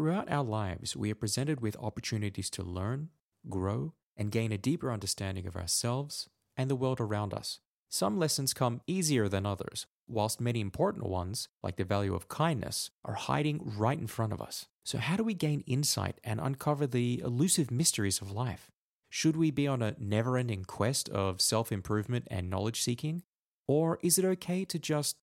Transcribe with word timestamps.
Throughout 0.00 0.32
our 0.32 0.42
lives, 0.42 0.96
we 0.96 1.12
are 1.12 1.14
presented 1.14 1.60
with 1.60 1.76
opportunities 1.76 2.48
to 2.52 2.62
learn, 2.62 3.10
grow, 3.50 3.92
and 4.16 4.30
gain 4.30 4.50
a 4.50 4.56
deeper 4.56 4.90
understanding 4.90 5.46
of 5.46 5.56
ourselves 5.56 6.30
and 6.56 6.70
the 6.70 6.74
world 6.74 7.02
around 7.02 7.34
us. 7.34 7.60
Some 7.90 8.18
lessons 8.18 8.54
come 8.54 8.80
easier 8.86 9.28
than 9.28 9.44
others, 9.44 9.84
whilst 10.08 10.40
many 10.40 10.62
important 10.62 11.04
ones, 11.04 11.48
like 11.62 11.76
the 11.76 11.84
value 11.84 12.14
of 12.14 12.28
kindness, 12.28 12.90
are 13.04 13.12
hiding 13.12 13.60
right 13.76 13.98
in 13.98 14.06
front 14.06 14.32
of 14.32 14.40
us. 14.40 14.64
So, 14.86 14.96
how 14.96 15.18
do 15.18 15.22
we 15.22 15.34
gain 15.34 15.64
insight 15.66 16.18
and 16.24 16.40
uncover 16.40 16.86
the 16.86 17.20
elusive 17.22 17.70
mysteries 17.70 18.22
of 18.22 18.32
life? 18.32 18.70
Should 19.10 19.36
we 19.36 19.50
be 19.50 19.66
on 19.66 19.82
a 19.82 19.96
never 19.98 20.38
ending 20.38 20.64
quest 20.64 21.10
of 21.10 21.42
self 21.42 21.70
improvement 21.70 22.26
and 22.30 22.48
knowledge 22.48 22.80
seeking? 22.80 23.22
Or 23.68 23.98
is 24.02 24.18
it 24.18 24.24
okay 24.24 24.64
to 24.64 24.78
just 24.78 25.18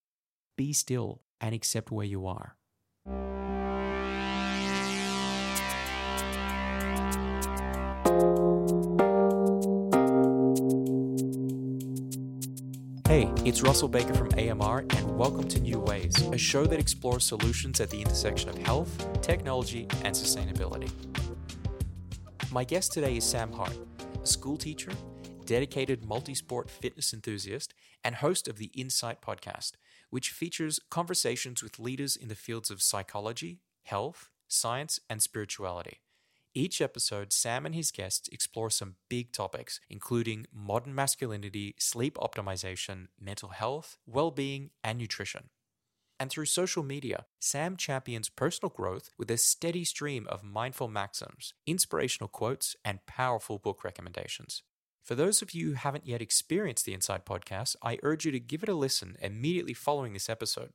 be 0.55 0.71
still 0.71 1.23
and 1.41 1.55
accept 1.55 1.89
where 1.89 2.05
you 2.05 2.27
are? 2.27 2.57
Hey, 13.17 13.33
it's 13.45 13.63
Russell 13.63 13.87
Baker 13.87 14.13
from 14.13 14.29
AMR, 14.37 14.85
and 14.91 15.17
welcome 15.17 15.47
to 15.47 15.59
New 15.59 15.79
Ways, 15.79 16.15
a 16.31 16.37
show 16.37 16.67
that 16.67 16.79
explores 16.79 17.23
solutions 17.23 17.81
at 17.81 17.89
the 17.89 17.99
intersection 17.99 18.47
of 18.47 18.59
health, 18.59 19.23
technology, 19.23 19.87
and 20.03 20.15
sustainability. 20.15 20.91
My 22.51 22.63
guest 22.63 22.91
today 22.91 23.17
is 23.17 23.23
Sam 23.23 23.51
Hart, 23.51 23.75
a 24.21 24.27
school 24.27 24.55
teacher, 24.55 24.91
dedicated 25.45 26.05
multi 26.05 26.35
sport 26.35 26.69
fitness 26.69 27.11
enthusiast, 27.11 27.73
and 28.03 28.13
host 28.13 28.47
of 28.47 28.59
the 28.59 28.69
Insight 28.75 29.19
podcast, 29.19 29.71
which 30.11 30.29
features 30.29 30.79
conversations 30.91 31.63
with 31.63 31.79
leaders 31.79 32.15
in 32.15 32.27
the 32.27 32.35
fields 32.35 32.69
of 32.69 32.83
psychology, 32.83 33.61
health, 33.81 34.29
science, 34.47 34.99
and 35.09 35.23
spirituality. 35.23 36.01
Each 36.57 36.81
episode, 36.81 37.31
Sam 37.31 37.67
and 37.67 37.75
his 37.75 37.91
guests 37.91 38.29
explore 38.29 38.71
some 38.71 38.95
big 39.09 39.31
topics, 39.31 39.79
including 39.91 40.47
modern 40.51 40.95
masculinity, 40.95 41.75
sleep 41.77 42.17
optimization, 42.17 43.09
mental 43.21 43.49
health, 43.49 43.95
well 44.07 44.31
being, 44.31 44.71
and 44.83 44.97
nutrition. 44.97 45.51
And 46.19 46.31
through 46.31 46.45
social 46.45 46.81
media, 46.81 47.27
Sam 47.39 47.77
champions 47.77 48.29
personal 48.29 48.71
growth 48.75 49.11
with 49.19 49.29
a 49.29 49.37
steady 49.37 49.83
stream 49.83 50.25
of 50.29 50.43
mindful 50.43 50.87
maxims, 50.87 51.53
inspirational 51.67 52.27
quotes, 52.27 52.75
and 52.83 53.05
powerful 53.05 53.59
book 53.59 53.83
recommendations. 53.83 54.63
For 55.03 55.13
those 55.13 55.43
of 55.43 55.53
you 55.53 55.67
who 55.67 55.73
haven't 55.73 56.07
yet 56.07 56.23
experienced 56.23 56.85
the 56.85 56.95
Insight 56.95 57.23
podcast, 57.23 57.75
I 57.83 57.99
urge 58.01 58.25
you 58.25 58.31
to 58.31 58.39
give 58.39 58.63
it 58.63 58.69
a 58.69 58.73
listen 58.73 59.15
immediately 59.21 59.75
following 59.75 60.13
this 60.13 60.27
episode. 60.27 60.71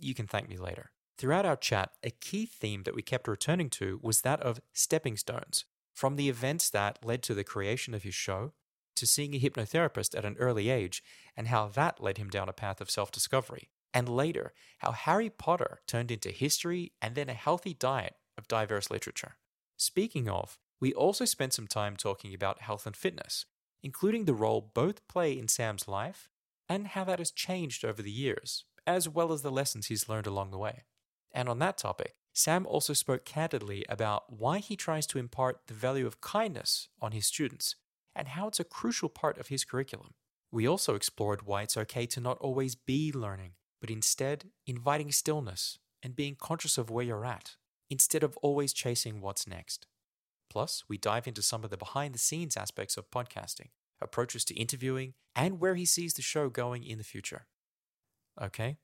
You 0.00 0.14
can 0.14 0.26
thank 0.26 0.48
me 0.48 0.56
later. 0.56 0.90
Throughout 1.22 1.46
our 1.46 1.54
chat, 1.54 1.92
a 2.02 2.10
key 2.10 2.46
theme 2.46 2.82
that 2.82 2.96
we 2.96 3.02
kept 3.02 3.28
returning 3.28 3.70
to 3.70 4.00
was 4.02 4.22
that 4.22 4.40
of 4.40 4.60
stepping 4.72 5.16
stones. 5.16 5.66
From 5.94 6.16
the 6.16 6.28
events 6.28 6.68
that 6.70 7.04
led 7.04 7.22
to 7.22 7.32
the 7.32 7.44
creation 7.44 7.94
of 7.94 8.02
his 8.02 8.16
show, 8.16 8.54
to 8.96 9.06
seeing 9.06 9.32
a 9.32 9.38
hypnotherapist 9.38 10.18
at 10.18 10.24
an 10.24 10.34
early 10.40 10.68
age, 10.68 11.00
and 11.36 11.46
how 11.46 11.68
that 11.68 12.02
led 12.02 12.18
him 12.18 12.28
down 12.28 12.48
a 12.48 12.52
path 12.52 12.80
of 12.80 12.90
self 12.90 13.12
discovery, 13.12 13.70
and 13.94 14.08
later, 14.08 14.52
how 14.78 14.90
Harry 14.90 15.30
Potter 15.30 15.78
turned 15.86 16.10
into 16.10 16.32
history 16.32 16.90
and 17.00 17.14
then 17.14 17.28
a 17.28 17.34
healthy 17.34 17.72
diet 17.72 18.16
of 18.36 18.48
diverse 18.48 18.90
literature. 18.90 19.36
Speaking 19.76 20.28
of, 20.28 20.58
we 20.80 20.92
also 20.92 21.24
spent 21.24 21.52
some 21.52 21.68
time 21.68 21.94
talking 21.94 22.34
about 22.34 22.62
health 22.62 22.84
and 22.84 22.96
fitness, 22.96 23.46
including 23.80 24.24
the 24.24 24.34
role 24.34 24.72
both 24.74 25.06
play 25.06 25.38
in 25.38 25.46
Sam's 25.46 25.86
life 25.86 26.28
and 26.68 26.88
how 26.88 27.04
that 27.04 27.20
has 27.20 27.30
changed 27.30 27.84
over 27.84 28.02
the 28.02 28.10
years, 28.10 28.64
as 28.88 29.08
well 29.08 29.32
as 29.32 29.42
the 29.42 29.52
lessons 29.52 29.86
he's 29.86 30.08
learned 30.08 30.26
along 30.26 30.50
the 30.50 30.58
way. 30.58 30.82
And 31.32 31.48
on 31.48 31.58
that 31.60 31.78
topic, 31.78 32.14
Sam 32.34 32.66
also 32.66 32.92
spoke 32.92 33.24
candidly 33.24 33.84
about 33.88 34.32
why 34.32 34.58
he 34.58 34.76
tries 34.76 35.06
to 35.08 35.18
impart 35.18 35.60
the 35.66 35.74
value 35.74 36.06
of 36.06 36.20
kindness 36.20 36.88
on 37.00 37.12
his 37.12 37.26
students 37.26 37.76
and 38.14 38.28
how 38.28 38.48
it's 38.48 38.60
a 38.60 38.64
crucial 38.64 39.08
part 39.08 39.38
of 39.38 39.48
his 39.48 39.64
curriculum. 39.64 40.14
We 40.50 40.66
also 40.66 40.94
explored 40.94 41.46
why 41.46 41.62
it's 41.62 41.76
okay 41.76 42.06
to 42.06 42.20
not 42.20 42.38
always 42.38 42.74
be 42.74 43.12
learning, 43.12 43.52
but 43.80 43.90
instead 43.90 44.50
inviting 44.66 45.10
stillness 45.12 45.78
and 46.02 46.16
being 46.16 46.36
conscious 46.38 46.76
of 46.78 46.90
where 46.90 47.04
you're 47.04 47.24
at, 47.24 47.56
instead 47.88 48.22
of 48.22 48.36
always 48.38 48.72
chasing 48.72 49.20
what's 49.20 49.46
next. 49.46 49.86
Plus, 50.50 50.84
we 50.88 50.98
dive 50.98 51.26
into 51.26 51.40
some 51.40 51.64
of 51.64 51.70
the 51.70 51.76
behind 51.78 52.14
the 52.14 52.18
scenes 52.18 52.56
aspects 52.56 52.98
of 52.98 53.10
podcasting, 53.10 53.68
approaches 54.00 54.44
to 54.44 54.54
interviewing, 54.54 55.14
and 55.34 55.60
where 55.60 55.74
he 55.74 55.86
sees 55.86 56.14
the 56.14 56.22
show 56.22 56.50
going 56.50 56.84
in 56.84 56.98
the 56.98 57.04
future. 57.04 57.46
Okay, 58.40 58.76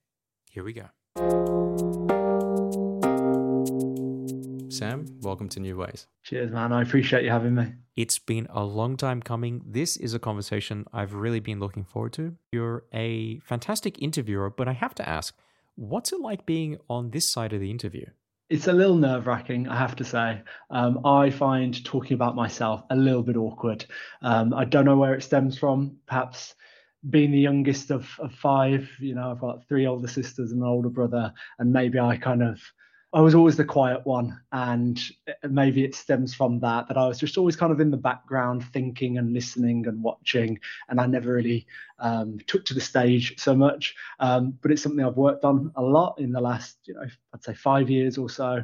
here 0.51 0.65
we 0.65 0.73
go. 0.73 1.78
Sam, 4.79 5.07
welcome 5.23 5.49
to 5.49 5.59
New 5.59 5.77
Ways. 5.77 6.07
Cheers, 6.23 6.53
man. 6.53 6.73
I 6.73 6.83
appreciate 6.83 7.25
you 7.25 7.31
having 7.31 7.57
me. 7.57 7.73
It's 7.97 8.21
been 8.21 8.47
a 8.49 8.63
long 8.63 8.97
time 8.97 9.21
coming. 9.21 9.61
This 9.67 9.97
is 9.97 10.15
a 10.15 10.21
conversation 10.21 10.85
I've 10.93 11.15
really 11.15 11.41
been 11.41 11.59
looking 11.59 11.83
forward 11.83 12.13
to. 12.13 12.37
You're 12.53 12.85
a 12.95 13.41
fantastic 13.41 14.01
interviewer, 14.01 14.51
but 14.51 14.69
I 14.69 14.75
have 14.75 14.95
to 14.95 15.09
ask, 15.09 15.37
what's 15.75 16.13
it 16.13 16.21
like 16.21 16.47
being 16.47 16.79
on 16.89 17.11
this 17.11 17.29
side 17.29 17.53
of 17.53 17.59
the 17.59 17.73
interview? 17.73 18.07
It's 18.51 18.69
a 18.69 18.73
little 18.73 18.95
nerve 18.95 19.27
wracking, 19.27 19.69
I 19.69 19.77
have 19.77 19.97
to 19.97 20.05
say. 20.05 20.43
Um, 20.71 21.05
I 21.05 21.31
find 21.31 21.85
talking 21.85 22.15
about 22.15 22.37
myself 22.37 22.85
a 22.91 22.95
little 22.95 23.25
bit 23.25 23.37
awkward. 23.37 23.85
Um, 24.23 24.55
I 24.55 24.65
don't 24.65 24.85
know 24.85 24.97
where 24.97 25.15
it 25.15 25.25
stems 25.25 25.59
from. 25.59 25.97
Perhaps 26.07 26.55
being 27.11 27.33
the 27.33 27.41
youngest 27.41 27.91
of, 27.91 28.09
of 28.21 28.33
five, 28.33 28.89
you 29.01 29.17
know, 29.17 29.33
I've 29.33 29.41
got 29.41 29.67
three 29.67 29.89
older 29.89 30.07
sisters 30.07 30.53
and 30.53 30.63
an 30.63 30.69
older 30.69 30.89
brother, 30.89 31.33
and 31.59 31.73
maybe 31.73 31.99
I 31.99 32.17
kind 32.17 32.45
of 32.45 32.61
I 33.15 33.23
was 33.23 33.35
always 33.35 33.57
the 33.57 33.65
quiet 33.65 34.05
one, 34.05 34.39
and 34.53 35.01
maybe 35.49 35.83
it 35.83 35.95
stems 35.95 36.35
from 36.35 36.61
that 36.61 36.89
that 36.89 36.99
I 36.99 37.09
was 37.09 37.19
just 37.19 37.39
always 37.39 37.57
kind 37.57 37.73
of 37.73 37.81
in 37.81 37.91
the 37.91 37.97
background, 37.97 38.65
thinking 38.73 39.17
and 39.17 39.33
listening 39.33 39.87
and 39.87 40.03
watching, 40.03 40.59
and 40.91 41.01
I 41.01 41.07
never 41.07 41.33
really 41.33 41.67
um, 41.99 42.39
took 42.47 42.67
to 42.67 42.75
the 42.75 42.83
stage 42.83 43.41
so 43.41 43.55
much. 43.55 43.95
Um, 44.21 44.59
but 44.61 44.73
it's 44.73 44.83
something 44.83 45.03
I've 45.03 45.17
worked 45.17 45.45
on 45.45 45.73
a 45.77 45.83
lot 45.83 46.19
in 46.19 46.33
the 46.33 46.41
last, 46.41 46.77
you 46.85 46.95
know, 46.95 47.07
I'd 47.33 47.43
say 47.43 47.55
five 47.55 47.89
years 47.89 48.19
or 48.19 48.29
so. 48.29 48.63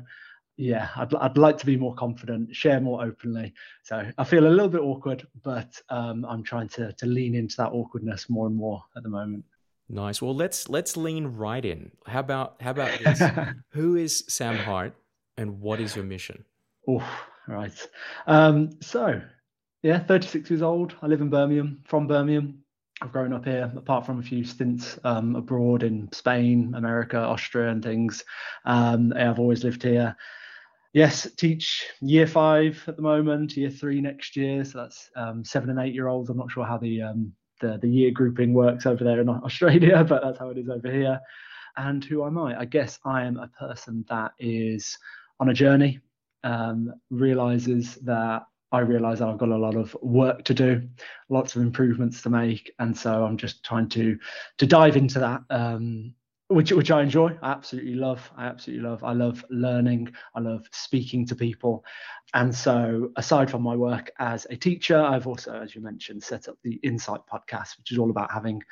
Yeah, 0.58 0.90
I'd, 0.94 1.14
I'd 1.14 1.38
like 1.38 1.56
to 1.58 1.66
be 1.66 1.78
more 1.78 1.94
confident, 1.94 2.54
share 2.54 2.80
more 2.80 3.02
openly. 3.02 3.54
So 3.82 4.08
I 4.18 4.24
feel 4.24 4.46
a 4.46 4.48
little 4.48 4.68
bit 4.68 4.82
awkward, 4.82 5.26
but 5.42 5.80
um, 5.88 6.26
I'm 6.26 6.42
trying 6.42 6.68
to 6.70 6.92
to 6.92 7.06
lean 7.06 7.34
into 7.34 7.56
that 7.56 7.72
awkwardness 7.72 8.28
more 8.28 8.46
and 8.46 8.54
more 8.56 8.84
at 8.94 9.02
the 9.04 9.08
moment. 9.08 9.46
Nice. 9.88 10.22
Well, 10.22 10.34
let's 10.34 10.68
let's 10.68 10.96
lean 10.96 11.26
right 11.26 11.64
in. 11.64 11.90
How 12.06 12.20
about 12.20 12.56
how 12.60 12.70
about 12.70 12.98
this? 13.04 13.22
Who 13.72 13.96
is 13.96 14.24
Sam 14.28 14.56
Hart, 14.56 14.94
and 15.36 15.60
what 15.60 15.80
is 15.80 15.94
your 15.94 16.04
mission? 16.04 16.44
Oh, 16.88 17.06
right. 17.48 17.88
Um, 18.26 18.70
so, 18.80 19.20
yeah, 19.82 19.98
36 19.98 20.50
years 20.50 20.62
old. 20.62 20.94
I 21.02 21.06
live 21.06 21.20
in 21.20 21.30
Birmingham. 21.30 21.80
From 21.86 22.06
Birmingham, 22.06 22.62
I've 23.00 23.12
grown 23.12 23.32
up 23.32 23.44
here. 23.44 23.72
Apart 23.76 24.06
from 24.06 24.18
a 24.18 24.22
few 24.22 24.44
stints 24.44 24.98
um, 25.04 25.36
abroad 25.36 25.82
in 25.82 26.10
Spain, 26.12 26.74
America, 26.76 27.18
Austria, 27.18 27.70
and 27.70 27.82
things, 27.82 28.24
um, 28.64 29.12
I've 29.16 29.38
always 29.38 29.64
lived 29.64 29.82
here. 29.82 30.16
Yes, 30.92 31.28
teach 31.36 31.86
year 32.00 32.26
five 32.26 32.82
at 32.86 32.96
the 32.96 33.02
moment, 33.02 33.56
year 33.56 33.70
three 33.70 34.00
next 34.00 34.36
year. 34.36 34.64
So 34.64 34.78
that's 34.78 35.10
um, 35.16 35.44
seven 35.44 35.70
and 35.70 35.80
eight 35.80 35.92
year 35.92 36.08
olds. 36.08 36.30
I'm 36.30 36.36
not 36.36 36.50
sure 36.50 36.64
how 36.64 36.78
the 36.78 37.02
um, 37.02 37.32
the, 37.64 37.78
the 37.78 37.88
year 37.88 38.10
grouping 38.10 38.52
works 38.52 38.86
over 38.86 39.04
there 39.04 39.20
in 39.20 39.28
Australia, 39.48 40.04
but 40.04 40.22
that's 40.22 40.38
how 40.38 40.50
it 40.50 40.58
is 40.58 40.68
over 40.68 40.90
here. 40.90 41.20
And 41.76 42.04
who 42.04 42.24
am 42.24 42.38
I? 42.38 42.60
I 42.60 42.64
guess 42.64 42.98
I 43.04 43.24
am 43.24 43.36
a 43.38 43.48
person 43.48 44.04
that 44.08 44.32
is 44.38 44.96
on 45.40 45.48
a 45.48 45.54
journey, 45.54 46.00
um, 46.44 46.92
realizes 47.10 47.96
that 47.96 48.42
I 48.70 48.80
realize 48.80 49.20
that 49.20 49.28
I've 49.28 49.38
got 49.38 49.50
a 49.50 49.56
lot 49.56 49.76
of 49.76 49.96
work 50.02 50.44
to 50.44 50.54
do, 50.54 50.82
lots 51.28 51.56
of 51.56 51.62
improvements 51.62 52.22
to 52.22 52.30
make, 52.30 52.72
and 52.78 52.96
so 52.96 53.24
I'm 53.24 53.36
just 53.36 53.64
trying 53.64 53.88
to 53.90 54.18
to 54.58 54.66
dive 54.66 54.96
into 54.96 55.18
that 55.20 55.42
um, 55.50 56.14
which 56.48 56.72
which 56.72 56.90
I 56.90 57.02
enjoy. 57.02 57.36
I 57.42 57.50
absolutely 57.50 57.94
love. 57.94 58.30
I 58.36 58.46
absolutely 58.46 58.88
love. 58.88 59.02
I 59.02 59.12
love 59.12 59.44
learning. 59.50 60.12
I 60.34 60.40
love 60.40 60.66
speaking 60.72 61.26
to 61.26 61.36
people. 61.36 61.84
And 62.34 62.54
so, 62.54 63.10
aside 63.16 63.50
from 63.50 63.62
my 63.62 63.76
work 63.76 64.10
as 64.18 64.46
a 64.50 64.56
teacher, 64.56 65.00
I've 65.00 65.26
also, 65.26 65.60
as 65.60 65.74
you 65.74 65.80
mentioned, 65.80 66.22
set 66.22 66.48
up 66.48 66.56
the 66.62 66.74
Insight 66.82 67.20
podcast, 67.32 67.78
which 67.78 67.92
is 67.92 67.98
all 67.98 68.10
about 68.10 68.30
having 68.32 68.62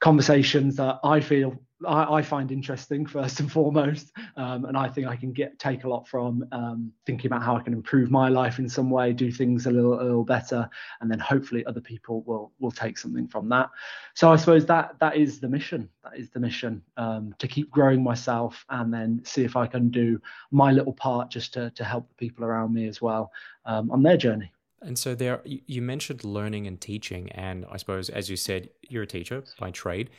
conversations 0.00 0.76
that 0.76 1.00
I 1.02 1.20
feel 1.20 1.58
I, 1.86 2.16
I 2.16 2.22
find 2.22 2.50
interesting 2.50 3.06
first 3.06 3.40
and 3.40 3.50
foremost, 3.50 4.12
um, 4.36 4.64
and 4.64 4.76
I 4.76 4.88
think 4.88 5.06
I 5.06 5.16
can 5.16 5.32
get 5.32 5.58
take 5.58 5.84
a 5.84 5.88
lot 5.88 6.08
from 6.08 6.44
um, 6.52 6.92
thinking 7.06 7.26
about 7.26 7.42
how 7.42 7.56
I 7.56 7.62
can 7.62 7.72
improve 7.72 8.10
my 8.10 8.28
life 8.28 8.58
in 8.58 8.68
some 8.68 8.90
way, 8.90 9.12
do 9.12 9.30
things 9.30 9.66
a 9.66 9.70
little 9.70 10.00
a 10.00 10.02
little 10.02 10.24
better, 10.24 10.68
and 11.00 11.10
then 11.10 11.18
hopefully 11.18 11.64
other 11.66 11.80
people 11.80 12.22
will 12.22 12.52
will 12.58 12.70
take 12.70 12.98
something 12.98 13.28
from 13.28 13.48
that. 13.50 13.70
So 14.14 14.32
I 14.32 14.36
suppose 14.36 14.66
that 14.66 14.98
that 15.00 15.16
is 15.16 15.40
the 15.40 15.48
mission. 15.48 15.88
That 16.02 16.18
is 16.18 16.30
the 16.30 16.40
mission 16.40 16.82
um, 16.96 17.34
to 17.38 17.46
keep 17.46 17.70
growing 17.70 18.02
myself, 18.02 18.64
and 18.70 18.92
then 18.92 19.20
see 19.24 19.44
if 19.44 19.56
I 19.56 19.66
can 19.66 19.90
do 19.90 20.20
my 20.50 20.72
little 20.72 20.92
part 20.92 21.30
just 21.30 21.54
to 21.54 21.70
to 21.70 21.84
help 21.84 22.08
the 22.08 22.14
people 22.14 22.44
around 22.44 22.74
me 22.74 22.88
as 22.88 23.00
well 23.00 23.30
um, 23.64 23.90
on 23.90 24.02
their 24.02 24.16
journey. 24.16 24.52
And 24.80 24.98
so 24.98 25.14
there, 25.14 25.42
you 25.44 25.82
mentioned 25.82 26.22
learning 26.24 26.66
and 26.66 26.80
teaching, 26.80 27.30
and 27.32 27.66
I 27.70 27.78
suppose, 27.78 28.08
as 28.08 28.30
you 28.30 28.36
said, 28.36 28.70
you're 28.88 29.02
a 29.02 29.06
teacher 29.08 29.42
by 29.58 29.70
trade. 29.70 30.10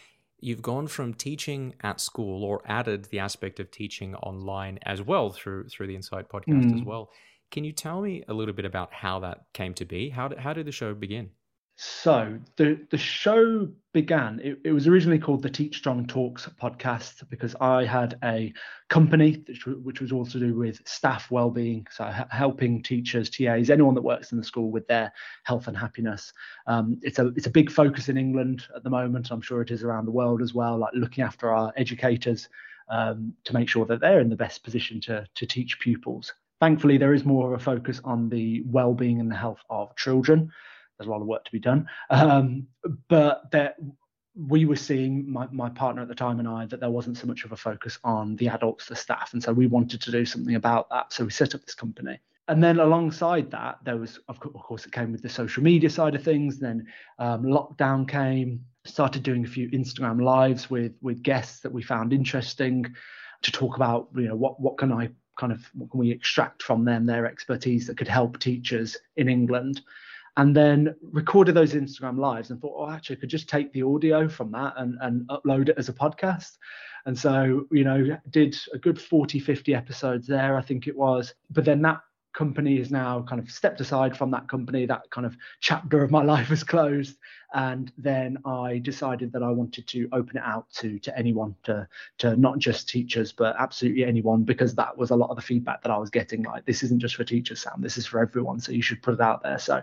you've 0.41 0.61
gone 0.61 0.87
from 0.87 1.13
teaching 1.13 1.75
at 1.81 1.99
school 1.99 2.43
or 2.43 2.61
added 2.65 3.05
the 3.05 3.19
aspect 3.19 3.59
of 3.59 3.71
teaching 3.71 4.15
online 4.15 4.79
as 4.83 5.01
well 5.01 5.31
through 5.31 5.67
through 5.69 5.87
the 5.87 5.95
Insight 5.95 6.29
podcast 6.29 6.63
mm. 6.65 6.79
as 6.79 6.83
well. 6.83 7.09
Can 7.51 7.63
you 7.63 7.71
tell 7.71 8.01
me 8.01 8.23
a 8.27 8.33
little 8.33 8.53
bit 8.53 8.65
about 8.65 8.93
how 8.93 9.19
that 9.19 9.45
came 9.53 9.73
to 9.75 9.85
be? 9.85 10.09
How 10.09 10.27
did, 10.27 10.39
how 10.39 10.53
did 10.53 10.65
the 10.65 10.71
show 10.71 10.93
begin? 10.93 11.31
So 11.81 12.37
the 12.57 12.85
the 12.91 12.97
show 12.97 13.69
began. 13.93 14.41
It, 14.43 14.59
it, 14.65 14.73
was 14.73 14.85
originally 14.85 15.17
called 15.17 15.41
the 15.41 15.49
Teach 15.49 15.77
Strong 15.77 16.07
Talks 16.07 16.45
podcast 16.61 17.23
because 17.29 17.55
I 17.61 17.85
had 17.85 18.19
a 18.21 18.51
company 18.89 19.45
which, 19.47 19.65
which 19.65 20.01
was 20.01 20.11
all 20.11 20.25
to 20.25 20.39
do 20.39 20.55
with 20.55 20.85
staff 20.85 21.31
well-being, 21.31 21.87
so 21.89 22.03
helping 22.31 22.83
teachers, 22.83 23.29
TAs, 23.29 23.69
anyone 23.69 23.95
that 23.95 24.01
works 24.01 24.33
in 24.33 24.37
the 24.37 24.43
school 24.43 24.71
with 24.71 24.89
their 24.89 25.13
health 25.43 25.69
and 25.69 25.77
happiness. 25.77 26.33
Um, 26.67 26.99
it's 27.01 27.17
a 27.17 27.27
it's 27.27 27.47
a 27.47 27.49
big 27.49 27.71
focus 27.71 28.09
in 28.09 28.17
England 28.17 28.67
at 28.75 28.83
the 28.83 28.89
moment. 28.89 29.31
I'm 29.31 29.39
sure 29.39 29.61
it 29.61 29.71
is 29.71 29.81
around 29.81 30.03
the 30.03 30.11
world 30.11 30.41
as 30.41 30.53
well. 30.53 30.77
Like 30.77 30.93
looking 30.95 31.23
after 31.23 31.49
our 31.49 31.71
educators 31.77 32.49
um, 32.89 33.33
to 33.45 33.53
make 33.53 33.69
sure 33.69 33.85
that 33.85 34.01
they're 34.01 34.19
in 34.19 34.29
the 34.29 34.35
best 34.35 34.65
position 34.65 34.99
to 35.03 35.25
to 35.33 35.45
teach 35.45 35.79
pupils. 35.79 36.33
Thankfully, 36.59 36.97
there 36.97 37.13
is 37.13 37.23
more 37.23 37.53
of 37.53 37.61
a 37.61 37.63
focus 37.63 38.01
on 38.03 38.27
the 38.27 38.63
well-being 38.65 39.21
and 39.21 39.31
the 39.31 39.37
health 39.37 39.61
of 39.69 39.95
children 39.95 40.51
there's 40.99 41.07
a 41.07 41.11
lot 41.11 41.21
of 41.21 41.27
work 41.27 41.45
to 41.45 41.51
be 41.51 41.59
done. 41.59 41.87
Um, 42.09 42.67
but 43.07 43.49
that 43.51 43.77
we 44.35 44.65
were 44.65 44.75
seeing 44.75 45.29
my, 45.29 45.47
my 45.51 45.69
partner 45.69 46.01
at 46.01 46.07
the 46.07 46.15
time 46.15 46.39
and 46.39 46.47
I 46.47 46.65
that 46.67 46.79
there 46.79 46.89
wasn't 46.89 47.17
so 47.17 47.27
much 47.27 47.45
of 47.45 47.51
a 47.51 47.57
focus 47.57 47.97
on 48.03 48.35
the 48.35 48.49
adults, 48.49 48.85
the 48.85 48.95
staff, 48.95 49.33
and 49.33 49.41
so 49.41 49.51
we 49.51 49.67
wanted 49.67 50.01
to 50.01 50.11
do 50.11 50.25
something 50.25 50.55
about 50.55 50.89
that. 50.89 51.11
So 51.11 51.25
we 51.25 51.31
set 51.31 51.55
up 51.55 51.65
this 51.65 51.75
company. 51.75 52.19
And 52.47 52.63
then 52.63 52.79
alongside 52.79 53.51
that, 53.51 53.77
there 53.85 53.97
was, 53.97 54.19
of 54.27 54.39
course, 54.39 54.85
it 54.85 54.91
came 54.91 55.11
with 55.11 55.21
the 55.21 55.29
social 55.29 55.61
media 55.61 55.89
side 55.89 56.15
of 56.15 56.23
things. 56.23 56.57
Then 56.57 56.87
um, 57.19 57.43
lockdown 57.43 58.09
came, 58.09 58.65
started 58.85 59.21
doing 59.21 59.45
a 59.45 59.47
few 59.47 59.69
Instagram 59.69 60.23
lives 60.23 60.69
with 60.69 60.93
with 61.01 61.21
guests 61.21 61.59
that 61.61 61.71
we 61.71 61.83
found 61.83 62.11
interesting 62.11 62.85
to 63.43 63.51
talk 63.51 63.75
about, 63.75 64.09
you 64.15 64.27
know, 64.27 64.35
what 64.35 64.59
what 64.59 64.77
can 64.77 64.91
I 64.91 65.09
kind 65.37 65.53
of 65.53 65.63
what 65.73 65.91
can 65.91 65.99
we 65.99 66.11
extract 66.11 66.63
from 66.63 66.85
them, 66.85 67.05
their 67.05 67.27
expertise 67.27 67.85
that 67.85 67.97
could 67.97 68.07
help 68.07 68.39
teachers 68.39 68.97
in 69.15 69.29
England 69.29 69.81
and 70.39 70.55
then 70.55 70.95
recorded 71.01 71.53
those 71.53 71.73
Instagram 71.73 72.17
lives 72.17 72.49
and 72.49 72.61
thought, 72.61 72.75
oh, 72.77 72.89
actually, 72.89 73.17
I 73.17 73.19
could 73.19 73.29
just 73.29 73.49
take 73.49 73.73
the 73.73 73.83
audio 73.83 74.29
from 74.29 74.53
that 74.53 74.73
and, 74.77 74.97
and 75.01 75.27
upload 75.27 75.67
it 75.67 75.75
as 75.77 75.89
a 75.89 75.93
podcast. 75.93 76.51
And 77.05 77.19
so, 77.19 77.67
you 77.71 77.83
know, 77.83 78.17
did 78.29 78.55
a 78.73 78.77
good 78.77 79.01
40, 79.01 79.37
50 79.41 79.75
episodes 79.75 80.27
there, 80.27 80.55
I 80.55 80.61
think 80.61 80.87
it 80.87 80.95
was. 80.95 81.33
But 81.49 81.65
then 81.65 81.81
that 81.81 81.99
company 82.33 82.79
is 82.79 82.89
now 82.89 83.25
kind 83.27 83.41
of 83.41 83.51
stepped 83.51 83.81
aside 83.81 84.15
from 84.15 84.31
that 84.31 84.47
company. 84.47 84.85
That 84.85 85.01
kind 85.11 85.27
of 85.27 85.35
chapter 85.59 86.05
of 86.05 86.09
my 86.09 86.23
life 86.33 86.51
is 86.51 86.63
closed 86.63 87.17
and 87.53 87.91
then 87.97 88.37
I 88.45 88.79
decided 88.79 89.31
that 89.33 89.43
I 89.43 89.49
wanted 89.49 89.87
to 89.87 90.07
open 90.11 90.37
it 90.37 90.43
out 90.45 90.69
to 90.75 90.99
to 90.99 91.17
anyone, 91.17 91.55
to 91.63 91.87
to 92.19 92.35
not 92.35 92.59
just 92.59 92.89
teachers, 92.89 93.31
but 93.31 93.55
absolutely 93.57 94.05
anyone, 94.05 94.43
because 94.43 94.75
that 94.75 94.97
was 94.97 95.09
a 95.09 95.15
lot 95.15 95.29
of 95.29 95.35
the 95.35 95.41
feedback 95.41 95.81
that 95.83 95.91
I 95.91 95.97
was 95.97 96.09
getting. 96.09 96.43
Like, 96.43 96.65
this 96.65 96.83
isn't 96.83 96.99
just 96.99 97.15
for 97.15 97.23
teachers, 97.23 97.61
Sam. 97.61 97.81
This 97.81 97.97
is 97.97 98.05
for 98.05 98.19
everyone. 98.19 98.59
So 98.59 98.71
you 98.71 98.81
should 98.81 99.01
put 99.01 99.15
it 99.15 99.21
out 99.21 99.41
there. 99.41 99.57
So, 99.57 99.81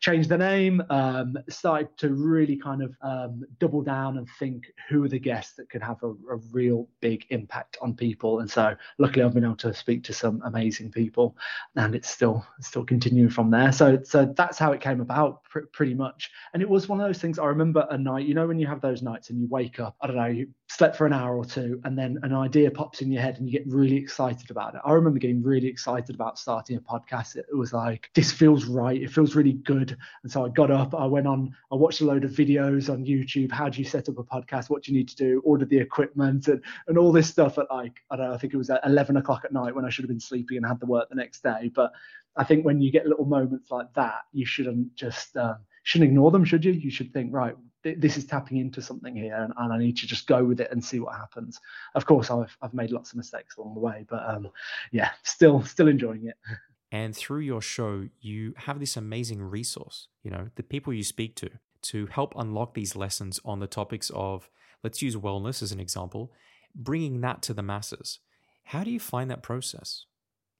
changed 0.00 0.28
the 0.28 0.38
name. 0.38 0.82
Um, 0.90 1.36
started 1.48 1.96
to 1.98 2.14
really 2.14 2.56
kind 2.56 2.82
of 2.82 2.96
um, 3.02 3.44
double 3.58 3.82
down 3.82 4.18
and 4.18 4.28
think 4.38 4.72
who 4.88 5.04
are 5.04 5.08
the 5.08 5.18
guests 5.18 5.54
that 5.56 5.68
could 5.68 5.82
have 5.82 6.02
a, 6.02 6.08
a 6.08 6.36
real 6.52 6.88
big 7.00 7.26
impact 7.30 7.76
on 7.82 7.94
people. 7.94 8.40
And 8.40 8.50
so, 8.50 8.74
luckily, 8.98 9.24
I've 9.24 9.34
been 9.34 9.44
able 9.44 9.56
to 9.56 9.74
speak 9.74 10.04
to 10.04 10.14
some 10.14 10.40
amazing 10.44 10.90
people, 10.90 11.36
and 11.76 11.94
it's 11.94 12.08
still 12.08 12.46
still 12.60 12.84
continuing 12.84 13.30
from 13.30 13.50
there. 13.50 13.72
So, 13.72 14.00
so 14.02 14.32
that's 14.36 14.58
how 14.58 14.72
it 14.72 14.80
came 14.80 15.00
about, 15.00 15.44
pr- 15.44 15.66
pretty 15.72 15.94
much. 15.94 16.30
And 16.54 16.62
it 16.62 16.68
was 16.68 16.88
one 16.88 17.01
of 17.02 17.08
those 17.08 17.20
things 17.20 17.38
I 17.38 17.46
remember 17.46 17.86
a 17.90 17.98
night, 17.98 18.26
you 18.26 18.34
know, 18.34 18.46
when 18.46 18.58
you 18.58 18.66
have 18.66 18.80
those 18.80 19.02
nights 19.02 19.30
and 19.30 19.40
you 19.40 19.46
wake 19.48 19.80
up, 19.80 19.96
I 20.00 20.06
don't 20.06 20.16
know, 20.16 20.26
you 20.26 20.48
slept 20.68 20.96
for 20.96 21.06
an 21.06 21.12
hour 21.12 21.36
or 21.36 21.44
two, 21.44 21.80
and 21.84 21.98
then 21.98 22.18
an 22.22 22.32
idea 22.34 22.70
pops 22.70 23.02
in 23.02 23.10
your 23.10 23.22
head 23.22 23.38
and 23.38 23.46
you 23.46 23.52
get 23.52 23.66
really 23.66 23.96
excited 23.96 24.50
about 24.50 24.74
it. 24.74 24.80
I 24.84 24.92
remember 24.92 25.18
getting 25.18 25.42
really 25.42 25.68
excited 25.68 26.14
about 26.14 26.38
starting 26.38 26.76
a 26.76 26.80
podcast. 26.80 27.36
It 27.36 27.46
was 27.52 27.72
like, 27.72 28.10
this 28.14 28.32
feels 28.32 28.64
right. 28.64 29.00
It 29.00 29.10
feels 29.10 29.34
really 29.34 29.52
good. 29.52 29.96
And 30.22 30.32
so 30.32 30.46
I 30.46 30.48
got 30.48 30.70
up, 30.70 30.94
I 30.94 31.06
went 31.06 31.26
on, 31.26 31.54
I 31.70 31.74
watched 31.74 32.00
a 32.00 32.04
load 32.04 32.24
of 32.24 32.30
videos 32.30 32.88
on 32.88 33.04
YouTube. 33.04 33.52
How 33.52 33.68
do 33.68 33.78
you 33.78 33.84
set 33.84 34.08
up 34.08 34.18
a 34.18 34.24
podcast? 34.24 34.70
What 34.70 34.82
do 34.82 34.92
you 34.92 34.98
need 34.98 35.08
to 35.08 35.16
do? 35.16 35.42
Ordered 35.44 35.70
the 35.70 35.78
equipment 35.78 36.48
and, 36.48 36.62
and 36.88 36.98
all 36.98 37.12
this 37.12 37.28
stuff 37.28 37.58
at 37.58 37.66
like, 37.70 38.00
I 38.10 38.16
don't 38.16 38.28
know, 38.28 38.34
I 38.34 38.38
think 38.38 38.54
it 38.54 38.58
was 38.58 38.70
at 38.70 38.80
11 38.84 39.16
o'clock 39.16 39.42
at 39.44 39.52
night 39.52 39.74
when 39.74 39.84
I 39.84 39.90
should 39.90 40.04
have 40.04 40.10
been 40.10 40.20
sleeping 40.20 40.56
and 40.56 40.66
had 40.66 40.80
the 40.80 40.86
work 40.86 41.08
the 41.08 41.16
next 41.16 41.42
day. 41.42 41.70
But 41.74 41.92
I 42.36 42.44
think 42.44 42.64
when 42.64 42.80
you 42.80 42.90
get 42.90 43.06
little 43.06 43.26
moments 43.26 43.70
like 43.70 43.92
that, 43.94 44.22
you 44.32 44.46
shouldn't 44.46 44.94
just 44.94 45.36
um, 45.36 45.56
shouldn't 45.82 46.10
ignore 46.10 46.30
them, 46.30 46.44
should 46.44 46.64
you? 46.64 46.72
You 46.72 46.90
should 46.90 47.12
think, 47.12 47.32
right, 47.32 47.54
th- 47.82 47.98
this 47.98 48.16
is 48.16 48.24
tapping 48.24 48.58
into 48.58 48.80
something 48.80 49.14
here, 49.14 49.34
and, 49.34 49.52
and, 49.56 49.72
I 49.72 49.78
need 49.78 49.96
to 49.98 50.06
just 50.06 50.26
go 50.26 50.44
with 50.44 50.60
it 50.60 50.70
and 50.70 50.84
see 50.84 51.00
what 51.00 51.14
happens. 51.14 51.58
Of 51.94 52.06
course, 52.06 52.30
I've 52.30 52.56
I've 52.62 52.74
made 52.74 52.90
lots 52.90 53.10
of 53.10 53.16
mistakes 53.16 53.56
along 53.56 53.74
the 53.74 53.80
way, 53.80 54.04
but 54.08 54.22
um, 54.28 54.48
yeah, 54.90 55.10
still 55.22 55.62
still 55.64 55.88
enjoying 55.88 56.26
it. 56.26 56.36
And 56.94 57.16
through 57.16 57.40
your 57.40 57.62
show, 57.62 58.06
you 58.20 58.52
have 58.58 58.78
this 58.78 58.98
amazing 58.98 59.40
resource. 59.40 60.08
You 60.22 60.30
know, 60.30 60.48
the 60.56 60.62
people 60.62 60.92
you 60.92 61.02
speak 61.02 61.34
to 61.36 61.48
to 61.84 62.06
help 62.08 62.34
unlock 62.36 62.74
these 62.74 62.94
lessons 62.94 63.40
on 63.46 63.60
the 63.60 63.66
topics 63.66 64.10
of, 64.14 64.50
let's 64.84 65.00
use 65.00 65.16
wellness 65.16 65.62
as 65.62 65.72
an 65.72 65.80
example, 65.80 66.30
bringing 66.74 67.22
that 67.22 67.40
to 67.42 67.54
the 67.54 67.62
masses. 67.62 68.18
How 68.64 68.84
do 68.84 68.90
you 68.90 69.00
find 69.00 69.30
that 69.30 69.42
process? 69.42 70.04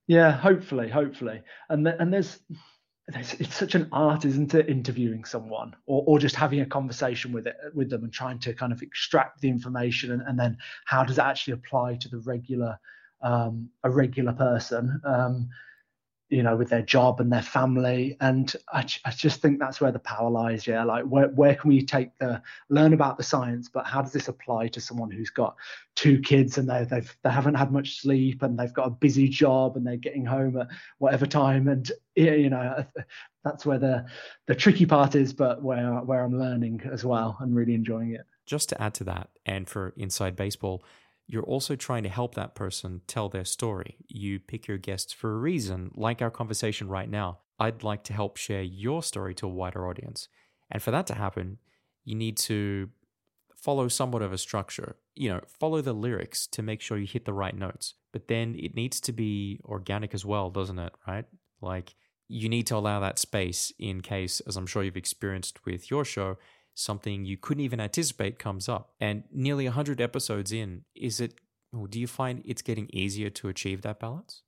Yeah, 0.07 0.33
hopefully, 0.33 0.89
hopefully, 0.89 1.43
and 1.69 1.85
th- 1.85 1.97
and 2.01 2.13
there's 2.13 2.41
it's 3.08 3.54
such 3.54 3.75
an 3.75 3.88
art, 3.93 4.25
isn't 4.25 4.54
it, 4.54 4.69
interviewing 4.69 5.25
someone 5.25 5.75
or, 5.87 6.04
or 6.06 6.19
just 6.19 6.37
having 6.37 6.60
a 6.60 6.66
conversation 6.66 7.32
with 7.32 7.46
it 7.46 7.56
with 7.75 7.90
them 7.90 8.04
and 8.04 8.12
trying 8.12 8.38
to 8.38 8.54
kind 8.54 8.72
of 8.72 8.81
extract 8.82 9.40
the 9.40 9.49
information 9.49 10.12
and, 10.12 10.22
and 10.22 10.38
then 10.38 10.56
how 10.87 11.02
does 11.04 11.19
it 11.19 11.25
actually 11.25 11.54
apply 11.54 11.96
to 11.96 12.08
the 12.08 12.19
regular 12.19 12.78
um, 13.22 13.70
a 13.84 13.90
regular 13.90 14.32
person. 14.32 15.00
Um, 15.04 15.49
you 16.32 16.43
know, 16.43 16.56
with 16.56 16.70
their 16.70 16.82
job 16.82 17.20
and 17.20 17.31
their 17.31 17.43
family. 17.43 18.17
And 18.20 18.50
I, 18.73 18.87
I 19.05 19.11
just 19.11 19.43
think 19.43 19.58
that's 19.58 19.82
where 19.82 19.93
the 19.93 19.99
power 19.99 20.31
lies. 20.31 20.67
Yeah. 20.67 20.82
Like 20.82 21.05
where, 21.05 21.29
where 21.29 21.55
can 21.55 21.69
we 21.69 21.84
take 21.84 22.17
the 22.19 22.40
learn 22.70 22.94
about 22.94 23.19
the 23.19 23.23
science, 23.23 23.69
but 23.69 23.87
how 23.87 24.00
does 24.00 24.12
this 24.12 24.29
apply 24.29 24.69
to 24.69 24.81
someone 24.81 25.11
who's 25.11 25.29
got 25.29 25.55
two 25.94 26.20
kids 26.20 26.56
and 26.56 26.67
they, 26.70 26.84
they've, 26.84 27.14
they 27.23 27.29
haven't 27.29 27.56
had 27.56 27.70
much 27.70 28.00
sleep 28.00 28.43
and 28.43 28.58
they've 28.58 28.73
got 28.73 28.87
a 28.87 28.90
busy 28.90 29.29
job 29.29 29.76
and 29.76 29.87
they're 29.87 29.99
getting 29.99 30.25
home 30.25 30.56
at 30.56 30.69
whatever 30.96 31.26
time. 31.26 31.69
And, 31.69 31.93
you 32.17 32.49
know, 32.49 32.82
that's 33.44 33.67
where 33.67 33.78
the, 33.78 34.06
the 34.46 34.55
tricky 34.55 34.87
part 34.87 35.14
is, 35.14 35.35
but 35.35 35.62
where, 35.62 35.96
where 35.96 36.25
I'm 36.25 36.38
learning 36.38 36.81
as 36.90 37.05
well 37.05 37.37
and 37.40 37.55
really 37.55 37.75
enjoying 37.75 38.14
it. 38.14 38.23
Just 38.46 38.70
to 38.70 38.82
add 38.82 38.94
to 38.94 39.05
that, 39.05 39.28
and 39.44 39.69
for 39.69 39.93
Inside 39.99 40.35
Baseball, 40.35 40.82
you're 41.27 41.43
also 41.45 41.77
trying 41.77 42.03
to 42.03 42.09
help 42.09 42.35
that 42.35 42.55
person 42.55 43.01
tell 43.07 43.29
their 43.29 43.45
story. 43.45 43.97
You 44.09 44.39
pick 44.39 44.67
your 44.67 44.79
guests 44.79 45.13
for 45.13 45.33
a 45.33 45.39
reason, 45.39 45.91
like 45.95 46.21
our 46.21 46.31
conversation 46.31 46.89
right 46.89 47.09
now. 47.09 47.38
I'd 47.59 47.83
like 47.83 48.05
to 48.05 48.12
help 48.12 48.37
share 48.37 48.62
your 48.62 49.02
story 49.02 49.35
to 49.37 49.47
a 49.47 49.50
wider 49.50 49.87
audience. 49.87 50.29
And 50.71 50.83
for 50.83 50.91
that 50.91 51.07
to 51.09 51.14
happen, 51.14 51.59
you 52.05 52.14
need 52.14 52.37
to 52.38 52.91
follow 53.55 53.88
somewhat 53.88 54.23
of 54.23 54.33
a 54.33 54.38
structure. 54.38 54.97
You 55.14 55.31
know, 55.31 55.41
follow 55.61 55.81
the 55.81 55.93
lyrics 55.93 56.47
to 56.49 56.62
make 56.62 56.81
sure 56.81 56.99
you 56.99 57.07
hit 57.07 57.25
the 57.25 57.33
right 57.33 57.57
notes. 57.57 57.95
But 58.12 58.29
then 58.29 58.57
it 58.59 58.75
needs 58.75 59.00
to 59.02 59.12
be 59.12 59.61
organic 59.64 60.14
as 60.14 60.25
well, 60.25 60.50
doesn't 60.50 60.79
it? 60.79 60.93
Right? 61.07 61.25
Like 61.61 61.95
you 62.29 62.49
need 62.49 62.67
to 62.69 62.76
allow 62.76 63.00
that 63.00 63.19
space 63.19 63.73
in 63.79 64.00
case, 64.00 64.41
as 64.41 64.57
I'm 64.57 64.67
sure 64.67 64.83
you've 64.83 64.97
experienced 64.97 65.64
with 65.64 65.91
your 65.91 66.05
show, 66.05 66.38
something 66.75 67.25
you 67.25 67.37
couldn't 67.37 67.62
even 67.62 67.81
anticipate 67.81 68.38
comes 68.38 68.69
up. 68.69 68.95
And 69.00 69.25
nearly 69.33 69.67
100 69.67 70.00
episodes 70.00 70.52
in, 70.52 70.85
is 70.95 71.21
it, 71.21 71.35
do 71.91 71.99
you 72.00 72.07
find 72.07 72.43
it's 72.45 72.62
getting 72.62 72.88
easier 72.93 73.31
to 73.31 73.49
achieve 73.49 73.83
that 73.83 74.00
balance? 74.00 74.43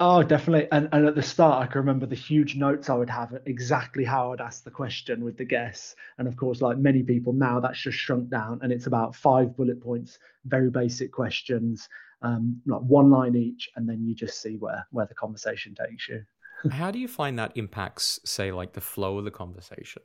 Oh, 0.00 0.24
definitely. 0.24 0.66
And, 0.72 0.88
and 0.90 1.06
at 1.06 1.14
the 1.14 1.22
start, 1.22 1.62
I 1.62 1.70
can 1.70 1.78
remember 1.78 2.06
the 2.06 2.16
huge 2.16 2.56
notes 2.56 2.90
I 2.90 2.94
would 2.94 3.10
have 3.10 3.32
exactly 3.46 4.02
how 4.02 4.32
I'd 4.32 4.40
ask 4.40 4.64
the 4.64 4.70
question 4.70 5.22
with 5.22 5.36
the 5.36 5.44
guests. 5.44 5.94
And 6.18 6.26
of 6.26 6.36
course, 6.36 6.60
like 6.60 6.78
many 6.78 7.04
people 7.04 7.32
now, 7.32 7.60
that's 7.60 7.80
just 7.80 7.98
shrunk 7.98 8.28
down 8.28 8.58
and 8.62 8.72
it's 8.72 8.88
about 8.88 9.14
five 9.14 9.56
bullet 9.56 9.80
points, 9.80 10.18
very 10.46 10.68
basic 10.68 11.12
questions, 11.12 11.88
um, 12.22 12.60
like 12.66 12.80
one 12.80 13.08
line 13.10 13.36
each, 13.36 13.70
and 13.76 13.88
then 13.88 14.04
you 14.04 14.14
just 14.14 14.42
see 14.42 14.56
where 14.56 14.84
where 14.90 15.06
the 15.06 15.14
conversation 15.14 15.76
takes 15.76 16.08
you. 16.08 16.24
How 16.70 16.90
do 16.90 16.98
you 16.98 17.08
find 17.08 17.38
that 17.38 17.52
impacts, 17.56 18.20
say, 18.24 18.52
like 18.52 18.72
the 18.72 18.80
flow 18.80 19.18
of 19.18 19.24
the 19.24 19.30
conversation? 19.30 20.02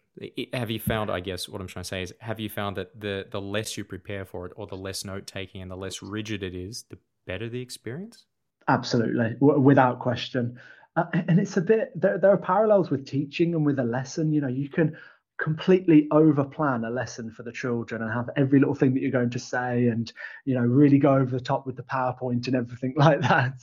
have 0.54 0.70
you 0.70 0.80
found? 0.80 1.10
I 1.10 1.20
guess 1.20 1.48
what 1.48 1.62
I'm 1.62 1.68
trying 1.68 1.84
to 1.84 1.88
say 1.88 2.04
is, 2.04 2.14
have 2.20 2.40
you 2.40 2.50
found 2.50 2.76
that 2.78 3.00
the 3.00 3.28
the 3.30 3.40
less 3.40 3.78
you 3.78 3.84
prepare 3.84 4.26
for 4.26 4.46
it, 4.46 4.54
or 4.56 4.68
the 4.68 4.76
less 4.76 5.06
note 5.06 5.28
taking, 5.28 5.62
and 5.62 5.72
the 5.72 5.78
less 5.78 6.02
rigid 6.02 6.44
it 6.44 6.54
is, 6.54 6.84
the 6.90 6.98
better 7.26 7.48
the 7.48 7.62
experience? 7.62 8.26
Absolutely, 8.68 9.36
w- 9.40 9.60
without 9.60 10.00
question. 10.00 10.60
Uh, 10.96 11.06
and 11.14 11.40
it's 11.40 11.56
a 11.56 11.62
bit 11.62 11.92
there, 11.96 12.18
there 12.18 12.32
are 12.32 12.38
parallels 12.38 12.90
with 12.90 13.06
teaching 13.06 13.56
and 13.56 13.66
with 13.66 13.80
a 13.80 13.84
lesson. 13.84 14.34
You 14.34 14.42
know, 14.42 14.48
you 14.48 14.70
can 14.70 14.98
completely 15.40 16.08
over 16.12 16.44
plan 16.44 16.84
a 16.84 16.90
lesson 16.90 17.32
for 17.32 17.44
the 17.44 17.52
children 17.52 18.02
and 18.02 18.12
have 18.12 18.30
every 18.36 18.60
little 18.60 18.76
thing 18.76 18.94
that 18.94 19.02
you're 19.02 19.10
going 19.10 19.30
to 19.30 19.40
say 19.40 19.88
and 19.88 20.12
you 20.44 20.54
know 20.54 20.62
really 20.62 21.00
go 21.00 21.16
over 21.16 21.32
the 21.32 21.40
top 21.40 21.66
with 21.66 21.78
the 21.78 21.84
powerpoint 21.84 22.48
and 22.48 22.56
everything 22.58 22.94
like 22.98 23.22
that 23.22 23.54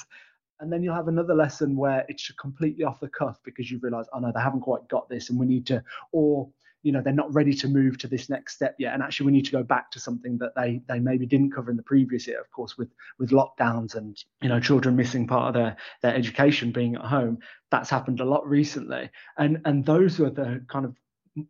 and 0.60 0.72
then 0.72 0.82
you'll 0.82 0.94
have 0.94 1.08
another 1.08 1.34
lesson 1.34 1.76
where 1.76 2.04
it's 2.08 2.30
completely 2.32 2.84
off 2.84 3.00
the 3.00 3.08
cuff 3.08 3.38
because 3.44 3.70
you 3.70 3.78
realize 3.82 4.06
oh 4.12 4.18
no 4.18 4.32
they 4.34 4.40
haven't 4.40 4.60
quite 4.60 4.86
got 4.88 5.08
this 5.08 5.30
and 5.30 5.38
we 5.38 5.46
need 5.46 5.66
to 5.66 5.82
or 6.12 6.48
you 6.86 6.92
know 6.92 7.00
they're 7.00 7.12
not 7.12 7.34
ready 7.34 7.52
to 7.52 7.66
move 7.66 7.98
to 7.98 8.06
this 8.06 8.30
next 8.30 8.54
step 8.54 8.76
yet. 8.78 8.94
And 8.94 9.02
actually 9.02 9.26
we 9.26 9.32
need 9.32 9.44
to 9.46 9.50
go 9.50 9.64
back 9.64 9.90
to 9.90 9.98
something 9.98 10.38
that 10.38 10.54
they 10.54 10.80
they 10.88 11.00
maybe 11.00 11.26
didn't 11.26 11.50
cover 11.50 11.68
in 11.68 11.76
the 11.76 11.82
previous 11.82 12.28
year 12.28 12.40
of 12.40 12.48
course 12.52 12.78
with 12.78 12.90
with 13.18 13.30
lockdowns 13.30 13.96
and 13.96 14.16
you 14.40 14.48
know 14.48 14.60
children 14.60 14.94
missing 14.94 15.26
part 15.26 15.48
of 15.48 15.54
their 15.54 15.76
their 16.02 16.14
education 16.14 16.70
being 16.70 16.94
at 16.94 17.04
home. 17.04 17.38
That's 17.72 17.90
happened 17.90 18.20
a 18.20 18.25
lot 18.25 18.46
recently. 18.48 19.10
And 19.36 19.60
and 19.64 19.84
those 19.84 20.20
are 20.20 20.30
the 20.30 20.64
kind 20.68 20.84
of 20.84 20.94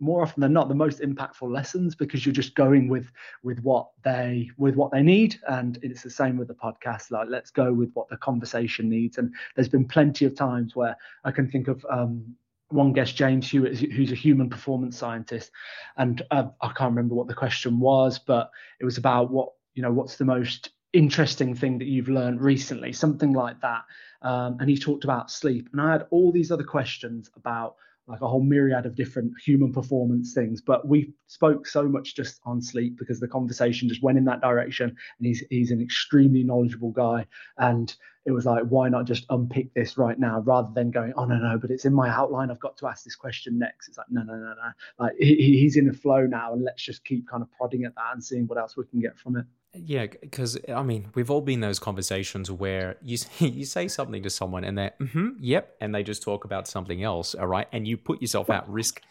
more 0.00 0.23
often 0.23 0.40
than 0.40 0.52
not 0.52 0.69
the 0.69 0.75
most 0.75 1.00
impactful 1.00 1.50
lessons 1.50 1.95
because 1.95 2.26
you're 2.26 2.33
just 2.33 2.55
going 2.55 2.88
with 2.88 3.11
with 3.43 3.61
what 3.61 3.88
they 4.05 4.50
with 4.57 4.75
what 4.75 4.90
they 4.90 5.02
need. 5.02 5.38
And 5.49 5.78
it's 5.83 6.02
the 6.02 6.11
same 6.11 6.37
with 6.37 6.49
the 6.49 6.55
podcast. 6.55 7.11
Like 7.11 7.28
let's 7.28 7.50
go 7.50 7.73
with 7.73 7.90
what 7.95 8.09
the 8.09 8.16
conversation 8.16 8.88
needs. 8.88 9.19
And 9.19 9.35
there's 9.55 9.69
been 9.69 9.87
plenty 9.87 10.25
of 10.25 10.35
times 10.35 10.75
where 10.75 10.97
i 11.25 11.31
can 11.31 11.49
think 11.49 11.69
of 11.69 11.85
um, 11.90 12.37
one 12.69 12.93
guest, 12.93 13.16
James 13.16 13.49
Hewitt, 13.49 13.78
who's 13.78 14.12
a 14.12 14.16
human 14.16 14.50
performance 14.50 14.99
scientist, 14.99 15.52
and 15.97 16.23
uh, 16.31 16.49
I 16.61 16.69
can't 16.69 16.90
remember 16.90 17.14
what 17.14 17.28
the 17.28 17.35
question 17.35 17.78
was, 17.78 18.19
but 18.19 18.50
it 18.81 18.85
was 18.85 18.99
about 18.99 19.31
what 19.31 19.50
you 19.75 19.83
know, 19.83 19.93
what's 19.93 20.16
the 20.16 20.25
most 20.25 20.71
interesting 20.93 21.55
thing 21.55 21.78
that 21.78 21.87
you've 21.87 22.09
learned 22.09 22.40
recently, 22.40 22.93
something 22.93 23.33
like 23.33 23.61
that. 23.61 23.83
Um, 24.23 24.57
and 24.59 24.71
he 24.71 24.76
talked 24.76 25.05
about 25.05 25.31
sleep, 25.31 25.69
and 25.73 25.81
I 25.81 25.93
had 25.93 26.07
all 26.11 26.33
these 26.33 26.50
other 26.50 26.64
questions 26.64 27.31
about 27.37 27.76
like 28.08 28.20
a 28.20 28.28
whole 28.28 28.42
myriad 28.42 28.86
of 28.86 28.94
different 28.94 29.32
human 29.44 29.72
performance 29.72 30.32
things. 30.32 30.60
But 30.60 30.86
we 30.86 31.12
spoke 31.26 31.66
so 31.66 31.84
much 31.88 32.14
just 32.14 32.40
on 32.44 32.62
sleep 32.62 32.98
because 32.98 33.20
the 33.20 33.28
conversation 33.28 33.88
just 33.88 34.02
went 34.02 34.18
in 34.18 34.25
that 34.26 34.40
direction. 34.40 34.88
And 34.90 35.26
he's 35.26 35.44
he's 35.50 35.70
an 35.70 35.80
extremely 35.80 36.44
knowledgeable 36.44 36.92
guy. 36.92 37.26
And 37.58 37.94
it 38.26 38.33
was 38.33 38.45
like, 38.45 38.64
why 38.64 38.88
not 38.88 39.04
just 39.04 39.25
unpick 39.30 39.73
this 39.73 39.97
right 39.97 40.18
now 40.18 40.40
rather 40.40 40.68
than 40.75 40.90
going, 40.90 41.12
oh 41.16 41.25
no, 41.25 41.37
no, 41.37 41.56
but 41.59 41.71
it's 41.71 41.85
in 41.85 41.95
my 41.95 42.09
outline. 42.09 42.50
I've 42.50 42.59
got 42.59 42.76
to 42.78 42.88
ask 42.88 43.04
this 43.04 43.14
question 43.14 43.56
next. 43.56 43.87
It's 43.87 43.97
like, 43.97 44.09
no, 44.11 44.23
no, 44.23 44.35
no, 44.35 44.49
no. 44.49 44.73
Like 44.99 45.14
he, 45.16 45.61
he's 45.61 45.76
in 45.76 45.88
a 45.88 45.92
flow 45.92 46.26
now, 46.26 46.52
and 46.52 46.64
let's 46.64 46.83
just 46.83 47.04
keep 47.04 47.28
kind 47.28 47.40
of 47.40 47.49
prodding 47.52 47.85
at 47.85 47.95
that 47.95 48.12
and 48.12 48.23
seeing 48.23 48.49
what 48.49 48.59
else 48.59 48.76
we 48.76 48.85
can 48.87 49.00
get 49.00 49.16
from 49.16 49.37
it. 49.37 49.45
Yeah, 49.75 50.06
because 50.06 50.59
I 50.68 50.83
mean, 50.83 51.09
we've 51.14 51.30
all 51.30 51.40
been 51.40 51.61
those 51.61 51.78
conversations 51.78 52.50
where 52.50 52.97
you 53.00 53.16
you 53.38 53.64
say 53.64 53.87
something 53.87 54.25
to 54.25 54.30
someone 54.30 54.64
and 54.64 54.76
they're, 54.76 54.95
mm-hmm, 55.00 55.28
yep, 55.38 55.76
and 55.80 55.95
they 55.95 56.02
just 56.02 56.23
talk 56.23 56.45
about 56.45 56.66
something 56.66 57.04
else, 57.04 57.37
all 57.37 57.47
right, 57.47 57.68
and 57.73 57.87
you 57.87 57.97
put 57.97 58.21
yourself 58.21 58.50
at 58.50 58.68
risk 58.68 59.02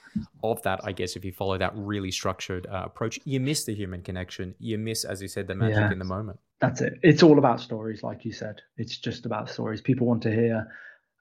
of 0.43 0.61
that. 0.63 0.81
I 0.83 0.91
guess 0.91 1.15
if 1.15 1.23
you 1.23 1.31
follow 1.31 1.57
that 1.57 1.71
really 1.75 2.11
structured 2.11 2.67
uh, 2.67 2.83
approach, 2.85 3.17
you 3.23 3.39
miss 3.39 3.63
the 3.63 3.73
human 3.73 4.01
connection. 4.01 4.55
You 4.59 4.77
miss, 4.77 5.05
as 5.05 5.21
you 5.21 5.29
said, 5.29 5.47
the 5.47 5.55
magic 5.55 5.77
yeah, 5.77 5.91
in 5.91 5.99
the 5.99 6.05
moment. 6.05 6.39
That's 6.61 6.81
it. 6.81 6.93
It's 7.03 7.23
all 7.23 7.37
about 7.37 7.59
stories, 7.59 8.03
like 8.03 8.25
you 8.25 8.31
said. 8.31 8.61
It's 8.77 8.97
just 8.97 9.25
about 9.25 9.49
stories. 9.49 9.81
People 9.81 10.07
want 10.07 10.23
to 10.23 10.31
hear 10.31 10.67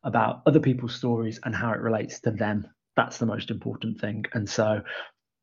about 0.05 0.43
other 0.47 0.61
people's 0.61 0.95
stories 0.95 1.41
and 1.45 1.55
how 1.55 1.73
it 1.73 1.81
relates 1.81 2.21
to 2.21 2.31
them. 2.31 2.67
That's 2.97 3.19
the 3.19 3.27
most 3.27 3.51
important 3.51 4.01
thing. 4.01 4.25
And 4.33 4.49
so, 4.49 4.83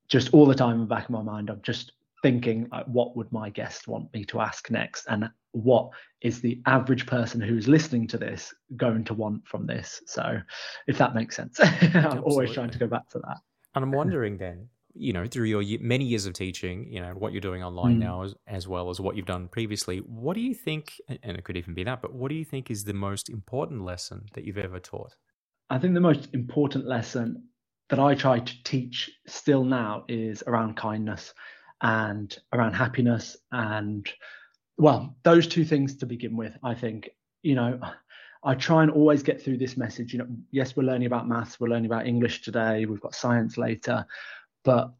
just 0.08 0.34
all 0.34 0.46
the 0.46 0.56
time 0.56 0.76
in 0.76 0.82
the 0.82 0.86
back 0.86 1.06
of 1.06 1.10
my 1.10 1.22
mind, 1.22 1.50
I'm 1.50 1.62
just 1.62 1.92
thinking 2.22 2.68
like 2.72 2.86
what 2.86 3.16
would 3.16 3.32
my 3.32 3.50
guest 3.50 3.88
want 3.88 4.14
me 4.14 4.24
to 4.26 4.40
ask 4.40 4.70
next 4.70 5.06
and 5.08 5.30
what 5.52 5.90
is 6.22 6.40
the 6.40 6.62
average 6.66 7.06
person 7.06 7.42
who's 7.42 7.68
listening 7.68 8.08
to 8.08 8.18
this 8.18 8.54
going 8.78 9.04
to 9.04 9.14
want 9.14 9.46
from 9.48 9.66
this 9.66 10.02
so 10.06 10.40
if 10.88 10.98
that 10.98 11.16
makes 11.16 11.36
sense 11.36 11.60
i'm 11.96 12.24
always 12.24 12.52
trying 12.52 12.70
to 12.70 12.78
go 12.78 12.88
back 12.88 13.08
to 13.10 13.20
that 13.20 13.38
and 13.76 13.84
i'm 13.84 13.92
wondering 13.92 14.38
then 14.38 14.68
you 14.94 15.14
know 15.14 15.26
through 15.26 15.46
your 15.46 15.64
many 15.80 16.06
years 16.06 16.26
of 16.26 16.34
teaching 16.34 16.86
you 16.92 17.00
know 17.00 17.14
what 17.14 17.32
you're 17.32 17.42
doing 17.42 17.64
online 17.64 17.96
mm. 17.96 18.00
now 18.00 18.24
as, 18.24 18.36
as 18.48 18.68
well 18.68 18.90
as 18.90 19.00
what 19.00 19.16
you've 19.16 19.26
done 19.26 19.48
previously 19.48 20.00
what 20.00 20.34
do 20.34 20.42
you 20.42 20.54
think 20.54 20.94
and 21.24 21.38
it 21.38 21.44
could 21.44 21.58
even 21.58 21.74
be 21.74 21.84
that 21.84 22.02
but 22.02 22.14
what 22.14 22.30
do 22.30 22.36
you 22.36 22.46
think 22.46 22.70
is 22.70 22.84
the 22.84 22.94
most 22.94 23.30
important 23.30 23.84
lesson 23.84 24.26
that 24.34 24.44
you've 24.44 24.58
ever 24.58 24.80
taught? 24.80 25.16
I 25.70 25.80
think 25.80 25.94
the 25.94 26.02
most 26.02 26.30
important 26.34 26.86
lesson 26.86 27.44
that 27.90 28.00
i 28.00 28.16
try 28.16 28.40
to 28.40 28.64
teach 28.64 29.10
still 29.28 29.64
now 29.64 30.04
is 30.08 30.44
around 30.48 30.76
kindness 30.76 31.34
and 31.82 32.38
around 32.54 32.74
happiness 32.74 33.38
and 33.52 34.10
well 34.78 35.16
those 35.24 35.48
two 35.48 35.66
things 35.66 35.96
to 35.98 36.06
begin 36.06 36.36
with 36.36 36.58
i 36.64 36.74
think. 36.74 37.10
You 37.44 37.56
know 37.56 37.80
i 38.44 38.56
try 38.56 38.84
and 38.84 38.92
always 38.92 39.24
get 39.24 39.42
through 39.42 39.58
this 39.58 39.78
message 39.78 40.14
you 40.14 40.20
know 40.20 40.28
yes 40.52 40.76
we're 40.76 40.84
learning 40.84 41.08
about 41.08 41.28
maths 41.28 41.60
we're 41.60 41.70
learning 41.70 41.88
about 41.88 42.06
english 42.08 42.42
today 42.42 42.86
we've 42.86 43.02
got 43.02 43.16
science 43.16 43.58
later 43.58 44.06
but 44.64 44.94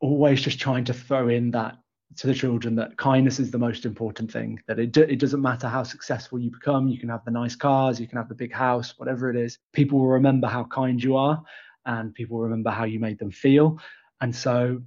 always 0.00 0.42
just 0.42 0.58
trying 0.58 0.84
to 0.84 0.94
throw 0.94 1.28
in 1.28 1.50
that 1.50 1.78
to 2.16 2.26
the 2.26 2.34
children 2.34 2.76
that 2.76 2.96
kindness 2.96 3.38
is 3.40 3.50
the 3.50 3.58
most 3.58 3.84
important 3.84 4.30
thing 4.30 4.60
that 4.68 4.78
it, 4.78 4.96
it 4.96 5.18
doesn't 5.18 5.42
matter 5.42 5.68
how 5.68 5.82
successful 5.82 6.38
you 6.38 6.50
become 6.50 6.88
you 6.88 6.98
can 6.98 7.08
have 7.08 7.24
the 7.24 7.30
nice 7.30 7.56
cars 7.56 8.00
you 8.00 8.06
can 8.06 8.16
have 8.16 8.28
the 8.28 8.34
big 8.34 8.52
house 8.52 8.94
whatever 8.98 9.28
it 9.28 9.36
is 9.36 9.58
people 9.72 9.98
will 9.98 10.06
remember 10.06 10.46
how 10.46 10.64
kind 10.64 11.02
you 11.02 11.16
are 11.16 11.42
and 11.86 12.12
people 12.14 12.36
will 12.36 12.44
remember 12.44 12.70
how 12.70 12.84
you 12.84 13.00
made 13.00 13.18
them 13.18 13.30
feel. 13.30 13.78
And 14.20 14.34
so 14.34 14.82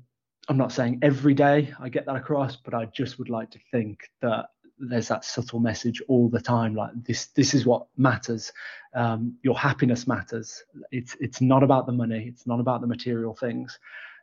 I'm 0.47 0.57
not 0.57 0.71
saying 0.71 0.99
every 1.01 1.33
day 1.33 1.73
I 1.79 1.89
get 1.89 2.05
that 2.05 2.15
across, 2.15 2.55
but 2.55 2.73
I 2.73 2.85
just 2.85 3.17
would 3.17 3.29
like 3.29 3.49
to 3.51 3.59
think 3.71 4.01
that 4.21 4.47
there's 4.77 5.09
that 5.09 5.25
subtle 5.25 5.59
message 5.59 6.01
all 6.07 6.29
the 6.29 6.39
time 6.39 6.73
like 6.73 6.91
this 7.03 7.27
this 7.27 7.53
is 7.53 7.65
what 7.65 7.87
matters. 7.97 8.51
Um, 8.93 9.37
your 9.43 9.57
happiness 9.57 10.07
matters. 10.07 10.63
It's 10.91 11.17
it's 11.19 11.41
not 11.41 11.63
about 11.63 11.85
the 11.85 11.91
money. 11.91 12.27
It's 12.29 12.47
not 12.47 12.61
about 12.61 12.79
the 12.81 12.87
material 12.87 13.35
things 13.35 13.77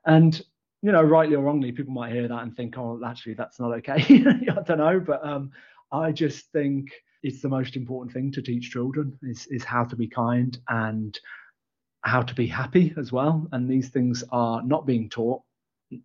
and 0.07 0.43
you 0.83 0.93
know 0.93 1.03
rightly 1.03 1.37
or 1.37 1.43
wrongly 1.43 1.73
people 1.73 1.93
might 1.93 2.13
hear 2.13 2.29
that 2.29 2.43
and 2.43 2.57
think 2.57 2.77
oh 2.79 3.01
actually 3.05 3.35
that's 3.35 3.61
not 3.61 3.73
okay 3.73 3.95
i 4.01 4.63
don't 4.63 4.79
know 4.79 5.01
but 5.01 5.25
um, 5.25 5.51
i 5.93 6.11
just 6.11 6.51
think 6.53 6.91
it's 7.23 7.43
the 7.43 7.49
most 7.49 7.77
important 7.77 8.13
thing 8.13 8.31
to 8.31 8.43
teach 8.43 8.71
children 8.71 9.19
is, 9.23 9.47
is 9.47 9.65
how 9.65 9.85
to 9.85 9.97
be 9.97 10.07
kind 10.07 10.59
and 10.69 11.19
how 12.03 12.23
to 12.23 12.35
be 12.35 12.47
happy 12.47 12.95
as 12.97 13.11
well 13.11 13.49
and 13.53 13.69
these 13.69 13.89
things 13.89 14.23
are 14.31 14.63
not 14.63 14.87
being 14.87 15.09
taught 15.09 15.43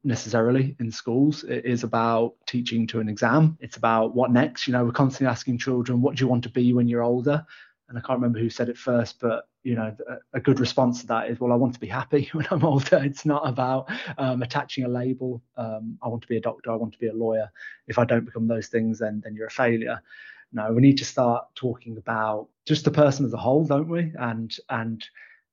necessarily 0.03 0.75
in 0.79 0.91
schools. 0.91 1.43
It 1.43 1.65
is 1.65 1.84
about 1.84 2.36
teaching 2.46 2.86
to 2.88 3.00
an 3.00 3.10
exam. 3.10 3.58
It's 3.60 3.77
about 3.77 4.15
what 4.15 4.31
next. 4.31 4.67
You 4.67 4.74
know, 4.74 4.86
we're 4.86 4.91
constantly 4.91 5.31
asking 5.31 5.58
children, 5.58 6.01
what 6.01 6.15
do 6.15 6.24
you 6.24 6.27
want 6.27 6.43
to 6.43 6.50
be 6.50 6.74
when 6.74 6.88
you're 6.88 7.03
older? 7.03 7.46
And 7.89 7.98
I 7.98 8.01
can't 8.01 8.17
remember 8.20 8.39
who 8.39 8.50
said 8.50 8.70
it 8.70 8.77
first, 8.77 9.20
but 9.20 9.48
you 9.63 9.75
know, 9.75 9.96
a, 10.34 10.39
good 10.39 10.60
response 10.60 11.01
to 11.01 11.08
that 11.08 11.30
is, 11.30 11.39
well, 11.39 11.51
I 11.51 11.56
want 11.56 11.74
to 11.75 11.80
be 11.80 11.88
happy 11.88 12.30
when 12.34 12.48
I'm 12.50 12.63
older. 12.63 13.01
It's 13.03 13.25
not 13.25 13.48
about 13.48 13.89
um, 14.18 14.41
attaching 14.41 14.86
a 14.86 14.88
label. 14.88 15.41
Um, 15.56 15.98
I 16.01 16.08
want 16.08 16.22
to 16.24 16.27
be 16.27 16.38
a 16.38 16.41
doctor. 16.41 16.72
I 16.72 16.75
want 16.75 16.94
to 16.94 17.00
be 17.00 17.08
a 17.08 17.13
lawyer. 17.13 17.51
If 17.88 18.00
I 18.00 18.06
don't 18.06 18.25
become 18.25 18.48
those 18.48 18.68
things, 18.68 19.00
then 19.00 19.22
then 19.24 19.36
you're 19.36 19.48
a 19.48 19.51
failure. 19.51 20.01
No, 20.53 20.74
we 20.74 20.82
need 20.82 20.98
to 20.98 21.06
start 21.06 21.46
talking 21.56 21.98
about 21.98 22.50
just 22.65 22.86
the 22.86 22.91
person 22.91 23.25
as 23.25 23.34
a 23.34 23.38
whole, 23.38 23.65
don't 23.65 23.88
we? 23.88 24.12
And 24.20 24.51
and 24.70 25.03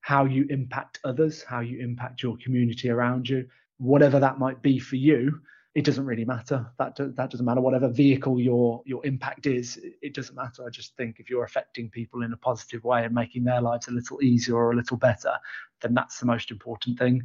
how 0.01 0.25
you 0.25 0.47
impact 0.49 1.01
others, 1.05 1.43
how 1.43 1.61
you 1.61 1.81
impact 1.81 2.23
your 2.23 2.37
community 2.43 2.89
around 2.89 3.29
you, 3.29 3.47
whatever 3.77 4.19
that 4.21 4.39
might 4.39 4.63
be 4.63 4.79
for 4.79 4.97
you 4.97 5.41
it 5.79 5.85
doesn't 5.85 6.05
really 6.05 6.25
matter. 6.25 6.67
That 6.79 6.97
that 6.97 7.31
doesn't 7.31 7.47
matter. 7.47 7.61
Whatever 7.61 7.89
vehicle 7.89 8.41
your 8.41 8.83
your 8.85 9.07
impact 9.07 9.47
is 9.47 9.81
it 10.03 10.13
doesn't 10.13 10.35
matter. 10.35 10.67
I 10.67 10.71
just 10.71 10.97
think 10.97 11.21
if 11.21 11.31
you're 11.31 11.45
affecting 11.45 11.89
people 11.89 12.23
in 12.23 12.33
a 12.33 12.37
positive 12.37 12.83
way 12.83 13.05
and 13.05 13.15
making 13.15 13.45
their 13.45 13.61
lives 13.61 13.87
a 13.87 13.93
little 13.93 14.21
easier 14.21 14.57
or 14.57 14.73
a 14.73 14.77
little 14.77 14.97
better 14.97 15.35
then 15.81 15.95
that's 15.95 16.19
the 16.19 16.27
most 16.27 16.51
important 16.51 16.99
thing. 16.99 17.23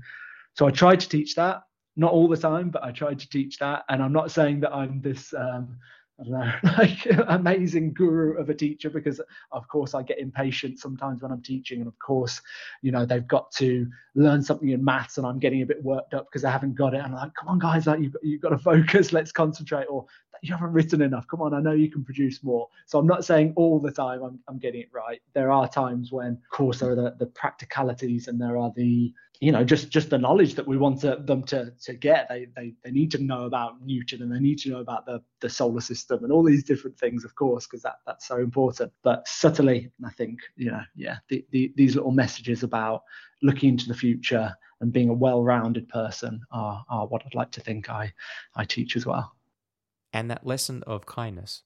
So 0.53 0.67
i 0.67 0.71
tried 0.71 0.99
to 0.99 1.09
teach 1.09 1.33
that 1.33 1.63
not 1.95 2.11
all 2.11 2.27
the 2.27 2.37
time 2.37 2.69
but 2.69 2.83
i 2.83 2.91
tried 2.91 3.17
to 3.21 3.29
teach 3.29 3.57
that. 3.57 3.85
And 3.89 4.03
i'm 4.03 4.13
not 4.13 4.29
saying 4.29 4.59
that 4.59 4.71
i'm 4.71 5.01
this 5.01 5.33
um, 5.33 5.75
know, 6.19 6.51
like 6.77 7.07
amazing 7.27 7.93
guru 7.93 8.37
of 8.37 8.49
a 8.49 8.53
teacher 8.53 8.89
because 8.89 9.19
of 9.51 9.67
course 9.67 9.93
I 9.93 10.03
get 10.03 10.19
impatient 10.19 10.79
sometimes 10.79 11.21
when 11.21 11.31
I'm 11.31 11.41
teaching 11.41 11.79
and 11.79 11.87
of 11.87 11.97
course, 11.99 12.41
you 12.81 12.91
know, 12.91 13.05
they've 13.05 13.27
got 13.27 13.51
to 13.53 13.87
learn 14.15 14.43
something 14.43 14.69
in 14.69 14.83
maths 14.83 15.17
and 15.17 15.25
I'm 15.25 15.39
getting 15.39 15.61
a 15.61 15.65
bit 15.65 15.83
worked 15.83 16.13
up 16.13 16.27
because 16.27 16.45
I 16.45 16.51
haven't 16.51 16.75
got 16.75 16.93
it. 16.93 16.97
And 16.97 17.07
I'm 17.07 17.13
like, 17.13 17.33
come 17.33 17.49
on 17.49 17.59
guys, 17.59 17.87
like 17.87 17.99
you've, 17.99 18.15
you've 18.21 18.41
got 18.41 18.49
to 18.49 18.57
focus, 18.59 19.13
let's 19.13 19.31
concentrate. 19.31 19.85
Or 19.85 20.05
you 20.43 20.53
haven't 20.53 20.73
written 20.73 21.01
enough. 21.01 21.25
Come 21.27 21.41
on, 21.41 21.53
I 21.53 21.61
know 21.61 21.71
you 21.71 21.89
can 21.89 22.03
produce 22.03 22.43
more. 22.43 22.67
So 22.85 22.99
I'm 22.99 23.07
not 23.07 23.23
saying 23.23 23.53
all 23.55 23.79
the 23.79 23.91
time 23.91 24.21
I'm, 24.21 24.39
I'm 24.49 24.59
getting 24.59 24.81
it 24.81 24.89
right. 24.91 25.21
There 25.33 25.51
are 25.51 25.69
times 25.69 26.11
when, 26.11 26.33
of 26.33 26.49
course, 26.49 26.79
there 26.79 26.91
are 26.91 26.95
the, 26.95 27.15
the 27.17 27.27
practicalities 27.27 28.27
and 28.27 28.39
there 28.39 28.57
are 28.57 28.71
the 28.75 29.13
you 29.39 29.51
know 29.51 29.63
just 29.63 29.89
just 29.89 30.09
the 30.09 30.17
knowledge 30.17 30.53
that 30.55 30.67
we 30.67 30.77
want 30.77 31.01
to, 31.01 31.17
them 31.25 31.43
to 31.43 31.71
to 31.81 31.93
get 31.93 32.27
they, 32.29 32.47
they 32.55 32.73
they 32.83 32.91
need 32.91 33.11
to 33.11 33.21
know 33.21 33.43
about 33.45 33.83
newton 33.83 34.21
and 34.21 34.31
they 34.31 34.39
need 34.39 34.59
to 34.59 34.69
know 34.69 34.79
about 34.79 35.05
the 35.05 35.21
the 35.41 35.49
solar 35.49 35.81
system 35.81 36.23
and 36.23 36.31
all 36.31 36.43
these 36.43 36.63
different 36.63 36.97
things 36.97 37.25
of 37.25 37.35
course 37.35 37.65
because 37.65 37.81
that 37.81 37.95
that's 38.05 38.27
so 38.27 38.37
important 38.37 38.91
but 39.01 39.27
subtly 39.27 39.91
i 40.05 40.11
think 40.11 40.39
you 40.55 40.71
know 40.71 40.81
yeah 40.95 41.17
the, 41.29 41.43
the, 41.51 41.73
these 41.75 41.95
little 41.95 42.11
messages 42.11 42.63
about 42.63 43.03
looking 43.41 43.69
into 43.69 43.87
the 43.87 43.93
future 43.93 44.55
and 44.81 44.93
being 44.93 45.09
a 45.09 45.13
well-rounded 45.13 45.89
person 45.89 46.39
are, 46.51 46.85
are 46.87 47.07
what 47.07 47.23
i'd 47.25 47.35
like 47.35 47.51
to 47.51 47.59
think 47.59 47.89
i 47.89 48.13
i 48.55 48.63
teach 48.63 48.95
as 48.95 49.05
well 49.05 49.35
and 50.13 50.29
that 50.29 50.45
lesson 50.45 50.83
of 50.87 51.05
kindness 51.05 51.63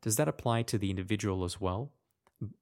does 0.00 0.16
that 0.16 0.28
apply 0.28 0.62
to 0.62 0.78
the 0.78 0.90
individual 0.90 1.44
as 1.44 1.60
well 1.60 1.92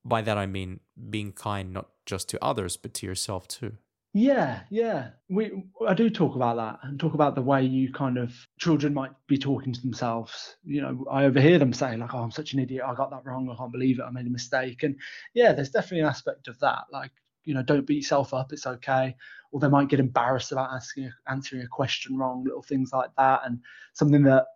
by 0.04 0.22
that 0.22 0.38
i 0.38 0.46
mean 0.46 0.80
being 1.10 1.32
kind 1.32 1.72
not 1.72 1.88
just 2.06 2.28
to 2.28 2.42
others 2.42 2.76
but 2.76 2.94
to 2.94 3.06
yourself 3.06 3.46
too 3.48 3.76
yeah, 4.16 4.60
yeah. 4.70 5.08
We 5.28 5.64
I 5.86 5.92
do 5.92 6.08
talk 6.08 6.36
about 6.36 6.54
that 6.56 6.78
and 6.84 7.00
talk 7.00 7.14
about 7.14 7.34
the 7.34 7.42
way 7.42 7.64
you 7.64 7.92
kind 7.92 8.16
of 8.16 8.32
children 8.60 8.94
might 8.94 9.10
be 9.26 9.36
talking 9.36 9.72
to 9.72 9.80
themselves. 9.80 10.54
You 10.64 10.82
know, 10.82 11.04
I 11.10 11.24
overhear 11.24 11.58
them 11.58 11.72
say 11.72 11.96
like, 11.96 12.14
"Oh, 12.14 12.18
I'm 12.18 12.30
such 12.30 12.52
an 12.52 12.60
idiot. 12.60 12.84
I 12.86 12.94
got 12.94 13.10
that 13.10 13.24
wrong. 13.24 13.50
I 13.50 13.56
can't 13.56 13.72
believe 13.72 13.98
it. 13.98 14.04
I 14.04 14.10
made 14.10 14.28
a 14.28 14.30
mistake." 14.30 14.84
And 14.84 14.94
yeah, 15.34 15.52
there's 15.52 15.70
definitely 15.70 16.02
an 16.02 16.06
aspect 16.06 16.46
of 16.46 16.60
that. 16.60 16.84
Like 16.92 17.10
you 17.42 17.54
know, 17.54 17.64
don't 17.64 17.86
beat 17.88 17.96
yourself 17.96 18.32
up. 18.32 18.52
It's 18.52 18.68
okay. 18.68 19.16
Or 19.50 19.58
they 19.58 19.68
might 19.68 19.88
get 19.88 19.98
embarrassed 19.98 20.52
about 20.52 20.70
asking 20.72 21.10
answering 21.28 21.62
a 21.62 21.66
question 21.66 22.16
wrong, 22.16 22.44
little 22.44 22.62
things 22.62 22.92
like 22.92 23.10
that. 23.18 23.40
And 23.44 23.58
something 23.94 24.22
that 24.22 24.46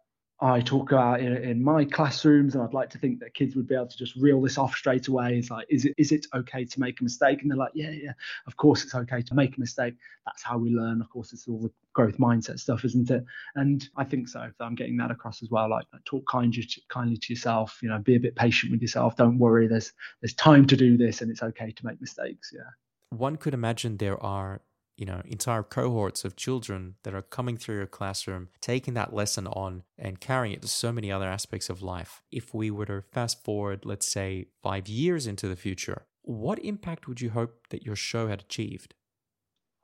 I 0.40 0.61
talk 0.61 0.92
about 0.92 1.21
in, 1.21 1.37
in, 1.37 1.64
my 1.64 1.85
classrooms, 1.85 2.54
and 2.54 2.62
I'd 2.62 2.73
like 2.73 2.90
to 2.90 2.99
think 2.99 3.18
that 3.21 3.35
kids 3.35 3.57
would 3.57 3.66
be 3.66 3.75
able 3.75 3.88
to 3.88 3.97
just 3.97 4.14
reel 4.14 4.40
this 4.40 4.57
off 4.57 4.73
straight 4.73 5.09
away. 5.09 5.37
It's 5.37 5.50
like, 5.50 5.66
is 5.68 5.85
it 5.85 5.95
is 5.99 6.12
it 6.12 6.26
okay 6.33 6.64
to 6.64 6.80
make 6.80 7.00
a 7.00 7.02
mistake? 7.02 7.42
And 7.42 7.50
they're 7.50 7.59
like, 7.59 7.73
yeah, 7.75 7.90
yeah, 7.90 8.12
of 8.47 8.57
course 8.57 8.85
it's 8.85 8.95
okay 8.95 9.21
to 9.21 9.35
make 9.35 9.57
a 9.57 9.61
mistake. 9.61 9.95
That's 10.26 10.45
how 10.45 10.57
we 10.57 10.71
learn. 10.71 11.00
Of 11.00 11.11
course, 11.11 11.33
it's 11.33 11.49
all 11.49 11.61
the 11.61 11.73
growth 11.92 12.18
mindset 12.18 12.61
stuff, 12.61 12.85
isn't 12.85 13.11
it? 13.11 13.25
And 13.57 13.88
I 13.97 14.04
think 14.04 14.28
so. 14.28 14.49
I'm 14.61 14.76
getting 14.76 14.97
that 14.99 15.11
across 15.11 15.42
as 15.42 15.50
well. 15.50 15.68
Like, 15.68 15.87
talk 16.04 16.25
kindly 16.28 16.62
to, 16.62 16.80
kindly 16.88 17.16
to 17.16 17.33
yourself. 17.33 17.80
You 17.83 17.88
know, 17.88 17.99
be 17.99 18.14
a 18.14 18.21
bit 18.21 18.37
patient 18.37 18.71
with 18.71 18.80
yourself. 18.80 19.16
Don't 19.16 19.38
worry. 19.38 19.66
There's 19.66 19.92
there's 20.21 20.35
time 20.35 20.66
to 20.68 20.76
do 20.76 20.97
this, 20.97 21.21
and 21.21 21.33
it's 21.33 21.42
okay 21.42 21.73
to 21.73 21.87
make 21.87 22.00
mistakes. 22.00 22.52
Yeah. 22.54 22.71
One 23.11 23.37
could 23.37 23.54
imagine 23.54 23.97
there 23.97 24.23
are 24.23 24.61
you 24.99 25.07
know, 25.07 25.23
entire 25.25 25.62
cohorts 25.62 26.25
of 26.25 26.35
children 26.35 26.97
that 27.05 27.14
are 27.14 27.23
coming 27.23 27.57
through 27.57 27.76
your 27.76 27.87
classroom, 27.87 28.49
taking 28.61 28.95
that 28.95 29.14
lesson 29.14 29.47
on 29.47 29.85
and 29.97 30.21
carrying 30.21 30.52
it 30.52 30.61
to 30.61 30.69
so 30.69 30.90
many 30.90 31.11
other 31.11 31.28
aspects 31.28 31.71
of 31.71 31.83
life. 31.83 32.21
If 32.33 32.52
we 32.52 32.73
were 32.73 32.87
to 32.87 33.05
fast 33.12 33.45
forward, 33.45 33.85
let's 33.85 34.11
say, 34.11 34.49
five 34.61 34.88
years 34.88 35.28
into 35.28 35.47
the 35.47 35.55
future, 35.55 36.07
what 36.23 36.59
impact 36.59 37.07
would 37.07 37.21
you 37.21 37.31
hope 37.31 37.69
that 37.71 37.85
your 37.85 37.95
show 37.95 38.26
had 38.26 38.40
achieved? 38.40 38.95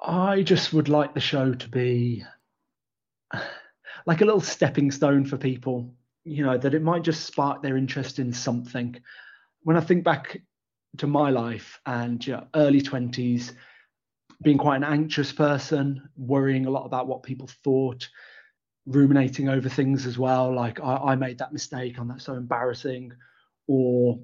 I 0.04 0.42
just 0.42 0.72
would 0.72 0.88
like 0.88 1.14
the 1.14 1.20
show 1.20 1.54
to 1.54 1.68
be 1.68 2.24
like 4.06 4.20
a 4.20 4.24
little 4.24 4.40
stepping 4.40 4.90
stone 4.90 5.24
for 5.24 5.36
people, 5.36 5.94
you 6.24 6.44
know, 6.44 6.58
that 6.58 6.74
it 6.74 6.82
might 6.82 7.02
just 7.02 7.24
spark 7.24 7.62
their 7.62 7.76
interest 7.76 8.18
in 8.18 8.32
something. 8.32 8.96
When 9.62 9.76
I 9.76 9.80
think 9.80 10.02
back 10.02 10.42
to 10.98 11.06
my 11.06 11.30
life 11.30 11.80
and 11.86 12.24
you 12.26 12.32
know, 12.32 12.48
early 12.56 12.82
20s, 12.82 13.52
being 14.42 14.58
quite 14.58 14.76
an 14.76 14.84
anxious 14.84 15.32
person, 15.32 16.08
worrying 16.16 16.66
a 16.66 16.70
lot 16.70 16.86
about 16.86 17.06
what 17.06 17.22
people 17.22 17.48
thought, 17.62 18.08
ruminating 18.86 19.48
over 19.48 19.68
things 19.68 20.06
as 20.06 20.18
well. 20.18 20.54
Like 20.54 20.80
I, 20.80 20.96
I 20.96 21.16
made 21.16 21.38
that 21.38 21.52
mistake, 21.52 21.98
and 21.98 22.10
that's 22.10 22.24
so 22.24 22.34
embarrassing, 22.34 23.12
or 23.66 24.18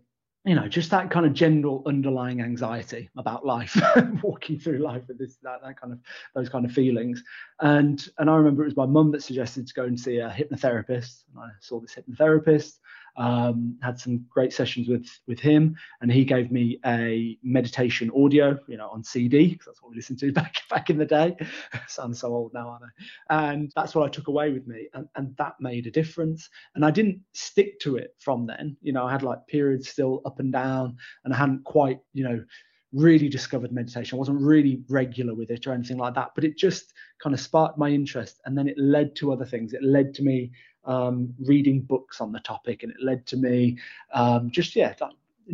you 0.44 0.54
know, 0.54 0.66
just 0.68 0.90
that 0.90 1.10
kind 1.10 1.26
of 1.26 1.34
general 1.34 1.82
underlying 1.84 2.40
anxiety 2.40 3.10
about 3.18 3.44
life, 3.44 3.78
walking 4.22 4.58
through 4.58 4.78
life 4.78 5.02
with 5.06 5.18
this, 5.18 5.36
that, 5.42 5.60
that 5.62 5.78
kind 5.78 5.92
of, 5.92 5.98
those 6.34 6.48
kind 6.48 6.64
of 6.64 6.72
feelings. 6.72 7.22
And 7.60 8.06
and 8.18 8.30
I 8.30 8.36
remember 8.36 8.62
it 8.62 8.66
was 8.66 8.76
my 8.76 8.86
mum 8.86 9.10
that 9.12 9.22
suggested 9.22 9.66
to 9.66 9.74
go 9.74 9.84
and 9.84 10.00
see 10.00 10.18
a 10.18 10.30
hypnotherapist. 10.30 11.24
And 11.34 11.44
I 11.44 11.48
saw 11.60 11.80
this 11.80 11.94
hypnotherapist, 11.94 12.78
um, 13.16 13.78
had 13.82 13.98
some 13.98 14.24
great 14.28 14.52
sessions 14.52 14.88
with 14.88 15.06
with 15.26 15.40
him, 15.40 15.76
and 16.00 16.10
he 16.10 16.24
gave 16.24 16.50
me 16.50 16.78
a 16.86 17.38
meditation 17.42 18.10
audio, 18.16 18.58
you 18.66 18.76
know, 18.76 18.88
on 18.88 19.04
CD 19.04 19.50
because 19.50 19.66
that's 19.66 19.82
what 19.82 19.90
we 19.90 19.96
listened 19.96 20.18
to 20.20 20.32
back 20.40 20.62
back 20.68 20.90
in 20.90 20.98
the 20.98 21.06
day. 21.06 21.36
Sounds 21.88 22.20
so 22.20 22.28
old 22.34 22.52
now, 22.54 22.68
aren't 22.68 22.84
I? 22.84 23.48
And 23.48 23.72
that's 23.74 23.94
what 23.94 24.06
I 24.06 24.08
took 24.08 24.28
away 24.28 24.50
with 24.50 24.66
me, 24.66 24.88
and 24.94 25.08
and 25.16 25.34
that 25.38 25.54
made 25.60 25.86
a 25.86 25.90
difference. 25.90 26.48
And 26.74 26.84
I 26.84 26.90
didn't 26.90 27.20
stick 27.32 27.80
to 27.80 27.96
it 27.96 28.14
from 28.18 28.46
then. 28.46 28.76
You 28.82 28.92
know, 28.92 29.06
I 29.06 29.12
had 29.12 29.22
like 29.22 29.46
periods 29.46 29.88
still 29.88 30.22
up 30.24 30.40
and 30.40 30.52
down, 30.52 30.96
and 31.24 31.34
I 31.34 31.36
hadn't 31.36 31.64
quite, 31.64 32.00
you 32.12 32.24
know 32.24 32.44
really 32.92 33.28
discovered 33.28 33.72
meditation. 33.72 34.16
I 34.16 34.18
wasn't 34.18 34.40
really 34.40 34.82
regular 34.88 35.34
with 35.34 35.50
it 35.50 35.66
or 35.66 35.72
anything 35.72 35.98
like 35.98 36.14
that, 36.14 36.30
but 36.34 36.44
it 36.44 36.56
just 36.56 36.92
kind 37.22 37.34
of 37.34 37.40
sparked 37.40 37.78
my 37.78 37.88
interest. 37.88 38.40
And 38.44 38.56
then 38.56 38.68
it 38.68 38.76
led 38.78 39.14
to 39.16 39.32
other 39.32 39.44
things. 39.44 39.72
It 39.72 39.82
led 39.82 40.14
to 40.14 40.22
me 40.22 40.50
um, 40.84 41.34
reading 41.40 41.80
books 41.80 42.20
on 42.20 42.32
the 42.32 42.40
topic, 42.40 42.82
and 42.82 42.92
it 42.92 42.98
led 43.02 43.26
to 43.26 43.36
me 43.36 43.78
um, 44.12 44.50
just 44.50 44.76
yeah, 44.76 44.94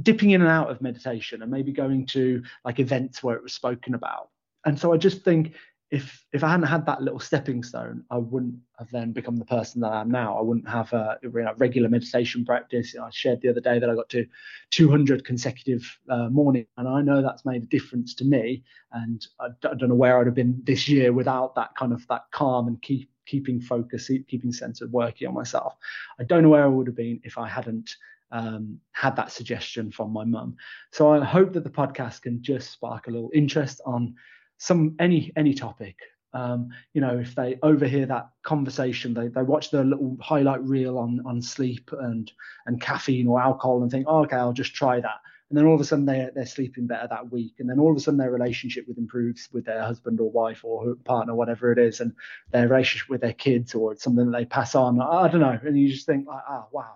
dipping 0.02 0.30
in 0.30 0.42
and 0.42 0.50
out 0.50 0.70
of 0.70 0.80
meditation, 0.80 1.42
and 1.42 1.50
maybe 1.50 1.72
going 1.72 2.06
to 2.06 2.42
like 2.64 2.78
events 2.78 3.22
where 3.22 3.36
it 3.36 3.42
was 3.42 3.52
spoken 3.52 3.94
about. 3.94 4.30
And 4.64 4.78
so 4.78 4.92
I 4.92 4.96
just 4.96 5.22
think 5.22 5.54
if 5.90 6.26
if 6.32 6.42
I 6.42 6.50
hadn't 6.50 6.66
had 6.66 6.84
that 6.86 7.02
little 7.02 7.20
stepping 7.20 7.62
stone, 7.62 8.04
I 8.10 8.18
wouldn't 8.18 8.56
have 8.78 8.90
then 8.90 9.12
become 9.12 9.36
the 9.36 9.44
person 9.44 9.80
that 9.82 9.92
I 9.92 10.00
am 10.00 10.10
now. 10.10 10.36
I 10.36 10.42
wouldn't 10.42 10.68
have 10.68 10.92
a, 10.92 11.18
a 11.22 11.54
regular 11.54 11.88
meditation 11.88 12.44
practice. 12.44 12.92
You 12.92 13.00
know, 13.00 13.06
I 13.06 13.10
shared 13.10 13.40
the 13.40 13.50
other 13.50 13.60
day 13.60 13.78
that 13.78 13.88
I 13.88 13.94
got 13.94 14.08
to 14.10 14.26
200 14.70 15.24
consecutive 15.24 15.98
uh, 16.10 16.28
morning, 16.28 16.66
and 16.76 16.88
I 16.88 17.02
know 17.02 17.22
that's 17.22 17.44
made 17.44 17.62
a 17.62 17.66
difference 17.66 18.14
to 18.16 18.24
me. 18.24 18.64
And 18.92 19.24
I, 19.38 19.46
I, 19.46 19.74
don't 19.74 19.88
know 19.88 19.94
where 19.94 20.18
I'd 20.18 20.26
have 20.26 20.34
been 20.34 20.60
this 20.64 20.88
year 20.88 21.12
without 21.12 21.54
that 21.54 21.76
kind 21.76 21.92
of 21.92 22.06
that 22.08 22.24
calm 22.32 22.66
and 22.66 22.82
keep 22.82 23.08
keeping 23.26 23.60
focus, 23.60 24.10
keeping 24.28 24.52
of 24.80 24.90
working 24.90 25.28
on 25.28 25.34
myself. 25.34 25.76
I 26.18 26.24
don't 26.24 26.42
know 26.42 26.48
where 26.48 26.64
I 26.64 26.68
would 26.68 26.86
have 26.86 26.96
been 26.96 27.20
if 27.24 27.38
I 27.38 27.48
hadn't 27.48 27.90
um, 28.30 28.80
had 28.92 29.16
that 29.16 29.30
suggestion 29.30 29.90
from 29.90 30.12
my 30.12 30.24
mum. 30.24 30.56
So 30.92 31.12
I 31.12 31.24
hope 31.24 31.52
that 31.52 31.64
the 31.64 31.70
podcast 31.70 32.22
can 32.22 32.42
just 32.42 32.70
spark 32.70 33.06
a 33.06 33.10
little 33.10 33.30
interest 33.34 33.80
on 33.84 34.14
some 34.58 34.96
any 34.98 35.32
any 35.36 35.54
topic. 35.54 35.96
Um, 36.32 36.68
you 36.92 37.00
know, 37.00 37.18
if 37.18 37.34
they 37.34 37.58
overhear 37.62 38.04
that 38.06 38.28
conversation, 38.42 39.14
they, 39.14 39.28
they 39.28 39.42
watch 39.42 39.70
the 39.70 39.84
little 39.84 40.16
highlight 40.20 40.62
reel 40.62 40.98
on 40.98 41.22
on 41.24 41.40
sleep 41.40 41.90
and 42.00 42.30
and 42.66 42.80
caffeine 42.80 43.26
or 43.26 43.40
alcohol 43.40 43.82
and 43.82 43.90
think, 43.90 44.06
oh, 44.08 44.24
okay, 44.24 44.36
I'll 44.36 44.52
just 44.52 44.74
try 44.74 45.00
that 45.00 45.20
and 45.48 45.56
then 45.56 45.64
all 45.64 45.74
of 45.74 45.80
a 45.80 45.84
sudden 45.84 46.06
they 46.06 46.28
they're 46.34 46.46
sleeping 46.46 46.86
better 46.86 47.06
that 47.08 47.30
week, 47.30 47.54
and 47.58 47.68
then 47.70 47.78
all 47.78 47.90
of 47.90 47.96
a 47.96 48.00
sudden 48.00 48.18
their 48.18 48.30
relationship 48.30 48.86
with 48.88 48.98
improves 48.98 49.48
with 49.52 49.64
their 49.64 49.82
husband 49.82 50.20
or 50.20 50.30
wife 50.30 50.64
or 50.64 50.94
partner, 51.04 51.34
whatever 51.34 51.70
it 51.70 51.78
is, 51.78 52.00
and 52.00 52.12
their 52.50 52.68
relationship 52.68 53.08
with 53.08 53.20
their 53.20 53.32
kids 53.32 53.74
or 53.74 53.92
it's 53.92 54.02
something 54.02 54.30
that 54.30 54.38
they 54.38 54.44
pass 54.44 54.74
on. 54.74 55.00
I 55.00 55.28
don't 55.28 55.40
know, 55.40 55.58
and 55.64 55.78
you 55.78 55.88
just 55.88 56.06
think 56.06 56.26
like, 56.26 56.42
ah, 56.48 56.64
oh, 56.64 56.68
wow, 56.72 56.94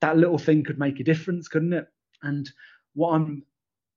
that 0.00 0.16
little 0.16 0.38
thing 0.38 0.64
could 0.64 0.78
make 0.78 0.98
a 1.00 1.04
difference, 1.04 1.48
couldn't 1.48 1.72
it? 1.72 1.86
And 2.22 2.50
what 2.94 3.10
I'm 3.10 3.44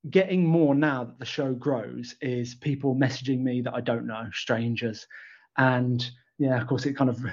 getting 0.10 0.46
more 0.46 0.76
now 0.76 1.06
that 1.06 1.20
the 1.20 1.26
show 1.26 1.54
grows 1.54 2.16
is 2.22 2.56
people 2.56 2.96
messaging 2.96 3.40
me 3.40 3.62
that 3.62 3.74
I 3.74 3.82
don't 3.82 4.06
know, 4.06 4.28
strangers, 4.32 5.08
and 5.58 6.08
yeah, 6.38 6.62
of 6.62 6.68
course, 6.68 6.86
it 6.86 6.94
kind 6.94 7.10
of 7.10 7.24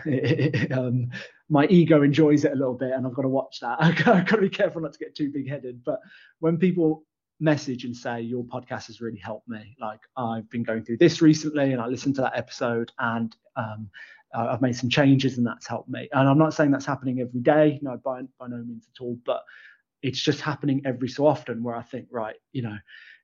um, 0.79 1.11
my 1.49 1.67
ego 1.67 2.03
enjoys 2.03 2.45
it 2.45 2.53
a 2.53 2.57
little 2.57 2.75
bit, 2.75 2.93
and 2.93 3.07
I've 3.07 3.15
got 3.15 3.23
to 3.23 3.29
watch 3.29 3.61
that. 3.61 3.77
I've 3.81 4.05
got 4.05 4.29
to 4.29 4.39
be 4.39 4.49
careful 4.49 4.81
not 4.81 4.93
to 4.95 4.99
get 4.99 5.15
too 5.15 5.31
big 5.31 5.49
headed. 5.49 5.85
But 5.85 6.01
when 6.41 6.57
people 6.57 7.05
message 7.41 7.85
and 7.85 7.97
say 7.97 8.21
your 8.21 8.45
podcast 8.45 8.87
has 8.87 9.01
really 9.01 9.19
helped 9.19 9.49
me, 9.49 9.77
like 9.81 10.01
I've 10.17 10.49
been 10.51 10.63
going 10.63 10.85
through 10.85 10.99
this 10.99 11.21
recently, 11.21 11.73
and 11.73 11.81
I 11.81 11.87
listened 11.87 12.15
to 12.17 12.23
that 12.23 12.37
episode, 12.37 12.93
and 12.99 13.35
um, 13.57 13.91
I've 14.35 14.63
made 14.63 14.77
some 14.77 14.89
changes, 14.89 15.37
and 15.37 15.47
that's 15.47 15.67
helped 15.67 15.91
me. 15.91 16.09
And 16.13 16.29
I'm 16.29 16.39
not 16.39 16.55
saying 16.55 16.71
that's 16.71 16.87
happening 16.87 17.21
every 17.21 17.41
day, 17.41 17.79
no, 17.83 17.99
by 18.03 18.23
by 18.39 18.49
no 18.49 18.57
means 18.57 18.89
at 18.95 19.03
all, 19.03 19.19
but 19.27 19.43
it's 20.05 20.21
just 20.21 20.41
happening 20.41 20.83
every 20.85 21.09
so 21.09 21.27
often 21.27 21.63
where 21.63 21.75
I 21.75 21.83
think, 21.83 22.07
right, 22.11 22.37
you 22.53 22.63
know 22.63 22.77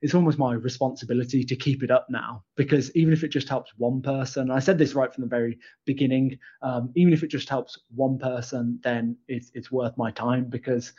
it's 0.03 0.15
almost 0.15 0.39
my 0.39 0.55
responsibility 0.55 1.45
to 1.45 1.57
keep 1.57 1.83
it 1.83 1.91
up 1.91 2.07
now 2.09 2.43
because 2.57 2.95
even 2.97 3.13
if 3.13 3.23
it 3.23 3.29
just 3.29 3.49
helps 3.49 3.73
one 3.77 4.01
person, 4.01 4.51
I 4.51 4.59
said 4.59 4.79
this 4.79 4.95
right 4.95 5.13
from 5.13 5.23
the 5.23 5.29
very 5.29 5.59
beginning, 5.85 6.39
um, 6.63 6.91
even 6.95 7.13
if 7.13 7.23
it 7.23 7.29
just 7.29 7.49
helps 7.49 7.79
one 7.95 8.19
person, 8.19 8.81
then 8.83 9.17
it's 9.29 9.51
it's 9.55 9.71
worth 9.71 9.97
my 9.99 10.11
time 10.11 10.47
because 10.49 10.93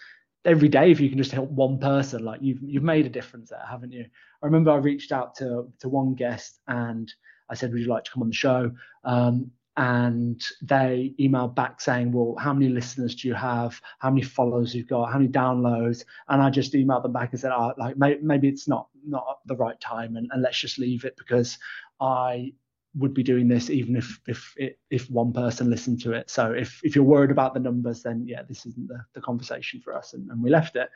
every 0.45 0.69
day 0.69 0.91
if 0.91 0.99
you 0.99 1.09
can 1.09 1.17
just 1.17 1.31
help 1.31 1.49
one 1.49 1.79
person, 1.79 2.23
like 2.23 2.41
you've 2.41 2.59
you've 2.61 2.83
made 2.83 3.05
a 3.05 3.09
difference 3.09 3.49
there, 3.49 3.65
haven't 3.67 3.91
you? 3.91 4.05
I 4.43 4.45
remember 4.45 4.71
I 4.71 4.77
reached 4.77 5.11
out 5.11 5.35
to 5.35 5.71
to 5.79 5.89
one 5.89 6.13
guest 6.13 6.59
and 6.67 7.11
I 7.49 7.55
said, 7.55 7.71
"Would 7.71 7.81
you 7.81 7.87
like 7.87 8.03
to 8.03 8.11
come 8.11 8.21
on 8.21 8.29
the 8.29 8.35
show?" 8.35 8.71
Um, 9.03 9.51
and 9.77 10.43
they 10.61 11.13
emailed 11.19 11.55
back 11.55 11.79
saying, 11.79 12.11
"Well, 12.11 12.35
how 12.37 12.53
many 12.53 12.69
listeners 12.69 13.15
do 13.15 13.27
you 13.27 13.33
have? 13.33 13.79
How 13.99 14.09
many 14.09 14.21
followers 14.21 14.75
you've 14.75 14.87
got? 14.87 15.11
How 15.11 15.17
many 15.17 15.29
downloads?" 15.29 16.03
And 16.27 16.41
I 16.41 16.49
just 16.49 16.73
emailed 16.73 17.03
them 17.03 17.13
back 17.13 17.31
and 17.31 17.39
said, 17.39 17.51
oh, 17.51 17.73
"Like 17.77 17.97
maybe 17.97 18.49
it's 18.49 18.67
not 18.67 18.89
not 19.05 19.39
the 19.45 19.55
right 19.55 19.79
time, 19.79 20.17
and, 20.17 20.29
and 20.31 20.41
let's 20.41 20.59
just 20.59 20.77
leave 20.77 21.05
it 21.05 21.15
because 21.17 21.57
I 21.99 22.53
would 22.95 23.13
be 23.13 23.23
doing 23.23 23.47
this 23.47 23.69
even 23.69 23.95
if 23.95 24.19
if 24.27 24.53
if 24.89 25.09
one 25.09 25.31
person 25.31 25.69
listened 25.69 26.01
to 26.01 26.11
it. 26.11 26.29
So 26.29 26.51
if 26.51 26.81
if 26.83 26.95
you're 26.95 27.05
worried 27.05 27.31
about 27.31 27.53
the 27.53 27.59
numbers, 27.59 28.03
then 28.03 28.25
yeah, 28.27 28.43
this 28.43 28.65
isn't 28.65 28.87
the, 28.87 29.03
the 29.13 29.21
conversation 29.21 29.79
for 29.81 29.95
us, 29.95 30.13
and, 30.13 30.29
and 30.29 30.43
we 30.43 30.49
left 30.49 30.75
it. 30.75 30.89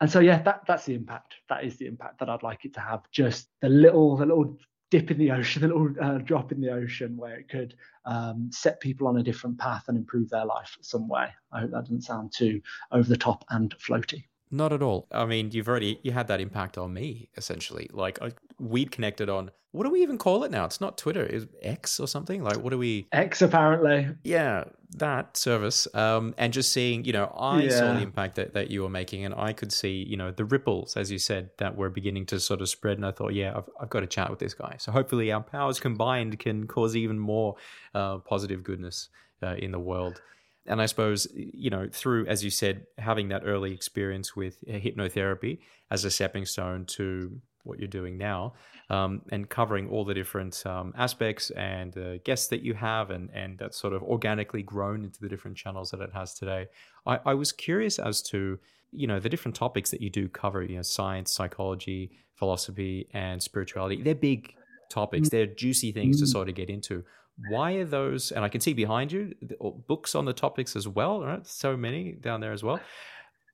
And 0.00 0.10
so 0.10 0.20
yeah, 0.20 0.40
that 0.42 0.62
that's 0.66 0.86
the 0.86 0.94
impact. 0.94 1.34
That 1.48 1.64
is 1.64 1.76
the 1.76 1.86
impact 1.86 2.20
that 2.20 2.30
I'd 2.30 2.42
like 2.42 2.64
it 2.64 2.74
to 2.74 2.80
have. 2.80 3.02
Just 3.10 3.48
the 3.60 3.68
little 3.68 4.16
the 4.16 4.26
little 4.26 4.56
dip 4.92 5.10
in 5.10 5.16
the 5.16 5.30
ocean, 5.30 5.64
a 5.64 5.68
little 5.68 5.90
uh, 6.02 6.18
drop 6.18 6.52
in 6.52 6.60
the 6.60 6.70
ocean 6.70 7.16
where 7.16 7.36
it 7.36 7.48
could 7.48 7.74
um, 8.04 8.50
set 8.52 8.78
people 8.78 9.08
on 9.08 9.16
a 9.16 9.22
different 9.22 9.56
path 9.58 9.84
and 9.88 9.96
improve 9.96 10.28
their 10.28 10.44
life 10.44 10.76
some 10.82 11.08
way. 11.08 11.28
I 11.50 11.60
hope 11.60 11.70
that 11.70 11.84
doesn't 11.84 12.02
sound 12.02 12.30
too 12.30 12.60
over 12.92 13.08
the 13.08 13.16
top 13.16 13.42
and 13.48 13.74
floaty. 13.78 14.24
Not 14.54 14.74
at 14.74 14.82
all. 14.82 15.06
I 15.10 15.24
mean, 15.24 15.50
you've 15.50 15.66
already 15.66 15.98
you 16.02 16.12
had 16.12 16.28
that 16.28 16.40
impact 16.40 16.76
on 16.76 16.92
me 16.92 17.30
essentially. 17.38 17.88
Like 17.90 18.20
I, 18.20 18.32
we'd 18.60 18.90
connected 18.90 19.30
on 19.30 19.50
what 19.70 19.84
do 19.84 19.90
we 19.90 20.02
even 20.02 20.18
call 20.18 20.44
it 20.44 20.50
now? 20.50 20.66
It's 20.66 20.82
not 20.82 20.98
Twitter, 20.98 21.24
is 21.24 21.46
X 21.62 21.98
or 21.98 22.06
something? 22.06 22.44
Like 22.44 22.58
what 22.58 22.68
do 22.68 22.76
we 22.76 23.06
X 23.12 23.40
apparently. 23.40 24.08
Yeah, 24.22 24.64
that 24.98 25.38
service. 25.38 25.88
Um 25.94 26.34
and 26.36 26.52
just 26.52 26.70
seeing, 26.70 27.06
you 27.06 27.14
know, 27.14 27.34
I 27.34 27.62
yeah. 27.62 27.70
saw 27.70 27.94
the 27.94 28.02
impact 28.02 28.34
that, 28.34 28.52
that 28.52 28.70
you 28.70 28.82
were 28.82 28.90
making 28.90 29.24
and 29.24 29.34
I 29.34 29.54
could 29.54 29.72
see, 29.72 30.04
you 30.06 30.18
know, 30.18 30.30
the 30.30 30.44
ripples, 30.44 30.98
as 30.98 31.10
you 31.10 31.18
said, 31.18 31.48
that 31.56 31.74
were 31.74 31.88
beginning 31.88 32.26
to 32.26 32.38
sort 32.38 32.60
of 32.60 32.68
spread. 32.68 32.98
And 32.98 33.06
I 33.06 33.12
thought, 33.12 33.32
yeah, 33.32 33.54
I've, 33.56 33.70
I've 33.80 33.90
got 33.90 34.00
to 34.00 34.06
chat 34.06 34.28
with 34.28 34.38
this 34.38 34.52
guy. 34.52 34.76
So 34.78 34.92
hopefully 34.92 35.32
our 35.32 35.42
powers 35.42 35.80
combined 35.80 36.38
can 36.38 36.66
cause 36.66 36.94
even 36.94 37.18
more 37.18 37.56
uh, 37.94 38.18
positive 38.18 38.62
goodness 38.62 39.08
uh, 39.42 39.54
in 39.54 39.72
the 39.72 39.80
world 39.80 40.20
and 40.66 40.80
I 40.80 40.86
suppose 40.86 41.26
you 41.34 41.70
know 41.70 41.88
through, 41.92 42.26
as 42.26 42.44
you 42.44 42.50
said, 42.50 42.86
having 42.98 43.28
that 43.28 43.42
early 43.44 43.72
experience 43.72 44.36
with 44.36 44.62
uh, 44.68 44.72
hypnotherapy 44.72 45.58
as 45.90 46.04
a 46.04 46.10
stepping 46.10 46.46
stone 46.46 46.84
to 46.86 47.40
what 47.64 47.78
you're 47.78 47.88
doing 47.88 48.18
now, 48.18 48.54
um, 48.90 49.22
and 49.30 49.48
covering 49.48 49.88
all 49.88 50.04
the 50.04 50.14
different 50.14 50.64
um, 50.66 50.92
aspects 50.96 51.50
and 51.50 51.96
uh, 51.96 52.18
guests 52.18 52.48
that 52.48 52.62
you 52.62 52.74
have, 52.74 53.10
and 53.10 53.30
and 53.32 53.58
that's 53.58 53.76
sort 53.76 53.92
of 53.92 54.02
organically 54.02 54.62
grown 54.62 55.04
into 55.04 55.20
the 55.20 55.28
different 55.28 55.56
channels 55.56 55.90
that 55.90 56.00
it 56.00 56.10
has 56.12 56.34
today. 56.34 56.66
I, 57.06 57.20
I 57.26 57.34
was 57.34 57.52
curious 57.52 57.98
as 57.98 58.22
to 58.24 58.58
you 58.92 59.06
know 59.06 59.20
the 59.20 59.28
different 59.28 59.56
topics 59.56 59.90
that 59.90 60.00
you 60.00 60.10
do 60.10 60.28
cover. 60.28 60.62
You 60.62 60.76
know, 60.76 60.82
science, 60.82 61.32
psychology, 61.32 62.10
philosophy, 62.34 63.08
and 63.12 63.42
spirituality. 63.42 64.02
They're 64.02 64.14
big 64.14 64.54
topics. 64.90 65.28
They're 65.30 65.46
juicy 65.46 65.92
things 65.92 66.18
to 66.20 66.26
mm. 66.26 66.28
sort 66.28 66.48
of 66.48 66.54
get 66.54 66.70
into. 66.70 67.04
Why 67.48 67.72
are 67.74 67.84
those? 67.84 68.32
And 68.32 68.44
I 68.44 68.48
can 68.48 68.60
see 68.60 68.72
behind 68.72 69.12
you 69.12 69.34
books 69.86 70.14
on 70.14 70.24
the 70.24 70.32
topics 70.32 70.76
as 70.76 70.86
well. 70.86 71.22
Right, 71.22 71.46
so 71.46 71.76
many 71.76 72.12
down 72.12 72.40
there 72.40 72.52
as 72.52 72.62
well. 72.62 72.80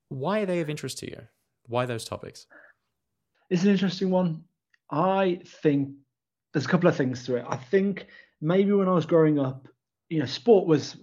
Why 0.09 0.41
are 0.41 0.45
they 0.45 0.59
of 0.59 0.69
interest 0.69 0.97
to 0.99 1.09
you? 1.09 1.21
Why 1.67 1.85
those 1.85 2.05
topics? 2.05 2.47
It's 3.49 3.63
an 3.63 3.69
interesting 3.69 4.09
one. 4.09 4.43
I 4.91 5.41
think 5.45 5.89
there's 6.53 6.65
a 6.65 6.69
couple 6.69 6.89
of 6.89 6.95
things 6.95 7.25
to 7.25 7.35
it. 7.35 7.45
I 7.47 7.57
think 7.57 8.07
maybe 8.41 8.71
when 8.71 8.87
I 8.87 8.93
was 8.93 9.05
growing 9.05 9.39
up, 9.39 9.67
you 10.09 10.19
know, 10.19 10.25
sport 10.25 10.65
was 10.65 10.97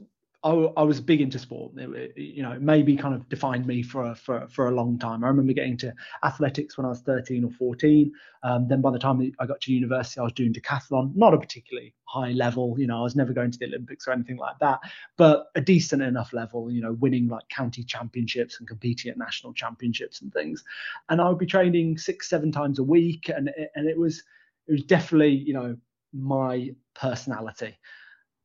I, 0.47 0.53
I 0.77 0.83
was 0.85 1.01
big 1.01 1.21
into 1.21 1.41
sport. 1.41 1.73
It, 1.77 2.17
you 2.17 2.41
know, 2.41 2.53
it 2.53 2.63
maybe 2.63 2.97
kind 2.97 3.17
of 3.17 3.29
defined 3.29 3.67
me 3.67 3.83
for 3.83 4.05
a, 4.05 4.15
for 4.15 4.47
for 4.47 4.69
a 4.69 4.71
long 4.71 4.97
time. 4.97 5.25
I 5.25 5.27
remember 5.27 5.53
getting 5.53 5.77
to 5.79 5.93
athletics 6.23 6.79
when 6.79 6.87
I 6.87 6.91
was 6.91 7.01
13 7.01 7.45
or 7.45 7.51
14. 7.51 8.13
Um, 8.45 8.69
then 8.69 8.81
by 8.81 8.93
the 8.93 8.99
time 8.99 9.33
I 9.41 9.47
got 9.47 9.61
to 9.63 9.73
university, 9.73 10.21
I 10.21 10.23
was 10.23 10.33
doing 10.35 10.53
decathlon, 10.53 11.17
not 11.17 11.35
a 11.35 11.39
particularly 11.39 11.95
high 12.05 12.31
level. 12.31 12.77
You 12.79 12.87
know, 12.87 12.99
I 12.99 13.03
was 13.03 13.17
never 13.17 13.33
going 13.33 13.51
to 13.51 13.59
the 13.59 13.67
Olympics 13.67 14.07
or 14.07 14.13
anything 14.13 14.37
like 14.37 14.57
that, 14.61 14.79
but 15.17 15.47
a 15.57 15.61
decent 15.61 16.03
enough 16.03 16.33
level. 16.33 16.71
You 16.71 16.81
know, 16.81 16.93
winning 16.93 17.27
like 17.27 17.49
county 17.49 17.83
championships 17.83 18.61
and 18.61 18.69
competing 18.69 19.11
at 19.11 19.19
national 19.19 19.53
championships 19.53 20.21
and 20.21 20.33
things. 20.33 20.63
And 21.09 21.21
I 21.21 21.29
would 21.29 21.39
be 21.39 21.47
training 21.47 21.99
six, 21.99 22.31
seven 22.31 22.53
times 22.53 22.79
a 22.79 22.85
week, 22.85 23.29
and 23.35 23.51
and 23.75 23.89
it 23.89 23.99
was 23.99 24.23
it 24.69 24.73
was 24.73 24.85
definitely 24.85 25.33
you 25.33 25.55
know 25.55 25.77
my 26.13 26.71
personality. 26.95 27.77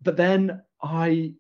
But 0.02 0.18
then 0.18 0.64
I 0.82 1.36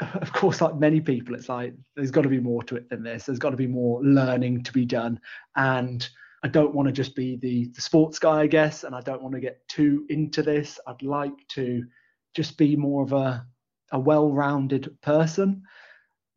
of 0.14 0.32
course, 0.32 0.60
like 0.60 0.76
many 0.76 1.00
people, 1.00 1.34
it's 1.34 1.48
like 1.48 1.74
there's 1.96 2.10
got 2.10 2.22
to 2.22 2.28
be 2.28 2.40
more 2.40 2.62
to 2.64 2.76
it 2.76 2.88
than 2.88 3.02
this. 3.02 3.24
There's 3.24 3.38
got 3.38 3.50
to 3.50 3.56
be 3.56 3.66
more 3.66 4.02
learning 4.02 4.62
to 4.64 4.72
be 4.72 4.84
done. 4.84 5.20
And 5.56 6.08
I 6.42 6.48
don't 6.48 6.74
want 6.74 6.86
to 6.86 6.92
just 6.92 7.16
be 7.16 7.36
the, 7.36 7.70
the 7.74 7.80
sports 7.80 8.18
guy, 8.18 8.40
I 8.40 8.46
guess, 8.46 8.84
and 8.84 8.94
I 8.94 9.00
don't 9.00 9.22
want 9.22 9.34
to 9.34 9.40
get 9.40 9.66
too 9.68 10.06
into 10.08 10.42
this. 10.42 10.78
I'd 10.86 11.02
like 11.02 11.34
to 11.48 11.84
just 12.34 12.56
be 12.56 12.76
more 12.76 13.02
of 13.02 13.12
a, 13.12 13.44
a 13.90 13.98
well 13.98 14.30
rounded 14.30 14.96
person. 15.02 15.62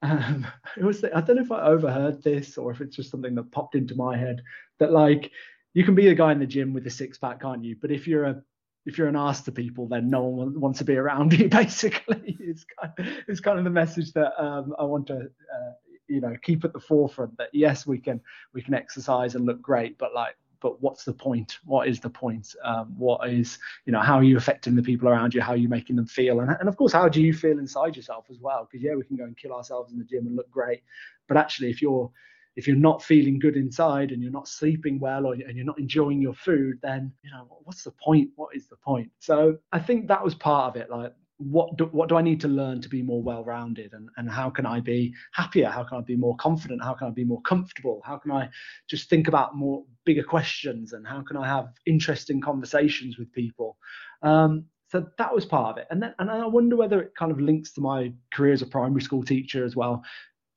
Um, 0.02 0.48
it 0.78 0.84
was, 0.84 1.04
I 1.04 1.22
don't 1.22 1.36
know 1.36 1.44
if 1.44 1.52
I 1.52 1.62
overheard 1.62 2.24
this 2.24 2.58
or 2.58 2.72
if 2.72 2.82
it's 2.82 2.96
just 2.96 3.12
something 3.12 3.36
that 3.36 3.52
popped 3.52 3.76
into 3.76 3.96
my 3.96 4.18
head 4.18 4.42
that, 4.80 4.92
like, 4.92 5.32
you 5.74 5.86
can 5.86 5.96
be 5.96 6.08
a 6.08 6.16
guy 6.16 6.32
in 6.32 6.40
the 6.40 6.46
gym 6.46 6.74
with 6.74 6.88
a 6.88 6.90
six 6.90 7.18
pack, 7.18 7.42
can't 7.42 7.64
you? 7.64 7.76
But 7.80 7.92
if 7.92 8.08
you're 8.08 8.26
a 8.26 8.42
if 8.86 8.98
you're 8.98 9.08
an 9.08 9.16
ass 9.16 9.42
to 9.44 9.52
people, 9.52 9.88
then 9.88 10.10
no 10.10 10.24
one 10.24 10.60
wants 10.60 10.80
to 10.80 10.86
be 10.86 10.96
around 10.96 11.34
you. 11.40 11.50
Basically, 11.50 12.38
it's 12.40 12.66
kind 12.80 12.94
of, 12.98 13.08
it's 13.28 13.40
kind 13.40 13.58
of 13.58 13.64
the 13.64 13.70
message 13.70 14.14
that 14.14 14.42
um, 14.42 14.74
I 14.80 14.84
want 14.84 15.08
to, 15.08 15.18
uh, 15.18 15.72
you 16.08 16.22
know, 16.22 16.36
keep 16.42 16.64
at 16.64 16.74
the 16.74 16.80
forefront. 16.80 17.38
That 17.38 17.50
yes, 17.54 17.86
we 17.86 18.00
can 18.00 18.22
we 18.54 18.62
can 18.62 18.74
exercise 18.74 19.36
and 19.36 19.46
look 19.46 19.62
great, 19.62 19.98
but 19.98 20.14
like, 20.14 20.36
but 20.62 20.82
what's 20.82 21.04
the 21.04 21.14
point? 21.14 21.60
What 21.66 21.88
is 21.88 22.00
the 22.00 22.10
point? 22.10 22.56
Um, 22.64 22.94
what 22.98 23.28
is, 23.30 23.60
you 23.86 23.94
know, 23.94 24.02
how 24.02 24.16
are 24.16 24.24
you 24.24 24.38
affecting 24.38 24.76
the 24.76 24.84
people 24.84 25.08
around 25.10 25.34
you? 25.34 25.42
How 25.42 25.54
are 25.54 25.58
you 25.58 25.70
making 25.70 25.96
them 25.96 26.08
feel? 26.08 26.40
And 26.40 26.52
and 26.60 26.68
of 26.68 26.78
course, 26.78 26.94
how 26.94 27.08
do 27.08 27.22
you 27.22 27.34
feel 27.34 27.60
inside 27.60 27.96
yourself 27.96 28.26
as 28.30 28.40
well? 28.40 28.68
Because 28.70 28.84
yeah, 28.84 28.96
we 28.96 29.04
can 29.04 29.18
go 29.18 29.24
and 29.26 29.38
kill 29.38 29.54
ourselves 29.54 29.92
in 29.92 30.00
the 30.00 30.06
gym 30.06 30.28
and 30.28 30.36
look 30.36 30.50
great, 30.50 30.82
but 31.28 31.38
actually, 31.38 31.70
if 31.70 31.82
you're 31.82 32.12
if 32.56 32.68
you're 32.68 32.76
not 32.76 33.04
feeling 33.04 33.40
good 33.40 33.56
inside 33.56 34.12
and 34.12 34.22
you're 34.22 34.32
not 34.32 34.48
sleeping 34.48 35.00
well 35.00 35.26
or 35.26 35.34
and 35.34 35.56
you're 35.56 35.66
not 35.66 35.80
enjoying 35.80 36.22
your 36.22 36.34
food 36.34 36.78
then 36.82 37.12
you 37.24 37.32
know 37.32 37.48
what's 37.64 37.84
the 37.84 37.94
point? 38.04 38.30
What 38.36 38.56
is 38.56 38.68
the 38.68 38.78
point? 38.78 39.10
So 39.20 39.58
i 39.72 39.80
think 39.80 40.08
that 40.08 40.24
was 40.24 40.36
part 40.36 40.76
of 40.76 40.82
it 40.82 40.90
like 40.90 41.14
what 41.38 41.76
do, 41.76 41.86
what 41.86 42.08
do 42.08 42.16
i 42.18 42.22
need 42.22 42.40
to 42.40 42.48
learn 42.48 42.80
to 42.82 42.90
be 42.90 43.02
more 43.02 43.22
well-rounded 43.24 43.94
and, 43.94 44.10
and 44.18 44.30
how 44.30 44.50
can 44.50 44.66
i 44.66 44.80
be 44.80 45.14
happier? 45.34 45.70
How 45.70 45.84
can 45.84 45.98
i 45.98 46.02
be 46.02 46.16
more 46.16 46.36
confident? 46.38 46.84
How 46.84 46.94
can 46.94 47.08
i 47.08 47.12
be 47.12 47.24
more 47.24 47.42
comfortable? 47.42 48.02
How 48.06 48.18
can 48.18 48.32
i 48.32 48.50
just 48.88 49.10
think 49.10 49.28
about 49.28 49.56
more 49.56 49.84
bigger 50.06 50.24
questions 50.24 50.94
and 50.94 51.08
how 51.08 51.22
can 51.22 51.38
i 51.38 51.48
have 51.48 51.70
interesting 51.86 52.42
conversations 52.42 53.18
with 53.18 53.32
people? 53.32 53.78
Um, 54.22 54.66
so 54.90 55.08
that 55.18 55.34
was 55.34 55.46
part 55.46 55.72
of 55.72 55.78
it. 55.82 55.88
And 55.90 56.04
then 56.04 56.14
and 56.20 56.30
i 56.30 56.46
wonder 56.46 56.76
whether 56.76 57.02
it 57.02 57.14
kind 57.18 57.32
of 57.32 57.40
links 57.40 57.72
to 57.74 57.82
my 57.82 58.14
career 58.34 58.54
as 58.54 58.62
a 58.62 58.68
primary 58.68 59.02
school 59.02 59.24
teacher 59.24 59.66
as 59.66 59.76
well 59.76 60.04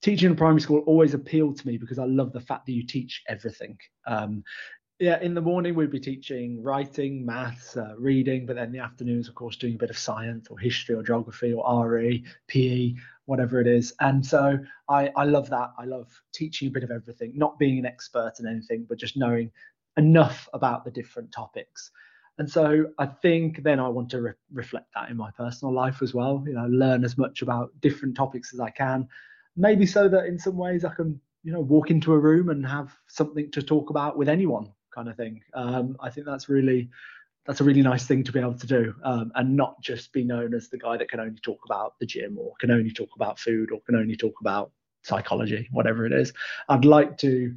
teaching 0.04 0.28
in 0.28 0.36
primary 0.36 0.60
school 0.60 0.80
always 0.86 1.14
appealed 1.14 1.56
to 1.56 1.66
me 1.66 1.78
because 1.78 1.98
I 1.98 2.04
love 2.04 2.30
the 2.34 2.40
fact 2.40 2.66
that 2.66 2.72
you 2.72 2.86
teach 2.86 3.22
everything. 3.26 3.78
Um, 4.06 4.44
yeah, 5.00 5.18
in 5.22 5.32
the 5.32 5.40
morning 5.40 5.74
we'd 5.74 5.90
be 5.90 5.98
teaching 5.98 6.62
writing, 6.62 7.24
maths, 7.24 7.74
uh, 7.78 7.94
reading, 7.96 8.44
but 8.44 8.54
then 8.56 8.70
the 8.70 8.80
afternoons, 8.80 9.28
of 9.28 9.34
course, 9.34 9.56
doing 9.56 9.76
a 9.76 9.78
bit 9.78 9.88
of 9.88 9.96
science 9.96 10.48
or 10.50 10.58
history 10.58 10.94
or 10.94 11.02
geography 11.02 11.54
or 11.54 11.88
RE, 11.88 12.22
PE, 12.48 12.94
whatever 13.24 13.62
it 13.62 13.66
is. 13.66 13.94
And 14.00 14.24
so 14.24 14.58
I, 14.90 15.10
I 15.16 15.24
love 15.24 15.48
that. 15.48 15.70
I 15.78 15.86
love 15.86 16.12
teaching 16.34 16.68
a 16.68 16.70
bit 16.70 16.84
of 16.84 16.90
everything, 16.90 17.32
not 17.34 17.58
being 17.58 17.78
an 17.78 17.86
expert 17.86 18.34
in 18.38 18.46
anything, 18.46 18.84
but 18.86 18.98
just 18.98 19.16
knowing 19.16 19.50
enough 19.96 20.50
about 20.52 20.84
the 20.84 20.90
different 20.90 21.32
topics. 21.32 21.90
And 22.36 22.50
so 22.50 22.90
I 22.98 23.06
think 23.06 23.62
then 23.62 23.80
I 23.80 23.88
want 23.88 24.10
to 24.10 24.20
re- 24.20 24.32
reflect 24.52 24.88
that 24.94 25.08
in 25.08 25.16
my 25.16 25.30
personal 25.30 25.72
life 25.72 26.02
as 26.02 26.12
well. 26.12 26.44
You 26.46 26.52
know, 26.52 26.66
learn 26.66 27.04
as 27.04 27.16
much 27.16 27.40
about 27.40 27.70
different 27.80 28.14
topics 28.14 28.52
as 28.52 28.60
I 28.60 28.68
can, 28.68 29.08
maybe 29.56 29.86
so 29.86 30.08
that 30.08 30.26
in 30.26 30.38
some 30.38 30.56
ways 30.56 30.84
I 30.84 30.94
can, 30.94 31.20
you 31.42 31.52
know, 31.52 31.60
walk 31.60 31.90
into 31.90 32.12
a 32.12 32.18
room 32.18 32.48
and 32.48 32.66
have 32.66 32.96
something 33.08 33.50
to 33.52 33.62
talk 33.62 33.90
about 33.90 34.16
with 34.16 34.28
anyone, 34.28 34.72
kind 34.94 35.08
of 35.08 35.16
thing. 35.16 35.42
Um, 35.54 35.96
I 36.00 36.10
think 36.10 36.26
that's 36.26 36.48
really 36.48 36.90
that's 37.46 37.60
a 37.60 37.64
really 37.64 37.82
nice 37.82 38.06
thing 38.06 38.24
to 38.24 38.32
be 38.32 38.40
able 38.40 38.58
to 38.58 38.66
do, 38.66 38.94
um, 39.04 39.30
and 39.34 39.54
not 39.54 39.80
just 39.82 40.12
be 40.12 40.24
known 40.24 40.54
as 40.54 40.68
the 40.68 40.78
guy 40.78 40.96
that 40.96 41.10
can 41.10 41.20
only 41.20 41.38
talk 41.40 41.60
about 41.66 41.98
the 42.00 42.06
gym 42.06 42.38
or 42.38 42.54
can 42.58 42.70
only 42.70 42.90
talk 42.90 43.10
about 43.16 43.38
food 43.38 43.70
or 43.70 43.80
can 43.82 43.96
only 43.96 44.16
talk 44.16 44.34
about 44.40 44.70
psychology, 45.02 45.68
whatever 45.70 46.06
it 46.06 46.12
is. 46.12 46.32
I'd 46.68 46.86
like 46.86 47.18
to 47.18 47.54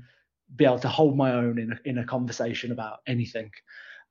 be 0.56 0.66
able 0.66 0.80
to 0.80 0.90
hold 0.90 1.16
my 1.16 1.32
own 1.32 1.58
in 1.58 1.72
a, 1.72 1.80
in 1.86 1.98
a 2.00 2.06
conversation 2.06 2.72
about 2.72 3.00
anything, 3.08 3.50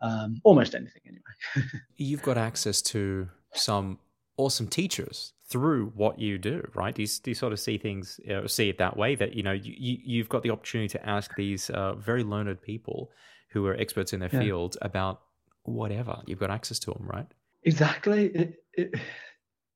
um, 0.01 0.41
almost 0.45 0.75
anything 0.75 1.03
anyway. 1.07 1.69
You've 1.97 2.23
got 2.23 2.39
access 2.39 2.81
to 2.83 3.29
some 3.53 3.99
awesome 4.37 4.69
teachers 4.69 5.33
through 5.49 5.93
what 5.95 6.19
you 6.19 6.39
do, 6.39 6.67
right? 6.75 6.95
Do 6.95 7.03
you, 7.03 7.09
do 7.23 7.31
you 7.31 7.35
sort 7.35 7.53
of 7.53 7.61
see 7.61 7.79
things, 7.79 8.21
uh, 8.31 8.49
see 8.49 8.69
it 8.69 8.79
that 8.79 8.97
way 8.97 9.15
that, 9.15 9.35
you 9.35 9.43
know, 9.43 9.53
you, 9.53 9.99
you've 10.05 10.29
got 10.29 10.43
the 10.43 10.51
opportunity 10.51 10.89
to 10.89 11.09
ask 11.09 11.35
these 11.37 11.71
uh, 11.71 11.95
very 11.95 12.25
learned 12.25 12.61
people 12.63 13.11
who 13.51 13.65
are 13.67 13.75
experts 13.77 14.13
in 14.13 14.21
their 14.21 14.31
yeah. 14.33 14.41
field 14.41 14.77
about 14.83 15.23
whatever. 15.63 16.21
You've 16.27 16.41
got 16.41 16.51
access 16.51 16.79
to 16.81 16.93
them, 16.93 17.07
right? 17.07 17.27
Exactly. 17.63 18.27
It, 18.27 18.65
it, 18.75 18.95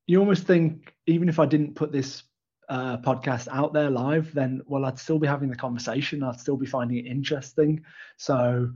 you 0.06 0.18
almost 0.18 0.44
think, 0.46 0.92
even 1.06 1.28
if 1.28 1.38
I 1.38 1.46
didn't 1.46 1.76
put 1.76 1.92
this 1.92 2.24
uh, 2.68 2.98
podcast 2.98 3.48
out 3.52 3.72
there 3.72 3.90
live, 3.90 4.34
then, 4.34 4.62
well, 4.66 4.84
I'd 4.84 4.98
still 4.98 5.18
be 5.18 5.26
having 5.26 5.50
the 5.50 5.56
conversation. 5.56 6.22
I'd 6.22 6.40
still 6.40 6.56
be 6.56 6.66
finding 6.66 6.98
it 6.98 7.06
interesting. 7.06 7.82
So, 8.16 8.70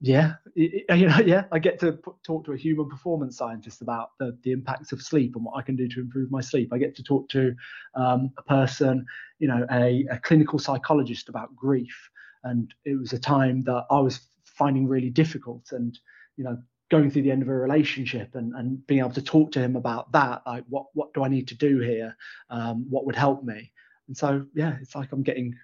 yeah, 0.00 0.34
you 0.54 0.84
know, 0.88 1.18
yeah, 1.18 1.44
I 1.52 1.58
get 1.58 1.78
to 1.80 1.92
put, 1.92 2.22
talk 2.22 2.44
to 2.46 2.52
a 2.52 2.56
human 2.56 2.88
performance 2.88 3.36
scientist 3.36 3.82
about 3.82 4.10
the, 4.18 4.36
the 4.42 4.52
impacts 4.52 4.92
of 4.92 5.02
sleep 5.02 5.36
and 5.36 5.44
what 5.44 5.56
I 5.56 5.62
can 5.62 5.76
do 5.76 5.88
to 5.88 6.00
improve 6.00 6.30
my 6.30 6.40
sleep. 6.40 6.72
I 6.72 6.78
get 6.78 6.94
to 6.96 7.02
talk 7.02 7.28
to 7.30 7.54
um, 7.94 8.30
a 8.38 8.42
person, 8.42 9.06
you 9.38 9.48
know, 9.48 9.66
a, 9.70 10.06
a 10.10 10.18
clinical 10.18 10.58
psychologist 10.58 11.28
about 11.28 11.54
grief. 11.56 12.10
And 12.44 12.72
it 12.84 12.98
was 12.98 13.12
a 13.12 13.18
time 13.18 13.64
that 13.64 13.86
I 13.90 13.98
was 13.98 14.20
finding 14.44 14.86
really 14.86 15.10
difficult 15.10 15.72
and, 15.72 15.98
you 16.36 16.44
know, 16.44 16.58
going 16.88 17.10
through 17.10 17.22
the 17.22 17.32
end 17.32 17.42
of 17.42 17.48
a 17.48 17.54
relationship 17.54 18.34
and, 18.34 18.54
and 18.54 18.86
being 18.86 19.00
able 19.00 19.10
to 19.10 19.22
talk 19.22 19.50
to 19.52 19.60
him 19.60 19.74
about 19.74 20.12
that, 20.12 20.42
like 20.46 20.64
what, 20.68 20.86
what 20.94 21.12
do 21.14 21.24
I 21.24 21.28
need 21.28 21.48
to 21.48 21.56
do 21.56 21.80
here? 21.80 22.16
Um, 22.50 22.86
what 22.88 23.06
would 23.06 23.16
help 23.16 23.42
me? 23.42 23.72
And 24.06 24.16
so, 24.16 24.46
yeah, 24.54 24.76
it's 24.80 24.94
like 24.94 25.10
I'm 25.10 25.24
getting 25.24 25.56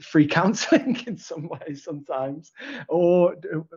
free 0.00 0.26
counselling 0.26 0.96
in 1.06 1.16
some 1.16 1.48
ways 1.48 1.84
sometimes, 1.84 2.52
or 2.88 3.36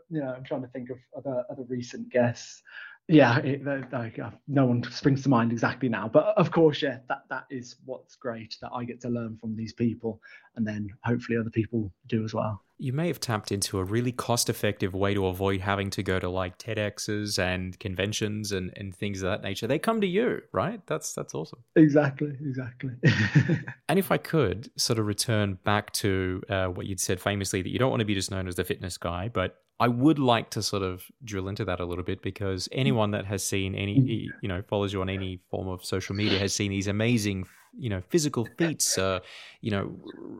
you 0.09 0.21
know, 0.21 0.33
I'm 0.35 0.43
trying 0.43 0.63
to 0.63 0.67
think 0.69 0.89
of 0.89 0.97
other 1.15 1.43
other 1.49 1.63
recent 1.67 2.09
guests. 2.09 2.63
Yeah, 3.09 3.37
it, 3.37 3.65
uh, 3.65 4.31
no 4.49 4.65
one 4.65 4.83
springs 4.91 5.23
to 5.23 5.29
mind 5.29 5.53
exactly 5.53 5.87
now, 5.87 6.09
but 6.09 6.37
of 6.37 6.51
course, 6.51 6.81
yeah, 6.81 6.99
that 7.07 7.23
that 7.29 7.45
is 7.49 7.77
what's 7.85 8.15
great 8.15 8.57
that 8.61 8.71
I 8.73 8.83
get 8.83 8.99
to 9.01 9.09
learn 9.09 9.37
from 9.37 9.55
these 9.55 9.71
people, 9.71 10.21
and 10.55 10.67
then 10.67 10.89
hopefully 11.03 11.37
other 11.37 11.49
people 11.49 11.91
do 12.07 12.25
as 12.25 12.33
well 12.33 12.63
you 12.79 12.93
may 12.93 13.07
have 13.07 13.19
tapped 13.19 13.51
into 13.51 13.79
a 13.79 13.83
really 13.83 14.11
cost 14.11 14.49
effective 14.49 14.93
way 14.93 15.13
to 15.13 15.25
avoid 15.25 15.61
having 15.61 15.89
to 15.91 16.03
go 16.03 16.19
to 16.19 16.29
like 16.29 16.57
TEDx's 16.59 17.39
and 17.39 17.77
conventions 17.79 18.51
and, 18.51 18.71
and 18.75 18.95
things 18.95 19.23
of 19.23 19.29
that 19.29 19.41
nature. 19.41 19.67
They 19.67 19.79
come 19.79 20.01
to 20.01 20.07
you, 20.07 20.41
right? 20.51 20.79
That's 20.85 21.13
that's 21.13 21.33
awesome. 21.33 21.59
Exactly, 21.75 22.33
exactly. 22.39 22.91
and 23.89 23.97
if 23.97 24.11
I 24.11 24.17
could 24.17 24.69
sort 24.77 24.99
of 24.99 25.07
return 25.07 25.57
back 25.63 25.91
to 25.93 26.41
uh, 26.49 26.67
what 26.67 26.85
you'd 26.85 26.99
said 26.99 27.19
famously 27.19 27.61
that 27.61 27.69
you 27.69 27.79
don't 27.79 27.89
want 27.89 28.01
to 28.01 28.05
be 28.05 28.13
just 28.13 28.31
known 28.31 28.47
as 28.47 28.55
the 28.55 28.63
fitness 28.63 28.97
guy, 28.97 29.29
but 29.29 29.57
I 29.79 29.87
would 29.87 30.17
like 30.17 30.49
to 30.51 30.63
sort 30.63 30.81
of 30.81 31.03
drill 31.23 31.47
into 31.47 31.63
that 31.65 31.79
a 31.79 31.85
little 31.85 32.03
bit 32.03 32.21
because 32.21 32.67
anyone 32.71 33.11
that 33.11 33.25
has 33.25 33.43
seen 33.43 33.75
any, 33.75 33.99
mm. 33.99 34.27
you 34.41 34.49
know, 34.49 34.63
follows 34.63 34.91
you 34.91 35.01
on 35.01 35.09
any 35.09 35.39
form 35.51 35.67
of 35.67 35.85
social 35.85 36.15
media 36.15 36.39
has 36.39 36.53
seen 36.53 36.71
these 36.71 36.87
amazing 36.87 37.45
you 37.77 37.89
know 37.89 38.01
physical 38.09 38.47
feats 38.57 38.97
uh, 38.97 39.19
you 39.61 39.71
know 39.71 39.95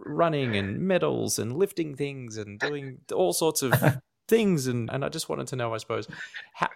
running 0.06 0.56
and 0.56 0.80
medals 0.80 1.40
and 1.40 1.58
lifting 1.58 1.96
things 1.96 2.38
and 2.38 2.60
doing 2.60 3.00
all 3.14 3.34
sorts 3.34 3.62
of 3.62 3.74
things. 4.28 4.68
And 4.68 4.90
and 4.90 5.04
I 5.04 5.10
just 5.10 5.30
wanted 5.30 5.48
to 5.48 5.56
know 5.56 5.74
I 5.74 5.78
suppose 5.78 6.08
how 6.54 6.70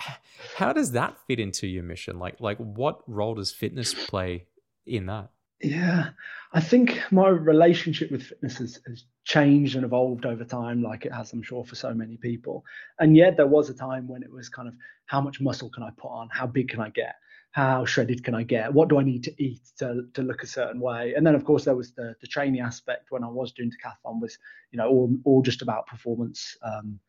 how 0.58 0.74
does 0.74 0.92
that 0.94 1.18
fit 1.28 1.40
into 1.40 1.68
your 1.68 1.84
mission? 1.84 2.20
Like 2.20 2.40
like 2.40 2.58
what 2.58 3.02
role 3.08 3.36
does 3.36 3.52
fitness 3.52 3.94
play 3.94 4.46
in 4.86 5.06
that? 5.08 5.30
Yeah 5.62 6.10
I 6.54 6.60
think 6.60 7.00
my 7.12 7.30
relationship 7.30 8.12
with 8.12 8.24
fitness 8.24 8.58
has, 8.58 8.80
has 8.86 9.06
changed 9.24 9.76
and 9.76 9.86
evolved 9.86 10.26
over 10.26 10.44
time 10.44 10.82
like 10.82 11.06
it 11.06 11.14
has 11.14 11.32
I'm 11.32 11.44
sure 11.44 11.64
for 11.64 11.76
so 11.76 11.94
many 11.94 12.18
people. 12.18 12.66
And 13.00 13.16
yet 13.16 13.38
there 13.38 13.48
was 13.48 13.70
a 13.70 13.74
time 13.74 14.08
when 14.08 14.22
it 14.22 14.32
was 14.32 14.50
kind 14.50 14.68
of 14.68 14.74
how 15.06 15.22
much 15.22 15.40
muscle 15.40 15.70
can 15.70 15.84
I 15.84 15.92
put 15.96 16.10
on? 16.10 16.30
How 16.30 16.48
big 16.48 16.70
can 16.70 16.82
I 16.82 16.90
get 16.90 17.16
how 17.52 17.86
shredded 17.86 18.24
can 18.24 18.34
I 18.34 18.44
get? 18.44 18.74
What 18.74 18.90
do 18.90 19.00
I 19.00 19.04
need 19.04 19.24
to 19.26 19.44
eat 19.44 19.62
to, 19.80 20.04
to 20.14 20.22
look 20.22 20.42
a 20.44 20.48
certain 20.48 20.80
way? 20.80 21.14
And 21.16 21.28
then, 21.28 21.36
of 21.36 21.44
course, 21.44 21.66
there 21.66 21.76
was 21.76 21.92
the, 21.92 22.16
the 22.22 22.28
training 22.28 22.62
aspect 22.62 23.12
when 23.12 23.24
I 23.24 23.28
was 23.28 23.52
doing 23.52 23.72
decathlon 23.72 24.22
was, 24.22 24.38
you 24.72 24.78
know, 24.78 24.88
all, 24.88 25.14
all 25.26 25.42
just 25.42 25.62
about 25.62 25.88
performance 25.88 26.58
um, 26.64 27.00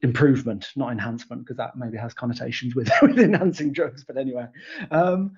improvement, 0.00 0.70
not 0.74 0.90
enhancement, 0.90 1.42
because 1.42 1.58
that 1.58 1.76
maybe 1.76 1.98
has 1.98 2.14
connotations 2.14 2.74
with, 2.74 2.90
with 3.02 3.18
enhancing 3.18 3.72
drugs. 3.72 4.04
But 4.04 4.16
anyway, 4.16 4.46
um, 4.90 5.32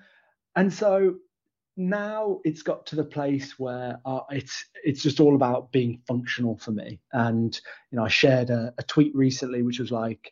and 0.55 0.71
so 0.71 1.15
now 1.75 2.39
it's 2.43 2.61
got 2.61 2.85
to 2.85 2.95
the 2.95 3.03
place 3.03 3.57
where 3.57 3.99
uh, 4.05 4.21
it's 4.29 4.65
it's 4.83 5.01
just 5.01 5.19
all 5.19 5.35
about 5.35 5.71
being 5.71 6.01
functional 6.07 6.57
for 6.57 6.71
me. 6.71 6.99
And 7.11 7.59
you 7.91 7.97
know, 7.97 8.05
I 8.05 8.09
shared 8.09 8.49
a, 8.49 8.73
a 8.77 8.83
tweet 8.83 9.15
recently 9.15 9.63
which 9.63 9.79
was 9.79 9.91
like, 9.91 10.31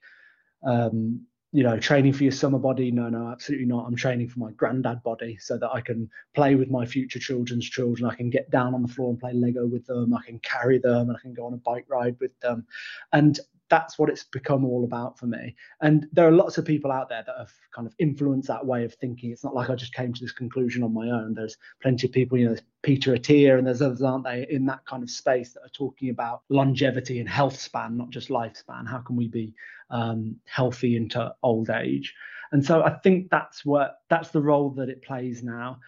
um, 0.64 1.26
you 1.54 1.64
know, 1.64 1.78
training 1.78 2.14
for 2.14 2.24
your 2.24 2.32
summer 2.32 2.60
body. 2.60 2.92
No, 2.92 3.10
no, 3.10 3.30
absolutely 3.30 3.68
not. 3.68 3.86
I'm 3.86 3.96
training 3.96 4.30
for 4.30 4.40
my 4.40 4.52
granddad 4.52 5.04
body 5.04 5.38
so 5.40 5.58
that 5.58 5.70
I 5.72 5.82
can 5.82 6.10
play 6.34 6.56
with 6.56 6.70
my 6.70 6.86
future 6.86 7.20
children's 7.20 7.70
children. 7.70 8.10
I 8.10 8.16
can 8.16 8.30
get 8.30 8.50
down 8.50 8.74
on 8.74 8.82
the 8.82 8.88
floor 8.88 9.10
and 9.10 9.20
play 9.20 9.34
Lego 9.34 9.66
with 9.68 9.86
them. 9.86 10.14
I 10.14 10.26
can 10.26 10.40
carry 10.40 10.80
them 10.80 11.10
and 11.10 11.18
I 11.18 11.20
can 11.20 11.34
go 11.34 11.46
on 11.46 11.54
a 11.54 11.58
bike 11.58 11.86
ride 11.90 12.16
with 12.22 12.40
them. 12.40 12.66
And 13.12 13.38
that's 13.72 13.98
what 13.98 14.10
it's 14.10 14.26
become 14.26 14.66
all 14.66 14.84
about 14.84 15.18
for 15.18 15.28
me. 15.28 15.56
And 15.80 16.06
there 16.12 16.28
are 16.28 16.32
lots 16.32 16.58
of 16.58 16.66
people 16.66 16.92
out 16.92 17.08
there 17.08 17.24
that 17.26 17.36
have 17.38 17.54
kind 17.74 17.88
of 17.88 17.96
influenced 18.00 18.50
that 18.50 18.66
way 18.66 18.84
of 18.84 18.94
thinking. 18.96 19.32
It's 19.32 19.46
not 19.46 19.56
like 19.56 19.70
I 19.70 19.76
just 19.76 19.94
came 19.94 20.14
to 20.14 20.22
this 20.22 20.34
conclusion 20.34 20.84
on 20.84 20.94
my 20.94 21.10
own. 21.10 21.34
There's 21.34 21.58
plenty 21.82 22.06
of 22.06 22.14
people, 22.14 22.38
you 22.38 22.50
know, 22.50 22.58
Peter 22.84 23.16
Attia 23.16 23.58
and 23.58 23.66
there's 23.66 23.82
others, 23.82 24.02
aren't 24.02 24.26
they, 24.26 24.46
in 24.50 24.66
that 24.66 24.86
kind 24.86 25.04
of 25.04 25.10
space 25.10 25.54
that 25.54 25.62
are 25.62 25.70
talking 25.70 26.10
about 26.10 26.42
longevity 26.50 27.20
and 27.22 27.30
health 27.30 27.58
span, 27.58 27.96
not 27.96 28.10
just 28.10 28.28
lifespan. 28.28 28.86
How 28.86 29.00
can 29.00 29.16
we 29.16 29.30
be 29.30 29.54
um, 29.92 30.38
healthy 30.46 30.96
into 30.96 31.34
old 31.44 31.70
age? 31.70 32.14
And 32.52 32.66
so 32.66 32.84
I 32.84 32.92
think 32.92 33.30
that's 33.30 33.66
what 33.66 33.98
that's 34.10 34.30
the 34.30 34.42
role 34.42 34.72
that 34.72 34.90
it 34.90 35.04
plays 35.04 35.44
now. 35.44 35.80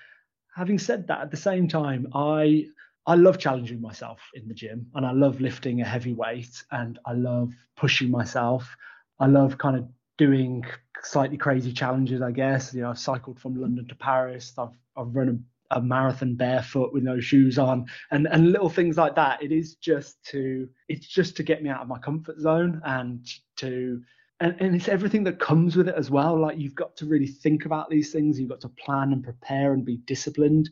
Having 0.55 0.79
said 0.79 1.07
that, 1.07 1.21
at 1.21 1.31
the 1.31 1.37
same 1.37 1.67
time, 1.67 2.07
I 2.13 2.67
I 3.05 3.15
love 3.15 3.37
challenging 3.37 3.81
myself 3.81 4.21
in 4.33 4.47
the 4.47 4.53
gym 4.53 4.87
and 4.95 5.05
I 5.05 5.11
love 5.11 5.41
lifting 5.41 5.81
a 5.81 5.85
heavy 5.85 6.13
weight 6.13 6.63
and 6.71 6.99
I 7.05 7.13
love 7.13 7.51
pushing 7.75 8.09
myself. 8.09 8.75
I 9.19 9.27
love 9.27 9.57
kind 9.57 9.75
of 9.75 9.87
doing 10.17 10.63
slightly 11.03 11.37
crazy 11.37 11.73
challenges, 11.73 12.21
I 12.21 12.31
guess. 12.31 12.73
You 12.73 12.83
know, 12.83 12.91
I've 12.91 12.99
cycled 12.99 13.39
from 13.39 13.59
London 13.59 13.87
to 13.89 13.95
Paris. 13.95 14.53
I've 14.57 14.77
I've 14.95 15.13
run 15.13 15.45
a, 15.71 15.77
a 15.77 15.81
marathon 15.81 16.35
barefoot 16.35 16.93
with 16.93 17.03
no 17.03 17.19
shoes 17.19 17.57
on 17.59 17.87
and 18.11 18.27
and 18.27 18.51
little 18.53 18.69
things 18.69 18.95
like 18.95 19.15
that. 19.15 19.43
It 19.43 19.51
is 19.51 19.75
just 19.75 20.23
to 20.27 20.69
it's 20.87 21.07
just 21.07 21.35
to 21.37 21.43
get 21.43 21.61
me 21.61 21.69
out 21.69 21.81
of 21.81 21.89
my 21.89 21.99
comfort 21.99 22.39
zone 22.39 22.81
and 22.85 23.27
to 23.57 24.01
and, 24.39 24.55
and 24.59 24.75
it's 24.75 24.89
everything 24.89 25.23
that 25.23 25.39
comes 25.39 25.75
with 25.75 25.87
it 25.87 25.95
as 25.95 26.11
well. 26.11 26.37
Like 26.37 26.57
you've 26.57 26.75
got 26.75 26.97
to 26.97 27.05
really 27.05 27.27
think 27.27 27.65
about 27.65 27.89
these 27.89 28.11
things. 28.11 28.39
You've 28.39 28.49
got 28.49 28.61
to 28.61 28.69
plan 28.69 29.13
and 29.13 29.23
prepare 29.23 29.73
and 29.73 29.85
be 29.85 29.97
disciplined. 30.05 30.69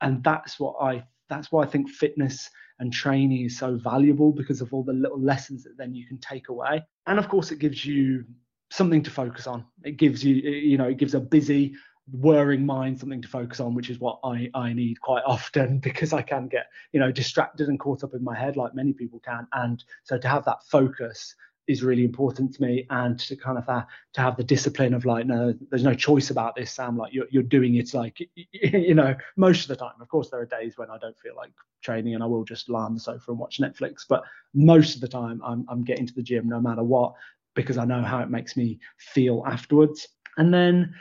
And 0.00 0.24
that's 0.24 0.58
what 0.58 0.76
I 0.80 1.04
that's 1.28 1.52
why 1.52 1.62
I 1.62 1.66
think 1.66 1.90
fitness 1.90 2.48
and 2.78 2.92
training 2.92 3.44
is 3.44 3.58
so 3.58 3.76
valuable 3.76 4.32
because 4.32 4.60
of 4.60 4.72
all 4.72 4.82
the 4.82 4.92
little 4.92 5.20
lessons 5.20 5.62
that 5.64 5.76
then 5.76 5.94
you 5.94 6.06
can 6.06 6.18
take 6.18 6.48
away. 6.48 6.82
And 7.06 7.18
of 7.18 7.28
course, 7.28 7.50
it 7.50 7.58
gives 7.58 7.84
you 7.84 8.24
something 8.70 9.02
to 9.02 9.10
focus 9.10 9.46
on. 9.46 9.64
It 9.84 9.98
gives 9.98 10.24
you, 10.24 10.34
you 10.34 10.78
know, 10.78 10.88
it 10.88 10.96
gives 10.96 11.14
a 11.14 11.20
busy, 11.20 11.74
whirring 12.10 12.66
mind 12.66 12.98
something 12.98 13.22
to 13.22 13.28
focus 13.28 13.60
on, 13.60 13.74
which 13.74 13.88
is 13.88 14.00
what 14.00 14.18
I, 14.24 14.50
I 14.54 14.72
need 14.72 15.00
quite 15.00 15.22
often 15.26 15.78
because 15.82 16.12
I 16.12 16.22
can 16.22 16.48
get, 16.48 16.66
you 16.92 17.00
know, 17.00 17.12
distracted 17.12 17.68
and 17.68 17.78
caught 17.78 18.02
up 18.02 18.14
in 18.14 18.24
my 18.24 18.36
head 18.36 18.56
like 18.56 18.74
many 18.74 18.92
people 18.92 19.20
can. 19.20 19.46
And 19.52 19.82
so 20.02 20.18
to 20.18 20.28
have 20.28 20.44
that 20.46 20.64
focus 20.64 21.34
is 21.68 21.82
really 21.82 22.04
important 22.04 22.52
to 22.54 22.62
me 22.62 22.86
and 22.90 23.18
to 23.20 23.36
kind 23.36 23.56
of 23.56 23.68
uh, 23.68 23.84
to 24.12 24.20
have 24.20 24.36
the 24.36 24.44
discipline 24.44 24.94
of 24.94 25.04
like 25.04 25.26
no 25.26 25.54
there's 25.70 25.84
no 25.84 25.94
choice 25.94 26.30
about 26.30 26.56
this 26.56 26.72
sam 26.72 26.96
like 26.96 27.12
you're, 27.12 27.26
you're 27.30 27.42
doing 27.42 27.76
it 27.76 27.94
like 27.94 28.18
you 28.52 28.94
know 28.94 29.14
most 29.36 29.62
of 29.62 29.68
the 29.68 29.76
time. 29.76 29.92
Of 30.00 30.08
course 30.08 30.30
there 30.30 30.40
are 30.40 30.46
days 30.46 30.76
when 30.76 30.90
i 30.90 30.98
don't 30.98 31.18
feel 31.18 31.36
like 31.36 31.52
training 31.82 32.14
and 32.14 32.22
i 32.22 32.26
will 32.26 32.44
just 32.44 32.68
lie 32.68 32.82
on 32.82 32.94
the 32.94 33.00
sofa 33.00 33.30
and 33.30 33.38
watch 33.38 33.60
netflix 33.60 34.04
but 34.08 34.22
most 34.54 34.94
of 34.94 35.00
the 35.00 35.08
time 35.08 35.40
i'm, 35.44 35.64
I'm 35.68 35.84
getting 35.84 36.06
to 36.06 36.14
the 36.14 36.22
gym 36.22 36.48
no 36.48 36.60
matter 36.60 36.82
what 36.82 37.14
because 37.54 37.78
i 37.78 37.84
know 37.84 38.02
how 38.02 38.20
it 38.20 38.30
makes 38.30 38.56
me 38.56 38.78
feel 38.98 39.42
afterwards. 39.46 40.08
And 40.38 40.52
then 40.52 40.94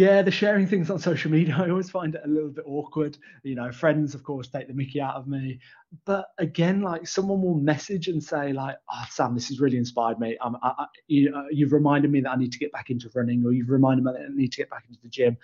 yeah, 0.00 0.22
the 0.22 0.30
sharing 0.30 0.66
things 0.66 0.88
on 0.88 0.98
social 0.98 1.30
media, 1.30 1.54
I 1.58 1.68
always 1.68 1.90
find 1.90 2.14
it 2.14 2.22
a 2.24 2.28
little 2.28 2.48
bit 2.48 2.64
awkward. 2.66 3.18
You 3.42 3.54
know, 3.54 3.70
friends, 3.70 4.14
of 4.14 4.22
course, 4.22 4.48
take 4.48 4.66
the 4.66 4.72
mickey 4.72 4.98
out 4.98 5.16
of 5.16 5.28
me. 5.28 5.60
But 6.06 6.28
again, 6.38 6.80
like 6.80 7.06
someone 7.06 7.42
will 7.42 7.56
message 7.56 8.08
and 8.08 8.24
say, 8.24 8.54
like, 8.54 8.76
"Oh, 8.90 9.04
Sam, 9.10 9.34
this 9.34 9.48
has 9.48 9.60
really 9.60 9.76
inspired 9.76 10.18
me. 10.18 10.38
Um, 10.38 10.56
I, 10.62 10.68
I, 10.78 10.86
you, 11.08 11.34
uh, 11.36 11.44
you've 11.50 11.72
reminded 11.72 12.10
me 12.10 12.22
that 12.22 12.30
I 12.30 12.36
need 12.36 12.50
to 12.52 12.58
get 12.58 12.72
back 12.72 12.88
into 12.88 13.10
running, 13.14 13.44
or 13.44 13.52
you've 13.52 13.68
reminded 13.68 14.02
me 14.04 14.12
that 14.12 14.22
I 14.22 14.34
need 14.34 14.52
to 14.52 14.56
get 14.56 14.70
back 14.70 14.84
into 14.88 15.00
the 15.02 15.10
gym." 15.10 15.36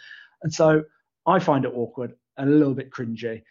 And 0.43 0.53
so 0.53 0.85
I 1.27 1.39
find 1.39 1.67
it 1.67 1.73
awkward, 1.75 2.15
a 2.39 2.47
little 2.47 2.73
bit 2.75 2.91
cringy. 2.91 3.43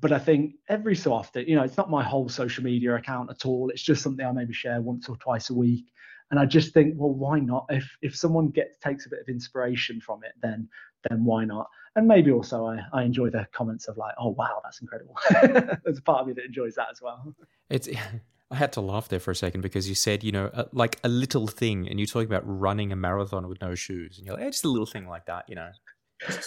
But 0.00 0.12
I 0.12 0.18
think 0.18 0.54
every 0.70 0.96
so 0.96 1.12
often, 1.12 1.46
you 1.46 1.56
know, 1.56 1.62
it's 1.62 1.76
not 1.76 1.90
my 1.90 2.02
whole 2.02 2.30
social 2.30 2.64
media 2.64 2.94
account 2.94 3.28
at 3.28 3.44
all. 3.44 3.68
It's 3.68 3.82
just 3.82 4.02
something 4.02 4.24
I 4.24 4.32
maybe 4.32 4.54
share 4.54 4.80
once 4.80 5.10
or 5.10 5.16
twice 5.18 5.50
a 5.50 5.54
week 5.54 5.84
and 6.30 6.40
I 6.40 6.46
just 6.46 6.72
think, 6.72 6.94
well, 6.96 7.12
why 7.12 7.38
not? 7.38 7.66
If 7.68 7.96
if 8.02 8.16
someone 8.16 8.48
gets 8.48 8.78
takes 8.78 9.06
a 9.06 9.10
bit 9.10 9.20
of 9.20 9.28
inspiration 9.28 10.00
from 10.00 10.24
it, 10.24 10.32
then 10.42 10.68
then 11.08 11.24
why 11.24 11.44
not? 11.44 11.68
And 11.96 12.08
maybe 12.08 12.32
also 12.32 12.66
I, 12.66 12.80
I 12.92 13.02
enjoy 13.04 13.30
the 13.30 13.46
comments 13.52 13.86
of 13.88 13.96
like, 13.96 14.14
oh 14.18 14.30
wow, 14.30 14.60
that's 14.64 14.80
incredible. 14.80 15.16
There's 15.84 15.98
a 15.98 16.02
part 16.02 16.22
of 16.22 16.26
me 16.26 16.32
that 16.34 16.44
enjoys 16.44 16.74
that 16.74 16.88
as 16.90 17.00
well. 17.00 17.34
It's 17.70 17.88
I 18.50 18.56
had 18.56 18.72
to 18.74 18.80
laugh 18.80 19.08
there 19.08 19.20
for 19.20 19.30
a 19.30 19.36
second 19.36 19.62
because 19.62 19.88
you 19.88 19.94
said, 19.94 20.22
you 20.22 20.30
know, 20.30 20.46
uh, 20.46 20.64
like 20.72 21.00
a 21.02 21.08
little 21.08 21.46
thing, 21.46 21.88
and 21.88 21.98
you 21.98 22.06
talk 22.06 22.24
about 22.26 22.42
running 22.44 22.92
a 22.92 22.96
marathon 22.96 23.48
with 23.48 23.60
no 23.60 23.74
shoes, 23.74 24.18
and 24.18 24.26
you're 24.26 24.36
like, 24.36 24.46
just 24.50 24.64
a 24.64 24.68
little 24.68 24.86
thing 24.86 25.08
like 25.08 25.26
that, 25.26 25.48
you 25.48 25.54
know 25.54 25.70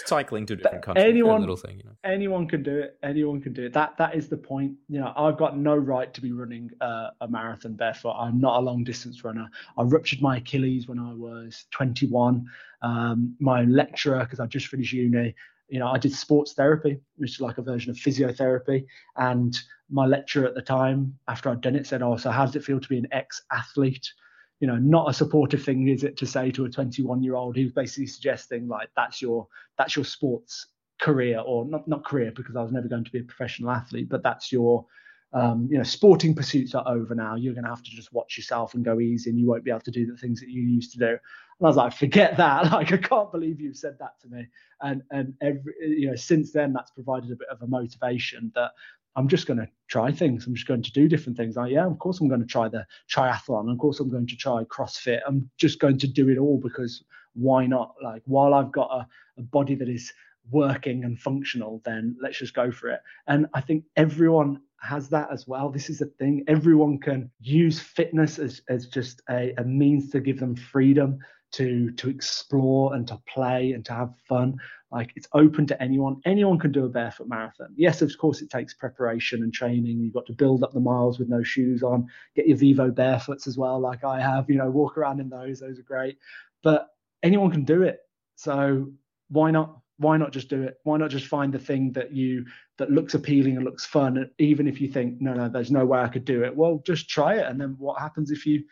cycling 0.06 0.46
to 0.46 0.56
different 0.56 0.82
countries. 0.82 1.04
Anyone, 1.04 1.40
little 1.40 1.56
thing, 1.56 1.78
you 1.78 1.84
know. 1.84 1.96
anyone 2.04 2.48
can 2.48 2.62
do 2.62 2.78
it. 2.78 2.98
Anyone 3.02 3.40
can 3.40 3.52
do 3.52 3.66
it. 3.66 3.72
That 3.72 3.96
that 3.98 4.14
is 4.14 4.28
the 4.28 4.36
point. 4.36 4.74
You 4.88 5.00
know, 5.00 5.12
I've 5.16 5.36
got 5.36 5.56
no 5.56 5.76
right 5.76 6.12
to 6.14 6.20
be 6.20 6.32
running 6.32 6.70
uh, 6.80 7.10
a 7.20 7.28
marathon 7.28 7.74
barefoot. 7.74 8.12
I'm 8.12 8.40
not 8.40 8.58
a 8.58 8.60
long 8.60 8.84
distance 8.84 9.24
runner. 9.24 9.48
I 9.76 9.82
ruptured 9.82 10.22
my 10.22 10.38
Achilles 10.38 10.88
when 10.88 10.98
I 10.98 11.12
was 11.12 11.66
21. 11.72 12.46
Um, 12.82 13.36
my 13.40 13.62
lecturer, 13.62 14.20
because 14.20 14.40
I 14.40 14.46
just 14.46 14.68
finished 14.68 14.92
uni, 14.92 15.34
you 15.68 15.78
know, 15.78 15.88
I 15.88 15.98
did 15.98 16.12
sports 16.12 16.54
therapy, 16.54 16.98
which 17.16 17.32
is 17.32 17.40
like 17.40 17.58
a 17.58 17.62
version 17.62 17.90
of 17.90 17.96
physiotherapy. 17.96 18.86
And 19.16 19.58
my 19.90 20.06
lecturer 20.06 20.46
at 20.46 20.54
the 20.54 20.62
time, 20.62 21.18
after 21.28 21.50
I'd 21.50 21.60
done 21.60 21.76
it, 21.76 21.86
said, 21.86 22.02
"Oh, 22.02 22.16
so 22.16 22.30
how 22.30 22.46
does 22.46 22.56
it 22.56 22.64
feel 22.64 22.80
to 22.80 22.88
be 22.88 22.98
an 22.98 23.08
ex-athlete?" 23.12 24.12
You 24.60 24.66
know 24.66 24.76
not 24.76 25.08
a 25.08 25.12
supportive 25.12 25.62
thing 25.62 25.88
is 25.88 26.04
it 26.04 26.16
to 26.16 26.26
say 26.26 26.50
to 26.50 26.64
a 26.64 26.70
21 26.70 27.22
year 27.22 27.34
old 27.34 27.56
who's 27.56 27.72
basically 27.72 28.06
suggesting 28.06 28.68
like 28.68 28.88
that's 28.96 29.22
your 29.22 29.46
that's 29.76 29.94
your 29.96 30.04
sports 30.04 30.66
career 31.00 31.40
or 31.46 31.64
not 31.64 31.86
not 31.86 32.04
career 32.04 32.32
because 32.34 32.56
I 32.56 32.62
was 32.62 32.72
never 32.72 32.88
going 32.88 33.04
to 33.04 33.12
be 33.12 33.20
a 33.20 33.24
professional 33.24 33.70
athlete 33.70 34.08
but 34.08 34.22
that's 34.22 34.50
your 34.50 34.84
um, 35.32 35.68
you 35.70 35.76
know 35.76 35.84
sporting 35.84 36.34
pursuits 36.34 36.74
are 36.74 36.84
over 36.86 37.14
now. 37.14 37.34
You're 37.34 37.54
going 37.54 37.64
to 37.64 37.70
have 37.70 37.82
to 37.82 37.90
just 37.90 38.12
watch 38.12 38.36
yourself 38.36 38.74
and 38.74 38.84
go 38.84 38.98
easy 38.98 39.30
and 39.30 39.38
you 39.38 39.46
won't 39.46 39.64
be 39.64 39.70
able 39.70 39.80
to 39.80 39.90
do 39.90 40.06
the 40.06 40.16
things 40.16 40.40
that 40.40 40.48
you 40.48 40.62
used 40.62 40.92
to 40.92 40.98
do. 40.98 41.08
And 41.08 41.18
I 41.62 41.66
was 41.66 41.76
like 41.76 41.92
forget 41.92 42.36
that. 42.38 42.72
Like 42.72 42.92
I 42.92 42.96
can't 42.96 43.30
believe 43.30 43.60
you've 43.60 43.76
said 43.76 43.98
that 43.98 44.18
to 44.22 44.28
me. 44.28 44.46
And 44.80 45.02
and 45.10 45.34
every 45.42 45.74
you 45.80 46.08
know 46.08 46.16
since 46.16 46.52
then 46.52 46.72
that's 46.72 46.90
provided 46.90 47.30
a 47.30 47.36
bit 47.36 47.48
of 47.50 47.60
a 47.62 47.66
motivation 47.66 48.52
that 48.54 48.72
I'm 49.18 49.26
just 49.26 49.48
going 49.48 49.58
to 49.58 49.68
try 49.88 50.12
things. 50.12 50.46
I'm 50.46 50.54
just 50.54 50.68
going 50.68 50.82
to 50.82 50.92
do 50.92 51.08
different 51.08 51.36
things. 51.36 51.56
Like, 51.56 51.72
yeah, 51.72 51.84
of 51.84 51.98
course 51.98 52.20
I'm 52.20 52.28
going 52.28 52.40
to 52.40 52.46
try 52.46 52.68
the 52.68 52.86
triathlon. 53.12 53.70
Of 53.70 53.78
course 53.78 53.98
I'm 53.98 54.08
going 54.08 54.28
to 54.28 54.36
try 54.36 54.62
CrossFit. 54.64 55.18
I'm 55.26 55.50
just 55.58 55.80
going 55.80 55.98
to 55.98 56.06
do 56.06 56.28
it 56.28 56.38
all 56.38 56.60
because 56.62 57.02
why 57.34 57.66
not? 57.66 57.96
Like 58.00 58.22
while 58.26 58.54
I've 58.54 58.70
got 58.70 58.88
a, 58.92 59.08
a 59.40 59.42
body 59.42 59.74
that 59.74 59.88
is 59.88 60.12
working 60.52 61.02
and 61.02 61.18
functional, 61.18 61.82
then 61.84 62.16
let's 62.22 62.38
just 62.38 62.54
go 62.54 62.70
for 62.70 62.90
it. 62.90 63.00
And 63.26 63.48
I 63.54 63.60
think 63.60 63.82
everyone 63.96 64.60
has 64.82 65.08
that 65.08 65.32
as 65.32 65.48
well. 65.48 65.68
This 65.68 65.90
is 65.90 66.00
a 66.00 66.06
thing. 66.06 66.44
Everyone 66.46 66.96
can 66.96 67.28
use 67.40 67.80
fitness 67.80 68.38
as, 68.38 68.62
as 68.68 68.86
just 68.86 69.20
a, 69.28 69.52
a 69.58 69.64
means 69.64 70.10
to 70.10 70.20
give 70.20 70.38
them 70.38 70.54
freedom 70.54 71.18
to 71.52 71.90
to 71.92 72.10
explore 72.10 72.94
and 72.94 73.06
to 73.08 73.20
play 73.32 73.72
and 73.72 73.84
to 73.86 73.92
have 73.92 74.14
fun. 74.28 74.56
Like 74.90 75.12
it's 75.16 75.28
open 75.34 75.66
to 75.66 75.82
anyone. 75.82 76.20
Anyone 76.24 76.58
can 76.58 76.72
do 76.72 76.84
a 76.84 76.88
barefoot 76.88 77.28
marathon. 77.28 77.74
Yes, 77.76 78.00
of 78.00 78.10
course, 78.18 78.40
it 78.40 78.50
takes 78.50 78.74
preparation 78.74 79.42
and 79.42 79.52
training. 79.52 80.00
You've 80.00 80.14
got 80.14 80.26
to 80.26 80.32
build 80.32 80.62
up 80.62 80.72
the 80.72 80.80
miles 80.80 81.18
with 81.18 81.28
no 81.28 81.42
shoes 81.42 81.82
on. 81.82 82.06
Get 82.34 82.48
your 82.48 82.56
Vivo 82.56 82.90
barefoots 82.90 83.46
as 83.46 83.58
well, 83.58 83.78
like 83.78 84.04
I 84.04 84.20
have. 84.20 84.48
You 84.48 84.56
know, 84.56 84.70
walk 84.70 84.96
around 84.96 85.20
in 85.20 85.28
those. 85.28 85.60
Those 85.60 85.78
are 85.78 85.82
great. 85.82 86.18
But 86.62 86.88
anyone 87.22 87.50
can 87.50 87.64
do 87.64 87.82
it. 87.82 88.00
So 88.36 88.90
why 89.28 89.50
not? 89.50 89.78
Why 89.98 90.16
not 90.16 90.32
just 90.32 90.48
do 90.48 90.62
it? 90.62 90.78
Why 90.84 90.96
not 90.96 91.10
just 91.10 91.26
find 91.26 91.52
the 91.52 91.58
thing 91.58 91.92
that 91.92 92.12
you 92.12 92.46
that 92.78 92.90
looks 92.90 93.14
appealing 93.14 93.56
and 93.56 93.64
looks 93.64 93.84
fun, 93.84 94.30
even 94.38 94.68
if 94.68 94.80
you 94.80 94.88
think 94.88 95.20
no, 95.20 95.34
no, 95.34 95.48
there's 95.48 95.72
no 95.72 95.84
way 95.84 95.98
I 95.98 96.08
could 96.08 96.24
do 96.24 96.44
it. 96.44 96.56
Well, 96.56 96.80
just 96.86 97.08
try 97.08 97.34
it, 97.34 97.46
and 97.46 97.60
then 97.60 97.74
what 97.78 97.98
happens 98.00 98.30
if 98.30 98.46
you 98.46 98.62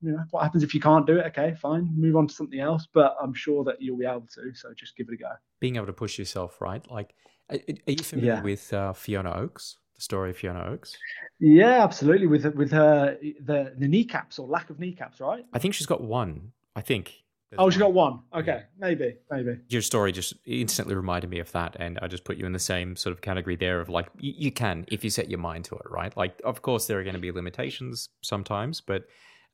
you 0.00 0.12
know, 0.12 0.22
what 0.30 0.42
happens 0.42 0.62
if 0.62 0.74
you 0.74 0.80
can't 0.80 1.06
do 1.06 1.18
it? 1.18 1.26
Okay, 1.26 1.54
fine, 1.60 1.88
move 1.96 2.16
on 2.16 2.26
to 2.28 2.34
something 2.34 2.60
else. 2.60 2.86
But 2.92 3.16
I'm 3.20 3.34
sure 3.34 3.64
that 3.64 3.80
you'll 3.80 3.98
be 3.98 4.04
able 4.04 4.26
to. 4.34 4.54
So 4.54 4.72
just 4.74 4.96
give 4.96 5.08
it 5.08 5.14
a 5.14 5.16
go. 5.16 5.30
Being 5.60 5.76
able 5.76 5.86
to 5.86 5.92
push 5.92 6.18
yourself, 6.18 6.60
right? 6.60 6.88
Like, 6.90 7.14
are 7.50 7.58
you 7.86 7.96
familiar 7.98 8.34
yeah. 8.34 8.42
with 8.42 8.72
uh, 8.72 8.92
Fiona 8.92 9.32
Oakes? 9.34 9.78
The 9.94 10.02
story 10.02 10.30
of 10.30 10.36
Fiona 10.36 10.64
Oakes. 10.64 10.94
Yeah, 11.40 11.82
absolutely. 11.82 12.26
With 12.26 12.44
with 12.54 12.70
her 12.72 13.16
the 13.40 13.74
the 13.78 13.88
kneecaps 13.88 14.38
or 14.38 14.46
lack 14.46 14.68
of 14.68 14.78
kneecaps, 14.78 15.20
right? 15.20 15.44
I 15.52 15.58
think 15.58 15.74
she's 15.74 15.86
got 15.86 16.02
one. 16.02 16.52
I 16.74 16.82
think. 16.82 17.14
oh, 17.56 17.70
she 17.70 17.78
got 17.78 17.94
one. 17.94 18.20
Okay, 18.34 18.58
yeah. 18.58 18.62
maybe, 18.78 19.16
maybe. 19.30 19.58
Your 19.68 19.80
story 19.80 20.12
just 20.12 20.34
instantly 20.44 20.94
reminded 20.94 21.30
me 21.30 21.38
of 21.38 21.50
that, 21.52 21.76
and 21.80 21.98
I 22.02 22.08
just 22.08 22.24
put 22.24 22.36
you 22.36 22.44
in 22.44 22.52
the 22.52 22.58
same 22.58 22.96
sort 22.96 23.14
of 23.14 23.22
category 23.22 23.56
there 23.56 23.80
of 23.80 23.88
like 23.88 24.08
you, 24.18 24.34
you 24.36 24.52
can 24.52 24.84
if 24.88 25.02
you 25.02 25.08
set 25.08 25.30
your 25.30 25.38
mind 25.38 25.64
to 25.66 25.76
it, 25.76 25.88
right? 25.88 26.14
Like, 26.14 26.38
of 26.44 26.60
course, 26.60 26.86
there 26.86 26.98
are 26.98 27.04
going 27.04 27.14
to 27.14 27.20
be 27.20 27.32
limitations 27.32 28.10
sometimes, 28.20 28.82
but 28.82 29.04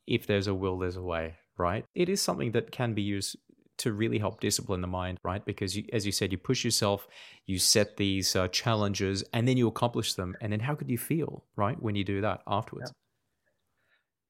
if 0.07 0.27
there's 0.27 0.47
a 0.47 0.55
will, 0.55 0.79
there's 0.79 0.97
a 0.97 1.03
way, 1.03 1.37
right? 1.57 1.85
It 1.95 2.09
is 2.09 2.21
something 2.21 2.53
that 2.53 2.71
can 2.71 2.95
be 2.95 3.03
used 3.03 3.37
to 3.79 3.93
really 3.93 4.19
help 4.19 4.41
discipline 4.41 4.81
the 4.81 4.87
mind, 4.87 5.19
right? 5.23 5.45
Because 5.45 5.77
you, 5.77 5.85
as 5.93 6.07
you 6.07 6.13
said, 6.13 6.31
you 6.31 6.39
push 6.39 6.65
yourself, 6.65 7.09
you 7.47 7.59
set 7.59 7.97
these 7.97 8.37
uh, 8.37 8.49
challenges, 8.49 9.25
and 9.33 9.49
then 9.49 9.57
you 9.57 9.67
accomplish 9.67 10.15
them. 10.15 10.37
And 10.41 10.53
then 10.53 10.61
how 10.61 10.75
could 10.75 10.91
you 10.91 10.99
feel, 10.99 11.45
right, 11.57 11.81
when 11.83 11.95
you 11.95 12.05
do 12.05 12.21
that 12.21 12.43
afterwards? 12.47 12.93
Yeah. 12.93 12.99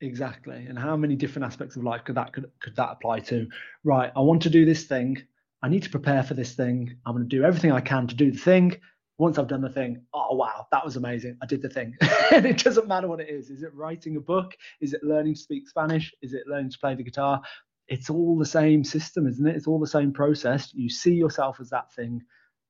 Exactly. 0.08 0.66
And 0.68 0.76
how 0.78 0.96
many 0.96 1.14
different 1.14 1.46
aspects 1.46 1.76
of 1.76 1.84
life 1.84 2.02
could 2.04 2.16
that 2.16 2.32
could, 2.32 2.50
could 2.60 2.74
that 2.76 2.90
apply 2.90 3.20
to? 3.20 3.46
Right, 3.84 4.10
I 4.16 4.20
want 4.20 4.42
to 4.42 4.50
do 4.50 4.64
this 4.64 4.84
thing. 4.84 5.22
I 5.62 5.68
need 5.68 5.84
to 5.84 5.90
prepare 5.90 6.24
for 6.24 6.34
this 6.34 6.54
thing. 6.54 6.96
I'm 7.06 7.14
going 7.14 7.28
to 7.28 7.36
do 7.36 7.44
everything 7.44 7.70
I 7.70 7.80
can 7.80 8.08
to 8.08 8.14
do 8.14 8.32
the 8.32 8.38
thing 8.38 8.76
once 9.22 9.38
I've 9.38 9.46
done 9.46 9.60
the 9.60 9.70
thing, 9.70 10.02
oh 10.12 10.34
wow, 10.34 10.66
that 10.72 10.84
was 10.84 10.96
amazing. 10.96 11.38
I 11.40 11.46
did 11.46 11.62
the 11.62 11.68
thing. 11.68 11.94
and 12.32 12.44
it 12.44 12.58
doesn't 12.58 12.88
matter 12.88 13.06
what 13.06 13.20
it 13.20 13.28
is. 13.30 13.50
Is 13.50 13.62
it 13.62 13.72
writing 13.72 14.16
a 14.16 14.20
book? 14.20 14.56
Is 14.80 14.94
it 14.94 15.04
learning 15.04 15.34
to 15.34 15.40
speak 15.40 15.68
Spanish? 15.68 16.12
Is 16.22 16.34
it 16.34 16.42
learning 16.48 16.72
to 16.72 16.78
play 16.80 16.96
the 16.96 17.04
guitar? 17.04 17.40
It's 17.86 18.10
all 18.10 18.36
the 18.36 18.44
same 18.44 18.82
system, 18.82 19.28
isn't 19.28 19.46
it? 19.46 19.54
It's 19.54 19.68
all 19.68 19.78
the 19.78 19.86
same 19.86 20.12
process. 20.12 20.74
You 20.74 20.88
see 20.90 21.14
yourself 21.14 21.58
as 21.60 21.70
that 21.70 21.92
thing. 21.94 22.20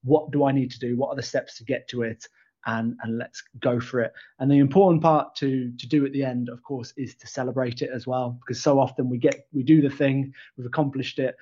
What 0.04 0.30
do 0.30 0.44
I 0.44 0.52
need 0.52 0.70
to 0.72 0.78
do? 0.78 0.94
What 0.94 1.08
are 1.08 1.16
the 1.16 1.22
steps 1.22 1.56
to 1.56 1.64
get 1.64 1.88
to 1.88 2.02
it? 2.02 2.28
And 2.66 2.96
and 3.02 3.16
let's 3.16 3.42
go 3.60 3.80
for 3.80 4.00
it. 4.00 4.12
And 4.38 4.50
the 4.50 4.58
important 4.58 5.02
part 5.02 5.34
to 5.36 5.72
to 5.78 5.88
do 5.88 6.04
at 6.04 6.12
the 6.12 6.22
end, 6.22 6.50
of 6.50 6.62
course, 6.62 6.92
is 6.98 7.14
to 7.16 7.26
celebrate 7.26 7.80
it 7.80 7.90
as 7.94 8.06
well. 8.06 8.38
Because 8.40 8.62
so 8.62 8.78
often 8.78 9.08
we 9.08 9.16
get 9.16 9.46
we 9.54 9.62
do 9.62 9.80
the 9.80 9.96
thing, 9.96 10.34
we've 10.58 10.66
accomplished 10.66 11.18
it, 11.18 11.34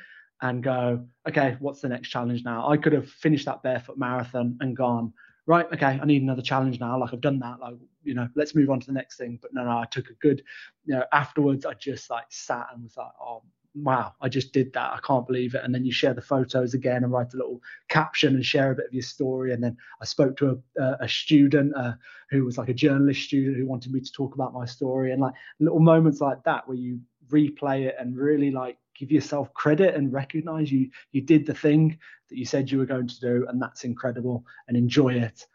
and 0.42 0.62
go, 0.62 1.06
okay, 1.28 1.56
what's 1.60 1.80
the 1.80 1.88
next 1.88 2.08
challenge 2.08 2.44
now? 2.44 2.68
I 2.68 2.76
could 2.76 2.92
have 2.92 3.08
finished 3.08 3.46
that 3.46 3.62
barefoot 3.62 3.98
marathon 3.98 4.56
and 4.60 4.76
gone, 4.76 5.12
right, 5.46 5.66
okay, 5.72 5.98
I 6.00 6.04
need 6.04 6.22
another 6.22 6.42
challenge 6.42 6.80
now. 6.80 6.98
Like 6.98 7.12
I've 7.12 7.20
done 7.20 7.38
that, 7.40 7.60
like, 7.60 7.74
you 8.02 8.14
know, 8.14 8.28
let's 8.36 8.54
move 8.54 8.70
on 8.70 8.80
to 8.80 8.86
the 8.86 8.92
next 8.92 9.16
thing. 9.16 9.38
But 9.40 9.52
no, 9.52 9.64
no, 9.64 9.70
I 9.70 9.86
took 9.90 10.08
a 10.08 10.14
good, 10.14 10.42
you 10.86 10.94
know, 10.94 11.04
afterwards 11.12 11.66
I 11.66 11.74
just 11.74 12.08
like 12.10 12.26
sat 12.30 12.68
and 12.72 12.82
was 12.82 12.96
like, 12.96 13.12
oh, 13.20 13.42
wow, 13.74 14.14
I 14.20 14.28
just 14.28 14.52
did 14.52 14.72
that. 14.72 14.92
I 14.92 14.98
can't 15.06 15.26
believe 15.26 15.54
it. 15.54 15.62
And 15.62 15.74
then 15.74 15.84
you 15.84 15.92
share 15.92 16.14
the 16.14 16.22
photos 16.22 16.74
again 16.74 17.04
and 17.04 17.12
write 17.12 17.34
a 17.34 17.36
little 17.36 17.60
caption 17.88 18.34
and 18.34 18.44
share 18.44 18.72
a 18.72 18.74
bit 18.74 18.86
of 18.86 18.94
your 18.94 19.02
story. 19.02 19.52
And 19.52 19.62
then 19.62 19.76
I 20.00 20.04
spoke 20.04 20.36
to 20.38 20.60
a, 20.78 20.96
a 21.00 21.08
student 21.08 21.76
uh, 21.76 21.92
who 22.30 22.44
was 22.44 22.58
like 22.58 22.68
a 22.68 22.74
journalist 22.74 23.22
student 23.22 23.56
who 23.56 23.66
wanted 23.66 23.92
me 23.92 24.00
to 24.00 24.12
talk 24.12 24.34
about 24.34 24.52
my 24.52 24.64
story 24.64 25.12
and 25.12 25.20
like 25.20 25.34
little 25.60 25.80
moments 25.80 26.20
like 26.20 26.42
that 26.44 26.66
where 26.66 26.76
you 26.76 27.00
replay 27.28 27.86
it 27.86 27.94
and 27.98 28.16
really 28.16 28.50
like 28.50 28.76
give 29.00 29.10
yourself 29.10 29.52
credit 29.54 29.94
and 29.94 30.12
recognize 30.12 30.70
you 30.70 30.90
you 31.12 31.22
did 31.22 31.46
the 31.46 31.54
thing 31.54 31.98
that 32.28 32.36
you 32.36 32.44
said 32.44 32.70
you 32.70 32.78
were 32.78 32.86
going 32.86 33.08
to 33.08 33.20
do 33.20 33.46
and 33.48 33.60
that's 33.60 33.84
incredible 33.84 34.44
and 34.68 34.76
enjoy 34.76 35.14
it. 35.14 35.46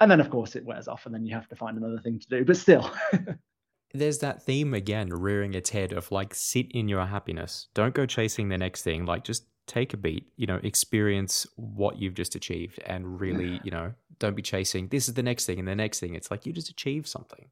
And 0.00 0.10
then 0.10 0.20
of 0.20 0.30
course 0.30 0.54
it 0.54 0.64
wears 0.64 0.86
off 0.86 1.06
and 1.06 1.14
then 1.14 1.24
you 1.24 1.34
have 1.34 1.48
to 1.48 1.56
find 1.56 1.78
another 1.78 1.98
thing 1.98 2.20
to 2.20 2.28
do 2.28 2.44
but 2.44 2.56
still. 2.56 2.90
There's 3.94 4.18
that 4.18 4.44
theme 4.44 4.74
again 4.74 5.08
rearing 5.08 5.54
its 5.54 5.70
head 5.70 5.92
of 5.92 6.12
like 6.12 6.34
sit 6.34 6.70
in 6.72 6.88
your 6.88 7.06
happiness. 7.06 7.68
Don't 7.74 7.94
go 7.94 8.06
chasing 8.06 8.50
the 8.50 8.58
next 8.58 8.82
thing. 8.82 9.06
Like 9.06 9.24
just 9.24 9.46
take 9.66 9.94
a 9.94 9.96
beat 9.96 10.26
you 10.36 10.46
know 10.46 10.58
experience 10.64 11.46
what 11.54 11.96
you've 11.96 12.14
just 12.14 12.34
achieved 12.34 12.80
and 12.86 13.20
really 13.20 13.60
you 13.62 13.70
know 13.70 13.92
don't 14.18 14.34
be 14.34 14.42
chasing 14.42 14.88
this 14.88 15.06
is 15.06 15.14
the 15.14 15.22
next 15.22 15.46
thing 15.46 15.58
and 15.58 15.66
the 15.66 15.74
next 15.74 16.00
thing. 16.00 16.14
It's 16.14 16.30
like 16.30 16.44
you 16.44 16.52
just 16.52 16.68
achieved 16.68 17.08
something. 17.08 17.46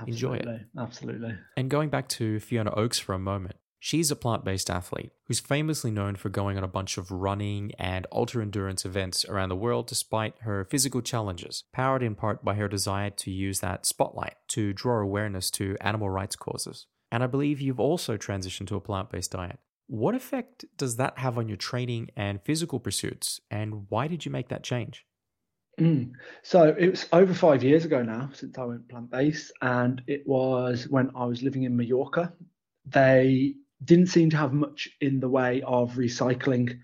Absolutely. 0.00 0.38
enjoy 0.38 0.52
it. 0.52 0.66
Absolutely. 0.76 1.34
And 1.56 1.70
going 1.70 1.88
back 1.88 2.08
to 2.08 2.40
fiona 2.40 2.72
oakes 2.74 2.98
for 2.98 3.12
a 3.14 3.18
moment 3.18 3.54
She's 3.86 4.10
a 4.10 4.16
plant 4.16 4.46
based 4.46 4.70
athlete 4.70 5.12
who's 5.26 5.40
famously 5.40 5.90
known 5.90 6.16
for 6.16 6.30
going 6.30 6.56
on 6.56 6.64
a 6.64 6.66
bunch 6.66 6.96
of 6.96 7.10
running 7.10 7.72
and 7.78 8.06
ultra 8.10 8.40
endurance 8.40 8.86
events 8.86 9.26
around 9.26 9.50
the 9.50 9.56
world 9.56 9.88
despite 9.88 10.36
her 10.40 10.64
physical 10.64 11.02
challenges, 11.02 11.64
powered 11.70 12.02
in 12.02 12.14
part 12.14 12.42
by 12.42 12.54
her 12.54 12.66
desire 12.66 13.10
to 13.10 13.30
use 13.30 13.60
that 13.60 13.84
spotlight 13.84 14.36
to 14.48 14.72
draw 14.72 15.00
awareness 15.00 15.50
to 15.50 15.76
animal 15.82 16.08
rights 16.08 16.34
causes. 16.34 16.86
And 17.12 17.22
I 17.22 17.26
believe 17.26 17.60
you've 17.60 17.78
also 17.78 18.16
transitioned 18.16 18.68
to 18.68 18.76
a 18.76 18.80
plant 18.80 19.10
based 19.10 19.32
diet. 19.32 19.58
What 19.86 20.14
effect 20.14 20.64
does 20.78 20.96
that 20.96 21.18
have 21.18 21.36
on 21.36 21.48
your 21.48 21.58
training 21.58 22.08
and 22.16 22.40
physical 22.40 22.80
pursuits, 22.80 23.38
and 23.50 23.84
why 23.90 24.08
did 24.08 24.24
you 24.24 24.30
make 24.30 24.48
that 24.48 24.64
change? 24.64 25.04
Mm. 25.78 26.12
So 26.42 26.74
it 26.78 26.88
was 26.88 27.06
over 27.12 27.34
five 27.34 27.62
years 27.62 27.84
ago 27.84 28.02
now 28.02 28.30
since 28.32 28.56
I 28.56 28.64
went 28.64 28.88
plant 28.88 29.10
based, 29.10 29.52
and 29.60 30.00
it 30.06 30.26
was 30.26 30.88
when 30.88 31.10
I 31.14 31.26
was 31.26 31.42
living 31.42 31.64
in 31.64 31.76
Mallorca. 31.76 32.32
They 32.86 33.56
didn't 33.84 34.06
seem 34.06 34.30
to 34.30 34.36
have 34.36 34.52
much 34.52 34.88
in 35.00 35.20
the 35.20 35.28
way 35.28 35.62
of 35.62 35.92
recycling. 35.92 36.78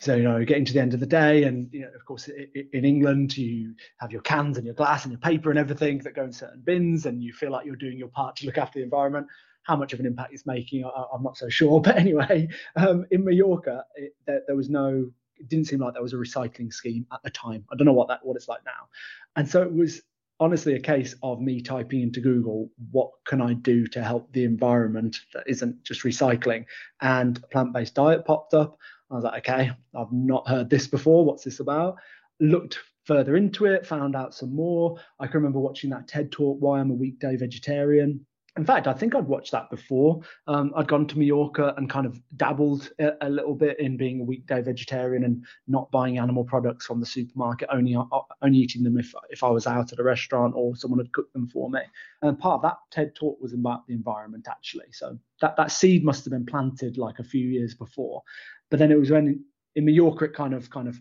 So, 0.00 0.16
you 0.16 0.24
know, 0.24 0.44
getting 0.44 0.64
to 0.66 0.72
the 0.72 0.80
end 0.80 0.92
of 0.92 1.00
the 1.00 1.06
day, 1.06 1.44
and, 1.44 1.68
you 1.72 1.82
know, 1.82 1.90
of 1.94 2.04
course, 2.04 2.28
in 2.28 2.84
England, 2.84 3.36
you 3.36 3.74
have 4.00 4.12
your 4.12 4.22
cans 4.22 4.56
and 4.56 4.66
your 4.66 4.74
glass 4.74 5.04
and 5.04 5.12
your 5.12 5.20
paper 5.20 5.50
and 5.50 5.58
everything 5.58 5.98
that 5.98 6.14
go 6.14 6.24
in 6.24 6.32
certain 6.32 6.62
bins, 6.64 7.06
and 7.06 7.22
you 7.22 7.32
feel 7.32 7.50
like 7.50 7.64
you're 7.64 7.76
doing 7.76 7.96
your 7.96 8.08
part 8.08 8.36
to 8.36 8.46
look 8.46 8.58
after 8.58 8.78
the 8.78 8.84
environment. 8.84 9.26
How 9.62 9.76
much 9.76 9.92
of 9.92 10.00
an 10.00 10.06
impact 10.06 10.34
it's 10.34 10.46
making, 10.46 10.84
I'm 10.84 11.22
not 11.22 11.38
so 11.38 11.48
sure. 11.48 11.80
But 11.84 11.96
anyway, 11.96 12.48
um, 12.76 13.06
in 13.10 13.24
Mallorca, 13.24 13.84
it, 13.94 14.14
there, 14.26 14.42
there 14.46 14.56
was 14.56 14.68
no 14.68 15.10
it 15.36 15.48
didn't 15.48 15.66
seem 15.66 15.80
like 15.80 15.94
there 15.94 16.02
was 16.02 16.12
a 16.12 16.16
recycling 16.16 16.72
scheme 16.72 17.06
at 17.12 17.20
the 17.24 17.30
time. 17.30 17.64
I 17.72 17.76
don't 17.76 17.86
know 17.86 17.92
what 17.92 18.08
that 18.08 18.24
what 18.24 18.36
it's 18.36 18.48
like 18.48 18.64
now. 18.64 18.88
And 19.36 19.48
so 19.48 19.62
it 19.62 19.72
was 19.72 20.02
honestly 20.40 20.74
a 20.74 20.80
case 20.80 21.14
of 21.22 21.40
me 21.40 21.60
typing 21.60 22.02
into 22.02 22.20
Google, 22.20 22.70
what 22.90 23.10
can 23.26 23.40
I 23.40 23.54
do 23.54 23.86
to 23.88 24.02
help 24.02 24.32
the 24.32 24.44
environment 24.44 25.16
that 25.32 25.44
isn't 25.46 25.82
just 25.84 26.02
recycling? 26.02 26.64
And 27.00 27.38
a 27.38 27.46
plant 27.48 27.72
based 27.72 27.94
diet 27.94 28.24
popped 28.24 28.54
up. 28.54 28.78
I 29.10 29.14
was 29.14 29.24
like, 29.24 29.48
okay, 29.48 29.70
I've 29.94 30.12
not 30.12 30.48
heard 30.48 30.70
this 30.70 30.86
before. 30.86 31.24
What's 31.24 31.44
this 31.44 31.60
about? 31.60 31.96
Looked 32.40 32.78
further 33.04 33.36
into 33.36 33.66
it, 33.66 33.86
found 33.86 34.16
out 34.16 34.34
some 34.34 34.54
more. 34.54 34.98
I 35.20 35.26
can 35.26 35.36
remember 35.36 35.60
watching 35.60 35.90
that 35.90 36.08
TED 36.08 36.32
talk, 36.32 36.56
Why 36.60 36.80
I'm 36.80 36.90
a 36.90 36.94
Weekday 36.94 37.36
Vegetarian 37.36 38.26
in 38.56 38.64
fact, 38.64 38.86
I 38.86 38.92
think 38.92 39.16
I'd 39.16 39.26
watched 39.26 39.50
that 39.50 39.68
before. 39.68 40.20
Um, 40.46 40.72
I'd 40.76 40.86
gone 40.86 41.08
to 41.08 41.18
Mallorca 41.18 41.74
and 41.76 41.90
kind 41.90 42.06
of 42.06 42.20
dabbled 42.36 42.92
a, 43.00 43.12
a, 43.20 43.28
little 43.28 43.54
bit 43.54 43.80
in 43.80 43.96
being 43.96 44.20
a 44.20 44.24
weekday 44.24 44.62
vegetarian 44.62 45.24
and 45.24 45.44
not 45.66 45.90
buying 45.90 46.18
animal 46.18 46.44
products 46.44 46.86
from 46.86 47.00
the 47.00 47.06
supermarket, 47.06 47.68
only 47.72 47.96
uh, 47.96 48.04
only 48.42 48.58
eating 48.58 48.84
them 48.84 48.96
if 48.96 49.12
if 49.30 49.42
I 49.42 49.48
was 49.48 49.66
out 49.66 49.92
at 49.92 49.98
a 49.98 50.04
restaurant 50.04 50.54
or 50.56 50.76
someone 50.76 51.00
had 51.00 51.12
cooked 51.12 51.32
them 51.32 51.48
for 51.48 51.68
me. 51.68 51.80
And 52.22 52.38
part 52.38 52.56
of 52.56 52.62
that 52.62 52.76
TED 52.92 53.16
talk 53.16 53.40
was 53.40 53.54
about 53.54 53.88
the 53.88 53.94
environment 53.94 54.46
actually. 54.48 54.92
So 54.92 55.18
that 55.40 55.56
that 55.56 55.72
seed 55.72 56.04
must 56.04 56.24
have 56.24 56.32
been 56.32 56.46
planted 56.46 56.96
like 56.96 57.18
a 57.18 57.24
few 57.24 57.48
years 57.48 57.74
before, 57.74 58.22
but 58.70 58.78
then 58.78 58.92
it 58.92 58.98
was 58.98 59.10
when 59.10 59.44
in 59.74 59.84
Mallorca 59.84 60.26
it 60.26 60.34
kind 60.34 60.54
of 60.54 60.70
kind 60.70 60.86
of 60.86 61.00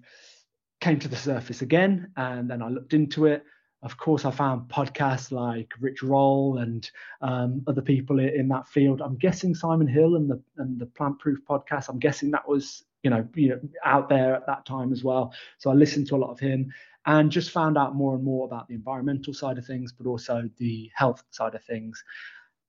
came 0.81 0.97
to 0.99 1.07
the 1.07 1.15
surface 1.15 1.61
again, 1.61 2.11
and 2.17 2.49
then 2.49 2.63
I 2.63 2.69
looked 2.69 2.95
into 2.95 3.27
it 3.27 3.43
of 3.84 3.98
course, 3.98 4.24
I 4.24 4.32
found 4.32 4.69
podcasts 4.69 5.32
like 5.32 5.74
Rich 5.82 6.04
Roll 6.04 6.58
and 6.60 6.89
um, 7.22 7.62
other 7.67 7.82
people 7.82 8.19
in 8.19 8.48
that 8.48 8.65
field. 8.67 9.02
I'm 9.02 9.17
guessing 9.17 9.54
Simon 9.54 9.88
Hill 9.88 10.15
and 10.15 10.30
the 10.30 10.41
and 10.58 10.80
the 10.80 10.86
Plant 10.86 11.19
Proof 11.19 11.39
podcast. 11.48 11.89
I'm 11.89 12.00
guessing 12.00 12.32
that 12.32 12.48
was 12.48 12.86
you 13.04 13.10
know 13.10 13.28
you 13.36 13.50
know 13.50 13.60
out 13.84 14.08
there 14.08 14.36
at 14.36 14.48
that 14.48 14.65
time 14.65 14.93
as 14.93 15.04
well. 15.04 15.34
So 15.58 15.69
I 15.69 15.74
listened 15.74 16.08
to 16.08 16.15
a 16.15 16.17
lot 16.17 16.32
of 16.32 16.39
him 16.39 16.72
and 17.06 17.30
just 17.30 17.52
found 17.52 17.78
out 17.78 17.93
more 17.93 18.15
and 18.15 18.24
more 18.24 18.46
about 18.46 18.69
the 18.69 18.76
environmental 18.76 19.34
side 19.34 19.58
of 19.58 19.65
things, 19.65 19.91
but 19.91 20.08
also 20.08 20.50
the 20.58 20.89
health 20.96 21.22
side 21.32 21.54
of 21.54 21.63
things. 21.65 22.02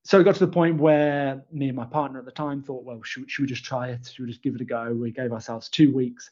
So 0.03 0.19
it 0.19 0.25
got 0.25 0.35
to 0.35 0.45
the 0.45 0.51
point 0.51 0.77
where 0.77 1.41
me 1.51 1.69
and 1.69 1.77
my 1.77 1.85
partner 1.85 2.19
at 2.19 2.25
the 2.25 2.31
time 2.31 2.61
thought, 2.61 2.83
well, 2.83 3.01
should, 3.01 3.31
should 3.31 3.43
we 3.43 3.47
just 3.47 3.63
try 3.63 3.87
it? 3.87 4.11
Should 4.13 4.25
we 4.25 4.29
just 4.29 4.43
give 4.43 4.53
it 4.53 4.61
a 4.61 4.65
go? 4.65 4.93
We 4.93 5.11
gave 5.11 5.31
ourselves 5.31 5.69
two 5.69 5.91
weeks 5.93 6.29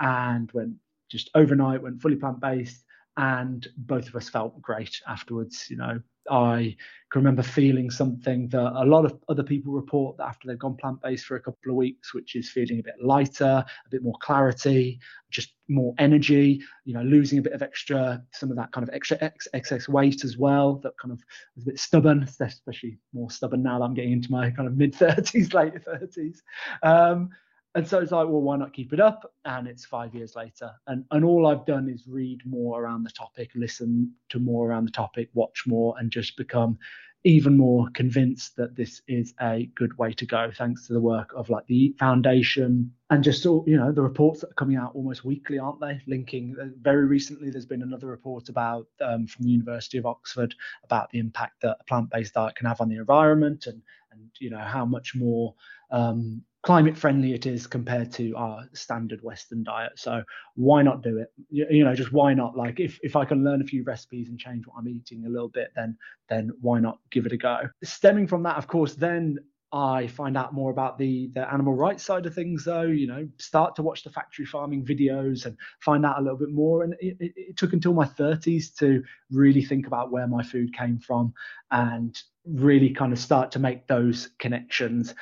and 0.00 0.50
went 0.52 0.74
just 1.08 1.30
overnight, 1.36 1.80
went 1.80 2.02
fully 2.02 2.16
plant 2.16 2.40
based 2.40 2.84
and 3.16 3.66
both 3.76 4.08
of 4.08 4.16
us 4.16 4.28
felt 4.28 4.60
great 4.60 5.00
afterwards. 5.06 5.66
You 5.70 5.76
know, 5.76 6.00
I 6.30 6.76
can 7.10 7.20
remember 7.20 7.42
feeling 7.42 7.90
something 7.90 8.48
that 8.48 8.72
a 8.82 8.84
lot 8.84 9.04
of 9.04 9.18
other 9.28 9.42
people 9.42 9.72
report 9.72 10.16
that 10.16 10.26
after 10.26 10.48
they've 10.48 10.58
gone 10.58 10.76
plant 10.76 11.00
based 11.02 11.26
for 11.26 11.36
a 11.36 11.40
couple 11.40 11.70
of 11.70 11.76
weeks, 11.76 12.14
which 12.14 12.34
is 12.34 12.50
feeling 12.50 12.80
a 12.80 12.82
bit 12.82 12.94
lighter, 13.02 13.64
a 13.64 13.90
bit 13.90 14.02
more 14.02 14.16
clarity, 14.20 14.98
just 15.30 15.54
more 15.68 15.94
energy, 15.98 16.60
you 16.84 16.94
know, 16.94 17.02
losing 17.02 17.38
a 17.38 17.42
bit 17.42 17.52
of 17.52 17.62
extra, 17.62 18.22
some 18.32 18.50
of 18.50 18.56
that 18.56 18.72
kind 18.72 18.86
of 18.88 18.94
extra 18.94 19.18
ex- 19.20 19.48
excess 19.52 19.88
weight 19.88 20.24
as 20.24 20.36
well, 20.36 20.76
that 20.76 20.96
kind 21.00 21.12
of 21.12 21.20
was 21.54 21.64
a 21.64 21.70
bit 21.70 21.78
stubborn, 21.78 22.22
especially 22.22 22.98
more 23.12 23.30
stubborn 23.30 23.62
now 23.62 23.78
that 23.78 23.84
I'm 23.84 23.94
getting 23.94 24.12
into 24.12 24.32
my 24.32 24.50
kind 24.50 24.66
of 24.66 24.76
mid 24.76 24.94
30s, 24.94 25.54
late 25.54 25.74
30s. 25.84 26.38
Um, 26.82 27.30
and 27.74 27.86
so 27.86 27.98
it's 27.98 28.12
like, 28.12 28.28
well, 28.28 28.40
why 28.40 28.56
not 28.56 28.72
keep 28.72 28.92
it 28.92 29.00
up? 29.00 29.32
And 29.44 29.66
it's 29.66 29.84
five 29.84 30.14
years 30.14 30.36
later, 30.36 30.70
and 30.86 31.04
and 31.10 31.24
all 31.24 31.46
I've 31.46 31.66
done 31.66 31.88
is 31.88 32.04
read 32.06 32.40
more 32.44 32.82
around 32.82 33.04
the 33.04 33.10
topic, 33.10 33.50
listen 33.54 34.12
to 34.30 34.38
more 34.38 34.68
around 34.68 34.86
the 34.86 34.92
topic, 34.92 35.28
watch 35.34 35.64
more, 35.66 35.94
and 35.98 36.10
just 36.10 36.36
become 36.36 36.78
even 37.26 37.56
more 37.56 37.88
convinced 37.94 38.54
that 38.56 38.76
this 38.76 39.00
is 39.08 39.32
a 39.40 39.70
good 39.74 39.96
way 39.96 40.12
to 40.12 40.26
go, 40.26 40.50
thanks 40.54 40.86
to 40.86 40.92
the 40.92 41.00
work 41.00 41.32
of 41.34 41.48
like 41.48 41.66
the 41.66 41.94
Foundation 41.98 42.92
and 43.10 43.24
just 43.24 43.46
all 43.46 43.64
you 43.66 43.76
know 43.76 43.90
the 43.90 44.02
reports 44.02 44.40
that 44.40 44.50
are 44.50 44.54
coming 44.54 44.76
out 44.76 44.94
almost 44.94 45.24
weekly, 45.24 45.58
aren't 45.58 45.80
they? 45.80 46.00
Linking 46.06 46.54
uh, 46.60 46.66
very 46.80 47.06
recently, 47.06 47.50
there's 47.50 47.66
been 47.66 47.82
another 47.82 48.06
report 48.06 48.50
about 48.50 48.86
um, 49.00 49.26
from 49.26 49.46
the 49.46 49.50
University 49.50 49.98
of 49.98 50.06
Oxford 50.06 50.54
about 50.84 51.10
the 51.10 51.18
impact 51.18 51.62
that 51.62 51.78
a 51.80 51.84
plant-based 51.84 52.34
diet 52.34 52.56
can 52.56 52.66
have 52.66 52.80
on 52.80 52.88
the 52.88 52.96
environment 52.96 53.66
and 53.66 53.82
and 54.12 54.30
you 54.38 54.50
know 54.50 54.58
how 54.58 54.84
much 54.84 55.14
more 55.14 55.54
um, 55.90 56.42
climate 56.64 56.96
friendly 56.96 57.34
it 57.34 57.44
is 57.44 57.66
compared 57.66 58.10
to 58.10 58.34
our 58.36 58.64
standard 58.72 59.22
western 59.22 59.62
diet 59.62 59.92
so 59.96 60.22
why 60.54 60.82
not 60.82 61.02
do 61.02 61.18
it 61.18 61.30
you, 61.50 61.66
you, 61.70 61.84
know 61.84 61.94
just 61.94 62.12
why 62.12 62.32
not 62.32 62.56
like 62.56 62.80
if, 62.80 62.98
if 63.02 63.16
i 63.16 63.24
can 63.24 63.44
learn 63.44 63.60
a 63.60 63.64
few 63.64 63.84
recipes 63.84 64.28
and 64.28 64.38
change 64.38 64.66
what 64.66 64.76
i'm 64.78 64.88
eating 64.88 65.24
a 65.26 65.28
little 65.28 65.50
bit 65.50 65.68
then 65.76 65.96
then 66.28 66.50
why 66.60 66.80
not 66.80 66.98
give 67.10 67.26
it 67.26 67.32
a 67.32 67.36
go 67.36 67.58
stemming 67.82 68.26
from 68.26 68.42
that 68.42 68.56
of 68.56 68.66
course 68.66 68.94
then 68.94 69.38
I 69.76 70.06
find 70.06 70.36
out 70.36 70.54
more 70.54 70.70
about 70.70 70.98
the 70.98 71.32
the 71.34 71.52
animal 71.52 71.74
rights 71.74 72.04
side 72.04 72.26
of 72.26 72.34
things, 72.34 72.64
though. 72.64 72.82
You 72.82 73.08
know, 73.08 73.28
start 73.38 73.74
to 73.74 73.82
watch 73.82 74.04
the 74.04 74.10
factory 74.10 74.44
farming 74.44 74.84
videos 74.84 75.46
and 75.46 75.56
find 75.80 76.06
out 76.06 76.16
a 76.16 76.22
little 76.22 76.38
bit 76.38 76.52
more. 76.52 76.84
And 76.84 76.94
it, 77.00 77.16
it, 77.18 77.32
it, 77.34 77.56
took 77.56 77.72
until 77.72 77.92
my 77.92 78.04
30s 78.04 78.72
to 78.76 79.02
really 79.32 79.64
think 79.64 79.88
about 79.88 80.12
where 80.12 80.28
my 80.28 80.44
food 80.44 80.72
came 80.72 81.00
from 81.00 81.34
and 81.72 82.16
really 82.46 82.90
kind 82.90 83.12
of 83.12 83.18
start 83.18 83.50
to 83.50 83.58
make 83.58 83.88
those 83.88 84.30
connections 84.38 85.12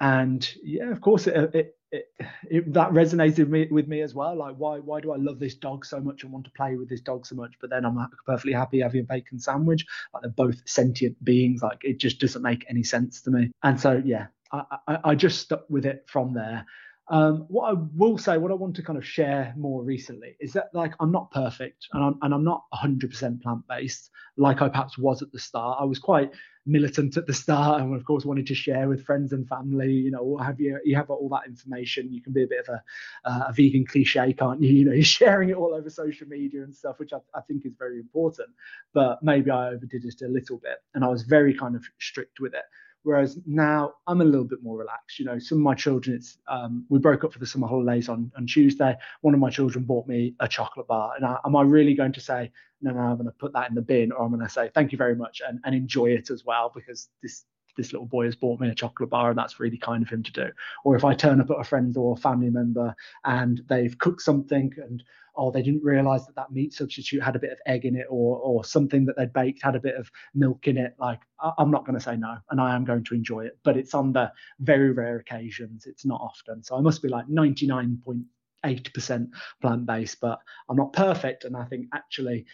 and 0.00 0.54
yeah 0.62 0.90
of 0.90 1.00
course 1.00 1.26
it, 1.26 1.54
it, 1.54 1.76
it, 1.90 2.04
it, 2.50 2.72
that 2.72 2.90
resonated 2.90 3.38
with 3.38 3.48
me, 3.48 3.68
with 3.70 3.88
me 3.88 4.02
as 4.02 4.14
well. 4.14 4.36
Like 4.36 4.56
why 4.56 4.78
why 4.78 5.00
do 5.00 5.12
i 5.12 5.16
love 5.16 5.38
this 5.38 5.54
dog 5.54 5.84
so 5.84 6.00
much 6.00 6.22
and 6.22 6.32
want 6.32 6.44
to 6.44 6.50
play 6.52 6.76
with 6.76 6.88
this 6.88 7.00
dog 7.00 7.26
so 7.26 7.34
much? 7.34 7.54
But 7.60 7.70
then 7.70 7.84
i'm 7.84 7.98
perfectly 8.26 8.52
happy 8.52 8.80
having 8.80 9.00
a 9.00 9.04
bacon 9.04 9.38
sandwich. 9.40 9.86
Like 10.12 10.22
they're 10.22 10.30
both 10.30 10.68
sentient 10.68 11.22
beings. 11.24 11.62
Like 11.62 11.78
it 11.82 11.98
just 11.98 12.20
doesn't 12.20 12.42
make 12.42 12.64
any 12.68 12.82
sense 12.82 13.22
to 13.22 13.30
me. 13.30 13.50
And 13.62 13.80
so 13.80 14.02
yeah 14.04 14.26
i 14.52 14.64
i, 14.86 14.98
I 15.04 15.14
just 15.14 15.40
stuck 15.40 15.68
with 15.68 15.86
it 15.86 16.04
from 16.06 16.34
there. 16.34 16.66
Um, 17.10 17.46
what 17.48 17.70
I 17.70 17.74
will 17.96 18.18
say, 18.18 18.36
what 18.36 18.50
I 18.50 18.54
want 18.54 18.76
to 18.76 18.82
kind 18.82 18.98
of 18.98 19.06
share 19.06 19.54
more 19.56 19.82
recently 19.82 20.36
is 20.40 20.52
that 20.52 20.68
like 20.74 20.92
I'm 21.00 21.10
not 21.10 21.30
perfect 21.30 21.88
and 21.94 22.04
I'm, 22.04 22.18
and 22.20 22.34
I'm 22.34 22.44
not 22.44 22.64
100% 22.74 23.40
plant 23.40 23.66
based 23.66 24.10
like 24.36 24.60
I 24.62 24.68
perhaps 24.68 24.98
was 24.98 25.22
at 25.22 25.32
the 25.32 25.38
start. 25.38 25.78
I 25.80 25.84
was 25.84 25.98
quite 25.98 26.30
militant 26.68 27.16
at 27.16 27.26
the 27.26 27.34
start 27.34 27.80
and 27.80 27.94
of 27.94 28.04
course 28.04 28.24
wanted 28.24 28.46
to 28.46 28.54
share 28.54 28.88
with 28.88 29.04
friends 29.04 29.32
and 29.32 29.48
family 29.48 29.92
you 29.92 30.10
know 30.10 30.22
what 30.22 30.44
have 30.44 30.60
you. 30.60 30.78
You 30.84 30.96
have 30.96 31.10
all 31.10 31.28
that 31.30 31.46
information. 31.46 32.12
You 32.12 32.22
can 32.22 32.32
be 32.32 32.44
a 32.44 32.46
bit 32.46 32.60
of 32.60 32.68
a, 32.68 32.82
uh, 33.28 33.44
a 33.48 33.52
vegan 33.52 33.86
cliche 33.86 34.32
can't 34.32 34.62
you? 34.62 34.68
You 34.78 34.84
know 34.84 34.92
you're 34.92 35.02
sharing 35.02 35.48
it 35.48 35.56
all 35.56 35.74
over 35.74 35.90
social 35.90 36.28
media 36.28 36.62
and 36.62 36.74
stuff 36.74 36.98
which 36.98 37.12
I, 37.12 37.18
I 37.34 37.40
think 37.40 37.66
is 37.66 37.72
very 37.76 37.98
important 37.98 38.50
but 38.94 39.22
maybe 39.22 39.50
i 39.50 39.68
overdid 39.68 40.04
it 40.04 40.22
a 40.22 40.28
little 40.28 40.58
bit 40.58 40.78
and 40.94 41.04
i 41.04 41.08
was 41.08 41.22
very 41.22 41.54
kind 41.54 41.74
of 41.74 41.84
strict 41.98 42.40
with 42.40 42.54
it 42.54 42.64
Whereas 43.02 43.38
now 43.46 43.94
I'm 44.06 44.20
a 44.20 44.24
little 44.24 44.44
bit 44.44 44.62
more 44.62 44.76
relaxed. 44.76 45.18
You 45.18 45.24
know, 45.24 45.38
some 45.38 45.58
of 45.58 45.62
my 45.62 45.74
children, 45.74 46.16
it's 46.16 46.38
um, 46.48 46.84
we 46.88 46.98
broke 46.98 47.24
up 47.24 47.32
for 47.32 47.38
the 47.38 47.46
summer 47.46 47.66
holidays 47.66 48.08
on, 48.08 48.30
on 48.36 48.46
Tuesday. 48.46 48.96
One 49.22 49.34
of 49.34 49.40
my 49.40 49.50
children 49.50 49.84
bought 49.84 50.06
me 50.06 50.34
a 50.40 50.48
chocolate 50.48 50.86
bar. 50.86 51.14
And 51.16 51.24
I, 51.24 51.38
am 51.44 51.56
I 51.56 51.62
really 51.62 51.94
going 51.94 52.12
to 52.12 52.20
say, 52.20 52.50
no, 52.82 52.92
no, 52.92 53.00
I'm 53.00 53.16
going 53.16 53.26
to 53.26 53.32
put 53.32 53.52
that 53.54 53.68
in 53.68 53.74
the 53.74 53.82
bin, 53.82 54.12
or 54.12 54.24
I'm 54.24 54.32
going 54.32 54.46
to 54.46 54.52
say, 54.52 54.70
thank 54.74 54.92
you 54.92 54.98
very 54.98 55.16
much 55.16 55.40
and, 55.46 55.60
and 55.64 55.74
enjoy 55.74 56.06
it 56.06 56.30
as 56.30 56.44
well, 56.44 56.70
because 56.74 57.08
this 57.22 57.44
this 57.78 57.92
little 57.92 58.06
boy 58.06 58.26
has 58.26 58.36
bought 58.36 58.60
me 58.60 58.68
a 58.68 58.74
chocolate 58.74 59.08
bar 59.08 59.30
and 59.30 59.38
that's 59.38 59.58
really 59.58 59.78
kind 59.78 60.02
of 60.02 60.10
him 60.10 60.22
to 60.24 60.32
do. 60.32 60.50
Or 60.84 60.96
if 60.96 61.04
I 61.04 61.14
turn 61.14 61.40
up 61.40 61.50
at 61.50 61.60
a 61.60 61.64
friend 61.64 61.96
or 61.96 62.12
a 62.12 62.20
family 62.20 62.50
member 62.50 62.94
and 63.24 63.62
they've 63.68 63.96
cooked 63.96 64.20
something 64.20 64.74
and 64.76 65.02
oh, 65.36 65.52
they 65.52 65.62
didn't 65.62 65.84
realize 65.84 66.26
that 66.26 66.34
that 66.34 66.50
meat 66.50 66.74
substitute 66.74 67.22
had 67.22 67.36
a 67.36 67.38
bit 67.38 67.52
of 67.52 67.58
egg 67.64 67.86
in 67.86 67.96
it 67.96 68.06
or 68.10 68.38
or 68.38 68.64
something 68.64 69.06
that 69.06 69.16
they'd 69.16 69.32
baked 69.32 69.62
had 69.62 69.76
a 69.76 69.80
bit 69.80 69.94
of 69.94 70.10
milk 70.34 70.66
in 70.66 70.76
it. 70.76 70.94
Like 70.98 71.20
I'm 71.56 71.70
not 71.70 71.86
going 71.86 71.96
to 71.96 72.04
say 72.04 72.16
no, 72.16 72.36
and 72.50 72.60
I 72.60 72.74
am 72.74 72.84
going 72.84 73.04
to 73.04 73.14
enjoy 73.14 73.46
it, 73.46 73.56
but 73.62 73.76
it's 73.76 73.94
on 73.94 74.12
the 74.12 74.32
very 74.58 74.90
rare 74.90 75.18
occasions. 75.18 75.86
It's 75.86 76.04
not 76.04 76.20
often, 76.20 76.62
so 76.62 76.76
I 76.76 76.80
must 76.80 77.02
be 77.02 77.08
like 77.08 77.28
99.8% 77.28 79.28
plant 79.62 79.86
based, 79.86 80.20
but 80.20 80.40
I'm 80.68 80.76
not 80.76 80.92
perfect, 80.92 81.44
and 81.44 81.56
I 81.56 81.64
think 81.64 81.86
actually 81.94 82.44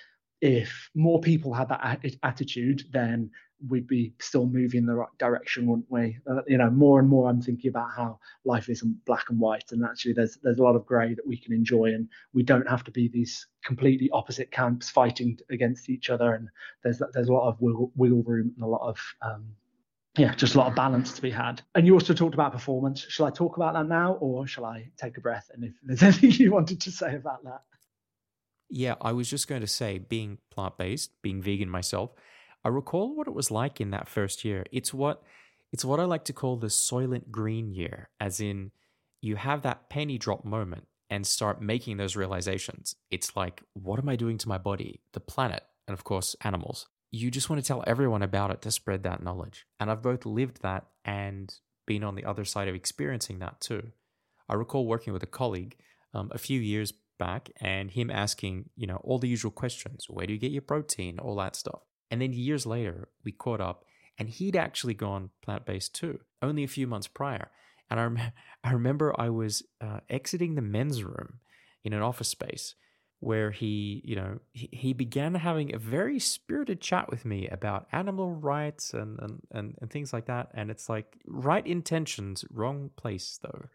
if 0.44 0.90
more 0.94 1.20
people 1.20 1.54
had 1.54 1.70
that 1.70 2.04
attitude, 2.22 2.84
then 2.92 3.30
we'd 3.68 3.86
be 3.86 4.14
still 4.18 4.46
moving 4.46 4.78
in 4.78 4.86
the 4.86 4.94
right 4.94 5.08
direction, 5.18 5.66
wouldn't 5.66 5.90
we? 5.90 6.18
Uh, 6.28 6.42
you 6.46 6.58
know, 6.58 6.70
more 6.70 6.98
and 7.00 7.08
more 7.08 7.28
I'm 7.28 7.40
thinking 7.40 7.68
about 7.68 7.90
how 7.96 8.18
life 8.44 8.68
isn't 8.68 9.04
black 9.04 9.30
and 9.30 9.38
white, 9.38 9.72
and 9.72 9.84
actually 9.84 10.12
there's 10.12 10.38
there's 10.42 10.58
a 10.58 10.62
lot 10.62 10.76
of 10.76 10.86
grey 10.86 11.14
that 11.14 11.26
we 11.26 11.36
can 11.36 11.52
enjoy, 11.52 11.86
and 11.86 12.08
we 12.32 12.42
don't 12.42 12.68
have 12.68 12.84
to 12.84 12.90
be 12.90 13.08
these 13.08 13.46
completely 13.64 14.10
opposite 14.12 14.50
camps 14.50 14.90
fighting 14.90 15.38
against 15.50 15.88
each 15.88 16.10
other. 16.10 16.34
And 16.34 16.48
there's 16.82 17.02
there's 17.12 17.28
a 17.28 17.32
lot 17.32 17.48
of 17.48 17.60
wiggle, 17.60 17.92
wiggle 17.96 18.22
room 18.22 18.52
and 18.54 18.64
a 18.64 18.68
lot 18.68 18.88
of 18.88 18.98
um, 19.22 19.44
yeah, 20.16 20.34
just 20.34 20.54
a 20.54 20.58
lot 20.58 20.68
of 20.68 20.76
balance 20.76 21.12
to 21.14 21.22
be 21.22 21.30
had. 21.30 21.60
And 21.74 21.86
you 21.86 21.94
also 21.94 22.14
talked 22.14 22.34
about 22.34 22.52
performance. 22.52 23.04
Shall 23.08 23.26
I 23.26 23.30
talk 23.30 23.56
about 23.56 23.74
that 23.74 23.88
now, 23.88 24.14
or 24.14 24.46
shall 24.46 24.64
I 24.64 24.90
take 24.96 25.16
a 25.16 25.20
breath? 25.20 25.50
And 25.52 25.64
if 25.64 25.72
there's 25.82 26.02
anything 26.24 26.30
you 26.32 26.52
wanted 26.52 26.80
to 26.82 26.92
say 26.92 27.14
about 27.16 27.42
that. 27.44 27.62
Yeah, 28.70 28.94
I 29.00 29.12
was 29.12 29.28
just 29.28 29.48
going 29.48 29.60
to 29.60 29.66
say, 29.66 29.98
being 29.98 30.38
plant 30.50 30.78
based, 30.78 31.10
being 31.22 31.42
vegan 31.42 31.68
myself, 31.68 32.12
I 32.64 32.68
recall 32.70 33.14
what 33.14 33.28
it 33.28 33.34
was 33.34 33.50
like 33.50 33.80
in 33.80 33.90
that 33.90 34.08
first 34.08 34.44
year. 34.44 34.64
It's 34.72 34.94
what 34.94 35.22
it's 35.72 35.84
what 35.84 36.00
I 36.00 36.04
like 36.04 36.24
to 36.26 36.32
call 36.32 36.56
the 36.56 36.68
soylent 36.68 37.30
green 37.30 37.72
year, 37.72 38.08
as 38.20 38.40
in 38.40 38.70
you 39.20 39.36
have 39.36 39.62
that 39.62 39.90
penny 39.90 40.18
drop 40.18 40.44
moment 40.44 40.86
and 41.10 41.26
start 41.26 41.60
making 41.60 41.96
those 41.96 42.16
realizations. 42.16 42.94
It's 43.10 43.36
like, 43.36 43.62
what 43.72 43.98
am 43.98 44.08
I 44.08 44.16
doing 44.16 44.38
to 44.38 44.48
my 44.48 44.58
body, 44.58 45.00
the 45.12 45.20
planet, 45.20 45.64
and 45.88 45.94
of 45.94 46.04
course, 46.04 46.36
animals? 46.42 46.86
You 47.10 47.30
just 47.30 47.50
want 47.50 47.60
to 47.62 47.66
tell 47.66 47.84
everyone 47.86 48.22
about 48.22 48.50
it 48.50 48.62
to 48.62 48.70
spread 48.70 49.02
that 49.02 49.22
knowledge. 49.22 49.66
And 49.80 49.90
I've 49.90 50.02
both 50.02 50.24
lived 50.24 50.62
that 50.62 50.86
and 51.04 51.52
been 51.86 52.04
on 52.04 52.14
the 52.14 52.24
other 52.24 52.44
side 52.44 52.68
of 52.68 52.74
experiencing 52.74 53.40
that 53.40 53.60
too. 53.60 53.92
I 54.48 54.54
recall 54.54 54.86
working 54.86 55.12
with 55.12 55.22
a 55.22 55.26
colleague 55.26 55.76
um, 56.12 56.30
a 56.32 56.38
few 56.38 56.60
years 56.60 56.92
back 57.18 57.50
and 57.60 57.90
him 57.90 58.10
asking, 58.10 58.70
you 58.76 58.86
know, 58.86 59.00
all 59.04 59.18
the 59.18 59.28
usual 59.28 59.50
questions 59.50 60.06
where 60.08 60.26
do 60.26 60.32
you 60.32 60.38
get 60.38 60.52
your 60.52 60.62
protein, 60.62 61.18
all 61.18 61.36
that 61.36 61.56
stuff. 61.56 61.80
And 62.10 62.20
then 62.20 62.32
years 62.32 62.66
later, 62.66 63.08
we 63.24 63.32
caught 63.32 63.60
up, 63.60 63.84
and 64.18 64.28
he'd 64.28 64.56
actually 64.56 64.94
gone 64.94 65.30
plant 65.42 65.66
based 65.66 65.94
too, 65.94 66.20
only 66.42 66.64
a 66.64 66.68
few 66.68 66.86
months 66.86 67.08
prior. 67.08 67.50
And 67.90 68.00
I, 68.00 68.04
rem- 68.04 68.32
I 68.64 68.72
remember 68.72 69.18
I 69.18 69.30
was 69.30 69.62
uh, 69.80 70.00
exiting 70.08 70.54
the 70.54 70.62
men's 70.62 71.02
room 71.02 71.40
in 71.82 71.92
an 71.92 72.02
office 72.02 72.28
space 72.28 72.74
where 73.20 73.50
he, 73.50 74.02
you 74.04 74.14
know, 74.14 74.38
he, 74.52 74.68
he 74.70 74.92
began 74.92 75.34
having 75.34 75.74
a 75.74 75.78
very 75.78 76.18
spirited 76.18 76.78
chat 76.80 77.10
with 77.10 77.24
me 77.24 77.48
about 77.48 77.86
animal 77.90 78.34
rights 78.34 78.92
and, 78.92 79.18
and, 79.18 79.40
and, 79.50 79.74
and 79.80 79.90
things 79.90 80.12
like 80.12 80.26
that. 80.26 80.50
And 80.52 80.70
it's 80.70 80.90
like 80.90 81.16
right 81.26 81.66
intentions, 81.66 82.44
wrong 82.50 82.90
place 82.96 83.38
though. 83.42 83.68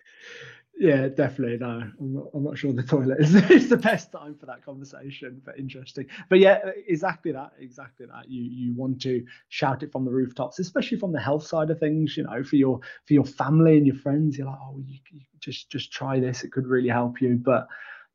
Yeah, 0.80 1.10
definitely. 1.10 1.58
No, 1.58 1.68
I'm 2.00 2.14
not, 2.14 2.28
I'm 2.34 2.44
not 2.46 2.58
sure 2.58 2.72
the 2.72 2.84
toilet 2.84 3.20
is, 3.20 3.36
is 3.52 3.68
the 3.68 3.76
best 3.76 4.14
time 4.14 4.36
for 4.40 4.46
that 4.46 4.64
conversation, 4.64 5.42
but 5.44 5.60
interesting. 5.60 6.06
But 6.30 6.40
yeah, 6.40 6.60
exactly 6.88 7.34
that. 7.34 7.52
Exactly 7.60 8.06
that. 8.06 8.30
You 8.30 8.44
you 8.44 8.74
want 8.76 9.02
to 9.02 9.26
shout 9.50 9.84
it 9.84 9.92
from 9.92 10.06
the 10.06 10.12
rooftops, 10.12 10.58
especially 10.58 10.98
from 10.98 11.12
the 11.12 11.20
health 11.20 11.46
side 11.46 11.70
of 11.70 11.80
things. 11.80 12.16
You 12.16 12.24
know, 12.24 12.44
for 12.46 12.56
your 12.56 12.80
for 13.06 13.14
your 13.14 13.26
family 13.26 13.76
and 13.76 13.86
your 13.86 13.98
friends. 13.98 14.38
You're 14.38 14.48
like, 14.48 14.60
oh, 14.62 14.82
you, 14.88 15.00
you 15.12 15.20
just 15.42 15.70
just 15.70 15.92
try 15.92 16.18
this. 16.22 16.46
It 16.46 16.54
could 16.54 16.66
really 16.66 16.90
help 16.90 17.22
you. 17.22 17.36
But 17.36 17.68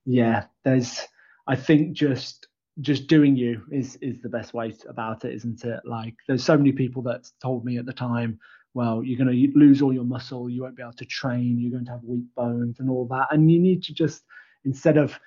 yeah, 0.07 0.45
there's. 0.65 1.03
I 1.47 1.57
think 1.57 1.93
just 1.93 2.47
just 2.81 3.09
doing 3.09 3.37
you 3.37 3.63
is 3.71 3.97
is 4.01 4.23
the 4.23 4.31
best 4.31 4.55
way 4.55 4.75
about 4.89 5.27
it, 5.27 5.35
isn't 5.35 5.65
it? 5.65 5.81
Like, 5.85 6.15
there's 6.27 6.43
so 6.45 6.57
many 6.57 6.73
people 6.73 7.03
that 7.03 7.31
told 7.43 7.67
me 7.67 7.77
at 7.77 7.85
the 7.85 7.93
time 7.93 8.41
well, 8.75 9.03
you're 9.03 9.19
going 9.19 9.31
to 9.31 9.59
lose 9.59 9.81
all 9.81 9.93
your 9.93 10.05
muscle, 10.05 10.51
you 10.51 10.63
won't 10.63 10.77
be 10.77 10.83
able 10.83 10.93
to 10.93 11.05
train, 11.05 11.59
you're 11.59 11.71
going 11.71 11.85
to 11.85 11.93
have 11.93 12.05
weak 12.05 12.25
bones 12.37 12.81
and 12.81 12.91
all 12.91 13.07
that. 13.07 13.29
And 13.31 13.51
you 13.51 13.61
need 13.61 13.83
to 13.85 13.95
just, 13.95 14.25
instead 14.65 14.97
of 14.97 15.19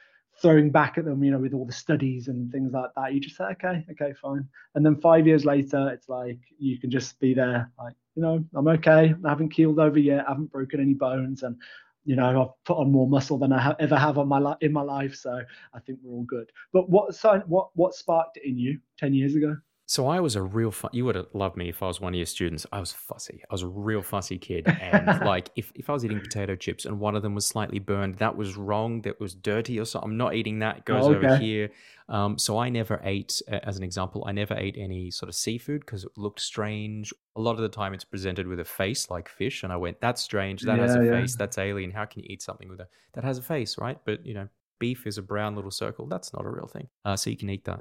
throwing 0.41 0.69
back 0.69 0.97
at 0.97 1.05
them, 1.05 1.23
you 1.23 1.31
know, 1.31 1.39
with 1.39 1.53
all 1.53 1.65
the 1.65 1.71
studies 1.71 2.27
and 2.27 2.51
things 2.51 2.73
like 2.73 2.91
that, 2.95 3.13
you 3.13 3.19
just 3.19 3.37
say, 3.37 3.45
okay, 3.45 3.85
okay, 3.91 4.13
fine. 4.21 4.47
And 4.75 4.85
then 4.85 4.97
five 4.97 5.25
years 5.25 5.45
later, 5.45 5.89
it's 5.89 6.09
like 6.09 6.37
you 6.59 6.77
can 6.77 6.91
just 6.91 7.19
be 7.19 7.33
there, 7.33 7.71
like, 7.79 7.95
you 8.15 8.21
know, 8.21 8.43
I'm 8.53 8.67
okay. 8.67 9.15
I 9.25 9.29
haven't 9.29 9.49
keeled 9.49 9.79
over 9.79 9.97
yet. 9.97 10.25
I 10.25 10.31
haven't 10.31 10.51
broken 10.51 10.81
any 10.81 10.93
bones. 10.93 11.43
And, 11.43 11.55
you 12.03 12.15
know, 12.15 12.41
I've 12.41 12.65
put 12.65 12.77
on 12.77 12.91
more 12.91 13.07
muscle 13.07 13.37
than 13.37 13.53
I 13.53 13.75
ever 13.79 13.95
have 13.97 14.17
on 14.17 14.27
my 14.27 14.39
li- 14.39 14.55
in 14.61 14.73
my 14.73 14.81
life. 14.81 15.15
So 15.15 15.41
I 15.73 15.79
think 15.79 15.99
we're 16.03 16.15
all 16.15 16.23
good. 16.23 16.51
But 16.73 16.89
what, 16.89 17.15
what, 17.47 17.69
what 17.75 17.95
sparked 17.95 18.37
it 18.37 18.43
in 18.47 18.57
you 18.57 18.79
10 18.97 19.13
years 19.13 19.35
ago? 19.35 19.55
So 19.89 20.09
I 20.09 20.19
was 20.19 20.35
a 20.35 20.41
real 20.43 20.69
fu- 20.69 20.89
you 20.91 21.05
would 21.05 21.15
have 21.15 21.27
loved 21.33 21.55
me 21.55 21.69
if 21.69 21.81
I 21.81 21.87
was 21.87 22.01
one 22.01 22.13
of 22.13 22.17
your 22.17 22.25
students. 22.25 22.65
I 22.73 22.81
was 22.81 22.91
fussy. 22.91 23.41
I 23.49 23.53
was 23.53 23.61
a 23.61 23.67
real 23.67 24.01
fussy 24.01 24.37
kid. 24.37 24.67
And 24.67 25.07
like 25.25 25.49
if, 25.55 25.71
if 25.75 25.89
I 25.89 25.93
was 25.93 26.03
eating 26.03 26.19
potato 26.19 26.57
chips 26.57 26.83
and 26.83 26.99
one 26.99 27.15
of 27.15 27.23
them 27.23 27.33
was 27.33 27.45
slightly 27.45 27.79
burned, 27.79 28.15
that 28.15 28.35
was 28.35 28.57
wrong. 28.57 29.01
That 29.03 29.17
was 29.21 29.33
dirty 29.33 29.79
or 29.79 29.85
something. 29.85 30.11
I'm 30.11 30.17
not 30.17 30.35
eating 30.35 30.59
that. 30.59 30.79
It 30.79 30.85
goes 30.85 31.05
oh, 31.05 31.13
okay. 31.13 31.25
over 31.25 31.37
here. 31.37 31.69
Um, 32.09 32.37
so 32.37 32.57
I 32.57 32.67
never 32.67 32.99
ate, 33.01 33.41
as 33.47 33.77
an 33.77 33.83
example, 33.83 34.25
I 34.27 34.33
never 34.33 34.55
ate 34.55 34.75
any 34.77 35.09
sort 35.09 35.29
of 35.29 35.35
seafood 35.35 35.85
because 35.85 36.03
it 36.03 36.11
looked 36.17 36.41
strange. 36.41 37.13
A 37.37 37.41
lot 37.41 37.51
of 37.51 37.59
the 37.59 37.69
time 37.69 37.93
it's 37.93 38.03
presented 38.03 38.45
with 38.45 38.59
a 38.59 38.65
face 38.65 39.09
like 39.09 39.29
fish. 39.29 39.63
And 39.63 39.71
I 39.71 39.77
went, 39.77 40.01
that's 40.01 40.21
strange. 40.21 40.63
That 40.63 40.79
yeah, 40.79 40.83
has 40.83 40.95
a 40.95 41.05
yeah. 41.05 41.11
face. 41.11 41.37
That's 41.37 41.57
alien. 41.57 41.91
How 41.91 42.03
can 42.03 42.23
you 42.23 42.27
eat 42.29 42.41
something 42.41 42.67
with 42.67 42.81
a 42.81 42.87
that 43.13 43.23
has 43.23 43.37
a 43.37 43.41
face, 43.41 43.77
right? 43.77 43.97
But 44.03 44.25
you 44.25 44.33
know, 44.33 44.49
beef 44.79 45.07
is 45.07 45.17
a 45.17 45.21
brown 45.21 45.55
little 45.55 45.71
circle. 45.71 46.07
That's 46.07 46.33
not 46.33 46.45
a 46.45 46.49
real 46.49 46.67
thing. 46.67 46.87
Uh, 47.05 47.15
so 47.15 47.29
you 47.29 47.37
can 47.37 47.49
eat 47.49 47.65
that. 47.65 47.79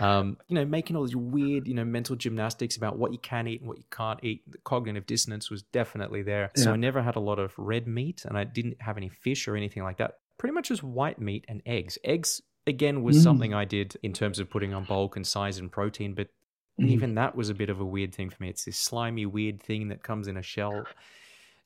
Um, 0.00 0.36
you 0.48 0.54
know, 0.54 0.64
making 0.64 0.96
all 0.96 1.04
these 1.04 1.16
weird, 1.16 1.66
you 1.66 1.74
know, 1.74 1.84
mental 1.84 2.16
gymnastics 2.16 2.76
about 2.76 2.98
what 2.98 3.12
you 3.12 3.18
can 3.18 3.46
eat 3.46 3.60
and 3.60 3.68
what 3.68 3.78
you 3.78 3.84
can't 3.90 4.18
eat. 4.22 4.42
The 4.50 4.58
cognitive 4.58 5.06
dissonance 5.06 5.50
was 5.50 5.62
definitely 5.62 6.22
there. 6.22 6.50
Yeah. 6.56 6.64
So 6.64 6.72
I 6.72 6.76
never 6.76 7.02
had 7.02 7.16
a 7.16 7.20
lot 7.20 7.38
of 7.38 7.52
red 7.56 7.86
meat 7.86 8.24
and 8.24 8.36
I 8.36 8.44
didn't 8.44 8.80
have 8.80 8.96
any 8.96 9.08
fish 9.08 9.48
or 9.48 9.56
anything 9.56 9.82
like 9.82 9.98
that. 9.98 10.18
Pretty 10.38 10.54
much 10.54 10.68
just 10.68 10.82
white 10.82 11.20
meat 11.20 11.44
and 11.48 11.62
eggs. 11.66 11.98
Eggs, 12.04 12.40
again, 12.66 13.02
was 13.02 13.18
mm. 13.18 13.22
something 13.22 13.54
I 13.54 13.64
did 13.64 13.96
in 14.02 14.12
terms 14.12 14.38
of 14.38 14.50
putting 14.50 14.74
on 14.74 14.84
bulk 14.84 15.16
and 15.16 15.26
size 15.26 15.58
and 15.58 15.70
protein, 15.70 16.14
but 16.14 16.28
mm. 16.80 16.88
even 16.88 17.14
that 17.16 17.34
was 17.34 17.50
a 17.50 17.54
bit 17.54 17.70
of 17.70 17.80
a 17.80 17.84
weird 17.84 18.14
thing 18.14 18.30
for 18.30 18.42
me. 18.42 18.48
It's 18.48 18.64
this 18.64 18.78
slimy, 18.78 19.26
weird 19.26 19.62
thing 19.62 19.88
that 19.88 20.02
comes 20.02 20.28
in 20.28 20.36
a 20.36 20.42
shell 20.42 20.84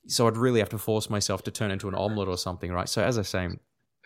so 0.07 0.27
I'd 0.27 0.37
really 0.37 0.61
have 0.61 0.71
to 0.71 0.79
force 0.79 1.09
myself 1.09 1.45
to 1.45 1.51
turn 1.51 1.71
into 1.71 1.89
an 1.89 1.95
omelet 1.95 2.29
or 2.29 2.37
something, 2.37 2.73
right? 2.73 2.89
So 2.89 3.03
as 3.03 3.19
I 3.19 3.23
say, 3.23 3.49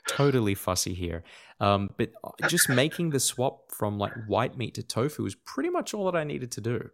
totally 0.09 0.55
fussy 0.55 0.95
here. 0.95 1.23
Um, 1.61 1.91
but 1.97 2.13
just 2.49 2.69
making 2.69 3.11
the 3.11 3.21
swap 3.21 3.73
from 3.73 3.99
like 3.99 4.13
white 4.27 4.57
meat 4.57 4.75
to 4.75 4.83
tofu 4.83 5.23
was 5.23 5.35
pretty 5.35 5.71
much 5.71 5.95
all 5.95 6.05
that 6.11 6.17
I 6.17 6.25
needed 6.25 6.51
to 6.53 6.61
do. 6.61 6.91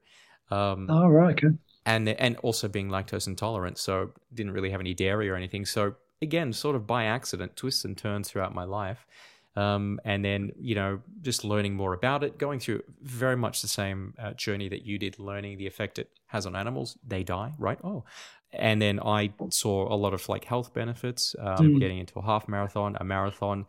Um, 0.50 0.86
oh, 0.88 1.08
right. 1.08 1.36
Okay. 1.36 1.56
And, 1.84 2.08
and 2.08 2.36
also 2.38 2.68
being 2.68 2.88
lactose 2.88 3.26
intolerant. 3.26 3.78
So 3.78 4.12
didn't 4.32 4.52
really 4.52 4.70
have 4.70 4.80
any 4.80 4.94
dairy 4.94 5.28
or 5.28 5.34
anything. 5.34 5.66
So 5.66 5.96
again, 6.20 6.52
sort 6.52 6.76
of 6.76 6.86
by 6.86 7.04
accident, 7.04 7.56
twists 7.56 7.84
and 7.84 7.98
turns 7.98 8.28
throughout 8.28 8.54
my 8.54 8.64
life. 8.64 9.06
Um, 9.54 10.00
and 10.04 10.24
then, 10.24 10.52
you 10.58 10.74
know, 10.74 11.00
just 11.20 11.44
learning 11.44 11.74
more 11.74 11.92
about 11.92 12.24
it, 12.24 12.38
going 12.38 12.58
through 12.58 12.84
very 13.02 13.36
much 13.36 13.60
the 13.60 13.68
same 13.68 14.14
uh, 14.18 14.32
journey 14.32 14.68
that 14.70 14.86
you 14.86 14.98
did, 14.98 15.18
learning 15.18 15.58
the 15.58 15.66
effect 15.66 15.98
it 15.98 16.08
has 16.26 16.46
on 16.46 16.56
animals. 16.56 16.96
They 17.06 17.22
die, 17.22 17.52
right? 17.58 17.78
Oh, 17.84 18.04
and 18.52 18.80
then 18.80 19.00
I 19.00 19.32
saw 19.50 19.92
a 19.92 19.96
lot 19.96 20.14
of 20.14 20.28
like 20.28 20.44
health 20.44 20.74
benefits, 20.74 21.34
um, 21.38 21.56
mm. 21.56 21.80
getting 21.80 21.98
into 21.98 22.18
a 22.18 22.22
half 22.22 22.48
marathon, 22.48 22.96
a 23.00 23.04
marathon, 23.04 23.66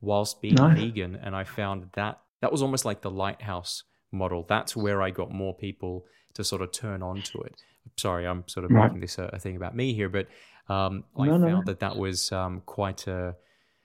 whilst 0.00 0.40
being 0.40 0.54
nice. 0.54 0.78
vegan, 0.78 1.16
and 1.16 1.36
I 1.36 1.44
found 1.44 1.90
that 1.94 2.20
that 2.40 2.50
was 2.50 2.62
almost 2.62 2.84
like 2.84 3.02
the 3.02 3.10
lighthouse 3.10 3.84
model. 4.10 4.44
That's 4.48 4.76
where 4.76 5.02
I 5.02 5.10
got 5.10 5.30
more 5.30 5.54
people 5.54 6.06
to 6.34 6.44
sort 6.44 6.62
of 6.62 6.72
turn 6.72 7.02
on 7.02 7.22
to 7.22 7.40
it. 7.42 7.54
Sorry, 7.96 8.26
I'm 8.26 8.44
sort 8.48 8.64
of 8.64 8.70
right. 8.70 8.84
making 8.84 9.00
this 9.00 9.18
a, 9.18 9.24
a, 9.32 9.38
thing 9.38 9.56
about 9.56 9.76
me 9.76 9.92
here, 9.92 10.08
but 10.08 10.28
um, 10.68 11.04
I 11.18 11.26
no, 11.26 11.32
found 11.32 11.42
no. 11.42 11.62
that 11.66 11.80
that 11.80 11.96
was 11.96 12.32
um, 12.32 12.62
quite 12.64 13.06
a 13.06 13.36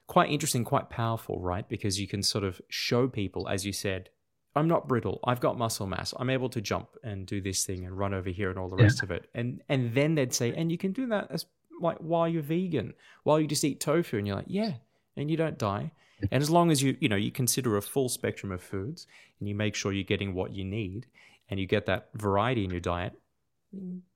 quite 0.08 0.30
interesting, 0.30 0.64
quite 0.64 0.89
powerful, 0.89 1.41
right? 1.41 1.68
Because 1.68 2.00
you 2.00 2.08
can 2.08 2.24
sort 2.24 2.43
of 2.43 2.62
show 2.70 3.08
people, 3.08 3.48
as 3.50 3.66
you 3.66 3.74
said, 3.74 4.10
I'm 4.58 4.68
not 4.68 4.88
brittle. 4.88 5.20
I've 5.24 5.39
got 5.39 5.58
muscle 5.58 5.88
mass. 5.88 6.14
I'm 6.18 6.30
able 6.30 6.49
to 6.49 6.62
jump 6.62 6.89
and 7.03 7.26
do 7.26 7.41
this 7.41 7.66
thing 7.66 7.86
and 7.86 7.97
run 7.97 8.14
over 8.14 8.30
here 8.30 8.49
and 8.49 8.60
all 8.60 8.70
the 8.70 8.76
rest 8.76 9.03
of 9.03 9.12
it. 9.12 9.30
And 9.34 9.62
and 9.70 9.93
then 9.93 10.16
they'd 10.16 10.34
say, 10.34 10.53
and 10.53 10.72
you 10.72 10.78
can 10.78 10.91
do 10.91 11.08
that 11.08 11.28
as 11.30 11.45
like 11.80 11.97
while 11.97 12.28
you're 12.28 12.41
vegan, 12.41 12.93
while 13.24 13.39
you 13.39 13.47
just 13.47 13.64
eat 13.64 13.80
tofu, 13.80 14.18
and 14.18 14.28
you're 14.28 14.36
like, 14.36 14.45
yeah, 14.47 14.74
and 15.16 15.30
you 15.32 15.38
don't 15.38 15.58
die. 15.58 15.91
And 16.32 16.41
as 16.41 16.49
long 16.49 16.72
as 16.72 16.82
you 16.82 16.97
you 16.99 17.10
know 17.10 17.16
you 17.16 17.32
consider 17.32 17.78
a 17.78 17.82
full 17.82 18.10
spectrum 18.10 18.51
of 18.51 18.62
foods 18.62 19.08
and 19.39 19.47
you 19.47 19.55
make 19.55 19.76
sure 19.76 19.93
you're 19.93 20.03
getting 20.03 20.34
what 20.34 20.51
you 20.51 20.66
need 20.66 21.05
and 21.49 21.60
you 21.60 21.68
get 21.68 21.86
that 21.86 22.10
variety 22.16 22.64
in 22.64 22.72
your 22.72 22.80
diet, 22.80 23.14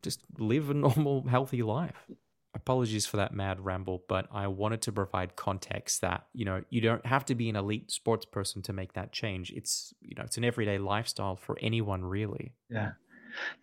just 0.02 0.22
live 0.38 0.70
a 0.70 0.74
normal 0.88 1.28
healthy 1.28 1.62
life 1.62 2.08
apologies 2.62 3.08
for 3.08 3.18
that 3.18 3.34
mad 3.34 3.60
ramble, 3.60 4.04
but 4.08 4.28
I 4.32 4.48
wanted 4.48 4.84
to 4.84 4.92
provide 4.92 5.36
context 5.36 6.02
that, 6.02 6.28
you 6.34 6.46
know, 6.46 6.64
you 6.70 6.80
don't 6.80 7.06
have 7.06 7.26
to 7.26 7.36
be 7.36 7.50
an 7.50 7.56
elite 7.56 7.92
sports 7.92 8.26
person 8.26 8.62
to 8.64 8.74
make 8.74 8.94
that 8.94 9.12
change. 9.12 9.52
It's, 9.52 9.94
you 10.02 10.16
know, 10.16 10.24
it's 10.24 10.38
an 10.38 10.46
everyday 10.46 10.78
lifestyle 10.78 11.36
for 11.36 11.58
anyone 11.60 12.06
really. 12.06 12.54
Yeah. 12.70 12.92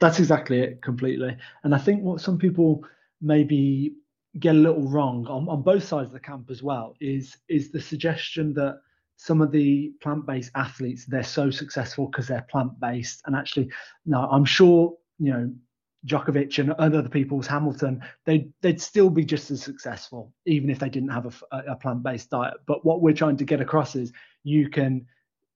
That's 0.01 0.19
exactly 0.19 0.61
it 0.61 0.83
completely. 0.83 1.37
And 1.63 1.75
I 1.75 1.79
think 1.79 2.03
what 2.03 2.21
some 2.21 2.39
people 2.39 2.85
maybe 3.21 3.95
get 4.39 4.57
a 4.57 4.59
little 4.59 4.89
wrong 4.89 5.27
on, 5.29 5.49
on 5.49 5.63
both 5.63 5.85
sides 5.85 6.09
of 6.09 6.13
the 6.13 6.21
camp 6.21 6.51
as 6.51 6.63
well 6.63 6.95
is 7.01 7.37
is 7.49 7.71
the 7.71 7.81
suggestion 7.81 8.53
that 8.55 8.81
some 9.17 9.41
of 9.41 9.51
the 9.51 9.93
plant-based 10.01 10.51
athletes 10.55 11.05
they're 11.07 11.23
so 11.25 11.51
successful 11.51 12.07
because 12.07 12.29
they're 12.29 12.47
plant-based 12.51 13.23
and 13.27 13.35
actually 13.35 13.69
now 14.07 14.29
i'm 14.31 14.45
sure 14.45 14.95
you 15.19 15.33
know 15.33 15.51
Djokovic 16.09 16.59
and, 16.59 16.73
other 16.73 17.09
people's 17.09 17.47
Hamilton, 17.47 18.03
they'd 18.25 18.53
they'd 18.63 18.81
still 18.81 19.11
be 19.11 19.25
just 19.25 19.51
as 19.51 19.63
successful 19.63 20.33
even 20.47 20.71
if 20.71 20.79
they 20.79 20.89
didn't 20.89 21.11
have 21.11 21.43
a, 21.53 21.73
a 21.73 21.77
plant-based 21.77 22.31
diet. 22.31 22.55
But 22.67 22.85
what 22.85 23.01
we're 23.01 23.15
trying 23.15 23.37
to 23.37 23.45
get 23.45 23.61
across 23.61 23.95
is 23.95 24.13
you 24.43 24.69
can 24.69 25.07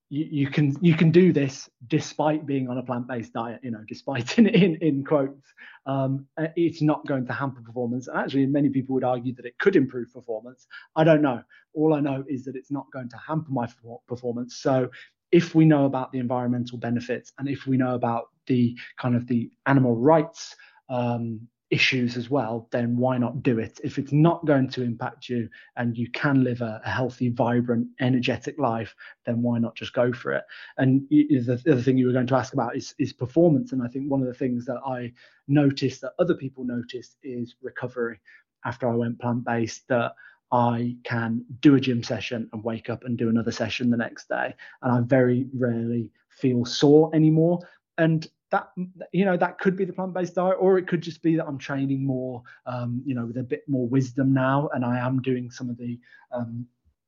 you, 0.09 0.27
you 0.29 0.47
can 0.49 0.77
you 0.81 0.93
can 0.93 1.11
do 1.11 1.33
this 1.33 1.69
despite 1.87 2.45
being 2.45 2.69
on 2.69 2.77
a 2.77 2.83
plant-based 2.83 3.33
diet. 3.33 3.61
You 3.63 3.71
know, 3.71 3.83
despite 3.87 4.37
in 4.37 4.47
in, 4.47 4.75
in 4.75 5.03
quotes, 5.03 5.53
um, 5.85 6.27
it's 6.55 6.81
not 6.81 7.05
going 7.07 7.25
to 7.25 7.33
hamper 7.33 7.61
performance. 7.61 8.07
And 8.07 8.17
actually, 8.17 8.45
many 8.45 8.69
people 8.69 8.93
would 8.95 9.03
argue 9.03 9.33
that 9.35 9.45
it 9.45 9.57
could 9.57 9.75
improve 9.75 10.13
performance. 10.13 10.67
I 10.95 11.03
don't 11.03 11.21
know. 11.21 11.41
All 11.73 11.95
I 11.95 11.99
know 11.99 12.23
is 12.29 12.45
that 12.45 12.55
it's 12.55 12.71
not 12.71 12.85
going 12.93 13.09
to 13.09 13.17
hamper 13.17 13.51
my 13.51 13.67
performance. 14.07 14.57
So 14.57 14.89
if 15.33 15.55
we 15.55 15.65
know 15.65 15.85
about 15.85 16.11
the 16.11 16.19
environmental 16.19 16.77
benefits 16.77 17.33
and 17.39 17.49
if 17.49 17.65
we 17.65 17.75
know 17.75 17.95
about 17.95 18.25
the 18.45 18.77
kind 18.97 19.15
of 19.15 19.25
the 19.25 19.49
animal 19.65 19.95
rights 19.95 20.55
um, 20.89 21.41
issues 21.71 22.17
as 22.17 22.29
well, 22.29 22.67
then 22.71 22.95
why 22.95 23.17
not 23.17 23.41
do 23.41 23.57
it? 23.57 23.79
If 23.83 23.97
it's 23.97 24.11
not 24.11 24.45
going 24.45 24.69
to 24.69 24.83
impact 24.83 25.27
you 25.29 25.49
and 25.75 25.97
you 25.97 26.07
can 26.11 26.43
live 26.43 26.61
a, 26.61 26.79
a 26.85 26.89
healthy, 26.89 27.29
vibrant, 27.29 27.87
energetic 27.99 28.59
life, 28.59 28.93
then 29.25 29.41
why 29.41 29.57
not 29.57 29.75
just 29.75 29.93
go 29.93 30.13
for 30.13 30.33
it? 30.33 30.43
And 30.77 31.01
the, 31.09 31.25
the 31.65 31.71
other 31.71 31.81
thing 31.81 31.97
you 31.97 32.05
were 32.05 32.13
going 32.13 32.27
to 32.27 32.35
ask 32.35 32.53
about 32.53 32.75
is, 32.75 32.93
is 32.99 33.11
performance. 33.11 33.71
And 33.71 33.81
I 33.81 33.87
think 33.87 34.11
one 34.11 34.21
of 34.21 34.27
the 34.27 34.35
things 34.35 34.65
that 34.65 34.81
I 34.85 35.11
noticed 35.47 36.01
that 36.01 36.13
other 36.19 36.35
people 36.35 36.63
noticed 36.63 37.17
is 37.23 37.55
recovery 37.59 38.19
after 38.65 38.87
I 38.87 38.95
went 38.95 39.19
plant 39.19 39.43
based. 39.43 39.87
That 39.87 40.13
I 40.53 40.95
can 41.03 41.43
do 41.61 41.73
a 41.75 41.79
gym 41.79 42.03
session 42.03 42.47
and 42.53 42.63
wake 42.63 42.87
up 42.89 43.03
and 43.03 43.17
do 43.17 43.27
another 43.27 43.51
session 43.51 43.89
the 43.89 43.97
next 43.97 44.29
day. 44.29 44.53
And 44.83 44.91
I 44.91 45.01
very 45.01 45.47
rarely 45.51 46.11
feel 46.29 46.63
sore 46.63 47.09
anymore. 47.13 47.59
And 47.97 48.27
that 48.51 48.69
you 49.11 49.25
know 49.25 49.35
that 49.35 49.57
could 49.57 49.75
be 49.75 49.83
the 49.83 49.91
plant-based 49.91 50.35
diet 50.35 50.57
or 50.59 50.77
it 50.77 50.87
could 50.87 51.01
just 51.01 51.23
be 51.23 51.35
that 51.35 51.47
i'm 51.47 51.57
training 51.57 52.05
more 52.05 52.43
um, 52.67 53.01
you 53.03 53.15
know 53.15 53.25
with 53.25 53.37
a 53.37 53.43
bit 53.43 53.63
more 53.67 53.87
wisdom 53.87 54.31
now 54.31 54.69
and 54.75 54.85
i 54.85 54.99
am 54.99 55.19
doing 55.23 55.49
some 55.49 55.71
of 55.71 55.77
the 55.77 55.99
um, 56.31 56.63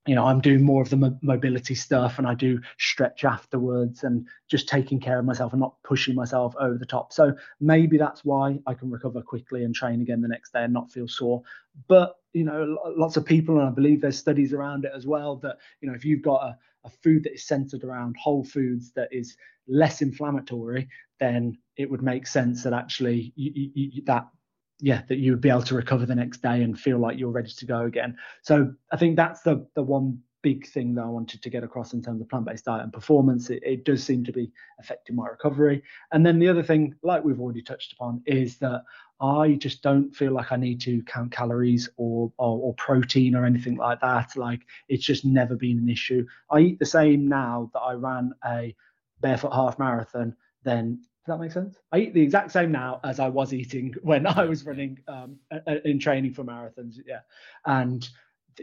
you 0.06 0.16
know 0.16 0.26
i'm 0.26 0.42
doing 0.42 0.64
more 0.64 0.82
of 0.82 0.90
the 0.90 0.98
mo- 0.98 1.18
mobility 1.22 1.76
stuff 1.76 2.18
and 2.18 2.28
i 2.28 2.34
do 2.34 2.60
stretch 2.78 3.26
afterwards 3.26 4.04
and 4.04 4.28
just 4.48 4.68
taking 4.68 5.00
care 5.00 5.20
of 5.20 5.26
myself 5.26 5.54
and 5.54 5.60
not 5.62 5.76
pushing 5.84 6.16
myself 6.16 6.54
over 6.60 6.78
the 6.78 6.86
top. 6.86 7.12
So 7.12 7.34
maybe 7.60 7.98
that's 7.98 8.24
why 8.24 8.60
i 8.68 8.74
can 8.74 8.90
recover 8.90 9.22
quickly 9.22 9.64
and 9.64 9.74
train 9.74 10.02
again 10.02 10.22
the 10.22 10.28
next 10.28 10.54
day 10.54 10.64
and 10.64 10.74
not 10.74 10.92
feel 10.92 11.08
sore. 11.08 11.42
But 11.88 12.16
you 12.34 12.44
know 12.44 12.78
lots 12.98 13.16
of 13.16 13.26
people 13.26 13.60
and 13.60 13.68
i 13.68 13.72
believe 13.72 14.02
there's 14.02 14.18
studies 14.18 14.52
around 14.52 14.84
it 14.84 14.92
as 14.94 15.08
well 15.08 15.38
that 15.38 15.58
you 15.80 15.88
know 15.88 15.96
if 15.96 16.04
you've 16.04 16.22
got 16.22 16.44
a, 16.44 16.58
a 16.84 16.90
food 16.90 17.24
that 17.24 17.34
is 17.34 17.48
centered 17.48 17.84
around 17.84 18.16
whole 18.22 18.44
foods 18.44 18.92
that 18.92 19.08
is 19.12 19.38
less 19.68 20.02
inflammatory 20.02 20.88
then 21.20 21.58
it 21.78 21.90
would 21.90 22.04
make 22.04 22.28
sense 22.28 22.62
that 22.64 22.74
actually 22.74 23.32
you, 23.38 23.72
you, 23.74 24.02
that 24.06 24.28
yeah 24.80 25.02
that 25.08 25.18
you 25.18 25.32
would 25.32 25.42
be 25.42 25.50
able 25.50 25.62
to 25.62 25.76
recover 25.76 26.06
the 26.06 26.16
next 26.16 26.42
day 26.42 26.62
and 26.62 26.80
feel 26.80 26.98
like 26.98 27.18
you're 27.18 27.32
ready 27.32 27.52
to 27.52 27.66
go 27.66 27.82
again. 27.82 28.18
So 28.42 28.74
i 28.92 28.98
think 28.98 29.16
that's 29.16 29.42
the 29.42 29.66
the 29.76 29.84
one 29.84 30.20
big 30.42 30.68
thing 30.68 30.94
that 30.94 31.02
i 31.02 31.08
wanted 31.08 31.42
to 31.42 31.50
get 31.50 31.64
across 31.64 31.94
in 31.94 32.04
terms 32.04 32.22
of 32.22 32.30
plant-based 32.30 32.66
diet 32.66 32.84
and 32.84 32.94
performance. 32.94 33.50
It, 33.50 33.64
it 33.64 33.84
does 33.84 34.04
seem 34.04 34.24
to 34.26 34.32
be 34.32 34.52
affecting 34.80 35.16
my 35.16 35.28
recovery. 35.28 35.82
And 36.12 36.24
then 36.26 36.38
the 36.38 36.48
other 36.48 36.62
thing 36.62 36.94
like 37.02 37.24
we've 37.24 37.42
already 37.42 37.64
touched 37.64 37.94
upon 37.94 38.22
is 38.26 38.58
that 38.58 38.84
i 39.22 39.54
just 39.54 39.82
don't 39.82 40.12
feel 40.12 40.34
like 40.34 40.52
i 40.52 40.58
need 40.58 40.82
to 40.82 41.02
count 41.04 41.32
calories 41.32 41.90
or, 41.96 42.32
or, 42.38 42.60
or 42.60 42.74
protein 42.76 43.34
or 43.34 43.46
anything 43.46 43.78
like 43.78 44.02
that. 44.02 44.36
Like 44.36 44.62
it's 44.88 45.06
just 45.06 45.26
never 45.26 45.56
been 45.56 45.80
an 45.80 45.90
issue. 45.90 46.26
I 46.52 46.60
eat 46.60 46.80
the 46.80 46.86
same 46.86 47.28
now 47.28 47.72
that 47.74 47.80
i 47.80 47.94
ran 47.94 48.34
a 48.46 48.76
barefoot 49.22 49.54
half 49.54 49.80
marathon 49.80 50.36
then 50.64 51.00
does 51.26 51.34
that 51.34 51.42
make 51.42 51.52
sense? 51.52 51.80
I 51.92 52.00
eat 52.00 52.14
the 52.14 52.22
exact 52.22 52.52
same 52.52 52.72
now 52.72 53.00
as 53.04 53.20
I 53.20 53.28
was 53.28 53.52
eating 53.54 53.94
when 54.04 54.28
I 54.28 54.46
was 54.46 54.66
running 54.66 55.00
um, 55.08 55.38
in 55.84 56.00
training 56.00 56.34
for 56.34 56.44
marathons. 56.44 56.98
Yeah, 57.06 57.22
and 57.66 58.08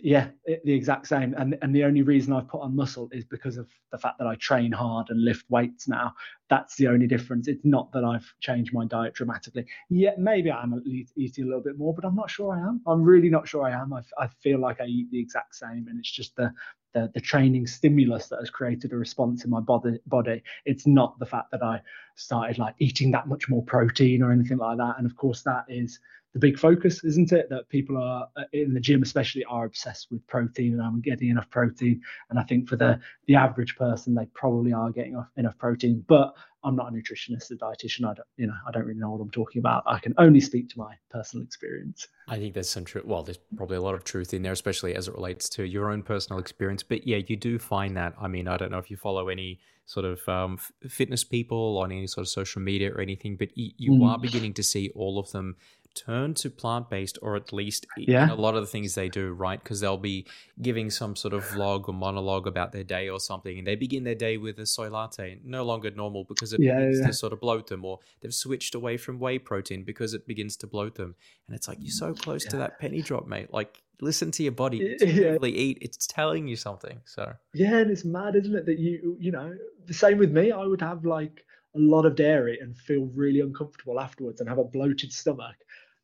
yeah, 0.00 0.28
it, 0.44 0.64
the 0.64 0.72
exact 0.72 1.08
same. 1.08 1.34
And 1.36 1.58
and 1.60 1.74
the 1.74 1.82
only 1.84 2.02
reason 2.02 2.32
I've 2.32 2.46
put 2.46 2.60
on 2.60 2.76
muscle 2.76 3.08
is 3.10 3.24
because 3.24 3.56
of 3.56 3.68
the 3.90 3.98
fact 3.98 4.18
that 4.18 4.28
I 4.28 4.36
train 4.36 4.70
hard 4.70 5.08
and 5.10 5.24
lift 5.24 5.44
weights 5.50 5.88
now. 5.88 6.14
That's 6.48 6.76
the 6.76 6.86
only 6.86 7.08
difference. 7.08 7.48
It's 7.48 7.64
not 7.64 7.90
that 7.92 8.04
I've 8.04 8.32
changed 8.40 8.72
my 8.72 8.86
diet 8.86 9.14
dramatically. 9.14 9.66
Yeah, 9.90 10.12
maybe 10.16 10.52
I'm 10.52 10.80
eating 11.16 11.44
a 11.44 11.46
little 11.48 11.62
bit 11.62 11.78
more, 11.78 11.92
but 11.92 12.04
I'm 12.04 12.14
not 12.14 12.30
sure 12.30 12.54
I 12.54 12.60
am. 12.60 12.80
I'm 12.86 13.02
really 13.02 13.28
not 13.28 13.48
sure 13.48 13.64
I 13.66 13.72
am. 13.72 13.92
I, 13.92 14.02
I 14.18 14.28
feel 14.28 14.60
like 14.60 14.80
I 14.80 14.86
eat 14.86 15.10
the 15.10 15.18
exact 15.18 15.56
same, 15.56 15.88
and 15.88 15.98
it's 15.98 16.10
just 16.12 16.36
the 16.36 16.52
the, 16.95 17.11
the 17.14 17.20
training 17.20 17.66
stimulus 17.66 18.28
that 18.28 18.38
has 18.38 18.51
created 18.51 18.93
a 18.93 18.97
response 18.97 19.45
in 19.45 19.51
my 19.51 19.61
body 19.61 19.99
body. 20.07 20.43
It's 20.64 20.86
not 20.86 21.18
the 21.18 21.26
fact 21.26 21.51
that 21.53 21.62
i 21.62 21.80
started 22.14 22.59
like 22.59 22.74
eating 22.78 23.11
that 23.12 23.28
much 23.28 23.49
more 23.49 23.62
protein 23.62 24.22
or 24.22 24.32
anything 24.32 24.59
like 24.59 24.78
that. 24.78 24.95
And 24.99 25.07
of 25.07 25.16
course 25.16 25.43
that 25.43 25.64
is 25.68 25.99
the 26.33 26.39
big 26.39 26.59
focus, 26.59 27.05
isn't 27.05 27.33
it? 27.33 27.49
That 27.51 27.68
people 27.68 27.97
are 27.99 28.28
uh, 28.37 28.45
in 28.53 28.72
the 28.72 28.80
gym, 28.80 29.03
especially, 29.03 29.45
are 29.45 29.64
obsessed 29.64 30.11
with 30.11 30.26
protein 30.26 30.72
and 30.72 30.83
I'm 30.83 31.01
getting 31.01 31.28
enough 31.28 31.51
protein. 31.51 32.01
And 32.30 32.39
I 32.39 32.43
think 32.43 32.68
for 32.68 32.76
the 32.76 32.99
the 33.26 33.35
average 33.35 33.76
person, 33.76 34.14
they 34.14 34.26
probably 34.35 34.72
are 34.72 34.91
getting 34.91 35.22
enough 35.37 35.59
protein. 35.59 36.05
But 36.09 36.35
I'm 36.64 36.76
not 36.76 36.89
a 36.89 36.93
nutritionist, 36.93 37.51
a 37.51 37.57
dietitian. 37.57 38.05
I 38.05 38.14
don't, 38.14 38.28
you 38.37 38.47
know, 38.47 38.55
I 38.66 38.70
don't 38.70 38.85
really 38.85 39.01
know 39.01 39.11
what 39.11 39.20
I'm 39.20 39.30
talking 39.30 39.59
about. 39.59 39.83
I 39.87 39.99
can 39.99 40.14
only 40.18 40.41
speak 40.41 40.68
to 40.70 40.78
my 40.78 40.95
personal 41.11 41.45
experience. 41.45 42.07
I 42.28 42.39
think 42.39 42.55
there's 42.55 42.70
some 42.70 42.85
truth. 42.85 43.05
Well, 43.05 43.22
there's 43.22 43.41
probably 43.57 43.76
a 43.76 43.83
lot 43.83 43.95
of 43.95 44.05
truth 44.05 44.33
in 44.33 44.43
there, 44.43 44.53
especially 44.53 44.95
as 44.95 45.09
it 45.09 45.14
relates 45.14 45.49
to 45.51 45.64
your 45.64 45.91
own 45.91 46.03
personal 46.03 46.39
experience. 46.39 46.83
But 46.83 47.07
yeah, 47.07 47.18
you 47.26 47.37
do 47.37 47.59
find 47.59 47.97
that. 47.97 48.14
I 48.20 48.28
mean, 48.28 48.47
I 48.49 48.57
don't 48.57 48.70
know 48.70 48.78
if 48.78 48.91
you 48.91 48.97
follow 48.97 49.28
any 49.28 49.61
sort 49.87 50.07
of 50.07 50.26
um, 50.28 50.59
fitness 50.89 51.24
people 51.24 51.78
on 51.78 51.91
any 51.91 52.07
sort 52.07 52.22
of 52.22 52.28
social 52.28 52.62
media 52.62 52.93
or 52.93 53.01
anything, 53.01 53.37
but 53.37 53.57
you, 53.57 53.72
you 53.76 53.91
mm. 53.93 54.07
are 54.07 54.18
beginning 54.18 54.55
to 54.55 54.62
see 54.62 54.91
all 54.95 55.18
of 55.18 55.30
them 55.33 55.57
turn 55.95 56.34
to 56.34 56.51
plant 56.51 56.90
based, 56.90 57.18
or 57.22 57.36
at 57.36 57.53
least 57.53 57.86
yeah. 57.97 58.32
a 58.32 58.34
lot 58.34 58.55
of 58.55 58.62
the 58.62 58.66
things 58.66 58.95
they 58.95 59.09
do, 59.09 59.32
right? 59.32 59.62
Because 59.62 59.80
they'll 59.80 59.97
be 59.97 60.26
giving 60.61 60.90
some 60.90 61.16
sort 61.16 61.34
of 61.34 61.45
vlog 61.45 61.88
or 61.88 61.95
monologue 61.95 62.47
about 62.47 62.72
their 62.72 62.84
day 62.84 63.09
or 63.09 63.20
something, 63.20 63.59
and 63.59 63.66
they 63.66 63.76
begin 63.76 64.05
their 64.05 64.14
day 64.14 64.36
with 64.36 64.59
a 64.59 64.66
soy 64.66 64.88
latte, 64.90 65.38
no 65.45 65.64
longer 65.64 65.90
normal 65.90 66.24
because 66.24 66.53
it 66.53 66.61
yeah, 66.61 66.76
begins 66.76 67.01
yeah. 67.01 67.07
to 67.07 67.12
sort 67.12 67.32
of 67.32 67.40
bloat 67.40 67.66
them, 67.68 67.84
or 67.84 67.99
they've 68.20 68.34
switched 68.34 68.74
away 68.74 68.97
from 68.97 69.18
whey 69.18 69.38
protein 69.38 69.84
because 69.84 70.14
it 70.14 70.26
begins 70.26 70.57
to 70.57 70.66
bloat 70.66 70.95
them. 70.95 71.14
And 71.47 71.57
it's 71.57 71.68
like, 71.68 71.78
you're 71.80 71.90
so 71.90 72.14
close 72.14 72.45
to 72.47 72.57
that 72.59 72.78
penny 72.78 73.03
drop, 73.03 73.26
mate. 73.26 73.53
Like, 73.53 73.82
listen 74.01 74.32
to 74.32 74.43
your 74.43 74.53
body 74.53 74.95
intuitively 75.01 75.57
eat 75.57 75.78
it's 75.80 76.09
telling 76.09 76.49
you 76.49 76.57
something 76.57 77.01
so 77.05 77.32
yeah 77.55 77.76
and 77.76 77.88
it's 77.88 78.05
mad 78.05 78.34
isn't 78.34 78.57
it 78.57 78.66
that 78.66 78.80
you 78.80 79.16
you 79.20 79.30
know 79.30 79.55
the 79.86 79.95
same 79.95 80.18
with 80.18 80.32
me 80.32 80.51
i 80.51 80.66
would 80.66 80.80
have 80.80 81.05
like 81.05 81.45
a 81.74 81.78
lot 81.78 82.05
of 82.05 82.16
dairy 82.16 82.59
and 82.61 82.76
feel 82.76 83.09
really 83.14 83.40
uncomfortable 83.40 83.99
afterwards 83.99 84.40
and 84.40 84.49
have 84.49 84.59
a 84.59 84.64
bloated 84.64 85.12
stomach 85.12 85.57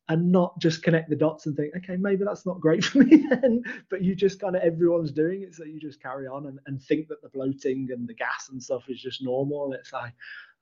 and 0.09 0.31
not 0.31 0.57
just 0.59 0.81
connect 0.81 1.09
the 1.09 1.15
dots 1.15 1.45
and 1.45 1.55
think, 1.55 1.73
okay, 1.77 1.95
maybe 1.95 2.25
that's 2.25 2.45
not 2.45 2.59
great 2.59 2.83
for 2.85 2.99
me 2.99 3.23
then. 3.29 3.63
But 3.89 4.03
you 4.03 4.15
just 4.15 4.41
kind 4.41 4.55
of 4.55 4.63
everyone's 4.63 5.11
doing 5.11 5.43
it, 5.43 5.55
so 5.55 5.63
you 5.63 5.79
just 5.79 6.01
carry 6.01 6.27
on 6.27 6.47
and, 6.47 6.59
and 6.65 6.81
think 6.81 7.07
that 7.07 7.21
the 7.21 7.29
bloating 7.29 7.87
and 7.91 8.07
the 8.07 8.15
gas 8.15 8.49
and 8.51 8.61
stuff 8.61 8.83
is 8.89 9.01
just 9.01 9.23
normal. 9.23 9.65
And 9.65 9.75
it's 9.75 9.93
like, 9.93 10.13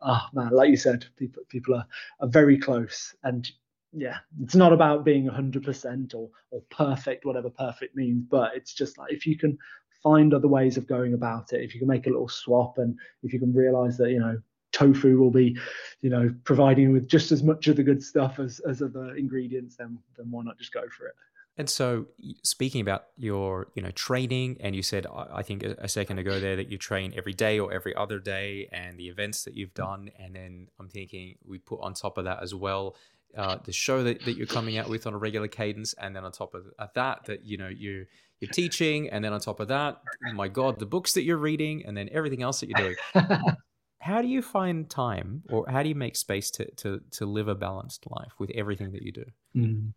oh 0.02 0.26
man, 0.34 0.52
like 0.52 0.70
you 0.70 0.78
said, 0.78 1.06
people 1.16 1.44
people 1.50 1.76
are, 1.76 1.86
are 2.20 2.28
very 2.28 2.58
close. 2.60 3.16
And 3.24 3.50
yeah, 3.94 4.18
it's 4.44 4.56
not 4.56 4.74
about 4.74 5.06
being 5.06 5.28
100% 5.28 6.14
or 6.14 6.30
or 6.52 6.62
perfect, 6.70 7.26
whatever 7.26 7.50
perfect 7.50 7.96
means, 7.96 8.26
but 8.30 8.56
it's 8.56 8.74
just 8.74 8.98
like 8.98 9.14
if 9.14 9.26
you 9.26 9.38
can 9.38 9.58
find 10.04 10.34
other 10.34 10.48
ways 10.48 10.78
of 10.78 10.88
going 10.88 11.14
about 11.14 11.54
it, 11.54 11.64
if 11.64 11.74
you 11.74 11.80
can 11.80 11.88
make 11.88 12.06
a 12.06 12.10
little 12.10 12.30
swap 12.30 12.78
and 12.78 12.98
if 13.24 13.34
you 13.34 13.40
can 13.40 13.54
realize 13.54 13.98
that, 13.98 14.12
you 14.12 14.20
know, 14.20 14.38
tofu 14.78 15.18
will 15.18 15.32
be, 15.32 15.58
you 16.02 16.10
know, 16.10 16.34
providing 16.44 16.94
with 16.94 17.08
just 17.08 17.32
as 17.32 17.44
much 17.44 17.68
of 17.68 17.76
the 17.76 17.84
good 17.84 18.04
stuff 18.04 18.40
as, 18.40 18.60
as 18.68 18.82
other 18.82 19.16
ingredients, 19.16 19.76
then 19.78 19.98
then 20.18 20.30
why 20.30 20.44
not 20.44 20.58
just 20.58 20.74
go 20.74 20.84
for 20.96 21.08
it? 21.08 21.16
And 21.60 21.68
so, 21.68 22.06
speaking 22.44 22.82
about 22.82 23.06
your, 23.18 23.70
you 23.74 23.82
know, 23.82 23.90
training, 23.90 24.58
and 24.60 24.76
you 24.76 24.84
said, 24.84 25.08
I 25.12 25.42
think 25.42 25.64
a 25.64 25.88
second 25.88 26.20
ago 26.20 26.40
there 26.40 26.56
that 26.56 26.72
you 26.72 26.78
train 26.78 27.14
every 27.18 27.34
day 27.34 27.60
or 27.60 27.74
every 27.74 27.96
other 27.96 28.20
day, 28.20 28.70
and 28.72 28.98
the 29.00 29.08
events 29.08 29.44
that 29.46 29.56
you've 29.56 29.74
done, 29.74 30.12
and 30.20 30.36
then 30.36 30.68
I'm 30.80 30.88
thinking 30.88 31.38
we 31.44 31.58
put 31.58 31.80
on 31.82 31.96
top 31.96 32.20
of 32.20 32.26
that 32.26 32.44
as 32.44 32.54
well 32.54 32.96
uh, 33.36 33.58
the 33.64 33.72
show 33.72 34.04
that, 34.04 34.24
that 34.26 34.38
you're 34.38 34.48
coming 34.48 34.78
out 34.78 34.90
with 34.90 35.06
on 35.06 35.14
a 35.14 35.18
regular 35.18 35.48
cadence, 35.48 35.94
and 35.94 36.16
then 36.16 36.24
on 36.24 36.32
top 36.32 36.54
of 36.54 36.66
that, 36.96 37.26
that 37.26 37.46
you 37.46 37.58
know 37.58 37.68
you 37.68 38.06
you're 38.40 38.52
teaching, 38.52 39.10
and 39.10 39.24
then 39.24 39.34
on 39.34 39.40
top 39.40 39.60
of 39.60 39.68
that, 39.70 40.02
my 40.34 40.48
God, 40.48 40.80
the 40.80 40.86
books 40.86 41.14
that 41.14 41.24
you're 41.24 41.38
reading, 41.38 41.86
and 41.86 41.98
then 41.98 42.10
everything 42.12 42.44
else 42.44 42.60
that 42.60 42.70
you're 42.70 42.80
doing. 42.80 42.96
how 44.00 44.22
do 44.22 44.28
you 44.28 44.42
find 44.42 44.90
time 44.90 45.44
or 45.50 45.66
how 45.68 45.84
do 45.84 45.90
you 45.90 45.96
make 45.96 46.16
space 46.16 46.52
to 46.52 46.70
to 46.76 47.02
to 47.12 47.26
live 47.26 47.48
a 47.48 47.56
balanced 47.56 48.06
life 48.10 48.32
with 48.40 48.50
everything 48.52 48.92
that 48.92 49.02
you 49.02 49.12
do? 49.12 49.26
Mm. 49.56 49.94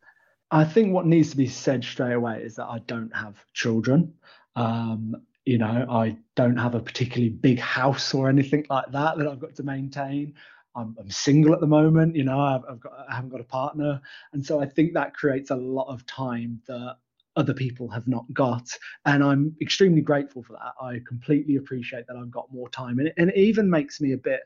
i 0.50 0.64
think 0.64 0.92
what 0.92 1.06
needs 1.06 1.30
to 1.30 1.36
be 1.36 1.46
said 1.46 1.84
straight 1.84 2.14
away 2.14 2.42
is 2.42 2.56
that 2.56 2.66
i 2.66 2.78
don't 2.86 3.14
have 3.14 3.36
children. 3.52 4.14
Um, 4.56 5.14
you 5.44 5.58
know 5.58 5.86
i 5.88 6.16
don't 6.34 6.56
have 6.56 6.74
a 6.74 6.80
particularly 6.80 7.30
big 7.30 7.58
house 7.58 8.12
or 8.12 8.28
anything 8.28 8.66
like 8.68 8.90
that 8.92 9.16
that 9.16 9.26
i've 9.26 9.40
got 9.40 9.54
to 9.56 9.62
maintain. 9.62 10.34
I'm, 10.76 10.96
I'm 11.00 11.10
single 11.10 11.52
at 11.52 11.60
the 11.60 11.66
moment 11.66 12.14
you 12.14 12.24
know 12.24 12.40
I've, 12.40 12.62
I've 12.68 12.80
got 12.80 12.92
i 13.08 13.14
haven't 13.14 13.30
got 13.30 13.40
a 13.40 13.44
partner. 13.44 14.00
And 14.32 14.44
so 14.44 14.60
i 14.60 14.66
think 14.66 14.94
that 14.94 15.14
creates 15.14 15.50
a 15.50 15.56
lot 15.56 15.88
of 15.88 16.06
time 16.06 16.60
that 16.66 16.96
other 17.36 17.54
people 17.54 17.88
have 17.88 18.08
not 18.08 18.24
got. 18.32 18.68
And 19.04 19.22
I'm 19.22 19.54
extremely 19.60 20.00
grateful 20.00 20.42
for 20.42 20.54
that. 20.54 20.84
I 20.84 21.00
completely 21.06 21.56
appreciate 21.56 22.06
that 22.06 22.16
I've 22.16 22.30
got 22.30 22.52
more 22.52 22.68
time. 22.68 22.98
And 22.98 23.08
it, 23.08 23.14
and 23.16 23.30
it 23.30 23.36
even 23.36 23.70
makes 23.70 24.00
me 24.00 24.12
a 24.12 24.18
bit 24.18 24.40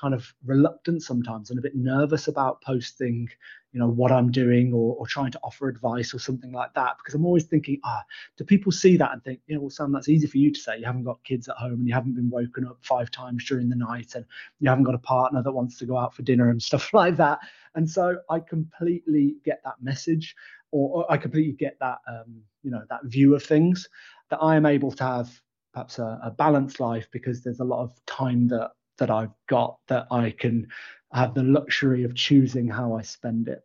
kind 0.00 0.14
of 0.14 0.32
reluctant 0.44 1.02
sometimes 1.02 1.50
and 1.50 1.58
a 1.58 1.62
bit 1.62 1.74
nervous 1.74 2.28
about 2.28 2.62
posting 2.62 3.28
you 3.72 3.80
know 3.80 3.88
what 3.88 4.12
i'm 4.12 4.30
doing 4.30 4.72
or, 4.72 4.94
or 4.96 5.06
trying 5.06 5.30
to 5.30 5.40
offer 5.42 5.68
advice 5.68 6.14
or 6.14 6.18
something 6.18 6.52
like 6.52 6.72
that 6.74 6.96
because 6.98 7.14
i'm 7.14 7.26
always 7.26 7.44
thinking 7.44 7.78
ah 7.84 8.02
do 8.36 8.44
people 8.44 8.70
see 8.70 8.96
that 8.96 9.12
and 9.12 9.22
think 9.24 9.40
you 9.46 9.54
know 9.54 9.60
well 9.60 9.70
sam 9.70 9.92
that's 9.92 10.08
easy 10.08 10.26
for 10.26 10.38
you 10.38 10.52
to 10.52 10.60
say 10.60 10.78
you 10.78 10.84
haven't 10.84 11.04
got 11.04 11.22
kids 11.24 11.48
at 11.48 11.56
home 11.56 11.74
and 11.74 11.88
you 11.88 11.92
haven't 11.92 12.14
been 12.14 12.30
woken 12.30 12.64
up 12.66 12.78
five 12.80 13.10
times 13.10 13.44
during 13.44 13.68
the 13.68 13.76
night 13.76 14.14
and 14.14 14.24
you 14.60 14.68
haven't 14.68 14.84
got 14.84 14.94
a 14.94 14.98
partner 14.98 15.42
that 15.42 15.52
wants 15.52 15.78
to 15.78 15.86
go 15.86 15.98
out 15.98 16.14
for 16.14 16.22
dinner 16.22 16.50
and 16.50 16.62
stuff 16.62 16.92
like 16.94 17.16
that 17.16 17.40
and 17.74 17.88
so 17.88 18.18
i 18.30 18.38
completely 18.38 19.36
get 19.44 19.60
that 19.64 19.82
message 19.82 20.36
or, 20.70 20.98
or 20.98 21.12
I 21.12 21.16
completely 21.16 21.52
get 21.52 21.76
that 21.80 21.98
um, 22.08 22.42
you 22.62 22.70
know 22.70 22.82
that 22.90 23.04
view 23.04 23.34
of 23.34 23.42
things 23.42 23.88
that 24.30 24.38
I 24.42 24.56
am 24.56 24.66
able 24.66 24.92
to 24.92 25.04
have 25.04 25.30
perhaps 25.72 25.98
a, 25.98 26.20
a 26.22 26.30
balanced 26.30 26.80
life 26.80 27.08
because 27.12 27.42
there's 27.42 27.60
a 27.60 27.64
lot 27.64 27.82
of 27.82 27.92
time 28.06 28.48
that 28.48 28.72
that 28.98 29.10
I've 29.10 29.34
got 29.48 29.78
that 29.88 30.06
I 30.10 30.30
can 30.30 30.66
have 31.12 31.34
the 31.34 31.42
luxury 31.42 32.04
of 32.04 32.14
choosing 32.14 32.68
how 32.68 32.94
I 32.94 33.02
spend 33.02 33.48
it. 33.48 33.62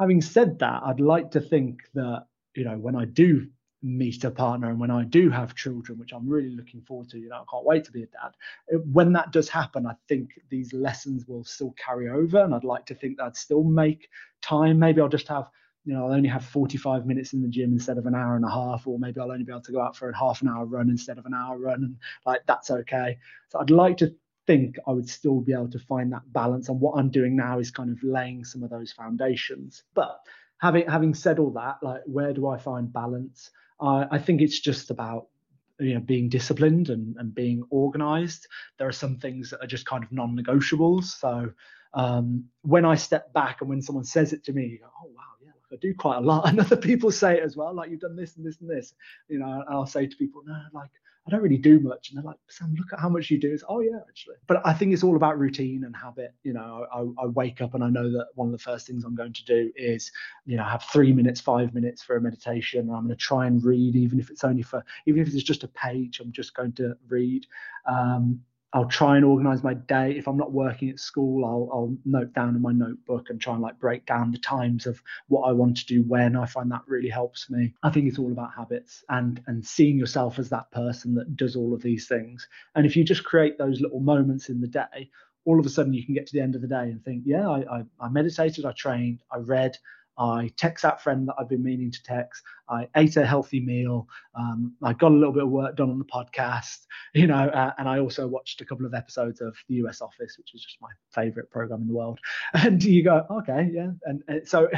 Having 0.00 0.22
said 0.22 0.58
that, 0.58 0.82
I'd 0.84 1.00
like 1.00 1.30
to 1.32 1.40
think 1.40 1.80
that 1.94 2.26
you 2.54 2.64
know 2.64 2.78
when 2.78 2.96
I 2.96 3.04
do 3.04 3.46
meet 3.82 4.24
a 4.24 4.30
partner 4.30 4.70
and 4.70 4.80
when 4.80 4.90
I 4.90 5.04
do 5.04 5.30
have 5.30 5.54
children, 5.54 5.98
which 5.98 6.12
I'm 6.12 6.28
really 6.28 6.50
looking 6.50 6.80
forward 6.82 7.08
to, 7.10 7.18
you 7.18 7.28
know, 7.28 7.36
I 7.36 7.44
can't 7.50 7.64
wait 7.64 7.84
to 7.84 7.92
be 7.92 8.02
a 8.02 8.06
dad. 8.06 8.82
When 8.92 9.12
that 9.12 9.30
does 9.30 9.48
happen, 9.48 9.86
I 9.86 9.94
think 10.08 10.30
these 10.50 10.72
lessons 10.72 11.26
will 11.28 11.44
still 11.44 11.74
carry 11.82 12.08
over, 12.08 12.42
and 12.42 12.54
I'd 12.54 12.64
like 12.64 12.86
to 12.86 12.94
think 12.94 13.18
that 13.18 13.24
I'd 13.24 13.36
still 13.36 13.62
make 13.62 14.08
time. 14.42 14.78
Maybe 14.78 15.00
I'll 15.00 15.08
just 15.08 15.28
have 15.28 15.48
you 15.88 15.94
know, 15.94 16.04
I'll 16.04 16.12
only 16.12 16.28
have 16.28 16.44
45 16.44 17.06
minutes 17.06 17.32
in 17.32 17.40
the 17.40 17.48
gym 17.48 17.72
instead 17.72 17.96
of 17.96 18.04
an 18.04 18.14
hour 18.14 18.36
and 18.36 18.44
a 18.44 18.50
half, 18.50 18.86
or 18.86 18.98
maybe 18.98 19.20
I'll 19.20 19.32
only 19.32 19.44
be 19.44 19.52
able 19.52 19.62
to 19.62 19.72
go 19.72 19.80
out 19.80 19.96
for 19.96 20.10
a 20.10 20.18
half 20.18 20.42
an 20.42 20.48
hour 20.48 20.66
run 20.66 20.90
instead 20.90 21.16
of 21.16 21.24
an 21.24 21.32
hour 21.32 21.56
run, 21.56 21.82
and 21.82 21.96
like 22.26 22.42
that's 22.46 22.70
okay. 22.70 23.16
So 23.48 23.58
I'd 23.58 23.70
like 23.70 23.96
to 23.98 24.14
think 24.46 24.76
I 24.86 24.92
would 24.92 25.08
still 25.08 25.40
be 25.40 25.54
able 25.54 25.70
to 25.70 25.78
find 25.78 26.12
that 26.12 26.30
balance. 26.30 26.68
And 26.68 26.78
what 26.78 26.98
I'm 26.98 27.08
doing 27.08 27.34
now 27.36 27.58
is 27.58 27.70
kind 27.70 27.88
of 27.88 28.02
laying 28.02 28.44
some 28.44 28.62
of 28.62 28.68
those 28.68 28.92
foundations. 28.92 29.82
But 29.94 30.20
having 30.60 30.86
having 30.86 31.14
said 31.14 31.38
all 31.38 31.52
that, 31.52 31.78
like 31.80 32.02
where 32.04 32.34
do 32.34 32.48
I 32.48 32.58
find 32.58 32.92
balance? 32.92 33.50
I 33.80 34.18
think 34.18 34.42
it's 34.42 34.60
just 34.60 34.90
about 34.90 35.28
you 35.80 35.94
know 35.94 36.00
being 36.00 36.28
disciplined 36.28 36.90
and, 36.90 37.16
and 37.16 37.34
being 37.34 37.62
organized. 37.70 38.46
There 38.76 38.88
are 38.88 38.92
some 38.92 39.16
things 39.16 39.48
that 39.50 39.64
are 39.64 39.66
just 39.66 39.86
kind 39.86 40.04
of 40.04 40.12
non-negotiables. 40.12 41.04
So 41.04 41.50
um, 41.94 42.44
when 42.60 42.84
I 42.84 42.96
step 42.96 43.32
back 43.32 43.62
and 43.62 43.70
when 43.70 43.80
someone 43.80 44.04
says 44.04 44.34
it 44.34 44.44
to 44.44 44.52
me, 44.52 44.80
go, 44.82 44.88
oh 45.02 45.10
wow, 45.16 45.22
I 45.72 45.76
do 45.76 45.94
quite 45.94 46.18
a 46.18 46.20
lot, 46.20 46.48
and 46.48 46.60
other 46.60 46.76
people 46.76 47.10
say 47.10 47.38
it 47.38 47.42
as 47.42 47.56
well, 47.56 47.74
like 47.74 47.90
you've 47.90 48.00
done 48.00 48.16
this 48.16 48.36
and 48.36 48.46
this 48.46 48.60
and 48.60 48.68
this. 48.68 48.94
You 49.28 49.38
know, 49.38 49.64
I'll 49.68 49.86
say 49.86 50.06
to 50.06 50.16
people, 50.16 50.42
no, 50.46 50.60
like 50.72 50.90
I 51.26 51.30
don't 51.30 51.42
really 51.42 51.58
do 51.58 51.78
much, 51.78 52.08
and 52.08 52.16
they're 52.16 52.24
like, 52.24 52.38
Sam, 52.48 52.74
look 52.74 52.90
at 52.92 52.98
how 52.98 53.10
much 53.10 53.30
you 53.30 53.38
do. 53.38 53.52
It's 53.52 53.62
oh 53.68 53.80
yeah, 53.80 53.98
actually. 54.08 54.36
But 54.46 54.66
I 54.66 54.72
think 54.72 54.94
it's 54.94 55.02
all 55.02 55.14
about 55.14 55.38
routine 55.38 55.84
and 55.84 55.94
habit. 55.94 56.32
You 56.42 56.54
know, 56.54 56.86
I, 56.90 57.00
I 57.22 57.26
wake 57.26 57.60
up 57.60 57.74
and 57.74 57.84
I 57.84 57.90
know 57.90 58.10
that 58.10 58.28
one 58.34 58.48
of 58.48 58.52
the 58.52 58.58
first 58.58 58.86
things 58.86 59.04
I'm 59.04 59.14
going 59.14 59.34
to 59.34 59.44
do 59.44 59.70
is, 59.76 60.10
you 60.46 60.56
know, 60.56 60.64
have 60.64 60.84
three 60.84 61.12
minutes, 61.12 61.38
five 61.40 61.74
minutes 61.74 62.02
for 62.02 62.16
a 62.16 62.20
meditation. 62.20 62.88
I'm 62.88 63.04
going 63.04 63.08
to 63.08 63.16
try 63.16 63.46
and 63.46 63.62
read, 63.62 63.94
even 63.94 64.18
if 64.18 64.30
it's 64.30 64.42
only 64.42 64.62
for, 64.62 64.82
even 65.06 65.20
if 65.20 65.28
it's 65.28 65.42
just 65.42 65.64
a 65.64 65.68
page. 65.68 66.20
I'm 66.20 66.32
just 66.32 66.54
going 66.54 66.72
to 66.74 66.96
read. 67.08 67.46
Um, 67.86 68.40
I'll 68.74 68.88
try 68.88 69.16
and 69.16 69.24
organize 69.24 69.62
my 69.62 69.74
day. 69.74 70.12
If 70.18 70.28
I'm 70.28 70.36
not 70.36 70.52
working 70.52 70.90
at 70.90 70.98
school, 70.98 71.44
I'll, 71.44 71.68
I'll 71.72 71.96
note 72.04 72.34
down 72.34 72.54
in 72.54 72.60
my 72.60 72.72
notebook 72.72 73.30
and 73.30 73.40
try 73.40 73.54
and 73.54 73.62
like 73.62 73.78
break 73.78 74.04
down 74.04 74.30
the 74.30 74.38
times 74.38 74.86
of 74.86 75.02
what 75.28 75.48
I 75.48 75.52
want 75.52 75.78
to 75.78 75.86
do 75.86 76.02
when. 76.02 76.36
I 76.36 76.44
find 76.44 76.70
that 76.70 76.82
really 76.86 77.08
helps 77.08 77.48
me. 77.48 77.74
I 77.82 77.90
think 77.90 78.06
it's 78.06 78.18
all 78.18 78.30
about 78.30 78.54
habits 78.54 79.04
and 79.08 79.42
and 79.46 79.64
seeing 79.64 79.98
yourself 79.98 80.38
as 80.38 80.50
that 80.50 80.70
person 80.70 81.14
that 81.14 81.34
does 81.36 81.56
all 81.56 81.72
of 81.72 81.82
these 81.82 82.06
things. 82.06 82.46
And 82.74 82.84
if 82.84 82.94
you 82.94 83.04
just 83.04 83.24
create 83.24 83.56
those 83.56 83.80
little 83.80 84.00
moments 84.00 84.50
in 84.50 84.60
the 84.60 84.68
day, 84.68 85.10
all 85.46 85.58
of 85.58 85.64
a 85.64 85.70
sudden 85.70 85.94
you 85.94 86.04
can 86.04 86.14
get 86.14 86.26
to 86.26 86.32
the 86.34 86.42
end 86.42 86.54
of 86.54 86.60
the 86.60 86.68
day 86.68 86.90
and 86.90 87.02
think, 87.02 87.22
yeah, 87.24 87.48
I, 87.48 87.78
I, 87.78 87.84
I 88.00 88.08
meditated, 88.10 88.66
I 88.66 88.72
trained, 88.72 89.22
I 89.32 89.38
read, 89.38 89.78
I 90.18 90.50
text 90.56 90.82
that 90.82 91.00
friend 91.00 91.28
that 91.28 91.36
I've 91.38 91.48
been 91.48 91.62
meaning 91.62 91.90
to 91.90 92.02
text. 92.02 92.42
I 92.68 92.88
ate 92.96 93.16
a 93.16 93.24
healthy 93.24 93.60
meal. 93.60 94.08
Um, 94.34 94.74
I 94.82 94.92
got 94.92 95.12
a 95.12 95.14
little 95.14 95.32
bit 95.32 95.44
of 95.44 95.50
work 95.50 95.76
done 95.76 95.90
on 95.90 95.98
the 95.98 96.04
podcast, 96.04 96.78
you 97.14 97.26
know, 97.26 97.48
uh, 97.48 97.72
and 97.78 97.88
I 97.88 98.00
also 98.00 98.26
watched 98.26 98.60
a 98.60 98.64
couple 98.64 98.86
of 98.86 98.94
episodes 98.94 99.40
of 99.40 99.56
The 99.68 99.76
US 99.76 100.00
Office, 100.00 100.36
which 100.36 100.54
is 100.54 100.62
just 100.62 100.78
my 100.80 100.90
favorite 101.10 101.50
program 101.50 101.82
in 101.82 101.88
the 101.88 101.94
world. 101.94 102.18
And 102.54 102.82
you 102.82 103.04
go, 103.04 103.24
okay, 103.30 103.70
yeah. 103.72 103.90
And, 104.04 104.22
and 104.26 104.46
so 104.48 104.68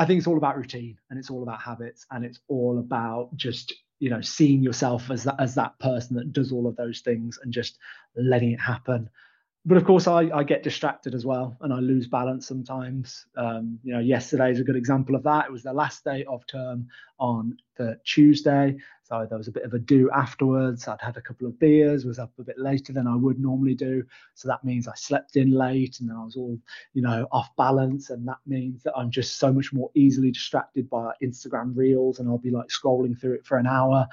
I 0.00 0.06
think 0.06 0.18
it's 0.18 0.26
all 0.26 0.38
about 0.38 0.56
routine 0.56 0.96
and 1.10 1.18
it's 1.18 1.30
all 1.30 1.42
about 1.42 1.60
habits 1.60 2.06
and 2.10 2.24
it's 2.24 2.40
all 2.48 2.78
about 2.78 3.36
just 3.36 3.74
you 3.98 4.08
know 4.08 4.22
seeing 4.22 4.62
yourself 4.62 5.10
as 5.10 5.24
that 5.24 5.36
as 5.38 5.54
that 5.56 5.78
person 5.78 6.16
that 6.16 6.32
does 6.32 6.52
all 6.52 6.66
of 6.66 6.74
those 6.76 7.00
things 7.00 7.38
and 7.42 7.52
just 7.52 7.76
letting 8.16 8.52
it 8.52 8.60
happen 8.60 9.10
but 9.66 9.76
of 9.76 9.84
course 9.84 10.06
I, 10.06 10.30
I 10.34 10.42
get 10.42 10.62
distracted 10.62 11.14
as 11.14 11.26
well 11.26 11.56
and 11.60 11.72
I 11.72 11.80
lose 11.80 12.06
balance 12.06 12.48
sometimes. 12.48 13.26
Um, 13.36 13.78
you 13.82 13.92
know, 13.92 14.00
yesterday 14.00 14.50
is 14.50 14.58
a 14.58 14.64
good 14.64 14.76
example 14.76 15.14
of 15.14 15.22
that. 15.24 15.46
It 15.46 15.52
was 15.52 15.62
the 15.62 15.72
last 15.72 16.02
day 16.02 16.24
of 16.24 16.46
term 16.46 16.88
on 17.18 17.58
the 17.76 17.98
Tuesday. 18.04 18.78
So 19.02 19.26
there 19.28 19.36
was 19.36 19.48
a 19.48 19.52
bit 19.52 19.64
of 19.64 19.74
a 19.74 19.78
do 19.78 20.10
afterwards. 20.12 20.88
I'd 20.88 21.02
had 21.02 21.18
a 21.18 21.20
couple 21.20 21.46
of 21.46 21.58
beers, 21.58 22.06
was 22.06 22.18
up 22.18 22.32
a 22.38 22.42
bit 22.42 22.58
later 22.58 22.94
than 22.94 23.06
I 23.06 23.16
would 23.16 23.38
normally 23.38 23.74
do. 23.74 24.02
So 24.34 24.48
that 24.48 24.64
means 24.64 24.88
I 24.88 24.94
slept 24.94 25.36
in 25.36 25.50
late 25.50 26.00
and 26.00 26.08
then 26.08 26.16
I 26.16 26.24
was 26.24 26.36
all, 26.36 26.58
you 26.94 27.02
know, 27.02 27.26
off 27.30 27.54
balance. 27.56 28.08
And 28.08 28.26
that 28.28 28.38
means 28.46 28.82
that 28.84 28.96
I'm 28.96 29.10
just 29.10 29.36
so 29.36 29.52
much 29.52 29.74
more 29.74 29.90
easily 29.94 30.30
distracted 30.30 30.88
by 30.88 31.12
Instagram 31.22 31.76
reels 31.76 32.18
and 32.18 32.30
I'll 32.30 32.38
be 32.38 32.50
like 32.50 32.68
scrolling 32.68 33.20
through 33.20 33.34
it 33.34 33.44
for 33.44 33.58
an 33.58 33.66
hour. 33.66 34.06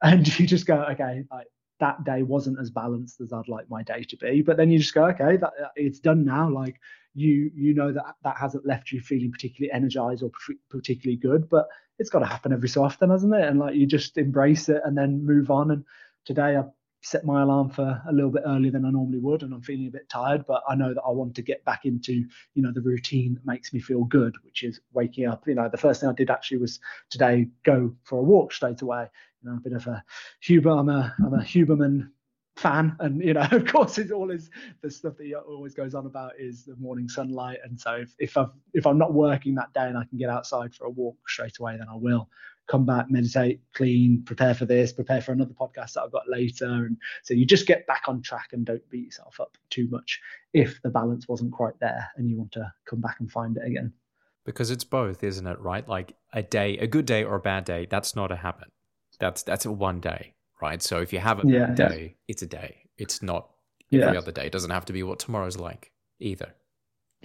And 0.00 0.26
you 0.38 0.46
just 0.46 0.66
go, 0.66 0.82
okay, 0.92 1.24
like 1.30 1.48
that 1.80 2.04
day 2.04 2.22
wasn't 2.22 2.58
as 2.60 2.70
balanced 2.70 3.20
as 3.20 3.32
I'd 3.32 3.48
like 3.48 3.68
my 3.68 3.82
day 3.82 4.02
to 4.04 4.16
be. 4.16 4.42
But 4.42 4.56
then 4.56 4.70
you 4.70 4.78
just 4.78 4.94
go, 4.94 5.06
okay, 5.06 5.36
that 5.36 5.52
uh, 5.62 5.68
it's 5.76 5.98
done 5.98 6.24
now. 6.24 6.48
Like 6.48 6.80
you, 7.14 7.50
you 7.54 7.74
know 7.74 7.92
that 7.92 8.16
that 8.22 8.36
hasn't 8.36 8.66
left 8.66 8.92
you 8.92 9.00
feeling 9.00 9.32
particularly 9.32 9.72
energized 9.72 10.22
or 10.22 10.30
particularly 10.70 11.16
good, 11.16 11.48
but 11.48 11.68
it's 11.98 12.10
got 12.10 12.20
to 12.20 12.26
happen 12.26 12.52
every 12.52 12.68
so 12.68 12.82
often, 12.82 13.10
hasn't 13.10 13.34
it? 13.34 13.44
And 13.44 13.58
like 13.58 13.74
you 13.74 13.86
just 13.86 14.18
embrace 14.18 14.68
it 14.68 14.82
and 14.84 14.96
then 14.96 15.24
move 15.24 15.50
on. 15.50 15.70
And 15.70 15.84
today 16.24 16.56
I 16.56 16.64
set 17.02 17.24
my 17.24 17.42
alarm 17.42 17.68
for 17.68 18.02
a 18.08 18.12
little 18.12 18.30
bit 18.30 18.42
earlier 18.46 18.70
than 18.70 18.86
I 18.86 18.90
normally 18.90 19.18
would, 19.18 19.42
and 19.42 19.52
I'm 19.52 19.60
feeling 19.60 19.88
a 19.88 19.90
bit 19.90 20.08
tired, 20.08 20.46
but 20.46 20.62
I 20.68 20.74
know 20.74 20.94
that 20.94 21.02
I 21.02 21.10
want 21.10 21.34
to 21.36 21.42
get 21.42 21.64
back 21.64 21.84
into, 21.84 22.24
you 22.54 22.62
know, 22.62 22.72
the 22.72 22.80
routine 22.80 23.34
that 23.34 23.44
makes 23.44 23.74
me 23.74 23.80
feel 23.80 24.04
good, 24.04 24.34
which 24.42 24.62
is 24.62 24.80
waking 24.94 25.26
up. 25.26 25.46
You 25.46 25.54
know, 25.54 25.68
the 25.68 25.76
first 25.76 26.00
thing 26.00 26.08
I 26.08 26.14
did 26.14 26.30
actually 26.30 26.58
was 26.58 26.80
today 27.10 27.48
go 27.62 27.94
for 28.04 28.20
a 28.20 28.22
walk 28.22 28.52
straight 28.52 28.80
away 28.80 29.08
you 29.44 29.50
know, 29.50 29.56
a 29.56 29.60
bit 29.60 29.72
of 29.72 29.86
a 29.86 30.02
Huber. 30.40 30.70
I'm 30.70 30.88
a 30.88 31.14
I'm 31.24 31.34
a 31.34 31.42
Huberman 31.42 32.08
fan, 32.56 32.96
and 33.00 33.22
you 33.22 33.34
know, 33.34 33.46
of 33.50 33.66
course, 33.66 33.98
it's 33.98 34.12
always 34.12 34.50
the 34.82 34.90
stuff 34.90 35.16
that 35.18 35.24
he 35.24 35.34
always 35.34 35.74
goes 35.74 35.94
on 35.94 36.06
about 36.06 36.32
is 36.38 36.64
the 36.64 36.76
morning 36.76 37.08
sunlight. 37.08 37.58
And 37.64 37.78
so 37.78 37.94
if 37.94 38.14
if 38.18 38.36
i 38.36 38.46
if 38.72 38.86
I'm 38.86 38.98
not 38.98 39.12
working 39.12 39.54
that 39.56 39.72
day 39.72 39.86
and 39.86 39.98
I 39.98 40.04
can 40.04 40.18
get 40.18 40.30
outside 40.30 40.74
for 40.74 40.86
a 40.86 40.90
walk 40.90 41.16
straight 41.28 41.58
away, 41.58 41.76
then 41.76 41.88
I 41.90 41.96
will 41.96 42.28
come 42.66 42.86
back, 42.86 43.10
meditate, 43.10 43.60
clean, 43.74 44.22
prepare 44.24 44.54
for 44.54 44.64
this, 44.64 44.90
prepare 44.90 45.20
for 45.20 45.32
another 45.32 45.52
podcast 45.52 45.92
that 45.92 46.02
I've 46.02 46.12
got 46.12 46.28
later. 46.28 46.64
And 46.64 46.96
so 47.22 47.34
you 47.34 47.44
just 47.44 47.66
get 47.66 47.86
back 47.86 48.04
on 48.08 48.22
track 48.22 48.48
and 48.52 48.64
don't 48.64 48.88
beat 48.88 49.04
yourself 49.04 49.38
up 49.38 49.58
too 49.68 49.86
much 49.90 50.18
if 50.54 50.80
the 50.80 50.88
balance 50.88 51.28
wasn't 51.28 51.52
quite 51.52 51.78
there 51.80 52.08
and 52.16 52.30
you 52.30 52.38
want 52.38 52.52
to 52.52 52.72
come 52.86 53.02
back 53.02 53.16
and 53.20 53.30
find 53.30 53.58
it 53.58 53.66
again. 53.66 53.92
Because 54.46 54.70
it's 54.70 54.84
both, 54.84 55.22
isn't 55.22 55.46
it? 55.46 55.60
Right? 55.60 55.86
Like 55.86 56.16
a 56.32 56.42
day, 56.42 56.78
a 56.78 56.86
good 56.86 57.04
day 57.04 57.22
or 57.22 57.34
a 57.34 57.40
bad 57.40 57.66
day, 57.66 57.86
that's 57.88 58.16
not 58.16 58.32
a 58.32 58.36
habit. 58.36 58.68
That's 59.18 59.42
that's 59.42 59.66
a 59.66 59.72
one 59.72 60.00
day, 60.00 60.34
right? 60.60 60.82
So 60.82 61.00
if 61.00 61.12
you 61.12 61.18
have 61.18 61.44
a 61.44 61.48
yeah, 61.48 61.74
day, 61.74 62.16
it's 62.28 62.42
a 62.42 62.46
day. 62.46 62.78
It's 62.96 63.22
not 63.22 63.50
every 63.92 64.16
other 64.16 64.32
day. 64.32 64.46
It 64.46 64.52
doesn't 64.52 64.70
have 64.70 64.84
to 64.86 64.92
be 64.92 65.02
what 65.02 65.18
tomorrow's 65.18 65.56
like 65.56 65.92
either. 66.20 66.54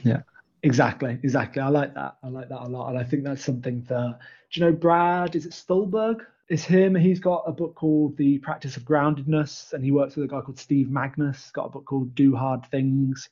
Yeah, 0.03 0.21
exactly, 0.63 1.19
exactly. 1.23 1.61
I 1.61 1.69
like 1.69 1.93
that. 1.95 2.17
I 2.23 2.29
like 2.29 2.49
that 2.49 2.61
a 2.61 2.67
lot, 2.67 2.89
and 2.89 2.97
I 2.97 3.03
think 3.03 3.23
that's 3.23 3.43
something 3.43 3.85
that. 3.89 4.19
Do 4.51 4.59
you 4.59 4.65
know 4.65 4.71
Brad? 4.71 5.35
Is 5.35 5.45
it 5.45 5.53
Stulberg? 5.53 6.25
It's 6.47 6.63
him. 6.63 6.95
He's 6.95 7.19
got 7.19 7.43
a 7.45 7.51
book 7.51 7.75
called 7.75 8.17
The 8.17 8.39
Practice 8.39 8.75
of 8.75 8.83
Groundedness, 8.83 9.73
and 9.73 9.83
he 9.83 9.91
works 9.91 10.15
with 10.15 10.25
a 10.25 10.27
guy 10.27 10.41
called 10.41 10.57
Steve 10.57 10.87
Magness, 10.87 11.53
Got 11.53 11.65
a 11.65 11.69
book 11.69 11.85
called 11.85 12.15
Do 12.15 12.35
Hard 12.35 12.65
Things 12.65 13.29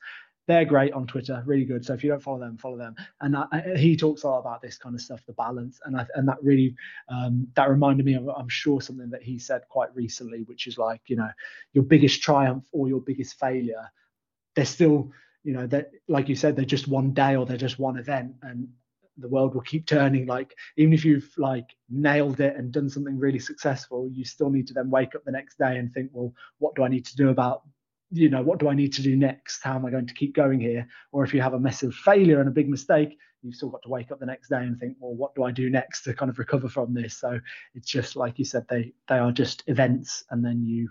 they're 0.48 0.64
great 0.64 0.94
on 0.94 1.06
Twitter, 1.06 1.42
really 1.46 1.66
good. 1.66 1.84
So 1.84 1.92
if 1.92 2.02
you 2.02 2.10
don't 2.10 2.22
follow 2.22 2.40
them, 2.40 2.56
follow 2.56 2.78
them. 2.78 2.96
And 3.20 3.36
I, 3.36 3.74
he 3.76 3.94
talks 3.96 4.22
a 4.22 4.28
lot 4.28 4.38
about 4.38 4.62
this 4.62 4.78
kind 4.78 4.94
of 4.94 5.00
stuff, 5.02 5.20
the 5.26 5.34
balance, 5.34 5.78
and 5.84 5.94
I, 5.94 6.06
and 6.14 6.26
that 6.26 6.42
really 6.42 6.74
um, 7.10 7.46
that 7.54 7.68
reminded 7.68 8.06
me 8.06 8.14
of 8.14 8.28
I'm 8.30 8.48
sure 8.48 8.80
something 8.80 9.10
that 9.10 9.22
he 9.22 9.38
said 9.38 9.62
quite 9.68 9.94
recently, 9.94 10.44
which 10.44 10.66
is 10.66 10.78
like 10.78 11.02
you 11.06 11.16
know 11.16 11.28
your 11.74 11.84
biggest 11.84 12.22
triumph 12.22 12.64
or 12.72 12.88
your 12.88 13.00
biggest 13.00 13.38
failure, 13.38 13.90
they're 14.56 14.64
still 14.64 15.12
you 15.44 15.52
know 15.52 15.66
that 15.66 15.90
like 16.08 16.30
you 16.30 16.34
said 16.34 16.56
they're 16.56 16.64
just 16.64 16.88
one 16.88 17.12
day 17.12 17.36
or 17.36 17.44
they're 17.44 17.58
just 17.58 17.78
one 17.78 17.98
event 17.98 18.32
and 18.42 18.68
the 19.18 19.28
world 19.28 19.54
will 19.54 19.60
keep 19.60 19.86
turning 19.86 20.26
like 20.26 20.54
even 20.76 20.92
if 20.92 21.04
you've 21.04 21.30
like 21.36 21.74
nailed 21.90 22.40
it 22.40 22.56
and 22.56 22.72
done 22.72 22.88
something 22.88 23.18
really 23.18 23.38
successful 23.38 24.08
you 24.12 24.24
still 24.24 24.50
need 24.50 24.66
to 24.66 24.74
then 24.74 24.90
wake 24.90 25.14
up 25.14 25.24
the 25.24 25.32
next 25.32 25.58
day 25.58 25.76
and 25.76 25.92
think 25.92 26.10
well 26.12 26.32
what 26.58 26.74
do 26.74 26.84
i 26.84 26.88
need 26.88 27.04
to 27.04 27.16
do 27.16 27.30
about 27.30 27.62
you 28.10 28.28
know, 28.28 28.42
what 28.42 28.58
do 28.58 28.68
I 28.68 28.74
need 28.74 28.92
to 28.94 29.02
do 29.02 29.16
next? 29.16 29.62
How 29.62 29.74
am 29.74 29.84
I 29.84 29.90
going 29.90 30.06
to 30.06 30.14
keep 30.14 30.34
going 30.34 30.60
here? 30.60 30.88
Or 31.12 31.24
if 31.24 31.34
you 31.34 31.40
have 31.42 31.54
a 31.54 31.60
massive 31.60 31.94
failure 31.94 32.40
and 32.40 32.48
a 32.48 32.52
big 32.52 32.68
mistake, 32.68 33.16
you've 33.42 33.54
still 33.54 33.68
got 33.68 33.82
to 33.82 33.88
wake 33.88 34.10
up 34.10 34.18
the 34.18 34.26
next 34.26 34.48
day 34.48 34.58
and 34.58 34.78
think, 34.78 34.96
well, 34.98 35.14
what 35.14 35.34
do 35.34 35.44
I 35.44 35.50
do 35.50 35.70
next 35.70 36.02
to 36.04 36.14
kind 36.14 36.30
of 36.30 36.38
recover 36.38 36.68
from 36.68 36.94
this? 36.94 37.18
So 37.18 37.38
it's 37.74 37.88
just 37.88 38.16
like 38.16 38.38
you 38.38 38.44
said, 38.44 38.66
they 38.68 38.92
they 39.08 39.18
are 39.18 39.32
just 39.32 39.62
events, 39.66 40.24
and 40.30 40.44
then 40.44 40.64
you 40.64 40.90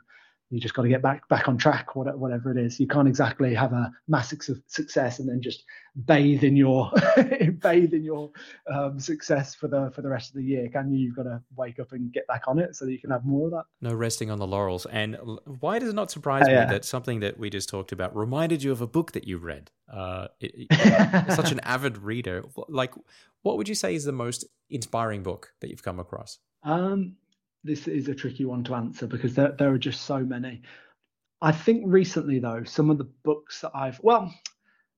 you 0.49 0.61
just 0.61 0.73
got 0.73 0.83
to 0.83 0.89
get 0.89 1.01
back 1.01 1.27
back 1.27 1.49
on 1.49 1.57
track 1.57 1.95
whatever 1.95 2.51
it 2.51 2.57
is. 2.57 2.79
You 2.79 2.87
can't 2.87 3.07
exactly 3.07 3.53
have 3.53 3.73
a 3.73 3.91
massive 4.07 4.39
success 4.67 5.19
and 5.19 5.27
then 5.27 5.41
just 5.41 5.63
bathe 6.05 6.43
in 6.43 6.55
your 6.55 6.89
bathe 7.59 7.93
in 7.93 8.03
your 8.03 8.31
um, 8.71 8.99
success 8.99 9.53
for 9.55 9.67
the 9.67 9.91
for 9.93 10.01
the 10.01 10.09
rest 10.09 10.29
of 10.29 10.35
the 10.35 10.43
year 10.43 10.69
can 10.69 10.93
you? 10.93 10.99
You've 10.99 11.15
got 11.15 11.23
to 11.23 11.41
wake 11.57 11.79
up 11.79 11.91
and 11.91 12.13
get 12.13 12.25
back 12.27 12.43
on 12.47 12.59
it 12.59 12.75
so 12.75 12.85
that 12.85 12.91
you 12.91 12.99
can 12.99 13.09
have 13.09 13.25
more 13.25 13.47
of 13.47 13.51
that. 13.51 13.65
No 13.81 13.93
resting 13.93 14.31
on 14.31 14.39
the 14.39 14.47
laurels. 14.47 14.85
And 14.85 15.17
why 15.59 15.79
does 15.79 15.89
it 15.89 15.95
not 15.95 16.11
surprise 16.11 16.47
uh, 16.47 16.51
yeah. 16.51 16.65
me 16.65 16.71
that 16.71 16.85
something 16.85 17.19
that 17.19 17.37
we 17.37 17.49
just 17.49 17.67
talked 17.67 17.91
about 17.91 18.15
reminded 18.15 18.63
you 18.63 18.71
of 18.71 18.79
a 18.79 18.87
book 18.87 19.11
that 19.11 19.27
you 19.27 19.37
read? 19.37 19.71
Uh, 19.91 20.27
it, 20.39 20.67
it, 20.69 21.31
such 21.35 21.51
an 21.51 21.59
avid 21.61 21.97
reader. 21.97 22.45
Like 22.69 22.93
what 23.41 23.57
would 23.57 23.67
you 23.67 23.75
say 23.75 23.95
is 23.95 24.05
the 24.05 24.13
most 24.13 24.45
inspiring 24.69 25.23
book 25.23 25.53
that 25.59 25.69
you've 25.69 25.83
come 25.83 25.99
across? 25.99 26.39
Um 26.63 27.17
this 27.68 27.88
is 27.88 28.07
a 28.07 28.15
tricky 28.15 28.45
one 28.45 28.63
to 28.63 28.76
answer 28.76 29.05
because 29.05 29.36
there, 29.36 29.51
there 29.51 29.74
are 29.74 29.78
just 29.78 30.03
so 30.03 30.20
many. 30.20 30.61
I 31.41 31.51
think 31.51 31.84
recently, 31.86 32.39
though, 32.39 32.63
some 32.63 32.89
of 32.89 32.97
the 32.97 33.09
books 33.24 33.61
that 33.61 33.72
I've, 33.76 33.99
well, 34.01 34.34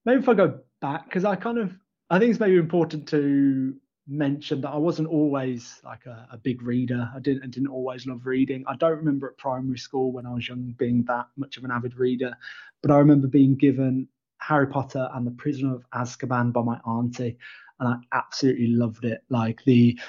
maybe 0.05 0.22
if 0.22 0.30
I 0.30 0.36
go 0.36 0.59
back, 0.80 1.05
because 1.05 1.26
I 1.26 1.36
kind 1.36 1.57
of, 1.57 1.76
I 2.09 2.20
think 2.20 2.32
it's 2.32 2.39
maybe 2.39 2.55
important 2.55 3.09
to 3.09 3.76
mention 4.07 4.61
that 4.61 4.70
I 4.70 4.78
wasn't 4.78 5.09
always 5.09 5.80
like 5.84 6.05
a, 6.05 6.28
a, 6.32 6.38
big 6.38 6.61
reader. 6.63 7.09
I 7.13 7.20
didn't 7.20 7.43
I 7.43 7.47
didn't 7.47 7.67
always 7.67 8.07
love 8.07 8.26
reading. 8.26 8.63
I 8.67 8.76
don't 8.76 8.97
remember 8.97 9.28
at 9.28 9.38
primary 9.38 9.78
school 9.78 10.11
when 10.11 10.26
I 10.26 10.34
was 10.34 10.47
young 10.47 10.74
being 10.80 11.03
that 11.03 11.28
much 11.38 11.57
of 11.57 11.63
an 11.63 11.72
avid 11.72 11.95
reader, 11.95 12.36
but 12.82 12.91
I 12.91 12.97
remember 12.97 13.28
being 13.28 13.55
given 13.55 14.07
Harry 14.39 14.67
Potter 14.67 15.09
and 15.13 15.28
the 15.28 15.32
Prisoner 15.32 15.76
of 15.76 15.86
Azkaban 15.93 16.51
by 16.51 16.61
my 16.63 16.80
auntie, 16.88 17.38
and 17.80 17.89
I 17.89 18.17
absolutely 18.17 18.67
loved 18.67 19.05
it. 19.05 19.24
Like 19.30 19.63
the 19.65 19.99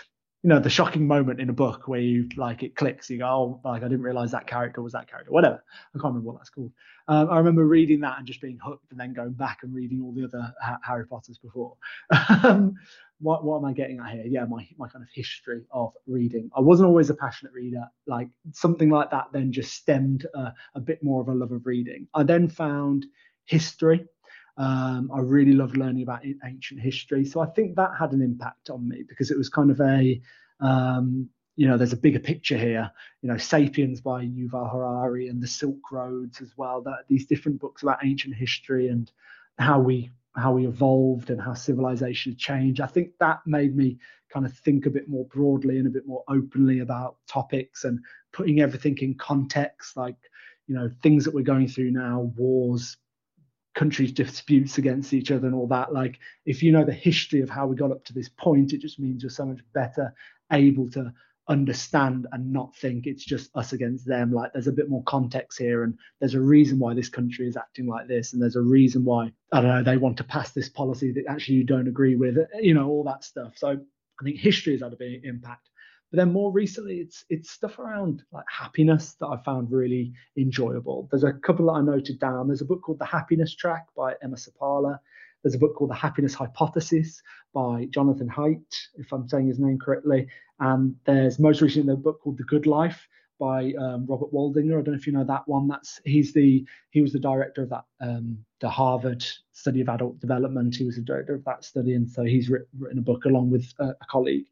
you 0.42 0.48
know 0.48 0.58
the 0.58 0.70
shocking 0.70 1.06
moment 1.06 1.40
in 1.40 1.50
a 1.50 1.52
book 1.52 1.86
where 1.86 2.00
you 2.00 2.28
like 2.36 2.62
it 2.62 2.74
clicks 2.74 3.10
you 3.10 3.18
go 3.18 3.26
oh 3.26 3.60
like 3.64 3.82
i 3.82 3.88
didn't 3.88 4.02
realize 4.02 4.30
that 4.30 4.46
character 4.46 4.80
was 4.80 4.92
that 4.92 5.08
character 5.08 5.30
whatever. 5.32 5.62
I 5.94 5.98
can't 5.98 6.04
remember 6.14 6.30
what 6.30 6.38
that's 6.38 6.50
called. 6.50 6.72
Um, 7.08 7.30
i 7.30 7.36
remember 7.36 7.66
reading 7.66 8.00
that 8.00 8.18
and 8.18 8.26
just 8.26 8.40
being 8.40 8.58
hooked 8.62 8.90
and 8.90 8.98
then 9.00 9.12
going 9.12 9.32
back 9.32 9.58
and 9.62 9.74
reading 9.74 10.00
all 10.02 10.12
the 10.12 10.24
other 10.24 10.52
ha- 10.62 10.78
harry 10.82 11.06
potters 11.06 11.38
before. 11.38 11.76
Um, 12.42 12.74
what, 13.22 13.44
what 13.44 13.58
am 13.58 13.66
i 13.66 13.72
getting 13.74 14.00
at 14.00 14.12
here? 14.12 14.24
Yeah 14.26 14.46
my, 14.46 14.66
my 14.78 14.88
kind 14.88 15.02
of 15.02 15.08
history 15.14 15.62
of 15.72 15.92
reading. 16.06 16.50
I 16.56 16.60
wasn't 16.60 16.88
always 16.88 17.10
a 17.10 17.14
passionate 17.14 17.52
reader. 17.52 17.84
Like 18.06 18.28
something 18.52 18.88
like 18.88 19.10
that 19.10 19.26
then 19.32 19.52
just 19.52 19.74
stemmed 19.74 20.26
a 20.34 20.80
bit 20.80 21.02
more 21.02 21.20
of 21.20 21.28
a 21.28 21.34
love 21.34 21.52
of 21.52 21.66
reading. 21.66 22.08
I 22.14 22.22
then 22.22 22.48
found 22.48 23.04
history 23.44 24.06
um, 24.60 25.10
I 25.10 25.20
really 25.20 25.54
loved 25.54 25.78
learning 25.78 26.02
about 26.02 26.22
ancient 26.44 26.80
history. 26.80 27.24
So 27.24 27.40
I 27.40 27.46
think 27.46 27.76
that 27.76 27.92
had 27.98 28.12
an 28.12 28.20
impact 28.20 28.68
on 28.68 28.86
me 28.86 29.04
because 29.08 29.30
it 29.30 29.38
was 29.38 29.48
kind 29.48 29.70
of 29.70 29.80
a, 29.80 30.20
um, 30.60 31.30
you 31.56 31.66
know, 31.66 31.78
there's 31.78 31.94
a 31.94 31.96
bigger 31.96 32.18
picture 32.18 32.58
here. 32.58 32.90
You 33.22 33.30
know, 33.30 33.38
*Sapiens* 33.38 34.02
by 34.02 34.26
Yuval 34.26 34.70
Harari 34.70 35.28
and 35.28 35.42
*The 35.42 35.46
Silk 35.46 35.90
Roads* 35.90 36.42
as 36.42 36.52
well. 36.58 36.82
That 36.82 37.06
these 37.08 37.24
different 37.24 37.58
books 37.58 37.82
about 37.82 38.04
ancient 38.04 38.34
history 38.34 38.88
and 38.88 39.10
how 39.58 39.80
we 39.80 40.10
how 40.36 40.52
we 40.52 40.66
evolved 40.66 41.30
and 41.30 41.40
how 41.40 41.54
civilization 41.54 42.36
changed. 42.36 42.82
I 42.82 42.86
think 42.86 43.12
that 43.18 43.40
made 43.46 43.74
me 43.74 43.96
kind 44.30 44.44
of 44.44 44.52
think 44.52 44.84
a 44.84 44.90
bit 44.90 45.08
more 45.08 45.24
broadly 45.24 45.78
and 45.78 45.86
a 45.86 45.90
bit 45.90 46.06
more 46.06 46.22
openly 46.28 46.80
about 46.80 47.16
topics 47.26 47.84
and 47.84 47.98
putting 48.30 48.60
everything 48.60 48.98
in 48.98 49.14
context, 49.14 49.96
like 49.96 50.18
you 50.66 50.74
know 50.74 50.90
things 51.02 51.24
that 51.24 51.32
we're 51.32 51.42
going 51.54 51.66
through 51.66 51.92
now, 51.92 52.30
wars, 52.36 52.98
countries 53.74 54.12
disputes 54.12 54.78
against 54.78 55.12
each 55.12 55.30
other 55.30 55.46
and 55.46 55.54
all 55.54 55.68
that 55.68 55.92
like 55.92 56.18
if 56.44 56.62
you 56.62 56.72
know 56.72 56.84
the 56.84 56.92
history 56.92 57.40
of 57.40 57.48
how 57.48 57.66
we 57.66 57.76
got 57.76 57.92
up 57.92 58.04
to 58.04 58.12
this 58.12 58.28
point 58.28 58.72
it 58.72 58.80
just 58.80 58.98
means 58.98 59.22
you're 59.22 59.30
so 59.30 59.46
much 59.46 59.60
better 59.72 60.12
able 60.50 60.90
to 60.90 61.12
understand 61.50 62.28
and 62.30 62.52
not 62.52 62.74
think 62.76 63.06
it's 63.06 63.24
just 63.24 63.50
us 63.56 63.72
against 63.72 64.06
them. 64.06 64.32
Like 64.32 64.52
there's 64.52 64.68
a 64.68 64.72
bit 64.72 64.88
more 64.88 65.02
context 65.02 65.58
here 65.58 65.82
and 65.82 65.98
there's 66.20 66.34
a 66.34 66.40
reason 66.40 66.78
why 66.78 66.94
this 66.94 67.08
country 67.08 67.48
is 67.48 67.56
acting 67.56 67.88
like 67.88 68.06
this 68.06 68.32
and 68.32 68.40
there's 68.40 68.56
a 68.56 68.62
reason 68.62 69.04
why 69.04 69.32
i 69.52 69.60
don't 69.60 69.70
know 69.70 69.82
they 69.82 69.96
want 69.96 70.16
to 70.18 70.24
pass 70.24 70.52
this 70.52 70.68
policy 70.68 71.10
that 71.12 71.24
actually 71.28 71.56
you 71.56 71.64
don't 71.64 71.88
agree 71.88 72.14
with 72.14 72.36
you 72.60 72.72
know 72.72 72.88
all 72.88 73.02
that 73.04 73.24
stuff. 73.24 73.54
So 73.56 73.68
i 73.68 74.24
think 74.24 74.36
history 74.36 74.74
has 74.74 74.82
had 74.82 74.92
a 74.92 74.96
big 74.96 75.24
impact 75.24 75.68
but 76.10 76.16
then 76.16 76.32
more 76.32 76.50
recently, 76.50 76.96
it's 76.98 77.24
it's 77.28 77.50
stuff 77.50 77.78
around 77.78 78.22
like 78.32 78.44
happiness 78.48 79.14
that 79.20 79.26
I 79.26 79.36
found 79.44 79.70
really 79.70 80.12
enjoyable. 80.36 81.08
There's 81.10 81.24
a 81.24 81.32
couple 81.32 81.66
that 81.66 81.72
I 81.72 81.80
noted 81.82 82.18
down. 82.18 82.48
There's 82.48 82.62
a 82.62 82.66
book 82.66 82.82
called 82.82 82.98
The 82.98 83.04
Happiness 83.04 83.54
Track 83.54 83.86
by 83.96 84.14
Emma 84.22 84.36
Seppälä. 84.36 84.98
There's 85.42 85.54
a 85.54 85.58
book 85.58 85.76
called 85.76 85.90
The 85.90 85.94
Happiness 85.94 86.34
Hypothesis 86.34 87.22
by 87.54 87.86
Jonathan 87.90 88.28
Haidt, 88.28 88.74
if 88.96 89.12
I'm 89.12 89.28
saying 89.28 89.46
his 89.46 89.58
name 89.58 89.78
correctly. 89.78 90.26
And 90.58 90.96
there's 91.06 91.38
most 91.38 91.62
recently 91.62 91.94
a 91.94 91.96
book 91.96 92.20
called 92.20 92.38
The 92.38 92.44
Good 92.44 92.66
Life 92.66 93.08
by 93.38 93.72
um, 93.78 94.04
Robert 94.06 94.32
Waldinger. 94.32 94.78
I 94.78 94.82
don't 94.82 94.88
know 94.88 94.94
if 94.94 95.06
you 95.06 95.12
know 95.12 95.24
that 95.24 95.46
one. 95.46 95.68
That's 95.68 96.00
he's 96.04 96.32
the 96.32 96.66
he 96.90 97.00
was 97.00 97.12
the 97.12 97.20
director 97.20 97.62
of 97.62 97.70
that 97.70 97.84
um, 98.00 98.38
the 98.60 98.68
Harvard 98.68 99.24
study 99.52 99.80
of 99.80 99.88
adult 99.88 100.20
development. 100.20 100.74
He 100.74 100.84
was 100.84 100.96
the 100.96 101.02
director 101.02 101.34
of 101.34 101.44
that 101.44 101.64
study, 101.64 101.94
and 101.94 102.08
so 102.08 102.24
he's 102.24 102.50
written, 102.50 102.68
written 102.78 102.98
a 102.98 103.02
book 103.02 103.24
along 103.24 103.50
with 103.50 103.72
a, 103.78 103.90
a 103.90 104.06
colleague. 104.10 104.46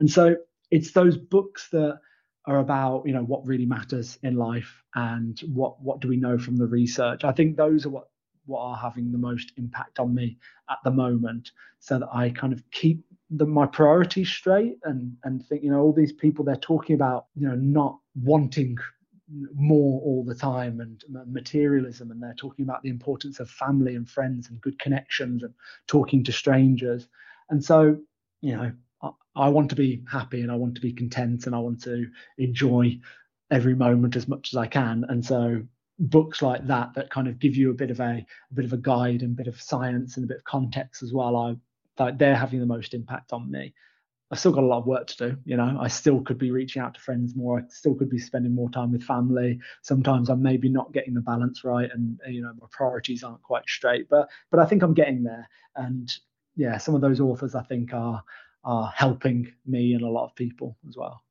And 0.00 0.10
so 0.10 0.36
it's 0.70 0.92
those 0.92 1.16
books 1.16 1.68
that 1.70 2.00
are 2.46 2.58
about 2.58 3.04
you 3.06 3.12
know 3.12 3.22
what 3.22 3.46
really 3.46 3.66
matters 3.66 4.18
in 4.22 4.36
life 4.36 4.82
and 4.94 5.40
what 5.52 5.80
what 5.82 6.00
do 6.00 6.08
we 6.08 6.16
know 6.16 6.38
from 6.38 6.56
the 6.56 6.66
research. 6.66 7.24
I 7.24 7.32
think 7.32 7.56
those 7.56 7.86
are 7.86 7.90
what 7.90 8.08
what 8.46 8.60
are 8.60 8.76
having 8.76 9.10
the 9.10 9.18
most 9.18 9.52
impact 9.56 9.98
on 9.98 10.14
me 10.14 10.38
at 10.68 10.78
the 10.84 10.90
moment, 10.90 11.52
so 11.78 11.98
that 11.98 12.08
I 12.12 12.30
kind 12.30 12.52
of 12.52 12.62
keep 12.70 13.04
the, 13.30 13.46
my 13.46 13.66
priorities 13.66 14.28
straight 14.28 14.78
and 14.84 15.16
and 15.24 15.44
think 15.46 15.62
you 15.62 15.70
know 15.70 15.80
all 15.80 15.92
these 15.92 16.12
people 16.12 16.44
they're 16.44 16.56
talking 16.56 16.94
about 16.94 17.26
you 17.34 17.48
know 17.48 17.56
not 17.56 17.98
wanting 18.14 18.76
more 19.54 20.02
all 20.02 20.22
the 20.22 20.34
time 20.34 20.80
and 20.80 21.02
materialism 21.26 22.10
and 22.10 22.22
they're 22.22 22.34
talking 22.34 22.62
about 22.62 22.82
the 22.82 22.90
importance 22.90 23.40
of 23.40 23.48
family 23.48 23.96
and 23.96 24.08
friends 24.08 24.50
and 24.50 24.60
good 24.60 24.78
connections 24.78 25.42
and 25.42 25.54
talking 25.86 26.22
to 26.22 26.30
strangers 26.30 27.08
and 27.48 27.64
so 27.64 27.96
you 28.42 28.54
know 28.54 28.70
I, 29.36 29.48
want 29.48 29.70
to 29.70 29.76
be 29.76 30.02
happy 30.10 30.42
and 30.42 30.50
I 30.50 30.56
want 30.56 30.74
to 30.76 30.80
be 30.80 30.92
content 30.92 31.46
and 31.46 31.54
I 31.54 31.58
want 31.58 31.82
to 31.84 32.06
enjoy 32.38 32.98
every 33.50 33.74
moment 33.74 34.16
as 34.16 34.28
much 34.28 34.52
as 34.52 34.56
I 34.56 34.66
can 34.66 35.04
and 35.08 35.24
so 35.24 35.62
books 35.98 36.42
like 36.42 36.66
that 36.66 36.94
that 36.94 37.10
kind 37.10 37.28
of 37.28 37.38
give 37.38 37.56
you 37.56 37.70
a 37.70 37.74
bit 37.74 37.90
of 37.90 38.00
a, 38.00 38.26
a 38.50 38.54
bit 38.54 38.64
of 38.64 38.72
a 38.72 38.78
guide 38.78 39.22
and 39.22 39.32
a 39.32 39.42
bit 39.42 39.46
of 39.46 39.60
science 39.60 40.16
and 40.16 40.24
a 40.24 40.28
bit 40.28 40.38
of 40.38 40.44
context 40.44 41.02
as 41.02 41.12
well 41.12 41.36
I 41.36 41.56
like 41.98 42.18
they're 42.18 42.36
having 42.36 42.60
the 42.60 42.66
most 42.66 42.94
impact 42.94 43.32
on 43.32 43.50
me. 43.50 43.74
I've 44.30 44.38
still 44.38 44.52
got 44.52 44.64
a 44.64 44.66
lot 44.66 44.78
of 44.78 44.86
work 44.86 45.06
to 45.08 45.16
do. 45.16 45.36
You 45.44 45.56
know, 45.56 45.76
I 45.80 45.88
still 45.88 46.20
could 46.20 46.38
be 46.38 46.50
reaching 46.50 46.82
out 46.82 46.94
to 46.94 47.00
friends 47.00 47.36
more. 47.36 47.58
I 47.58 47.62
still 47.68 47.94
could 47.94 48.10
be 48.10 48.18
spending 48.18 48.54
more 48.54 48.70
time 48.70 48.90
with 48.90 49.02
family. 49.02 49.60
Sometimes 49.82 50.28
I'm 50.28 50.42
maybe 50.42 50.68
not 50.68 50.92
getting 50.92 51.14
the 51.14 51.20
balance 51.20 51.62
right, 51.62 51.90
and 51.92 52.18
you 52.28 52.42
know, 52.42 52.52
my 52.60 52.66
priorities 52.70 53.22
aren't 53.22 53.42
quite 53.42 53.68
straight. 53.68 54.08
But 54.08 54.28
but 54.50 54.60
I 54.60 54.66
think 54.66 54.82
I'm 54.82 54.94
getting 54.94 55.22
there. 55.22 55.48
And 55.76 56.12
yeah, 56.56 56.78
some 56.78 56.94
of 56.94 57.00
those 57.00 57.20
authors 57.20 57.54
I 57.54 57.62
think 57.62 57.92
are 57.92 58.22
are 58.64 58.92
helping 58.94 59.52
me 59.66 59.94
and 59.94 60.02
a 60.02 60.08
lot 60.08 60.24
of 60.24 60.34
people 60.34 60.76
as 60.88 60.96
well. 60.96 61.22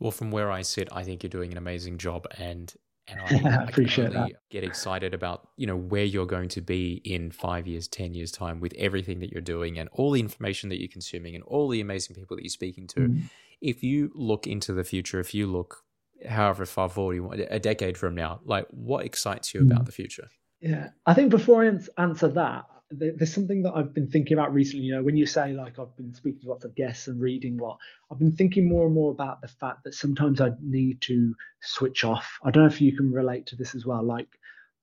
Well, 0.00 0.10
from 0.10 0.30
where 0.30 0.50
I 0.50 0.62
sit, 0.62 0.88
I 0.92 1.02
think 1.02 1.22
you're 1.22 1.30
doing 1.30 1.50
an 1.50 1.58
amazing 1.58 1.98
job, 1.98 2.26
and 2.38 2.72
and 3.08 3.20
I, 3.46 3.50
I 3.50 3.64
appreciate 3.64 4.12
that. 4.12 4.32
Get 4.50 4.64
excited 4.64 5.14
about 5.14 5.48
you 5.56 5.66
know 5.66 5.76
where 5.76 6.04
you're 6.04 6.26
going 6.26 6.48
to 6.50 6.60
be 6.60 7.00
in 7.04 7.30
five 7.30 7.66
years, 7.66 7.88
ten 7.88 8.14
years 8.14 8.30
time 8.30 8.60
with 8.60 8.74
everything 8.78 9.20
that 9.20 9.30
you're 9.30 9.40
doing 9.40 9.78
and 9.78 9.88
all 9.92 10.12
the 10.12 10.20
information 10.20 10.68
that 10.68 10.78
you're 10.78 10.88
consuming 10.88 11.34
and 11.34 11.44
all 11.44 11.68
the 11.68 11.80
amazing 11.80 12.14
people 12.14 12.36
that 12.36 12.42
you're 12.42 12.50
speaking 12.50 12.86
to. 12.88 13.00
Mm. 13.00 13.22
If 13.60 13.82
you 13.82 14.12
look 14.14 14.46
into 14.46 14.72
the 14.72 14.84
future, 14.84 15.18
if 15.18 15.34
you 15.34 15.48
look 15.48 15.82
however 16.28 16.66
far 16.66 16.88
forward 16.88 17.14
you 17.14 17.24
want, 17.24 17.40
a 17.50 17.58
decade 17.58 17.96
from 17.96 18.14
now, 18.14 18.40
like 18.44 18.66
what 18.70 19.04
excites 19.04 19.52
you 19.52 19.62
mm. 19.62 19.72
about 19.72 19.86
the 19.86 19.92
future? 19.92 20.28
Yeah, 20.60 20.90
I 21.06 21.14
think 21.14 21.30
before 21.30 21.64
I 21.64 21.78
answer 22.00 22.28
that, 22.28 22.64
there's 22.90 23.34
something 23.34 23.62
that 23.62 23.74
I've 23.74 23.92
been 23.92 24.08
thinking 24.08 24.38
about 24.38 24.54
recently. 24.54 24.86
You 24.86 24.96
know, 24.96 25.02
when 25.02 25.16
you 25.16 25.26
say 25.26 25.52
like 25.52 25.78
I've 25.78 25.94
been 25.96 26.14
speaking 26.14 26.40
to 26.42 26.48
lots 26.48 26.64
of 26.64 26.74
guests 26.74 27.06
and 27.06 27.20
reading 27.20 27.58
lot, 27.58 27.78
I've 28.10 28.18
been 28.18 28.32
thinking 28.32 28.68
more 28.68 28.86
and 28.86 28.94
more 28.94 29.10
about 29.10 29.40
the 29.40 29.48
fact 29.48 29.84
that 29.84 29.94
sometimes 29.94 30.40
I 30.40 30.50
need 30.62 31.00
to 31.02 31.34
switch 31.60 32.04
off. 32.04 32.38
I 32.42 32.50
don't 32.50 32.62
know 32.62 32.70
if 32.70 32.80
you 32.80 32.96
can 32.96 33.12
relate 33.12 33.46
to 33.46 33.56
this 33.56 33.74
as 33.74 33.84
well. 33.84 34.02
Like 34.02 34.28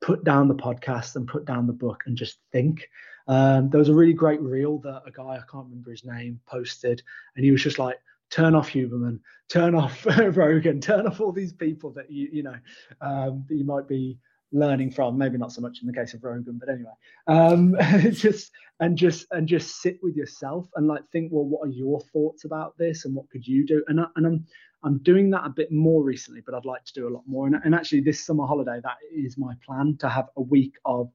put 0.01 0.24
down 0.24 0.47
the 0.47 0.56
podcast 0.56 1.16
and 1.16 1.28
put 1.28 1.45
down 1.45 1.68
the 1.68 1.74
book 1.74 2.03
and 2.06 2.16
just 2.16 2.38
think. 2.51 2.88
Um, 3.28 3.72
there 3.72 3.80
was 3.80 3.89
a 3.89 3.95
really 3.95 4.14
great 4.14 4.41
reel 4.41 4.78
that 4.80 5.01
a 5.08 5.12
guy 5.12 5.38
I 5.38 5.51
can't 5.51 5.66
remember 5.66 5.89
his 5.89 6.06
name 6.06 6.39
posted, 6.45 7.01
and 7.36 7.43
he 7.43 7.49
was 7.49 7.64
just 7.64 7.80
like, 7.80 7.97
turn 8.30 8.53
off 8.53 8.70
Huberman, 8.70 9.20
turn 9.49 9.74
off 9.74 10.06
Rogan, 10.20 10.80
turn 10.80 11.08
off 11.08 11.22
all 11.22 11.32
these 11.32 11.53
people 11.53 11.89
that 11.91 12.12
you 12.12 12.30
you 12.32 12.43
know 12.43 12.56
um, 13.01 13.45
that 13.49 13.56
you 13.56 13.64
might 13.66 13.88
be 13.88 14.20
learning 14.52 14.91
from 14.91 15.18
maybe 15.18 15.38
not 15.38 15.52
so 15.52 15.62
much 15.62 15.80
in 15.82 15.88
the 15.88 15.93
case 15.93 16.14
of 16.14 16.24
rogan 16.24 16.60
but 16.60 16.70
anyway 16.70 16.91
um 17.28 17.76
just 18.12 18.52
and 18.80 18.98
just 18.98 19.26
and 19.32 19.48
just 19.48 19.82
sit 19.82 19.98
with 20.02 20.16
yourself 20.16 20.68
and 20.76 20.88
like 20.88 21.02
think 21.12 21.32
well 21.32 21.46
what 21.46 21.68
are 21.68 21.72
your 21.72 22.00
thoughts 22.14 22.46
about 22.46 22.78
this 22.78 23.06
and 23.06 23.16
what 23.16 23.30
could 23.30 23.46
you 23.46 23.66
do 23.66 23.84
and, 23.88 24.00
I, 24.00 24.06
and 24.16 24.26
i'm 24.26 24.46
i'm 24.84 25.00
doing 25.00 25.30
that 25.32 25.46
a 25.46 25.50
bit 25.50 25.72
more 25.72 26.04
recently 26.04 26.41
but 26.46 26.56
i'd 26.56 26.66
like 26.66 26.86
to 26.86 26.93
do 26.93 27.08
a 27.08 27.14
lot 27.14 27.24
more 27.28 27.48
and, 27.48 27.58
and 27.64 27.74
actually 27.74 28.02
this 28.02 28.26
summer 28.26 28.46
holiday 28.46 28.80
that 28.84 28.98
is 29.14 29.38
my 29.38 29.54
plan 29.66 29.98
to 30.00 30.10
have 30.10 30.30
a 30.38 30.41
week 30.41 30.76
of 30.86 31.12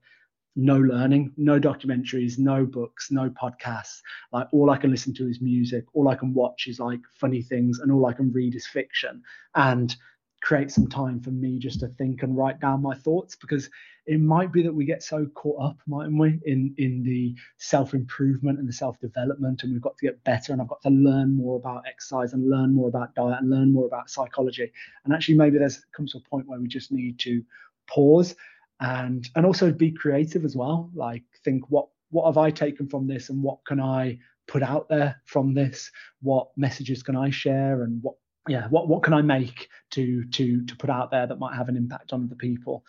no 0.57 0.76
learning, 0.76 1.33
no 1.37 1.61
documentaries, 1.61 2.39
no 2.39 2.66
books, 2.66 3.11
no 3.11 3.31
podcasts. 3.31 4.01
Like 4.33 4.49
all 4.53 4.70
I 4.70 4.76
can 4.76 4.91
listen 4.91 5.14
to 5.14 5.28
is 5.28 5.41
music. 5.41 5.85
All 5.95 6.09
I 6.09 6.14
can 6.14 6.35
watch 6.35 6.66
is 6.66 6.81
like 6.81 7.01
funny 7.20 7.43
things, 7.43 7.78
and 7.78 7.91
all 7.91 8.07
I 8.07 8.12
can 8.12 8.33
read 8.33 8.55
is 8.55 8.66
fiction. 8.66 9.22
And 9.55 9.95
create 10.43 10.70
some 10.70 10.88
time 10.88 11.20
for 11.20 11.30
me 11.30 11.59
just 11.59 11.80
to 11.80 11.88
think 11.88 12.22
and 12.22 12.36
write 12.36 12.61
down 12.61 12.82
my 12.82 12.95
thoughts 12.95 13.36
because 13.36 13.68
it 14.07 14.20
might 14.20 14.51
be 14.53 14.62
that 14.62 14.72
we 14.72 14.84
get 14.84 15.03
so 15.03 15.26
caught 15.34 15.62
up 15.62 15.78
mightn't 15.86 16.18
we 16.18 16.41
in 16.47 16.74
in 16.78 17.03
the 17.03 17.34
self 17.59 17.93
improvement 17.93 18.59
and 18.59 18.68
the 18.68 18.72
self 18.72 18.99
development 19.01 19.62
and 19.62 19.72
we've 19.72 19.82
got 19.82 19.97
to 19.99 20.07
get 20.07 20.22
better 20.24 20.53
and 20.53 20.62
i've 20.62 20.68
got 20.68 20.80
to 20.80 20.91
learn 20.91 21.36
more 21.36 21.57
about 21.57 21.84
exercise 21.86 22.32
and 22.32 22.49
learn 22.49 22.74
more 22.74 22.88
about 22.88 23.14
diet 23.14 23.38
and 23.41 23.51
learn 23.51 23.72
more 23.72 23.86
about 23.86 24.11
psychology. 24.11 24.70
And 25.05 25.14
actually 25.14 25.36
maybe 25.36 25.59
there's 25.59 25.84
comes 25.95 26.12
to 26.12 26.18
a 26.18 26.28
point 26.28 26.47
where 26.47 26.61
we 26.61 26.68
just 26.68 26.93
need 26.93 27.18
to 27.20 27.43
pause 27.88 28.34
and 28.80 29.28
and 29.36 29.47
also 29.47 29.72
be 29.72 29.91
creative 29.91 30.45
as 30.45 30.57
well. 30.57 30.91
Like 30.95 31.22
think 31.45 31.64
what 31.68 31.88
what 32.11 32.26
have 32.26 32.38
i 32.38 32.51
taken 32.51 32.88
from 32.88 33.07
this 33.07 33.30
and 33.30 33.43
what 33.43 33.59
can 33.66 33.80
i 33.80 34.18
put 34.49 34.62
out 34.62 34.88
there 34.88 35.20
from 35.26 35.55
this? 35.55 35.91
What 36.22 36.49
messages 36.57 37.03
can 37.03 37.16
i 37.16 37.30
share 37.30 37.84
and 37.84 38.03
what 38.03 38.16
yeah 38.49 38.66
what 38.68 38.88
what 38.88 39.03
can 39.03 39.12
i 39.12 39.20
make 39.20 39.68
to 39.91 40.24
to 40.26 40.64
to 40.64 40.76
put 40.76 40.91
out 40.91 41.11
there 41.11 41.26
that 41.26 41.38
might 41.38 41.55
have 41.55 41.68
an 41.68 41.76
impact 41.76 42.12
on 42.12 42.28
the 42.28 42.36
people? 42.36 42.84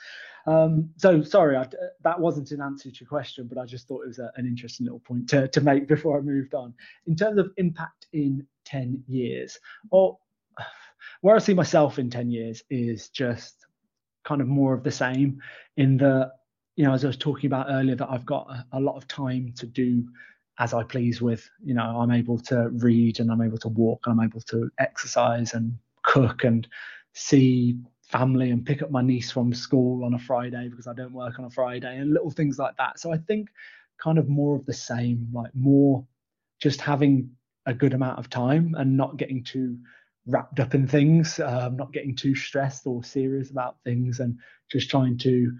Um, 0.47 0.89
so 0.97 1.22
sorry 1.22 1.56
I, 1.56 1.68
that 2.04 2.20
wasn't 2.20 2.49
an 2.52 2.62
answer 2.62 2.89
to 2.89 2.99
your 2.99 3.08
question 3.08 3.47
but 3.47 3.60
i 3.60 3.66
just 3.66 3.88
thought 3.88 4.04
it 4.04 4.08
was 4.08 4.20
a, 4.20 4.32
an 4.38 4.47
interesting 4.47 4.86
little 4.86 4.99
point 4.99 5.30
to, 5.30 5.47
to 5.49 5.62
make 5.62 5.88
before 5.88 6.18
i 6.18 6.22
moved 6.22 6.56
on. 6.56 6.74
In 7.06 7.16
terms 7.16 7.38
of 7.38 7.52
impact 7.58 8.08
in 8.14 8.45
10 8.66 9.04
years 9.08 9.60
or 9.91 10.18
where 11.22 11.36
i 11.36 11.39
see 11.39 11.54
myself 11.54 11.99
in 11.99 12.10
10 12.10 12.32
years 12.32 12.64
is 12.70 13.10
just 13.10 13.66
kind 14.24 14.41
of 14.41 14.47
more 14.47 14.74
of 14.74 14.84
the 14.84 14.91
same 14.91 15.39
in 15.78 15.97
the 15.97 16.32
you 16.76 16.86
know 16.86 16.93
as 16.93 17.04
i 17.04 17.08
was 17.08 17.18
talking 17.18 17.47
about 17.47 17.68
earlier 17.70 17.95
that 17.95 18.10
i've 18.10 18.26
got 18.26 18.47
a, 18.49 18.66
a 18.78 18.80
lot 18.80 18.95
of 18.95 19.08
time 19.08 19.54
to 19.58 19.68
do 19.68 20.08
as 20.60 20.74
I 20.74 20.84
please 20.84 21.22
with. 21.22 21.49
You 21.64 21.74
know, 21.74 21.99
I'm 22.02 22.12
able 22.12 22.39
to 22.39 22.70
read 22.70 23.20
and 23.20 23.32
I'm 23.32 23.41
able 23.41 23.58
to 23.60 23.70
walk 23.70 24.02
and 24.06 24.20
I'm 24.20 24.26
able 24.26 24.41
to 24.41 24.70
exercise 24.80 25.54
and 25.54 25.78
cook 26.04 26.43
and 26.43 26.68
see 27.14 27.78
family 28.04 28.52
and 28.52 28.66
pick 28.66 28.82
up 28.82 28.91
my 28.91 29.02
niece 29.02 29.32
from 29.32 29.54
school 29.54 30.04
on 30.04 30.14
a 30.14 30.20
Friday 30.20 30.68
because 30.70 30.88
I 30.88 30.93
don't 30.93 31.14
work 31.14 31.39
on 31.39 31.45
a 31.45 31.49
Friday 31.49 31.97
and 31.97 32.12
little 32.12 32.32
things 32.32 32.60
like 32.60 32.76
that. 32.78 32.99
So 32.99 33.12
I 33.12 33.18
think 33.18 33.49
kind 33.97 34.18
of 34.18 34.28
more 34.28 34.56
of 34.56 34.66
the 34.66 34.74
same, 34.74 35.30
like 35.32 35.52
more 35.56 36.06
just 36.62 36.82
having 36.82 37.32
a 37.66 37.74
good 37.74 37.93
amount 37.93 38.20
of 38.20 38.30
time 38.30 38.76
and 38.78 38.97
not 38.97 39.18
getting 39.18 39.43
too 39.43 39.78
wrapped 40.28 40.60
up 40.60 40.76
in 40.76 40.88
things, 40.88 41.39
um, 41.39 41.78
not 41.78 41.93
getting 41.93 42.16
too 42.16 42.36
stressed 42.36 42.86
or 42.86 43.04
serious 43.04 43.49
about 43.49 43.78
things, 43.84 44.20
and 44.20 44.38
just 44.72 44.89
trying 44.89 45.18
to 45.20 45.52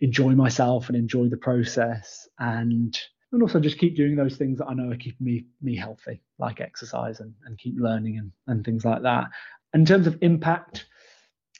enjoy 0.00 0.32
myself 0.34 0.88
and 0.88 0.96
enjoy 0.96 1.28
the 1.28 1.36
process 1.36 2.28
and 2.38 2.98
and 3.34 3.42
also 3.42 3.60
just 3.60 3.78
keep 3.78 3.96
doing 3.96 4.16
those 4.16 4.36
things 4.36 4.58
that 4.58 4.66
I 4.66 4.74
know 4.74 4.90
are 4.90 4.96
keeping 4.96 5.26
me 5.26 5.46
me 5.60 5.76
healthy, 5.76 6.22
like 6.38 6.60
exercise 6.60 7.20
and, 7.20 7.34
and 7.44 7.58
keep 7.58 7.74
learning 7.78 8.18
and, 8.18 8.32
and 8.46 8.64
things 8.64 8.84
like 8.84 9.02
that. 9.02 9.26
In 9.74 9.84
terms 9.84 10.06
of 10.06 10.18
impact, 10.22 10.86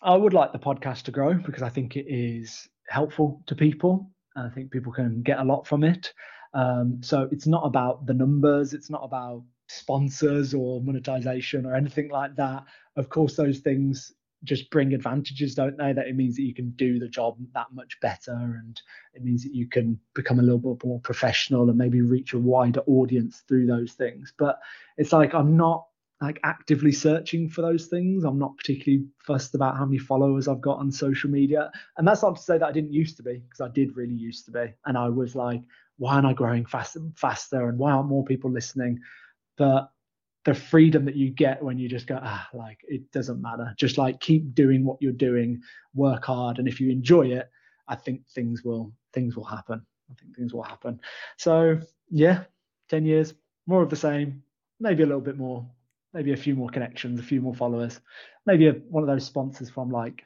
I 0.01 0.17
would 0.17 0.35
like 0.35 0.53
the 0.53 0.59
podcast 0.59 1.03
to 1.03 1.11
grow 1.11 1.35
because 1.35 1.63
I 1.63 1.69
think 1.69 1.97
it 1.97 2.07
is 2.09 2.69
helpful 2.89 3.43
to 3.47 3.55
people. 3.55 4.11
I 4.37 4.49
think 4.49 4.71
people 4.71 4.93
can 4.93 5.23
get 5.23 5.39
a 5.39 5.45
lot 5.45 5.67
from 5.67 5.85
it. 5.85 6.13
Um, 6.55 7.01
so 7.03 7.29
it's 7.33 7.47
not 7.47 7.67
about 7.67 8.07
the 8.07 8.15
numbers, 8.15 8.73
it's 8.73 8.91
not 8.91 9.03
about 9.03 9.43
sponsors 9.69 10.55
or 10.55 10.81
monetization 10.81 11.67
or 11.67 11.75
anything 11.75 12.09
like 12.11 12.37
that. 12.37 12.65
Of 12.97 13.09
course, 13.09 13.35
those 13.35 13.59
things 13.59 14.13
just 14.45 14.71
bring 14.71 14.95
advantages, 14.95 15.55
don't 15.55 15.77
they? 15.77 15.93
That 15.93 16.07
it 16.07 16.17
means 16.17 16.37
that 16.37 16.43
you 16.43 16.55
can 16.55 16.71
do 16.71 16.99
the 16.99 17.09
job 17.09 17.37
that 17.55 17.67
much 17.73 17.99
better, 18.01 18.33
and 18.33 18.81
it 19.15 19.25
means 19.25 19.43
that 19.43 19.55
you 19.55 19.69
can 19.69 19.99
become 20.15 20.39
a 20.39 20.43
little 20.43 20.59
bit 20.59 20.87
more 20.87 21.01
professional 21.01 21.69
and 21.69 21.79
maybe 21.79 22.01
reach 22.01 22.33
a 22.33 22.39
wider 22.39 22.81
audience 22.87 23.43
through 23.49 23.67
those 23.67 23.93
things. 23.93 24.33
But 24.39 24.59
it's 24.97 25.13
like 25.13 25.35
I'm 25.35 25.57
not 25.57 25.87
like 26.21 26.39
actively 26.45 26.93
searching 26.93 27.49
for 27.49 27.61
those 27.61 27.87
things. 27.87 28.25
I'm 28.25 28.39
not 28.39 28.57
particularly 28.57 29.05
fussed 29.19 29.55
about 29.55 29.77
how 29.77 29.85
many 29.85 29.99
followers 29.99 30.47
I've 30.47 30.61
got 30.61 30.79
on 30.79 30.93
social 30.93 31.31
media, 31.31 31.71
and 31.97 32.07
that's 32.07 32.23
not 32.23 32.37
to 32.37 32.43
say 32.43 32.59
that 32.59 32.67
I 32.67 32.73
didn't 32.73 32.93
used 32.93 33.17
to 33.17 33.23
be, 33.23 33.39
because 33.39 33.61
I 33.61 33.69
did 33.69 33.97
really 33.97 34.15
used 34.15 34.45
to 34.47 34.51
be, 34.51 34.73
and 34.87 34.97
I 34.97 35.09
was 35.09 35.35
like, 35.35 35.63
why 35.99 36.19
am 36.19 36.27
I 36.27 36.33
growing 36.33 36.67
faster, 36.67 37.01
and 37.01 37.17
faster, 37.19 37.69
and 37.69 37.79
why 37.79 37.93
aren't 37.93 38.09
more 38.09 38.25
people 38.25 38.51
listening? 38.51 39.01
But 39.57 39.91
the 40.45 40.55
freedom 40.55 41.05
that 41.07 41.17
you 41.17 41.31
get 41.31 41.63
when 41.63 41.79
you 41.79 41.89
just 41.89 42.07
go 42.07 42.19
ah 42.23 42.47
like 42.53 42.79
it 42.87 43.11
doesn't 43.13 43.41
matter. 43.41 43.75
Just 43.79 43.99
like 43.99 44.21
keep 44.21 44.55
doing 44.55 44.85
what 44.85 44.99
you're 45.01 45.13
doing 45.13 45.61
work 45.95 46.25
hard 46.25 46.59
and 46.59 46.69
if 46.69 46.81
you 46.81 46.91
enjoy 46.91 47.27
it 47.27 47.49
i 47.89 47.95
think 47.95 48.27
things 48.29 48.65
will 48.65 48.93
things 49.13 49.37
will 49.37 49.45
happen. 49.45 49.85
I 50.11 50.15
think 50.15 50.37
things 50.37 50.53
will 50.53 50.63
happen. 50.63 51.01
So 51.37 51.79
yeah 52.11 52.45
10 52.91 53.07
years 53.07 53.35
more 53.67 53.83
of 53.83 53.91
the 53.91 53.97
same 53.97 54.43
maybe 54.81 55.03
a 55.03 55.07
little 55.07 55.21
bit 55.21 55.39
more 55.39 55.67
maybe 56.13 56.33
a 56.33 56.37
few 56.37 56.55
more 56.55 56.69
connections, 56.71 57.19
a 57.19 57.23
few 57.23 57.41
more 57.41 57.55
followers, 57.55 58.01
maybe 58.47 58.69
a, 58.69 58.73
one 58.89 59.03
of 59.03 59.09
those 59.09 59.27
sponsors 59.27 59.69
from 59.69 59.91
like 59.91 60.23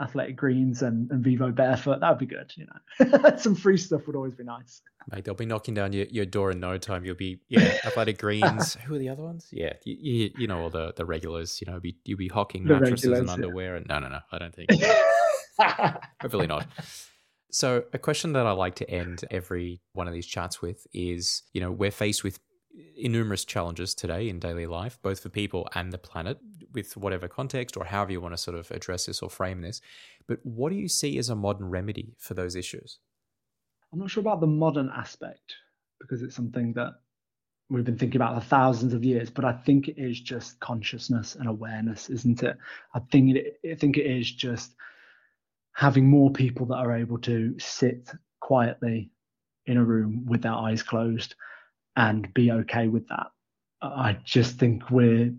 Athletic 0.00 0.36
Greens 0.36 0.82
and, 0.82 1.10
and 1.10 1.24
Vivobarefoot. 1.24 2.00
That 2.00 2.10
would 2.10 2.18
be 2.18 2.26
good. 2.26 2.52
You 2.56 2.66
know, 2.66 3.36
some 3.36 3.54
free 3.54 3.76
stuff 3.76 4.06
would 4.06 4.16
always 4.16 4.34
be 4.34 4.44
nice. 4.44 4.80
Mate, 5.10 5.24
they'll 5.24 5.34
be 5.34 5.46
knocking 5.46 5.74
down 5.74 5.92
your, 5.92 6.06
your 6.06 6.26
door 6.26 6.50
in 6.50 6.60
no 6.60 6.78
time. 6.78 7.04
You'll 7.04 7.14
be 7.14 7.40
yeah, 7.48 7.78
Athletic 7.84 8.18
Greens. 8.18 8.74
Who 8.86 8.94
are 8.94 8.98
the 8.98 9.08
other 9.08 9.22
ones? 9.22 9.48
Yeah, 9.52 9.74
you, 9.84 9.96
you, 10.00 10.30
you 10.38 10.46
know 10.46 10.60
all 10.60 10.70
the 10.70 10.92
the 10.96 11.04
regulars. 11.04 11.60
You 11.60 11.72
know, 11.72 11.80
be 11.80 11.96
you'll 12.04 12.18
be 12.18 12.28
hocking 12.28 12.64
mattresses 12.64 13.04
regulars, 13.04 13.20
and 13.20 13.30
underwear. 13.30 13.72
Yeah. 13.72 13.76
And 13.76 13.86
no, 13.88 13.98
no, 13.98 14.08
no, 14.08 14.20
I 14.32 14.38
don't 14.38 14.54
think. 14.54 14.70
Hopefully 16.22 16.46
not. 16.46 16.66
So, 17.52 17.84
a 17.92 17.98
question 17.98 18.32
that 18.34 18.46
I 18.46 18.52
like 18.52 18.76
to 18.76 18.88
end 18.88 19.24
every 19.30 19.80
one 19.92 20.06
of 20.06 20.14
these 20.14 20.26
chats 20.26 20.62
with 20.62 20.86
is, 20.92 21.42
you 21.52 21.60
know, 21.60 21.72
we're 21.72 21.90
faced 21.90 22.22
with 22.22 22.38
numerous 22.96 23.44
challenges 23.44 23.94
today 23.94 24.28
in 24.28 24.38
daily 24.38 24.66
life, 24.66 24.98
both 25.02 25.20
for 25.20 25.28
people 25.28 25.68
and 25.74 25.92
the 25.92 25.98
planet, 25.98 26.38
with 26.72 26.96
whatever 26.96 27.28
context 27.28 27.76
or 27.76 27.84
however 27.84 28.12
you 28.12 28.20
want 28.20 28.34
to 28.34 28.38
sort 28.38 28.56
of 28.56 28.70
address 28.70 29.06
this 29.06 29.22
or 29.22 29.30
frame 29.30 29.60
this. 29.62 29.80
But 30.26 30.38
what 30.42 30.70
do 30.70 30.76
you 30.76 30.88
see 30.88 31.18
as 31.18 31.28
a 31.28 31.36
modern 31.36 31.70
remedy 31.70 32.14
for 32.18 32.34
those 32.34 32.56
issues? 32.56 32.98
I'm 33.92 33.98
not 33.98 34.10
sure 34.10 34.20
about 34.20 34.40
the 34.40 34.46
modern 34.46 34.90
aspect 34.94 35.54
because 36.00 36.22
it's 36.22 36.36
something 36.36 36.72
that 36.74 36.94
we've 37.68 37.84
been 37.84 37.98
thinking 37.98 38.20
about 38.20 38.34
for 38.40 38.48
thousands 38.48 38.92
of 38.92 39.04
years, 39.04 39.30
but 39.30 39.44
I 39.44 39.52
think 39.52 39.88
it 39.88 39.98
is 39.98 40.20
just 40.20 40.58
consciousness 40.60 41.36
and 41.36 41.48
awareness, 41.48 42.10
isn't 42.10 42.42
it? 42.42 42.56
I 42.94 43.00
think 43.12 43.36
it, 43.36 43.60
I 43.70 43.74
think 43.74 43.96
it 43.96 44.06
is 44.06 44.30
just 44.30 44.74
having 45.72 46.08
more 46.08 46.30
people 46.30 46.66
that 46.66 46.76
are 46.76 46.96
able 46.96 47.18
to 47.18 47.58
sit 47.58 48.10
quietly 48.40 49.10
in 49.66 49.76
a 49.76 49.84
room 49.84 50.26
with 50.26 50.42
their 50.42 50.52
eyes 50.52 50.82
closed 50.82 51.34
and 51.96 52.32
be 52.34 52.50
okay 52.50 52.88
with 52.88 53.08
that. 53.08 53.28
I 53.82 54.18
just 54.24 54.58
think 54.58 54.90
we're 54.90 55.32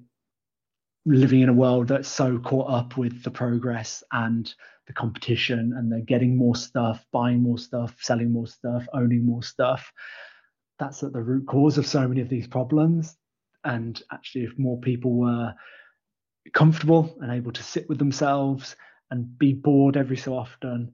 living 1.05 1.41
in 1.41 1.49
a 1.49 1.53
world 1.53 1.87
that's 1.87 2.07
so 2.09 2.37
caught 2.39 2.69
up 2.69 2.97
with 2.97 3.23
the 3.23 3.31
progress 3.31 4.03
and 4.11 4.53
the 4.87 4.93
competition 4.93 5.73
and 5.75 5.91
they're 5.91 6.01
getting 6.01 6.37
more 6.37 6.55
stuff, 6.55 7.05
buying 7.11 7.41
more 7.41 7.57
stuff, 7.57 7.95
selling 7.99 8.31
more 8.31 8.47
stuff, 8.47 8.87
owning 8.93 9.25
more 9.25 9.43
stuff. 9.43 9.91
That's 10.79 11.03
at 11.03 11.13
the 11.13 11.21
root 11.21 11.47
cause 11.47 11.77
of 11.77 11.87
so 11.87 12.07
many 12.07 12.21
of 12.21 12.29
these 12.29 12.47
problems. 12.47 13.15
And 13.63 14.01
actually, 14.11 14.45
if 14.45 14.57
more 14.57 14.79
people 14.79 15.13
were 15.13 15.53
comfortable 16.53 17.17
and 17.21 17.31
able 17.31 17.51
to 17.51 17.63
sit 17.63 17.87
with 17.87 17.99
themselves 17.99 18.75
and 19.11 19.37
be 19.37 19.53
bored 19.53 19.97
every 19.97 20.17
so 20.17 20.35
often, 20.35 20.93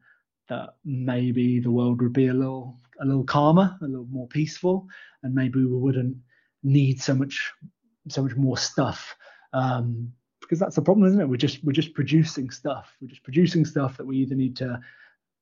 that 0.50 0.76
maybe 0.86 1.60
the 1.60 1.72
world 1.72 2.02
would 2.02 2.14
be 2.14 2.28
a 2.28 2.34
little 2.34 2.80
a 3.00 3.06
little 3.06 3.26
calmer, 3.26 3.78
a 3.82 3.86
little 3.86 4.08
more 4.10 4.28
peaceful, 4.28 4.88
and 5.24 5.34
maybe 5.36 5.60
we 5.60 5.66
wouldn't 5.66 6.18
need 6.64 7.02
so 7.02 7.14
much 7.14 7.54
so 8.10 8.24
much 8.24 8.36
more 8.36 8.58
stuff. 8.58 9.16
Um, 9.54 10.14
because 10.42 10.60
that's 10.60 10.76
the 10.76 10.82
problem, 10.82 11.08
isn't 11.08 11.20
it? 11.20 11.28
We're 11.28 11.36
just 11.36 11.64
we're 11.64 11.74
just 11.74 11.94
producing 11.94 12.50
stuff. 12.50 12.96
We're 13.02 13.10
just 13.10 13.24
producing 13.24 13.66
stuff 13.66 13.98
that 13.98 14.06
we 14.06 14.18
either 14.18 14.36
need 14.36 14.56
to 14.58 14.80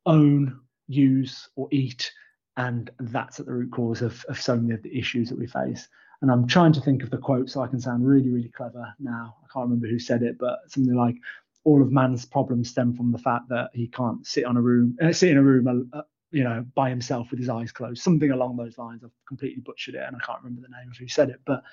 own, 0.05 0.59
use, 0.87 1.49
or 1.55 1.67
eat, 1.71 2.11
and 2.57 2.89
that's 2.99 3.39
at 3.39 3.45
the 3.45 3.53
root 3.53 3.71
cause 3.71 4.01
of, 4.01 4.25
of 4.29 4.41
so 4.41 4.55
many 4.55 4.73
of 4.73 4.81
the 4.81 4.97
issues 4.97 5.29
that 5.29 5.37
we 5.37 5.47
face. 5.47 5.87
And 6.21 6.31
I'm 6.31 6.47
trying 6.47 6.73
to 6.73 6.81
think 6.81 7.03
of 7.03 7.11
the 7.11 7.17
quote 7.17 7.49
so 7.49 7.61
I 7.61 7.67
can 7.67 7.79
sound 7.79 8.07
really, 8.07 8.29
really 8.29 8.49
clever 8.49 8.93
now. 8.99 9.35
I 9.43 9.47
can't 9.53 9.65
remember 9.65 9.87
who 9.87 9.99
said 9.99 10.23
it, 10.23 10.37
but 10.39 10.59
something 10.67 10.95
like, 10.95 11.17
"All 11.65 11.81
of 11.81 11.91
man's 11.91 12.25
problems 12.25 12.69
stem 12.69 12.93
from 12.93 13.11
the 13.11 13.19
fact 13.19 13.49
that 13.49 13.69
he 13.73 13.87
can't 13.87 14.25
sit 14.25 14.45
on 14.45 14.57
a 14.57 14.61
room, 14.61 14.97
uh, 15.03 15.11
sit 15.11 15.29
in 15.29 15.37
a 15.37 15.43
room, 15.43 15.89
uh, 15.93 16.01
you 16.31 16.43
know, 16.43 16.65
by 16.73 16.89
himself 16.89 17.29
with 17.29 17.39
his 17.39 17.49
eyes 17.49 17.71
closed." 17.71 18.01
Something 18.01 18.31
along 18.31 18.57
those 18.57 18.77
lines. 18.77 19.03
I've 19.03 19.11
completely 19.27 19.61
butchered 19.61 19.95
it, 19.95 20.03
and 20.07 20.15
I 20.15 20.25
can't 20.25 20.41
remember 20.41 20.61
the 20.61 20.75
name 20.75 20.89
of 20.89 20.97
who 20.97 21.07
said 21.07 21.29
it, 21.29 21.41
but 21.45 21.63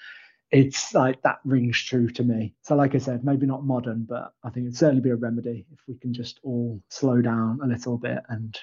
it's 0.52 0.92
like 0.94 1.20
that 1.22 1.40
rings 1.44 1.82
true 1.82 2.08
to 2.10 2.22
me. 2.22 2.54
So, 2.62 2.76
like 2.76 2.94
I 2.94 2.98
said, 2.98 3.24
maybe 3.24 3.46
not 3.46 3.64
modern, 3.64 4.04
but 4.04 4.34
I 4.44 4.50
think 4.50 4.66
it'd 4.66 4.76
certainly 4.76 5.00
be 5.00 5.10
a 5.10 5.16
remedy 5.16 5.66
if 5.72 5.80
we 5.88 5.96
can 5.96 6.12
just 6.12 6.40
all 6.44 6.80
slow 6.90 7.22
down 7.22 7.58
a 7.62 7.66
little 7.66 7.96
bit 7.98 8.18
and 8.28 8.56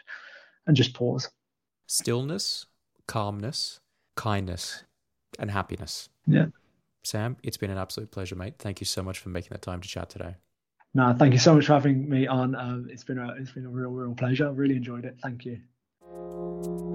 and 0.68 0.78
just 0.78 0.94
pause. 0.94 1.30
Stillness, 1.88 2.68
calmness, 3.08 3.80
kindness, 4.16 4.84
and 5.40 5.50
happiness. 5.50 6.10
Yeah. 6.28 6.46
Sam, 7.04 7.38
it's 7.42 7.58
been 7.58 7.72
an 7.72 7.78
absolute 7.80 8.12
pleasure, 8.12 8.36
mate. 8.36 8.56
Thank 8.60 8.82
you 8.82 8.86
so 8.86 9.02
much 9.02 9.18
for 9.18 9.30
making 9.30 9.50
the 9.52 9.58
time 9.58 9.82
to 9.82 9.88
chat 9.88 10.10
today. 10.10 10.36
No, 10.94 11.16
thank 11.18 11.34
you 11.34 11.40
so 11.40 11.56
much 11.56 11.66
for 11.66 11.74
having 11.74 12.08
me 12.08 12.28
on. 12.28 12.56
Um, 12.56 12.88
it's 12.92 13.04
been 13.04 13.18
a 13.18 13.34
it's 13.40 13.52
been 13.52 13.66
a 13.66 13.70
real 13.70 13.90
real 13.90 14.14
pleasure. 14.14 14.48
I 14.48 14.52
really 14.52 14.76
enjoyed 14.76 15.06
it. 15.06 15.18
Thank 15.24 15.46
you. 15.46 16.89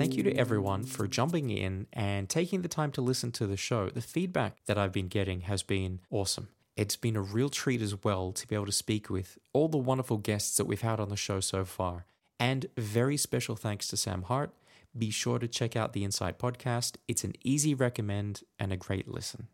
Thank 0.00 0.16
you 0.16 0.22
to 0.22 0.34
everyone 0.34 0.84
for 0.84 1.06
jumping 1.06 1.50
in 1.50 1.86
and 1.92 2.26
taking 2.26 2.62
the 2.62 2.68
time 2.68 2.90
to 2.92 3.02
listen 3.02 3.32
to 3.32 3.46
the 3.46 3.58
show. 3.58 3.90
The 3.90 4.00
feedback 4.00 4.64
that 4.64 4.78
I've 4.78 4.92
been 4.92 5.08
getting 5.08 5.42
has 5.42 5.62
been 5.62 6.00
awesome. 6.10 6.48
It's 6.74 6.96
been 6.96 7.16
a 7.16 7.20
real 7.20 7.50
treat 7.50 7.82
as 7.82 8.02
well 8.02 8.32
to 8.32 8.48
be 8.48 8.54
able 8.54 8.64
to 8.64 8.72
speak 8.72 9.10
with 9.10 9.36
all 9.52 9.68
the 9.68 9.76
wonderful 9.76 10.16
guests 10.16 10.56
that 10.56 10.64
we've 10.64 10.80
had 10.80 11.00
on 11.00 11.10
the 11.10 11.18
show 11.18 11.40
so 11.40 11.66
far. 11.66 12.06
And 12.38 12.64
very 12.78 13.18
special 13.18 13.56
thanks 13.56 13.88
to 13.88 13.98
Sam 13.98 14.22
Hart. 14.22 14.54
Be 14.96 15.10
sure 15.10 15.38
to 15.38 15.46
check 15.46 15.76
out 15.76 15.92
the 15.92 16.04
Insight 16.04 16.38
podcast. 16.38 16.94
It's 17.06 17.22
an 17.22 17.34
easy 17.44 17.74
recommend 17.74 18.40
and 18.58 18.72
a 18.72 18.78
great 18.78 19.06
listen. 19.06 19.48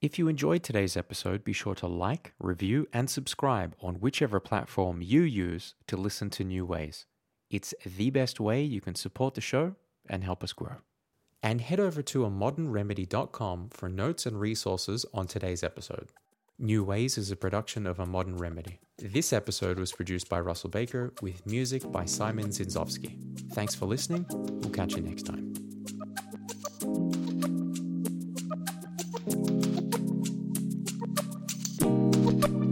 If 0.00 0.18
you 0.18 0.28
enjoyed 0.28 0.62
today's 0.62 0.96
episode, 0.96 1.44
be 1.44 1.52
sure 1.52 1.74
to 1.74 1.86
like, 1.86 2.32
review, 2.38 2.88
and 2.94 3.10
subscribe 3.10 3.76
on 3.82 3.96
whichever 3.96 4.40
platform 4.40 5.02
you 5.02 5.20
use 5.20 5.74
to 5.88 5.98
listen 5.98 6.30
to 6.30 6.42
new 6.42 6.64
ways. 6.64 7.04
It's 7.54 7.72
the 7.86 8.10
best 8.10 8.40
way 8.40 8.64
you 8.64 8.80
can 8.80 8.96
support 8.96 9.34
the 9.34 9.40
show 9.40 9.76
and 10.10 10.24
help 10.24 10.42
us 10.42 10.52
grow. 10.52 10.78
And 11.40 11.60
head 11.60 11.78
over 11.78 12.02
to 12.02 12.24
amodernremedy.com 12.24 13.68
for 13.70 13.88
notes 13.88 14.26
and 14.26 14.40
resources 14.40 15.06
on 15.14 15.28
today's 15.28 15.62
episode. 15.62 16.08
New 16.58 16.82
Ways 16.82 17.16
is 17.16 17.30
a 17.30 17.36
production 17.36 17.86
of 17.86 18.00
A 18.00 18.06
Modern 18.06 18.38
Remedy. 18.38 18.80
This 18.98 19.32
episode 19.32 19.78
was 19.78 19.92
produced 19.92 20.28
by 20.28 20.40
Russell 20.40 20.70
Baker 20.70 21.12
with 21.22 21.46
music 21.46 21.88
by 21.92 22.06
Simon 22.06 22.48
Zinzowski. 22.48 23.52
Thanks 23.52 23.76
for 23.76 23.86
listening. 23.86 24.26
We'll 24.28 24.72
catch 24.72 24.96
you 24.96 25.02
next 25.02 25.22
time. 25.22 25.54
you 32.44 32.63